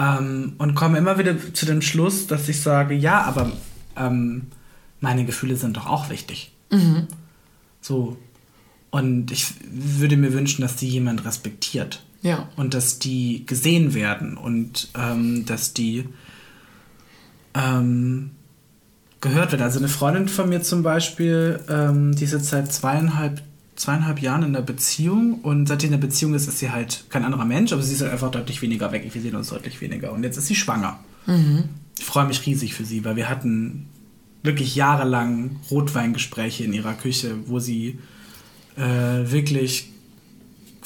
Ähm, 0.00 0.52
und 0.58 0.76
komme 0.76 0.96
immer 0.96 1.18
wieder 1.18 1.34
zu 1.52 1.66
dem 1.66 1.82
Schluss, 1.82 2.28
dass 2.28 2.48
ich 2.48 2.60
sage, 2.60 2.94
ja, 2.94 3.22
aber 3.22 3.50
ähm, 3.96 4.42
meine 5.00 5.24
Gefühle 5.24 5.56
sind 5.56 5.76
doch 5.76 5.86
auch 5.86 6.08
wichtig. 6.08 6.52
So. 7.80 8.16
Und 8.90 9.30
ich 9.30 9.46
würde 9.70 10.16
mir 10.16 10.32
wünschen, 10.32 10.62
dass 10.62 10.76
die 10.76 10.88
jemand 10.88 11.24
respektiert. 11.24 12.02
Ja. 12.22 12.48
Und 12.56 12.74
dass 12.74 12.98
die 12.98 13.44
gesehen 13.46 13.94
werden 13.94 14.36
und 14.36 14.88
ähm, 14.98 15.44
dass 15.46 15.72
die 15.72 16.04
ähm, 17.54 18.30
gehört 19.20 19.52
werden. 19.52 19.62
Also 19.62 19.78
eine 19.78 19.88
Freundin 19.88 20.28
von 20.28 20.48
mir 20.48 20.62
zum 20.62 20.82
Beispiel, 20.82 21.60
ähm, 21.68 22.14
die 22.14 22.24
ist 22.24 22.32
jetzt 22.32 22.46
seit 22.46 22.72
zweieinhalb, 22.72 23.42
zweieinhalb 23.76 24.20
Jahren 24.20 24.42
in 24.42 24.52
der 24.52 24.62
Beziehung 24.62 25.40
und 25.42 25.66
seitdem 25.66 25.92
in 25.92 26.00
der 26.00 26.06
Beziehung 26.06 26.34
ist, 26.34 26.48
ist 26.48 26.58
sie 26.58 26.70
halt 26.70 27.04
kein 27.08 27.24
anderer 27.24 27.44
Mensch, 27.44 27.72
aber 27.72 27.82
sie 27.82 27.94
ist 27.94 28.02
halt 28.02 28.12
einfach 28.12 28.30
deutlich 28.30 28.62
weniger 28.62 28.90
weg. 28.90 29.08
Wir 29.12 29.22
sehen 29.22 29.36
uns 29.36 29.50
deutlich 29.50 29.80
weniger. 29.80 30.12
Und 30.12 30.24
jetzt 30.24 30.36
ist 30.36 30.46
sie 30.46 30.56
schwanger. 30.56 30.98
Ich 31.98 32.04
freue 32.04 32.26
mich 32.26 32.46
riesig 32.46 32.74
für 32.74 32.84
sie, 32.84 33.04
weil 33.04 33.16
wir 33.16 33.28
hatten 33.28 33.86
wirklich 34.42 34.74
jahrelang 34.76 35.56
Rotweingespräche 35.70 36.64
in 36.64 36.72
ihrer 36.72 36.94
Küche, 36.94 37.36
wo 37.46 37.58
sie 37.58 37.98
äh, 38.76 39.30
wirklich 39.30 39.90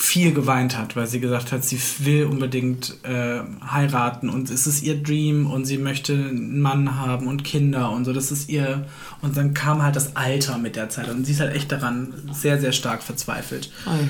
viel 0.03 0.32
geweint 0.32 0.76
hat, 0.76 0.96
weil 0.96 1.07
sie 1.07 1.20
gesagt 1.20 1.53
hat, 1.53 1.64
sie 1.64 1.80
will 2.00 2.24
unbedingt 2.24 2.96
äh, 3.05 3.40
heiraten 3.70 4.30
und 4.30 4.50
es 4.50 4.66
ist 4.66 4.82
ihr 4.82 5.00
Dream 5.00 5.48
und 5.48 5.64
sie 5.64 5.78
möchte 5.78 6.14
einen 6.14 6.61
Mann 6.61 6.98
haben 6.98 7.28
und 7.28 7.44
Kinder 7.44 7.92
und 7.92 8.05
so, 8.05 8.12
das 8.12 8.32
ist 8.32 8.48
ihr 8.48 8.86
und 9.20 9.36
dann 9.36 9.55
kam 9.55 9.82
halt 9.82 9.94
das 9.94 10.16
Alter 10.16 10.59
mit 10.59 10.74
der 10.74 10.88
Zeit 10.88 11.09
und 11.09 11.24
sie 11.24 11.32
ist 11.32 11.40
halt 11.40 11.55
echt 11.55 11.70
daran 11.70 12.12
sehr, 12.32 12.61
sehr 12.61 12.72
stark 12.72 13.03
verzweifelt. 13.03 13.70
Ei. 13.86 14.09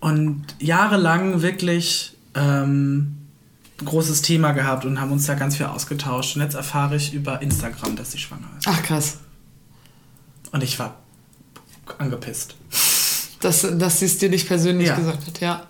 Und 0.00 0.44
jahrelang 0.58 1.42
wirklich 1.42 2.16
ähm, 2.34 3.15
großes 3.84 4.22
Thema 4.22 4.52
gehabt 4.52 4.84
und 4.84 5.00
haben 5.00 5.12
uns 5.12 5.26
da 5.26 5.34
ganz 5.34 5.56
viel 5.56 5.66
ausgetauscht 5.66 6.36
und 6.36 6.42
jetzt 6.42 6.54
erfahre 6.54 6.96
ich 6.96 7.12
über 7.12 7.42
Instagram, 7.42 7.94
dass 7.96 8.12
sie 8.12 8.18
schwanger 8.18 8.48
ist. 8.58 8.66
Ach 8.68 8.82
krass, 8.82 9.18
Und 10.52 10.62
ich 10.62 10.78
war 10.78 10.96
angepisst. 11.98 12.54
dass, 13.40 13.66
dass 13.78 13.98
sie 14.00 14.06
es 14.06 14.18
dir 14.18 14.30
nicht 14.30 14.46
persönlich 14.48 14.88
Ja. 14.88 14.96
gesagt 14.96 15.26
hat, 15.26 15.40
ja. 15.40 15.66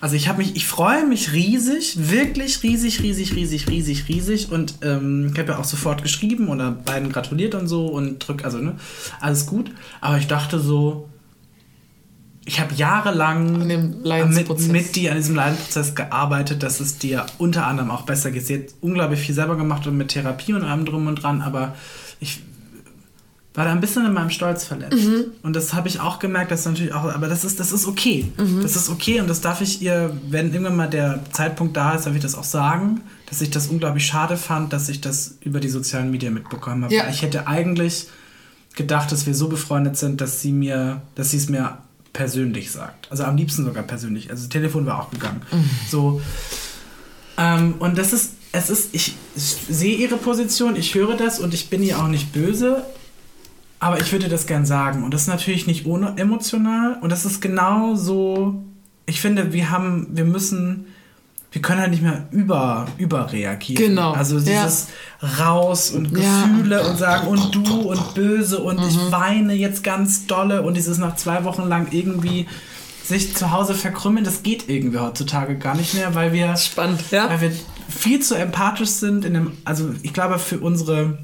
Also 0.00 0.14
ich 0.14 0.28
habe 0.28 0.38
mich, 0.38 0.54
ich 0.54 0.64
freue 0.66 1.04
mich 1.06 1.32
riesig, 1.32 2.08
wirklich 2.08 2.62
riesig, 2.62 3.02
riesig, 3.02 3.34
riesig, 3.34 3.68
riesig, 3.68 4.08
riesig 4.08 4.52
und 4.52 4.74
ähm, 4.82 5.30
ich 5.32 5.38
habe 5.40 5.52
ja 5.52 5.58
auch 5.58 5.64
sofort 5.64 6.02
geschrieben 6.04 6.48
oder 6.48 6.70
beiden 6.70 7.10
gratuliert 7.10 7.56
und 7.56 7.66
so 7.66 7.86
und 7.88 8.20
drück, 8.20 8.44
also 8.44 8.58
ne, 8.58 8.76
alles 9.20 9.46
gut. 9.46 9.72
Aber 10.00 10.18
ich 10.18 10.28
dachte 10.28 10.60
so, 10.60 11.08
ich 12.48 12.60
habe 12.60 12.74
jahrelang 12.74 13.66
mit, 13.66 14.68
mit 14.68 14.96
dir 14.96 15.10
an 15.10 15.18
diesem 15.18 15.34
Leidensprozess 15.34 15.94
gearbeitet, 15.94 16.62
dass 16.62 16.80
es 16.80 16.96
dir 16.96 17.26
unter 17.36 17.66
anderem 17.66 17.90
auch 17.90 18.02
besser 18.02 18.30
geht. 18.30 18.46
Sie 18.46 18.54
hat 18.54 18.62
unglaublich 18.80 19.20
viel 19.20 19.34
selber 19.34 19.54
gemacht 19.56 19.86
und 19.86 19.98
mit 19.98 20.08
Therapie 20.08 20.54
und 20.54 20.64
allem 20.64 20.86
drum 20.86 21.06
und 21.08 21.22
dran, 21.22 21.42
aber 21.42 21.74
ich 22.20 22.40
war 23.52 23.66
da 23.66 23.72
ein 23.72 23.82
bisschen 23.82 24.06
in 24.06 24.14
meinem 24.14 24.30
Stolz 24.30 24.64
verletzt. 24.64 24.96
Mhm. 24.96 25.26
Und 25.42 25.56
das 25.56 25.74
habe 25.74 25.88
ich 25.88 26.00
auch 26.00 26.20
gemerkt, 26.20 26.50
dass 26.50 26.64
natürlich 26.64 26.94
auch, 26.94 27.04
aber 27.12 27.28
das 27.28 27.44
ist, 27.44 27.60
das 27.60 27.70
ist 27.70 27.86
okay. 27.86 28.32
Mhm. 28.38 28.62
Das 28.62 28.76
ist 28.76 28.88
okay 28.88 29.20
und 29.20 29.28
das 29.28 29.42
darf 29.42 29.60
ich 29.60 29.82
ihr, 29.82 30.16
wenn 30.30 30.50
irgendwann 30.50 30.76
mal 30.76 30.88
der 30.88 31.20
Zeitpunkt 31.32 31.76
da 31.76 31.96
ist, 31.96 32.06
darf 32.06 32.14
ich 32.14 32.22
das 32.22 32.34
auch 32.34 32.44
sagen, 32.44 33.02
dass 33.26 33.42
ich 33.42 33.50
das 33.50 33.66
unglaublich 33.66 34.06
schade 34.06 34.38
fand, 34.38 34.72
dass 34.72 34.88
ich 34.88 35.02
das 35.02 35.36
über 35.42 35.60
die 35.60 35.68
sozialen 35.68 36.10
Medien 36.10 36.32
mitbekommen 36.32 36.84
habe. 36.84 36.94
Ja. 36.94 37.10
Ich 37.10 37.20
hätte 37.20 37.46
eigentlich 37.46 38.06
gedacht, 38.74 39.12
dass 39.12 39.26
wir 39.26 39.34
so 39.34 39.48
befreundet 39.48 39.98
sind, 39.98 40.22
dass 40.22 40.40
sie 40.40 40.52
mir, 40.52 41.02
dass 41.14 41.32
sie 41.32 41.36
es 41.36 41.50
mir 41.50 41.76
persönlich 42.12 42.70
sagt. 42.70 43.10
Also 43.10 43.24
am 43.24 43.36
liebsten 43.36 43.64
sogar 43.64 43.82
persönlich. 43.82 44.30
Also 44.30 44.42
das 44.44 44.48
Telefon 44.48 44.86
war 44.86 45.00
auch 45.00 45.10
gegangen. 45.10 45.42
So. 45.90 46.20
Ähm, 47.36 47.74
und 47.78 47.96
das 47.96 48.12
ist, 48.12 48.34
es 48.52 48.70
ist, 48.70 48.94
ich, 48.94 49.14
ich 49.36 49.56
sehe 49.68 49.96
ihre 49.96 50.16
Position, 50.16 50.76
ich 50.76 50.94
höre 50.94 51.16
das 51.16 51.38
und 51.38 51.54
ich 51.54 51.70
bin 51.70 51.82
ihr 51.82 51.98
auch 51.98 52.08
nicht 52.08 52.32
böse, 52.32 52.84
aber 53.78 54.00
ich 54.00 54.10
würde 54.10 54.28
das 54.28 54.46
gern 54.46 54.66
sagen. 54.66 55.04
Und 55.04 55.14
das 55.14 55.22
ist 55.22 55.28
natürlich 55.28 55.66
nicht 55.66 55.86
ohne 55.86 56.16
emotional. 56.16 56.98
Und 57.00 57.10
das 57.10 57.24
ist 57.24 57.40
genau 57.40 57.94
so. 57.94 58.64
Ich 59.06 59.20
finde, 59.20 59.52
wir 59.52 59.70
haben, 59.70 60.08
wir 60.10 60.24
müssen, 60.24 60.86
wir 61.50 61.62
können 61.62 61.80
halt 61.80 61.90
nicht 61.90 62.02
mehr 62.02 62.26
über, 62.30 62.86
überreagieren. 62.98 63.88
Genau, 63.88 64.12
Also 64.12 64.36
ja. 64.36 64.64
dieses 64.64 64.88
raus 65.38 65.90
und 65.90 66.16
Ja. 66.16 66.44
Gefühle 66.44 66.82
und 66.86 66.98
sagen 66.98 67.26
und 67.28 67.54
du 67.54 67.90
und 67.90 68.14
böse 68.14 68.58
und 68.58 68.78
ich 68.86 68.98
weine 69.10 69.54
jetzt 69.54 69.82
ganz 69.82 70.26
dolle 70.26 70.62
und 70.62 70.74
dieses 70.76 70.98
nach 70.98 71.16
zwei 71.16 71.44
Wochen 71.44 71.66
lang 71.68 71.88
irgendwie 71.90 72.46
sich 73.02 73.34
zu 73.34 73.50
Hause 73.50 73.74
verkrümmeln, 73.74 74.24
das 74.24 74.42
geht 74.42 74.68
irgendwie 74.68 74.98
heutzutage 74.98 75.56
gar 75.56 75.74
nicht 75.74 75.94
mehr, 75.94 76.14
weil 76.14 76.32
wir 76.34 76.54
Spannend, 76.56 77.00
ja? 77.10 77.30
weil 77.30 77.40
wir 77.40 77.52
viel 77.88 78.20
zu 78.20 78.34
empathisch 78.34 78.90
sind 78.90 79.24
in 79.24 79.32
dem, 79.32 79.52
also 79.64 79.90
ich 80.02 80.12
glaube 80.12 80.38
für 80.38 80.58
unsere 80.58 81.16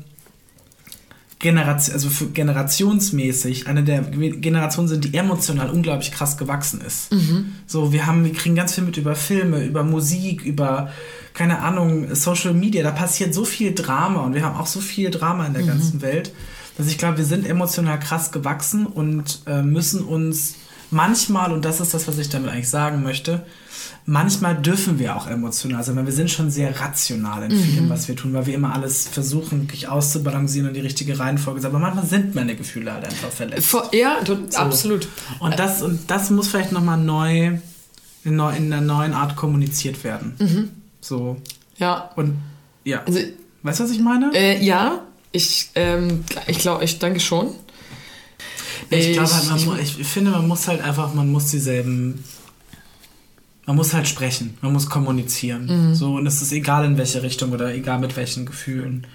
Generation, 1.39 1.95
also 1.95 2.09
für 2.09 2.27
generationsmäßig 2.27 3.67
eine 3.67 3.85
der 3.85 4.03
Generationen 4.03 4.89
sind, 4.89 5.05
die 5.05 5.15
emotional 5.15 5.71
unglaublich 5.71 6.13
krass 6.13 6.37
gewachsen 6.37 6.81
ist. 6.81 7.11
So, 7.67 7.93
wir 7.93 8.07
haben, 8.07 8.25
wir 8.25 8.33
kriegen 8.33 8.55
ganz 8.55 8.75
viel 8.75 8.85
mit 8.85 8.97
über 8.97 9.15
Filme, 9.15 9.65
über 9.65 9.83
Musik, 9.85 10.43
über 10.45 10.91
keine 11.35 11.59
Ahnung, 11.59 12.15
Social 12.15 12.55
Media. 12.55 12.83
Da 12.83 12.93
passiert 12.93 13.35
so 13.35 13.45
viel 13.45 13.75
Drama 13.75 14.21
und 14.21 14.35
wir 14.35 14.45
haben 14.45 14.57
auch 14.57 14.69
so 14.69 14.81
viel 14.81 15.11
Drama 15.11 15.47
in 15.47 15.53
der 15.53 15.65
ganzen 15.65 16.01
Welt, 16.01 16.33
dass 16.79 16.87
ich 16.87 16.97
glaube, 16.97 17.19
wir 17.19 17.25
sind 17.25 17.47
emotional 17.47 17.99
krass 17.99 18.33
gewachsen 18.33 18.87
und 18.87 19.43
äh, 19.47 19.63
müssen 19.63 20.03
uns 20.05 20.55
manchmal, 20.91 21.53
und 21.53 21.65
das 21.65 21.81
ist 21.81 21.93
das, 21.93 22.09
was 22.09 22.19
ich 22.19 22.29
damit 22.29 22.51
eigentlich 22.51 22.71
sagen 22.71 23.03
möchte, 23.03 23.45
manchmal 24.07 24.57
dürfen 24.61 24.99
wir 24.99 25.17
auch 25.17 25.27
emotional 25.27 25.83
sein, 25.85 25.97
weil 25.97 26.07
wir 26.07 26.13
sind 26.13 26.31
schon 26.31 26.51
sehr 26.51 26.79
rational 26.81 27.45
in 27.45 27.59
vielem, 27.59 27.89
was 27.89 28.07
wir 28.09 28.17
tun, 28.17 28.33
weil 28.35 28.47
wir 28.47 28.55
immer 28.55 28.75
alles 28.75 29.09
versuchen, 29.09 29.63
wirklich 29.63 29.89
auszubalancieren 29.89 30.69
und 30.69 30.75
die 30.75 30.81
richtige 30.81 31.19
Reihenfolge. 31.19 31.67
Aber 31.67 31.79
manchmal 31.79 32.07
sind 32.07 32.35
meine 32.35 32.55
Gefühle 32.57 32.93
halt 32.93 33.05
einfach 33.05 33.31
verletzt. 33.31 33.75
Ja, 33.93 34.19
du, 34.25 34.37
absolut. 34.55 35.09
Und 35.41 35.59
das, 35.59 35.83
und 35.83 36.11
das 36.11 36.31
muss 36.31 36.49
vielleicht 36.49 36.73
nochmal 36.73 36.99
neu 36.99 37.59
in, 38.25 38.41
einer 38.41 38.81
neuen 38.81 39.13
Art 39.13 39.37
kommuniziert 39.37 40.03
werden. 40.05 40.71
So. 41.01 41.37
Ja. 41.77 42.11
Und 42.17 42.39
ja. 42.85 43.03
Also, 43.07 43.19
weißt 43.63 43.81
du, 43.81 43.85
was 43.85 43.91
ich 43.91 44.01
meine? 44.01 44.31
äh, 44.35 44.63
ja, 44.65 45.01
ich, 45.33 45.71
ähm, 45.75 46.25
ich 46.47 46.59
glaube, 46.59 46.85
ich 46.85 46.99
denke 46.99 47.21
schon. 47.21 47.51
ich 48.91 49.13
glaube 49.15 49.29
ich- 49.29 49.35
halt, 49.35 49.49
man 49.49 49.59
ich- 49.59 49.67
mu- 49.67 49.75
ich, 49.77 50.07
finde, 50.07 50.31
man 50.31 50.47
muss 50.49 50.69
halt 50.69 50.81
einfach, 50.83 51.13
man 51.15 51.31
muss 51.31 51.51
dieselben. 51.51 52.23
Man 53.67 53.77
muss 53.77 53.95
halt 53.95 54.07
sprechen, 54.07 54.59
man 54.61 54.73
muss 54.73 54.91
kommunizieren. 54.91 55.89
Mhm. 55.91 55.95
So, 55.95 56.17
und 56.17 56.27
es 56.27 56.43
ist 56.43 56.53
egal 56.53 56.85
in 56.85 56.99
welche 56.99 57.23
Richtung 57.23 57.53
oder 57.53 57.75
egal 57.75 57.99
mit 57.99 58.17
welchen 58.17 58.45
Gefühlen. 58.47 59.07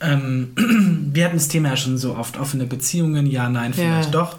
Ähm, 0.00 0.52
wir 1.12 1.24
hatten 1.24 1.36
das 1.36 1.48
Thema 1.48 1.70
ja 1.70 1.76
schon 1.76 1.98
so 1.98 2.16
oft, 2.16 2.38
offene 2.38 2.66
Beziehungen, 2.66 3.26
ja, 3.26 3.48
nein, 3.48 3.74
vielleicht 3.74 4.14
Ja. 4.14 4.20
doch. 4.22 4.38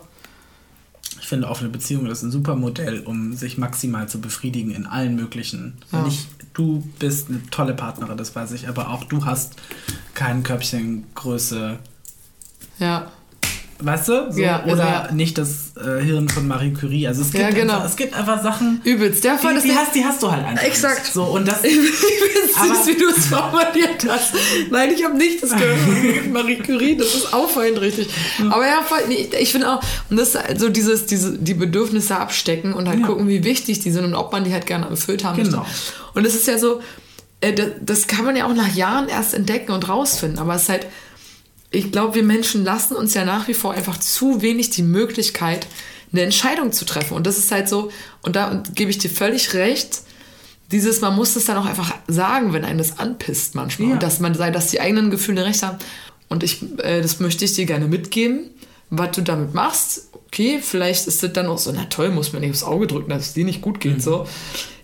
Ich 1.20 1.28
finde, 1.28 1.47
offene 1.49 1.70
Beziehungen 1.70 2.07
ist 2.10 2.24
ein 2.24 2.32
super 2.32 2.55
Modell, 2.55 3.01
um 3.01 3.34
sich 3.34 3.57
maximal 3.57 4.07
zu 4.07 4.22
befriedigen 4.22 4.72
in 4.72 4.86
allen 4.88 5.16
möglichen. 5.16 5.74
Ja. 5.91 6.01
Nicht, 6.03 6.28
du 6.53 6.84
bist 6.97 7.30
eine 7.30 7.41
tolle 7.51 7.74
Partnerin, 7.74 8.18
das 8.18 8.36
weiß 8.36 8.53
ich, 8.53 8.68
aber 8.70 8.89
auch 8.89 9.03
du 9.03 9.26
hast 9.26 9.55
kein 10.14 10.41
Körbchen 10.43 11.03
Größe 11.16 11.78
Ja. 12.80 13.12
Weißt 13.82 14.09
du? 14.09 14.32
So, 14.32 14.39
Ja, 14.41 14.63
oder 14.65 14.77
ja. 15.07 15.11
nicht 15.13 15.38
das 15.38 15.71
äh, 15.77 16.03
Hirn 16.03 16.27
von 16.27 16.45
Marie 16.47 16.73
Curie. 16.73 17.07
Also 17.07 17.21
es 17.21 17.32
gibt, 17.32 17.41
Ja, 17.41 17.49
genau. 17.49 17.75
einfach, 17.75 17.88
es 17.88 17.95
gibt 17.95 18.13
einfach 18.13 18.43
Sachen, 18.43 18.82
Übelst. 18.84 19.23
Der 19.23 19.38
Fall 19.38 19.55
die, 19.61 19.69
die, 19.69 19.73
hast, 19.73 19.95
die 19.95 20.03
hast 20.03 20.21
du 20.21 20.30
halt 20.30 20.45
einfach. 20.45 20.63
Exakt. 20.65 20.99
Nicht. 21.03 21.13
So, 21.13 21.23
und 21.23 21.47
das, 21.47 21.63
Ich 21.63 21.77
Aber- 22.57 22.75
süß, 22.75 22.88
wie 22.88 22.95
du 22.99 23.07
es 23.09 23.27
formuliert 23.27 24.05
hast. 24.09 24.34
Nein, 24.69 24.89
ich 24.93 25.03
habe 25.05 25.15
nicht 25.17 25.41
das 25.41 25.51
gehört. 25.51 25.77
Marie 26.34 26.57
Curie, 26.57 26.97
das 26.97 27.15
ist 27.15 27.34
auffallend 27.34 27.80
richtig. 27.80 28.09
Aber 28.49 28.67
ja, 28.67 28.82
voll, 28.82 28.99
nee, 29.07 29.30
ich 29.39 29.51
finde 29.51 29.71
auch, 29.71 29.82
und 30.09 30.17
das 30.17 30.30
ist 30.30 30.43
halt 30.43 30.59
so 30.59 30.67
dieses, 30.69 31.05
diese, 31.05 31.38
die 31.38 31.53
Bedürfnisse 31.53 32.17
abstecken 32.17 32.73
und 32.73 32.89
halt 32.89 33.03
gucken, 33.03 33.27
wie 33.30 33.43
wichtig 33.45 33.80
die 33.80 33.91
sind 33.91 34.03
und 34.03 34.13
ob 34.15 34.32
man 34.34 34.43
die 34.43 34.51
halt 34.51 34.65
gerne 34.65 34.88
erfüllt 34.89 35.23
haben 35.23 35.41
Genau. 35.41 35.59
möchte. 35.59 35.73
Und 36.15 36.25
es 36.25 36.36
ist 36.36 36.47
ja 36.47 36.57
so, 36.57 36.82
äh, 37.39 37.53
das, 37.53 37.67
das 37.82 38.07
kann 38.07 38.25
man 38.25 38.36
ja 38.36 38.45
auch 38.45 38.53
nach 38.53 38.75
Jahren 38.75 39.07
erst 39.07 39.34
entdecken 39.34 39.71
und 39.71 39.88
rausfinden. 39.88 40.39
Aber 40.39 40.55
es 40.55 40.63
ist 40.63 40.69
halt, 40.69 40.88
ich 41.72 41.91
glaube, 41.91 42.15
wir 42.15 42.24
Menschen 42.24 42.63
lassen 42.63 42.95
uns 42.95 43.13
ja 43.13 43.26
nach 43.26 43.47
wie 43.47 43.53
vor 43.53 43.74
einfach 43.74 43.99
zu 43.99 44.41
wenig 44.41 44.72
die 44.72 44.84
Möglichkeit, 44.84 45.67
eine 46.11 46.24
Entscheidung 46.24 46.72
zu 46.72 46.86
treffen. 46.86 47.13
Und 47.13 47.28
das 47.28 47.38
ist 47.38 47.51
halt 47.51 47.70
so, 47.70 47.91
und 48.22 48.36
da 48.36 48.63
gebe 48.74 48.89
ich 48.89 48.97
dir 48.97 49.09
völlig 49.09 49.53
recht, 49.53 50.01
dieses, 50.72 51.01
man 51.01 51.15
muss 51.15 51.36
es 51.36 51.45
dann 51.45 51.57
auch 51.57 51.65
einfach 51.65 51.93
sagen, 52.07 52.53
wenn 52.53 52.65
einen 52.65 52.78
das 52.78 52.99
anpisst 52.99 53.55
manchmal. 53.55 53.89
Ja. 53.89 53.93
Und 53.95 54.03
dass 54.03 54.20
man 54.20 54.36
sei, 54.36 54.51
dass 54.51 54.67
die 54.67 54.82
eigenen 54.82 55.11
Gefühle 55.11 55.45
recht 55.45 55.63
haben. 55.63 55.78
Und 56.28 56.43
ich, 56.43 56.61
äh, 56.80 57.01
das 57.01 57.20
möchte 57.20 57.45
ich 57.45 57.53
dir 57.53 57.65
gerne 57.65 57.88
mitgeben, 57.88 58.51
was 58.89 59.11
du 59.11 59.22
damit 59.22 59.53
machst. 59.53 60.09
Okay, 60.28 60.59
vielleicht 60.61 61.07
ist 61.07 61.24
das 61.24 61.34
dann 61.34 61.47
auch 61.47 61.57
so, 61.57 61.72
na 61.72 61.86
toll, 61.86 62.11
muss 62.11 62.34
mir 62.34 62.39
nicht 62.39 62.51
aufs 62.51 62.63
Auge 62.63 62.86
drücken, 62.86 63.09
dass 63.09 63.28
es 63.28 63.34
dir 63.34 63.45
nicht 63.45 63.61
gut 63.61 63.80
geht. 63.80 64.01
So. 64.01 64.28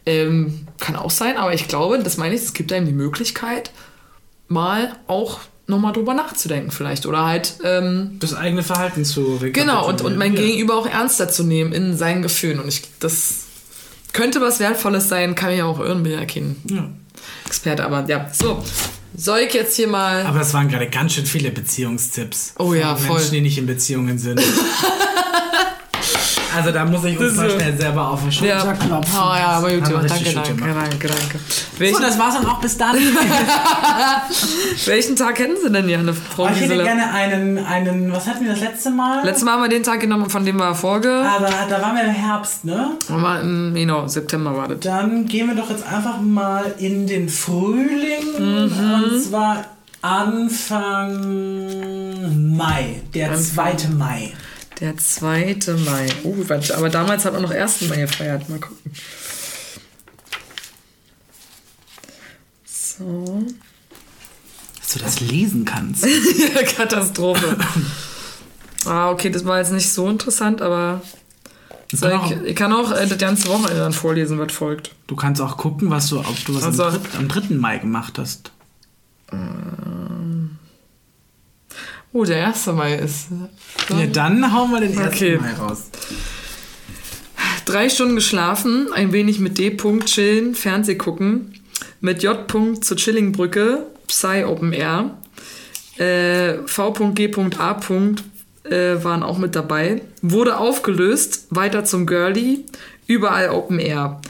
Ähm, 0.08 0.68
kann 0.80 0.96
auch 0.96 1.12
sein, 1.12 1.38
aber 1.38 1.54
ich 1.54 1.68
glaube, 1.68 2.00
das 2.00 2.18
meine 2.18 2.36
ich, 2.36 2.42
es 2.42 2.54
gibt 2.54 2.72
einem 2.74 2.88
die 2.88 2.92
Möglichkeit, 2.92 3.72
mal 4.48 4.96
auch 5.08 5.40
nochmal 5.68 5.94
drüber 5.94 6.14
nachzudenken 6.14 6.72
vielleicht. 6.72 7.06
Oder 7.06 7.26
halt, 7.26 7.56
ähm, 7.64 8.18
das 8.20 8.34
eigene 8.36 8.64
Verhalten 8.64 9.06
zu 9.06 9.40
genau, 9.52 9.88
und, 9.88 10.02
und 10.02 10.18
mein 10.18 10.34
Ja. 10.34 10.42
Gegenüber 10.42 10.76
auch 10.78 10.88
ernster 10.88 11.30
zu 11.30 11.44
nehmen 11.44 11.74
in 11.74 11.98
seinen 11.98 12.22
Gefühlen. 12.22 12.60
Und 12.60 12.68
ich, 12.68 12.84
das 13.00 13.46
könnte 14.14 14.42
was 14.42 14.60
Wertvolles 14.60 15.10
sein, 15.10 15.36
kann 15.36 15.52
ich 15.52 15.62
auch 15.62 15.80
irren, 15.80 16.04
bin 16.04 16.14
ja 16.14 16.26
kein 16.26 16.56
Ja. 16.70 16.90
Experte, 17.46 17.86
aber 17.86 18.06
ja. 18.08 18.30
So, 18.32 18.64
soll 19.16 19.40
ich 19.40 19.54
jetzt 19.54 19.76
hier 19.76 19.88
mal... 19.88 20.24
Aber 20.26 20.42
es 20.42 20.54
waren 20.54 20.68
gerade 20.70 20.90
ganz 20.90 21.14
schön 21.14 21.26
viele 21.26 21.52
Beziehungstipps. 21.52 22.54
Oh 22.60 22.74
ja, 22.74 22.96
von 22.96 23.06
voll. 23.08 23.16
Menschen, 23.18 23.34
die 23.34 23.42
nicht 23.42 23.58
in 23.58 23.66
Beziehungen 23.66 24.20
sind. 24.20 24.42
also 26.56 26.72
da 26.72 26.86
muss 26.86 27.04
ich 27.04 27.20
uns 27.20 27.36
Das 27.36 27.38
mal 27.38 27.50
schnell 27.50 27.78
selber 27.78 28.10
auf 28.10 28.22
den 28.22 28.32
ja, 28.32 28.60
Schulter 28.60 28.74
klopfen. 28.74 29.14
oh, 29.16 29.36
ja, 29.36 29.48
aber 29.48 29.70
gut, 29.70 29.90
wir 29.90 29.98
danke, 29.98 30.34
danke, 30.34 30.56
danke, 30.56 31.08
danke. 31.08 31.40
So, 31.48 31.80
Welchen, 31.80 32.02
das 32.02 32.18
war's 32.18 32.36
dann 32.36 32.46
auch 32.46 32.60
bis 32.62 32.78
dann. 32.78 32.96
welchen 34.86 35.16
Tag 35.16 35.36
kennen 35.36 35.56
Sie 35.62 35.70
denn, 35.72 35.90
Janne, 35.90 36.14
Frau 36.14 36.46
Oh, 36.46 36.50
ich 36.54 36.62
hätte 36.62 36.84
gerne 36.84 37.12
einen, 37.12 37.58
einen, 37.58 38.12
was 38.12 38.28
hatten 38.28 38.46
wir 38.46 38.52
das 38.52 38.62
letzte 38.62 38.92
Mal? 38.92 39.26
Letztes 39.26 39.44
Mal 39.44 39.54
haben 39.54 39.64
wir 39.64 39.70
den 39.70 39.84
Tag 39.84 40.00
genommen, 40.00 40.30
von 40.30 40.46
dem 40.46 40.58
wir 40.58 40.74
vorge... 40.76 41.12
Aber 41.12 41.50
da 41.70 41.82
waren 41.82 41.96
wir 41.96 42.04
im 42.04 42.12
Herbst, 42.12 42.66
ne? 42.66 42.92
Mal 43.10 43.42
im, 43.42 43.74
genau, 43.74 44.08
September 44.08 44.56
war 44.56 44.68
das. 44.68 44.80
Dann 44.82 45.26
gehen 45.26 45.48
wir 45.48 45.56
doch 45.56 45.70
jetzt 45.70 45.86
einfach 45.86 46.22
mal 46.22 46.74
in 46.78 47.08
den 47.08 47.30
Frühling. 47.30 48.24
Mhm. 48.38 49.04
Und 49.04 49.24
zwar 49.24 49.66
Anfang 50.02 51.16
Mai. 52.56 53.02
Der 53.14 53.32
Anfang. 53.32 53.78
2. 53.78 53.90
Mai. 53.98 54.34
Der 54.80 54.98
2. 54.98 55.58
Mai. 55.86 56.08
Oh, 56.24 56.36
warte, 56.48 56.76
aber 56.78 56.90
damals 56.90 57.24
hat 57.26 57.34
man 57.34 57.42
noch 57.44 57.52
1. 57.52 57.82
Mai 57.82 57.98
gefeiert. 58.02 58.50
Mal 58.50 58.60
gucken. 58.60 58.92
So. 62.66 63.44
Dass 64.80 64.94
du 64.94 65.00
das 65.00 65.20
lesen 65.22 65.66
kannst. 65.66 66.06
Katastrophe. 66.78 67.58
ah, 68.86 69.10
okay, 69.12 69.30
das 69.30 69.46
war 69.46 69.60
jetzt 69.60 69.72
nicht 69.72 69.90
so 69.90 70.10
interessant, 70.10 70.62
aber 70.62 71.02
kann 72.00 72.42
ich, 72.44 72.50
ich 72.50 72.56
kann 72.56 72.74
auch 72.74 72.92
äh, 72.92 73.06
das 73.08 73.18
ganze 73.18 73.48
Wochenende 73.48 73.78
dann 73.80 73.94
vorlesen, 73.94 74.40
was 74.40 74.52
folgt. 74.54 74.92
Du 75.08 75.16
kannst 75.16 75.42
auch 75.42 75.58
gucken, 75.58 75.90
was 75.90 76.08
du, 76.10 76.20
ob 76.20 76.46
du 76.46 76.56
was 76.56 76.64
Also- 76.64 76.84
am, 76.86 76.94
dritt, 76.94 77.16
am 77.18 77.28
3. 77.28 77.56
Mai 77.56 77.78
gemacht 77.78 78.18
hast. 78.20 78.52
Oh, 82.16 82.24
der 82.24 82.48
1. 82.48 82.68
Mai 82.68 82.96
ist. 82.96 83.28
Ja, 83.90 84.06
dann 84.06 84.54
hauen 84.54 84.72
wir 84.72 84.80
den 84.80 84.98
1. 84.98 85.14
Okay. 85.14 85.38
Mai 85.38 85.52
raus. 85.52 85.90
Drei 87.66 87.90
Stunden 87.90 88.16
geschlafen, 88.16 88.88
ein 88.94 89.12
wenig 89.12 89.40
mit 89.40 89.58
D. 89.58 89.72
-Punkt 89.72 90.06
chillen, 90.06 90.56
Fernseh 90.56 90.96
gucken, 90.96 91.56
mit 92.00 92.24
J. 92.24 92.50
-Punkt 92.50 92.84
zur 92.84 92.96
Chillingbrücke, 92.96 93.88
Psy 94.08 94.46
Open 94.46 94.72
Air, 94.72 95.18
äh, 95.98 96.66
V.G.A. 96.66 97.82
äh, 98.64 99.04
waren 99.04 99.22
auch 99.22 99.38
mit 99.38 99.54
dabei, 99.58 100.02
wurde 100.22 100.58
aufgelöst, 100.58 101.48
weiter 101.50 101.84
zum 101.84 102.06
Girlie, 102.06 102.60
überall 103.08 103.50
Open 103.50 103.78
Air, 103.78 104.22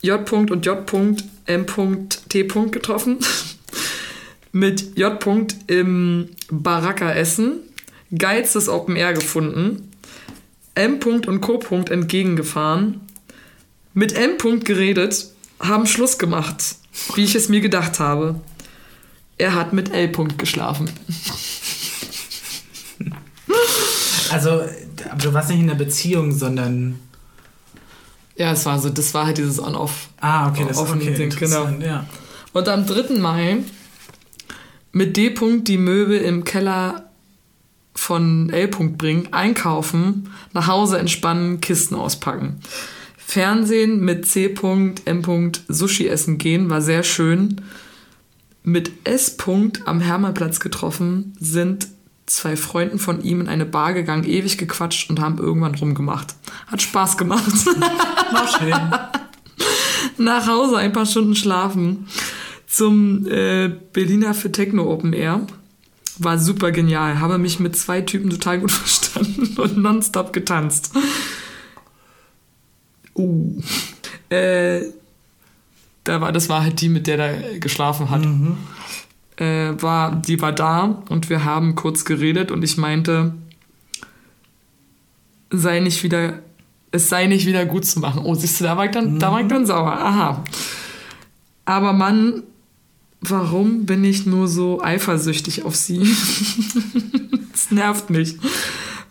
J. 0.00 0.20
-Punkt 0.20 0.52
und 0.52 0.64
J. 0.64 0.88
-Punkt, 0.88 1.24
M. 1.46 1.66
-Punkt, 1.66 2.28
T. 2.28 2.44
-Punkt 2.44 2.70
getroffen, 2.70 3.18
mit 4.52 4.96
J. 4.96 5.20
-Punkt 5.20 5.56
im 5.66 6.28
Baraka 6.50 7.12
essen, 7.12 7.58
geilstes 8.16 8.68
Open 8.68 8.96
Air 8.96 9.14
gefunden, 9.14 9.90
M. 10.74 10.98
und 11.04 11.40
Co. 11.40 11.60
entgegengefahren, 11.88 13.00
mit 13.94 14.14
M. 14.14 14.60
geredet, 14.60 15.30
haben 15.60 15.86
Schluss 15.86 16.18
gemacht, 16.18 16.76
wie 17.14 17.24
ich 17.24 17.34
es 17.34 17.48
mir 17.48 17.60
gedacht 17.60 18.00
habe. 18.00 18.40
Er 19.38 19.54
hat 19.54 19.72
mit 19.72 19.92
L. 19.92 20.12
geschlafen. 20.36 20.90
Also, 24.30 24.50
Aber 25.10 25.22
du 25.22 25.34
warst 25.34 25.50
nicht 25.50 25.58
in 25.60 25.68
einer 25.68 25.78
Beziehung, 25.78 26.32
sondern. 26.32 27.00
Ja, 28.36 28.52
es 28.52 28.64
war 28.64 28.78
so, 28.78 28.88
das 28.88 29.12
war 29.12 29.26
halt 29.26 29.38
dieses 29.38 29.58
On-Off. 29.60 30.08
Ah, 30.20 30.48
okay, 30.48 30.64
das 30.66 30.76
ist 30.76 30.88
okay, 30.88 31.14
Ding, 31.14 31.30
genau. 31.30 31.68
ja. 31.80 32.06
Und 32.52 32.68
am 32.68 32.86
3. 32.86 33.18
Mai 33.18 33.58
mit 34.92 35.16
D. 35.16 35.34
die 35.62 35.78
Möbel 35.78 36.18
im 36.18 36.44
Keller 36.44 37.10
von 37.94 38.50
L. 38.50 38.68
bringen, 38.68 39.32
einkaufen, 39.32 40.30
nach 40.52 40.66
Hause 40.66 40.98
entspannen, 40.98 41.60
Kisten 41.60 41.94
auspacken. 41.94 42.60
Fernsehen 43.16 44.00
mit 44.00 44.26
C. 44.26 44.54
M. 45.04 45.52
Sushi 45.68 46.08
essen 46.08 46.38
gehen, 46.38 46.70
war 46.70 46.80
sehr 46.80 47.02
schön. 47.02 47.60
Mit 48.62 48.90
S. 49.04 49.36
am 49.84 50.00
Hermannplatz 50.00 50.60
getroffen, 50.60 51.34
sind 51.38 51.88
zwei 52.26 52.56
Freunden 52.56 52.98
von 52.98 53.22
ihm 53.22 53.40
in 53.40 53.48
eine 53.48 53.66
Bar 53.66 53.92
gegangen, 53.92 54.24
ewig 54.24 54.56
gequatscht 54.58 55.10
und 55.10 55.20
haben 55.20 55.38
irgendwann 55.38 55.74
rumgemacht. 55.74 56.34
Hat 56.66 56.80
Spaß 56.80 57.18
gemacht. 57.18 57.66
War 58.32 58.48
schön. 58.48 58.74
Nach 60.16 60.46
Hause 60.46 60.76
ein 60.76 60.92
paar 60.92 61.06
Stunden 61.06 61.34
schlafen. 61.34 62.06
Zum 62.70 63.26
äh, 63.26 63.68
Berliner 63.92 64.32
für 64.32 64.52
Techno 64.52 64.92
Open 64.92 65.12
Air. 65.12 65.40
War 66.18 66.38
super 66.38 66.70
genial. 66.70 67.18
Habe 67.18 67.36
mich 67.36 67.58
mit 67.58 67.76
zwei 67.76 68.00
Typen 68.00 68.30
total 68.30 68.60
gut 68.60 68.70
verstanden 68.70 69.60
und 69.60 69.76
nonstop 69.76 70.32
getanzt. 70.32 70.92
Uh. 73.16 73.60
Äh, 74.28 74.82
da 76.04 76.20
war, 76.20 76.30
das 76.30 76.48
war 76.48 76.62
halt 76.62 76.80
die, 76.80 76.88
mit 76.88 77.08
der 77.08 77.16
da 77.16 77.58
geschlafen 77.58 78.08
hat. 78.08 78.24
Äh, 79.36 79.82
war, 79.82 80.14
die 80.14 80.40
war 80.40 80.52
da 80.52 81.02
und 81.08 81.28
wir 81.28 81.44
haben 81.44 81.74
kurz 81.74 82.04
geredet 82.04 82.52
und 82.52 82.62
ich 82.62 82.76
meinte, 82.76 83.34
sei 85.50 85.80
nicht 85.80 86.04
wieder, 86.04 86.38
es 86.92 87.08
sei 87.08 87.26
nicht 87.26 87.46
wieder 87.46 87.66
gut 87.66 87.84
zu 87.84 87.98
machen. 87.98 88.22
Oh, 88.24 88.36
siehst 88.36 88.60
du, 88.60 88.64
da 88.64 88.76
war 88.76 88.84
ich 88.84 88.92
dann, 88.92 89.18
da 89.18 89.32
war 89.32 89.40
ich 89.40 89.48
dann 89.48 89.66
sauer. 89.66 89.92
Aha. 89.92 90.44
Aber 91.64 91.92
Mann, 91.92 92.44
warum 93.20 93.86
bin 93.86 94.04
ich 94.04 94.26
nur 94.26 94.48
so 94.48 94.82
eifersüchtig 94.82 95.64
auf 95.64 95.76
sie? 95.76 95.98
das 97.52 97.70
nervt 97.70 98.10
mich. 98.10 98.36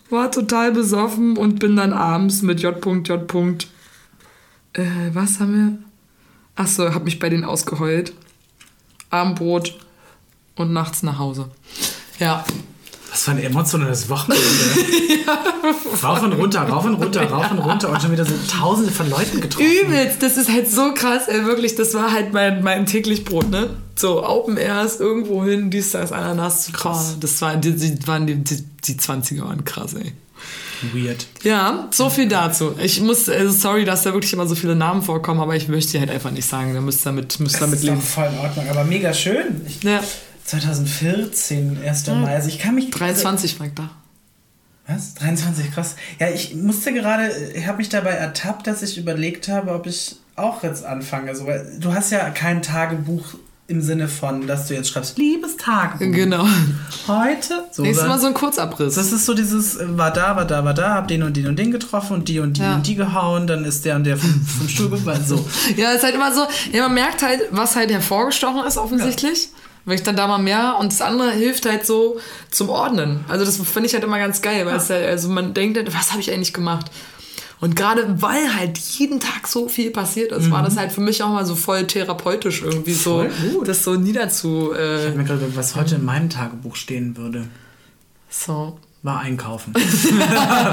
War 0.10 0.32
total 0.32 0.72
besoffen 0.72 1.38
und 1.38 1.60
bin 1.60 1.76
dann 1.76 1.94
abends 1.94 2.42
mit 2.42 2.62
J. 2.62 2.84
J. 3.08 3.68
Äh, 4.74 4.86
was 5.14 5.40
haben 5.40 5.54
wir? 5.54 5.78
Achso, 6.56 6.94
hab 6.94 7.06
mich 7.06 7.20
bei 7.20 7.30
denen 7.30 7.44
ausgeheult. 7.44 8.14
Abendbrot 9.10 9.78
und 10.56 10.74
nachts 10.74 11.04
nach 11.04 11.20
Hause. 11.20 11.50
Ja, 12.20 12.44
Was 13.12 13.24
für 13.24 13.32
ein 13.32 13.40
emotionales 13.40 14.10
Wochenende. 14.10 14.44
Rauf 16.04 16.22
und 16.24 16.34
runter, 16.34 16.62
rauf 16.62 16.86
und 16.86 16.96
runter, 16.96 17.24
rauf 17.30 17.52
und 17.52 17.60
runter 17.60 17.90
und 17.90 18.02
schon 18.02 18.12
wieder 18.12 18.26
so 18.26 18.34
tausende 18.52 18.92
von 18.92 19.10
Leuten 19.10 19.42
getroffen. 19.42 19.66
Übelst, 19.86 20.22
das 20.22 20.38
ist 20.38 20.50
halt 20.50 20.70
so 20.70 20.94
krass, 20.94 21.28
ey, 21.28 21.46
wirklich, 21.46 21.76
das 21.76 21.94
war 21.94 22.12
halt 22.12 22.34
mein, 22.34 22.64
mein 22.64 22.86
täglich 22.86 23.26
Brot, 23.26 23.50
ne? 23.50 23.70
So, 23.96 24.26
Open 24.26 24.58
Airs, 24.58 25.00
irgendwo 25.00 25.44
hin, 25.44 25.70
dies, 25.70 25.92
das, 25.92 26.12
Ananas, 26.12 26.72
krass. 26.72 27.18
Das 27.20 27.42
war, 27.42 27.56
die, 27.58 27.74
die, 27.76 28.08
waren 28.08 28.28
die, 28.28 28.36
die, 28.36 28.64
die 28.86 28.94
20er 28.96 29.44
waren 29.44 29.66
krass, 29.66 29.94
ey. 29.96 30.14
Weird. 30.94 31.28
Ja, 31.44 31.90
so 31.92 32.10
viel 32.10 32.30
dazu. 32.30 32.74
Ich 32.82 33.02
muss, 33.02 33.28
also 33.28 33.52
sorry, 33.52 33.84
dass 33.84 34.04
da 34.04 34.14
wirklich 34.14 34.32
immer 34.32 34.48
so 34.48 34.56
viele 34.56 34.76
Namen 34.76 35.02
vorkommen, 35.02 35.42
aber 35.42 35.56
ich 35.58 35.68
möchte 35.68 35.92
die 35.92 36.00
halt 36.00 36.10
einfach 36.10 36.32
nicht 36.32 36.48
sagen. 36.48 36.74
Da 36.74 36.80
müsst 36.80 37.02
ihr 37.02 37.10
damit, 37.10 37.38
müsst 37.42 37.56
Das 37.56 37.60
damit 37.62 37.80
ist 37.80 37.84
doch 37.88 37.90
leben. 37.96 38.02
voll 38.02 38.30
in 38.32 38.40
Ordnung, 38.40 38.70
aber 38.70 38.86
mega 38.86 39.14
schön. 39.14 39.62
Ich, 39.68 39.84
Ja, 39.84 40.02
2014, 40.50 41.78
1. 41.86 42.08
Mai. 42.08 42.34
Also 42.36 42.50
ich 42.50 42.60
kann 42.60 42.76
mich... 42.76 42.90
23 42.92 43.60
war 43.60 43.68
ich 43.68 43.74
da. 43.74 43.90
Was? 44.88 45.14
23, 45.16 45.72
krass. 45.72 45.96
Ja, 46.20 46.30
ich 46.30 46.56
musste 46.56 46.92
gerade, 46.94 47.30
ich 47.54 47.68
habe 47.68 47.78
mich 47.78 47.90
dabei 47.90 48.12
ertappt, 48.12 48.66
dass 48.66 48.82
ich 48.82 48.98
überlegt 48.98 49.48
habe, 49.48 49.72
ob 49.74 49.86
ich 49.86 50.16
auch 50.36 50.64
jetzt 50.64 50.84
anfange. 50.84 51.36
So, 51.36 51.46
weil 51.46 51.78
du 51.80 51.94
hast 51.94 52.12
ja 52.12 52.28
kein 52.32 52.64
Tagebuch 52.64 53.36
im 53.68 53.84
Sinne 53.84 54.08
von, 54.08 54.48
dass 54.48 54.68
du 54.68 54.74
jetzt 54.74 54.90
schreibst, 54.90 55.20
liebes 55.20 55.58
Tagebuch. 55.58 56.12
Genau. 56.12 56.48
Heute. 57.08 57.66
So, 57.72 57.84
Nächstes 57.84 58.08
Mal 58.08 58.20
so 58.20 58.26
ein 58.26 58.34
Kurzabriss. 58.34 58.96
das 58.96 59.12
ist 59.12 59.28
so 59.28 59.36
dieses, 59.36 59.76
äh, 59.78 59.96
war 59.96 60.12
da, 60.12 60.36
war 60.36 60.46
da, 60.46 60.66
war 60.66 60.74
da, 60.74 60.96
hab 60.96 61.08
den 61.08 61.22
und 61.22 61.38
den 61.38 61.46
und 61.46 61.60
den 61.60 61.70
getroffen 61.70 62.14
und 62.14 62.28
die 62.28 62.40
und 62.40 62.58
die 62.58 62.62
Ja. 62.62 62.74
und 62.76 62.88
die 62.88 62.96
gehauen, 62.96 63.46
dann 63.46 63.66
ist 63.66 63.86
der 63.86 63.96
und 63.96 64.06
der 64.06 64.18
vom, 64.18 64.42
vom 64.44 64.68
Stuhl 64.68 64.90
gefallen. 64.90 65.24
So. 65.24 65.46
Ja, 65.78 65.92
ist 65.92 66.04
halt 66.04 66.16
immer 66.16 66.34
so, 66.34 66.48
ja, 66.72 66.82
man 66.88 66.96
merkt 66.96 67.22
halt, 67.22 67.42
was 67.52 67.76
halt 67.76 67.92
hervorgestochen 67.92 68.66
ist 68.66 68.78
offensichtlich. 68.80 69.50
Wenn 69.90 69.96
ich 69.98 70.04
dann 70.04 70.16
da 70.16 70.28
mal 70.28 70.38
mehr 70.38 70.78
und 70.80 70.92
das 70.92 71.02
andere 71.02 71.32
hilft 71.32 71.66
halt 71.66 71.86
so 71.86 72.20
zum 72.52 72.70
Ordnen. 72.70 73.26
Also 73.28 73.44
das 73.44 73.58
finde 73.58 73.88
ich 73.88 73.94
halt 73.94 74.04
immer 74.04 74.20
ganz 74.20 74.42
geil, 74.42 74.66
weil 74.66 74.78
es 74.78 74.90
halt, 74.90 75.06
also 75.08 75.30
man 75.30 75.54
denkt 75.54 75.78
halt, 75.78 75.94
was 75.96 76.12
habe 76.12 76.22
ich 76.22 76.32
eigentlich 76.32 76.54
gemacht? 76.54 76.86
Und 77.62 77.76
gerade 77.76 78.22
weil 78.22 78.56
halt 78.56 78.78
jeden 78.78 79.20
Tag 79.20 79.46
so 79.46 79.68
viel 79.68 79.92
passiert 79.92 80.32
ist, 80.32 80.50
war 80.50 80.64
das 80.64 80.78
halt 80.78 80.94
für 80.94 81.02
mich 81.02 81.22
auch 81.24 81.28
mal 81.30 81.46
so 81.46 81.56
voll 81.56 81.86
therapeutisch 81.88 82.62
irgendwie 82.62 82.94
so, 82.94 83.18
Voll 83.18 83.32
gut. 83.52 83.68
das 83.68 83.84
so 83.84 83.96
niederzu, 83.96 84.72
Ich 84.74 84.80
äh, 84.80 85.08
hab 85.10 85.16
mir 85.18 85.26
gerade, 85.26 85.54
was 85.58 85.76
heute 85.76 85.96
in 85.96 86.06
meinem 86.06 86.30
Tagebuch 86.30 86.78
stehen 86.78 87.18
würde, 87.18 87.48
so. 88.30 88.80
war 89.04 89.20
einkaufen. 89.20 89.74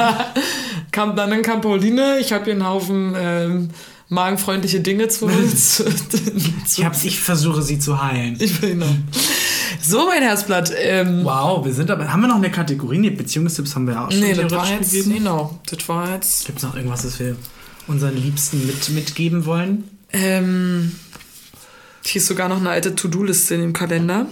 Kam, 0.93 1.17
dann 1.17 1.43
kam 1.43 1.61
Pauline, 1.61 2.19
ich 2.21 2.33
habe 2.33 2.47
ihr 2.47 2.53
einen 2.53 2.67
Haufen 2.67 3.15
ähm, 3.19 3.71
magenfreundliche 4.09 4.81
Dinge 4.81 5.09
zu, 5.09 5.27
zu, 5.29 5.85
Ich, 6.67 6.85
hab's, 6.85 7.05
ich 7.05 7.21
versuche 7.21 7.63
sie 7.63 7.79
zu 7.79 8.03
heilen. 8.03 8.37
ich 8.39 8.61
will 8.63 8.75
noch. 8.77 8.95
So, 9.83 10.07
mein 10.07 10.23
Herzblatt. 10.23 10.73
Ähm, 10.77 11.25
Wow, 11.25 11.65
wir 11.65 11.73
sind 11.73 11.91
aber. 11.91 12.13
Haben 12.13 12.23
wir 12.23 12.29
noch 12.29 12.37
eine 12.37 12.51
Kategorie? 12.51 12.99
Nee, 12.99 13.11
Beziehungstipps 13.11 13.75
haben 13.75 13.87
wir 13.87 13.95
ja 13.95 14.07
auch 14.07 14.11
schon 14.11 14.21
Nee, 14.21 14.35
das 14.35 14.51
war 14.53 14.71
jetzt, 14.71 14.93
gegeben. 14.93 15.15
genau, 15.15 15.59
das 15.67 15.89
war 15.89 16.15
jetzt. 16.15 16.47
Gibt 16.47 16.59
es 16.59 16.65
noch 16.65 16.75
irgendwas, 16.77 17.03
das 17.03 17.19
wir 17.19 17.37
unseren 17.87 18.17
Liebsten 18.17 18.67
mit, 18.67 18.89
mitgeben 18.91 19.45
wollen? 19.45 19.85
Ähm, 20.13 20.93
hier 22.05 22.21
ist 22.21 22.27
sogar 22.29 22.49
noch 22.49 22.59
eine 22.59 22.71
alte 22.71 22.95
To-Do-Liste 22.95 23.55
in 23.57 23.61
dem 23.61 23.73
Kalender. 23.73 24.27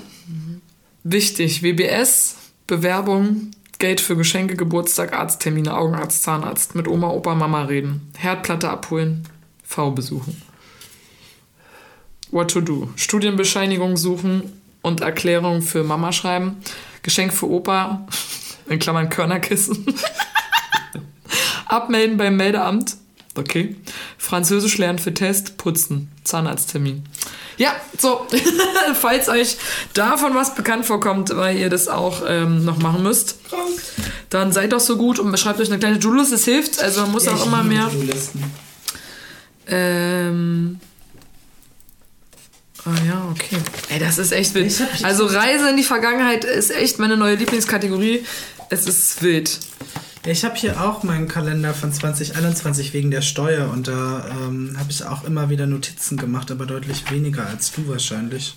Wichtig, 1.03 1.63
WBS, 1.63 2.37
Bewerbung, 2.67 3.51
Geld 3.79 4.01
für 4.01 4.17
Geschenke, 4.17 4.57
Geburtstag, 4.57 5.13
Arzttermine, 5.13 5.77
Augenarzt, 5.77 6.23
Zahnarzt, 6.23 6.75
mit 6.75 6.89
Oma, 6.89 7.11
Opa, 7.11 7.35
Mama 7.35 7.65
reden, 7.65 8.11
Herdplatte 8.17 8.71
abholen, 8.71 9.25
V 9.75 9.91
besuchen. 9.91 10.41
What 12.31 12.51
to 12.53 12.61
do? 12.61 12.91
Studienbescheinigung 12.97 13.97
suchen 13.97 14.61
und 14.83 15.01
Erklärung 15.01 15.63
für 15.63 15.83
Mama 15.83 16.13
schreiben, 16.13 16.63
Geschenk 17.03 17.33
für 17.33 17.51
Opa, 17.51 18.07
in 18.69 18.79
Klammern 18.79 19.09
Körnerkissen, 19.09 19.85
abmelden 21.67 22.17
beim 22.17 22.37
Meldeamt, 22.37 22.97
okay, 23.37 23.77
Französisch 24.17 24.79
lernen 24.79 24.99
für 24.99 25.13
Test, 25.13 25.57
putzen, 25.57 26.11
Zahnarzttermin. 26.23 27.05
Ja, 27.57 27.75
so, 27.99 28.27
falls 29.01 29.29
euch 29.29 29.57
davon 29.93 30.35
was 30.35 30.55
bekannt 30.55 30.87
vorkommt, 30.87 31.37
weil 31.37 31.57
ihr 31.57 31.71
das 31.71 31.89
auch 31.89 32.23
ähm, 32.29 32.65
noch 32.65 32.79
machen 32.79 33.03
müsst, 33.03 33.39
dann 34.31 34.53
seid 34.53 34.73
doch 34.73 34.81
so 34.81 34.97
gut 34.97 35.19
und 35.19 35.37
schreibt 35.39 35.61
euch 35.61 35.69
eine 35.69 35.79
kleine 35.79 35.99
To-Do-List, 35.99 36.33
es 36.33 36.45
hilft, 36.45 36.81
also 36.81 37.03
man 37.03 37.13
muss 37.13 37.29
auch 37.29 37.45
immer 37.47 37.63
mehr. 37.63 37.91
Ähm. 39.69 40.81
Ah 42.85 42.91
ja, 43.07 43.29
okay. 43.31 43.57
Ey, 43.89 43.99
das 43.99 44.19
ist 44.19 44.33
echt 44.33 44.55
wild. 44.55 44.75
Also 45.03 45.25
Reise 45.27 45.71
in 45.71 45.77
die 45.77 45.83
Vergangenheit 45.85 46.45
ist 46.45 46.71
echt 46.71 46.99
meine 46.99 47.17
neue 47.17 47.37
Lieblingskategorie. 47.37 48.25
Es 48.69 48.87
ist 48.87 49.23
wild. 49.23 49.59
Ich 50.27 50.45
habe 50.45 50.55
hier 50.57 50.81
auch 50.83 51.03
meinen 51.03 51.29
Kalender 51.29 51.75
von 51.75 51.93
2021 51.93 52.93
wegen 52.95 53.11
der 53.11 53.21
Steuer 53.23 53.71
und 53.71 53.89
da 53.89 54.27
ähm, 54.31 54.75
habe 54.79 54.91
ich 54.91 55.05
auch 55.05 55.25
immer 55.25 55.51
wieder 55.51 55.67
Notizen 55.67 56.17
gemacht, 56.17 56.51
aber 56.51 56.65
deutlich 56.67 57.11
weniger 57.11 57.47
als 57.47 57.73
du 57.73 57.89
wahrscheinlich. 57.89 58.55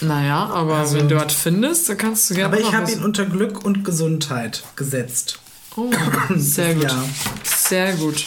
Naja, 0.00 0.46
aber 0.46 0.76
Also- 0.78 0.96
wenn 0.96 1.08
du 1.08 1.16
was 1.16 1.32
findest, 1.34 1.88
dann 1.88 1.98
kannst 1.98 2.30
du 2.30 2.34
gerne 2.34 2.56
Aber 2.56 2.60
ich 2.60 2.72
habe 2.72 2.90
ihn 2.90 3.02
unter 3.02 3.26
Glück 3.26 3.64
und 3.64 3.84
Gesundheit 3.84 4.62
gesetzt. 4.76 5.38
Oh, 5.76 5.90
sehr 6.36 6.74
gut. 6.76 6.84
Ja. 6.84 7.04
Sehr 7.44 7.92
gut. 7.94 8.24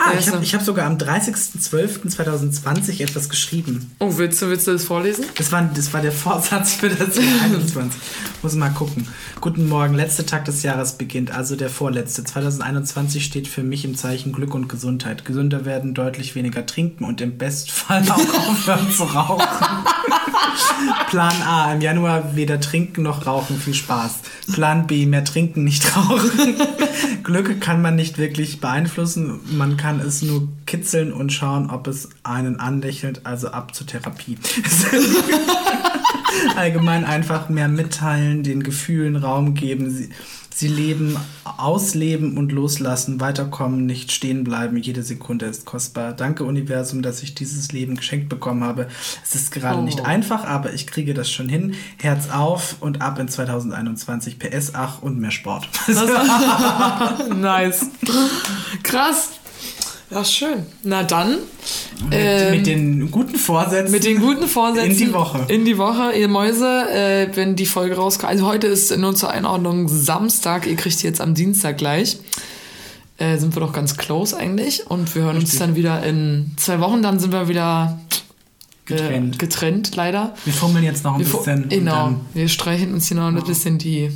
Ah, 0.00 0.12
Ja, 0.12 0.18
ich 0.20 0.28
habe 0.32 0.46
hab 0.46 0.62
sogar 0.62 0.86
am 0.86 0.96
30.12.2020 0.96 3.02
etwas 3.02 3.28
geschrieben. 3.28 3.90
Oh, 3.98 4.12
willst 4.16 4.40
du, 4.40 4.48
willst 4.48 4.68
du 4.68 4.72
das 4.72 4.84
vorlesen? 4.84 5.24
Das 5.36 5.50
war, 5.50 5.68
das 5.74 5.92
war 5.92 6.00
der 6.00 6.12
Vorsatz 6.12 6.74
für 6.74 6.88
das 6.88 7.16
Jahr 7.16 7.24
21. 7.44 8.00
Muss 8.42 8.54
mal 8.54 8.68
gucken. 8.70 9.08
Guten 9.40 9.68
Morgen, 9.68 9.94
letzter 9.94 10.24
Tag 10.24 10.44
des 10.44 10.62
Jahres 10.62 10.92
beginnt, 10.92 11.32
also 11.32 11.56
der 11.56 11.68
vorletzte. 11.68 12.22
2021 12.22 13.24
steht 13.24 13.48
für 13.48 13.64
mich 13.64 13.84
im 13.84 13.96
Zeichen 13.96 14.32
Glück 14.32 14.54
und 14.54 14.68
Gesundheit. 14.68 15.24
Gesünder 15.24 15.64
werden, 15.64 15.94
deutlich 15.94 16.36
weniger 16.36 16.64
trinken 16.64 17.02
und 17.04 17.20
im 17.20 17.36
Bestfall 17.36 18.04
auch 18.08 18.18
aufhören 18.48 18.92
zu 18.92 19.02
rauchen. 19.02 19.44
Plan 21.10 21.42
A, 21.42 21.72
im 21.72 21.80
Januar 21.80 22.36
weder 22.36 22.60
trinken 22.60 23.02
noch 23.02 23.26
rauchen, 23.26 23.58
viel 23.58 23.74
Spaß. 23.74 24.12
Plan 24.52 24.86
B, 24.86 25.06
mehr 25.06 25.24
trinken, 25.24 25.64
nicht 25.64 25.96
rauchen. 25.96 26.54
Glück 27.24 27.60
kann 27.60 27.82
man 27.82 27.96
nicht 27.96 28.18
wirklich 28.18 28.60
beeinflussen, 28.60 29.40
man 29.56 29.76
kann 29.76 29.87
es 29.96 30.22
nur 30.22 30.48
kitzeln 30.66 31.12
und 31.12 31.32
schauen, 31.32 31.70
ob 31.70 31.86
es 31.86 32.08
einen 32.22 32.60
anlächelt, 32.60 33.24
also 33.24 33.48
ab 33.48 33.74
zur 33.74 33.86
Therapie. 33.86 34.36
allgemein 36.56 37.04
einfach 37.04 37.48
mehr 37.48 37.68
mitteilen, 37.68 38.42
den 38.42 38.62
Gefühlen 38.62 39.16
Raum 39.16 39.54
geben, 39.54 39.90
sie, 39.90 40.10
sie 40.54 40.68
leben, 40.68 41.16
ausleben 41.44 42.36
und 42.36 42.52
loslassen, 42.52 43.20
weiterkommen, 43.20 43.86
nicht 43.86 44.12
stehen 44.12 44.44
bleiben. 44.44 44.76
Jede 44.76 45.02
Sekunde 45.02 45.46
ist 45.46 45.64
kostbar. 45.64 46.12
Danke 46.12 46.44
Universum, 46.44 47.02
dass 47.02 47.22
ich 47.22 47.34
dieses 47.34 47.72
Leben 47.72 47.96
geschenkt 47.96 48.28
bekommen 48.28 48.64
habe. 48.64 48.88
Es 49.24 49.34
ist 49.34 49.50
gerade 49.52 49.78
Oh. 49.78 49.82
nicht 49.82 50.04
einfach, 50.04 50.44
aber 50.44 50.72
ich 50.72 50.86
kriege 50.86 51.14
das 51.14 51.30
schon 51.30 51.48
hin. 51.48 51.74
Herz 51.98 52.30
auf 52.30 52.76
und 52.80 53.02
ab 53.02 53.18
in 53.18 53.28
2021. 53.28 54.38
PS, 54.38 54.74
ach 54.74 55.02
und 55.02 55.18
mehr 55.18 55.30
Sport. 55.30 55.68
nice. 57.36 57.86
Krass. 58.82 59.30
Ja, 60.10 60.24
schön. 60.24 60.64
Na 60.82 61.02
dann. 61.02 61.32
mit, 61.32 62.12
ähm, 62.12 62.50
mit 62.56 62.66
den 62.66 63.10
guten 63.10 63.36
Vorsätzen. 63.36 63.92
Mit 63.92 64.04
den 64.04 64.20
guten 64.20 64.48
Vorsätzen. 64.48 64.90
In 64.90 64.96
die 64.96 65.12
Woche. 65.12 65.44
In 65.48 65.64
die 65.66 65.76
Woche, 65.76 66.12
ihr 66.12 66.28
Mäuse, 66.28 66.90
äh, 66.90 67.28
wenn 67.34 67.56
die 67.56 67.66
Folge 67.66 67.96
rauskommt. 67.96 68.30
Also 68.32 68.46
heute 68.46 68.68
ist 68.68 68.96
nur 68.96 69.14
zur 69.14 69.30
Einordnung 69.30 69.86
Samstag. 69.88 70.66
Ihr 70.66 70.76
kriegt 70.76 71.02
die 71.02 71.06
jetzt 71.06 71.20
am 71.20 71.34
Dienstag 71.34 71.76
gleich. 71.76 72.18
Äh, 73.18 73.36
sind 73.36 73.54
wir 73.54 73.60
doch 73.60 73.72
ganz 73.72 73.96
close 73.98 74.34
eigentlich. 74.36 74.86
Und 74.88 75.14
wir 75.14 75.22
hören 75.22 75.36
uns 75.36 75.44
Richtig. 75.44 75.60
dann 75.60 75.76
wieder 75.76 76.02
in 76.02 76.52
zwei 76.56 76.80
Wochen. 76.80 77.02
Dann 77.02 77.18
sind 77.18 77.32
wir 77.32 77.48
wieder 77.48 77.98
äh, 78.88 78.94
Getrennt. 78.94 79.38
getrennt, 79.38 79.94
leider. 79.96 80.34
Wir 80.46 80.54
fummeln 80.54 80.84
jetzt 80.84 81.04
noch 81.04 81.14
ein 81.14 81.20
Wir 81.20 81.26
bisschen. 81.26 81.68
genau. 81.68 82.14
Wir 82.32 82.48
streichen 82.48 82.94
uns 82.94 83.08
hier 83.08 83.18
noch 83.18 83.26
ein 83.26 83.34
bisschen 83.44 83.76
die 83.76 84.10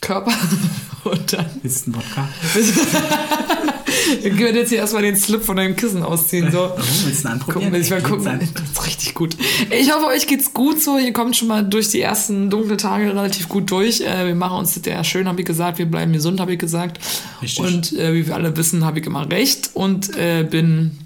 Körper. 0.00 0.32
und 1.04 1.32
dann 1.32 1.46
ist 1.62 1.86
ein 1.86 1.94
Wodka. 1.94 2.28
wir 4.22 4.38
werden 4.38 4.56
jetzt 4.56 4.68
hier 4.70 4.78
erstmal 4.78 5.02
den 5.02 5.16
Slip 5.16 5.42
von 5.42 5.56
deinem 5.56 5.76
Kissen 5.76 6.02
ausziehen. 6.02 6.50
So. 6.50 6.72
Oh, 6.76 6.78
willst 7.04 7.24
du 7.24 7.28
einen 7.28 7.40
anprobieren? 7.40 7.70
Gucken, 7.70 7.82
ich 7.82 7.90
mal 7.90 8.02
gucken. 8.02 8.50
Das 8.54 8.62
ist 8.62 8.86
richtig 8.86 9.14
gut. 9.14 9.36
Ich 9.70 9.92
hoffe, 9.92 10.06
euch 10.06 10.26
geht's 10.26 10.52
gut 10.52 10.80
so. 10.80 10.98
Ihr 10.98 11.12
kommt 11.12 11.36
schon 11.36 11.48
mal 11.48 11.64
durch 11.64 11.88
die 11.88 12.00
ersten 12.00 12.50
dunklen 12.50 12.78
Tage 12.78 13.08
relativ 13.08 13.48
gut 13.48 13.70
durch. 13.70 14.00
Äh, 14.00 14.26
wir 14.26 14.34
machen 14.34 14.58
uns 14.58 14.74
das 14.74 14.84
ja 14.86 15.04
schön, 15.04 15.28
habe 15.28 15.40
ich 15.40 15.46
gesagt. 15.46 15.78
Wir 15.78 15.86
bleiben 15.86 16.12
gesund, 16.12 16.40
habe 16.40 16.52
ich 16.52 16.58
gesagt. 16.58 16.98
Richtig. 17.42 17.64
Und 17.64 17.92
äh, 17.92 18.14
wie 18.14 18.26
wir 18.26 18.34
alle 18.34 18.56
wissen, 18.56 18.84
habe 18.84 19.00
ich 19.00 19.06
immer 19.06 19.30
recht 19.30 19.70
und 19.74 20.16
äh, 20.16 20.44
bin 20.44 20.98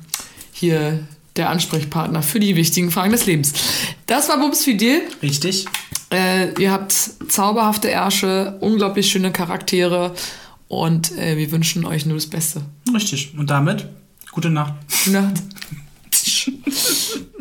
hier 0.52 1.00
der 1.36 1.50
Ansprechpartner 1.50 2.22
für 2.22 2.38
die 2.38 2.54
wichtigen 2.56 2.90
Fragen 2.90 3.12
des 3.12 3.26
Lebens. 3.26 3.52
Das 4.06 4.28
war 4.28 4.38
Bums 4.38 4.64
Fidel. 4.64 5.02
Richtig. 5.22 5.66
Äh, 6.12 6.52
ihr 6.60 6.70
habt 6.70 6.92
zauberhafte 6.92 7.88
Ärsche, 7.88 8.56
unglaublich 8.60 9.10
schöne 9.10 9.32
Charaktere 9.32 10.14
und 10.82 11.16
äh, 11.18 11.36
wir 11.36 11.50
wünschen 11.50 11.84
euch 11.84 12.06
nur 12.06 12.16
das 12.16 12.26
Beste. 12.26 12.62
Richtig. 12.92 13.34
Und 13.36 13.50
damit, 13.50 13.86
gute 14.30 14.50
Nacht. 14.50 14.74
Gute 15.04 15.10
Nacht. 15.12 15.42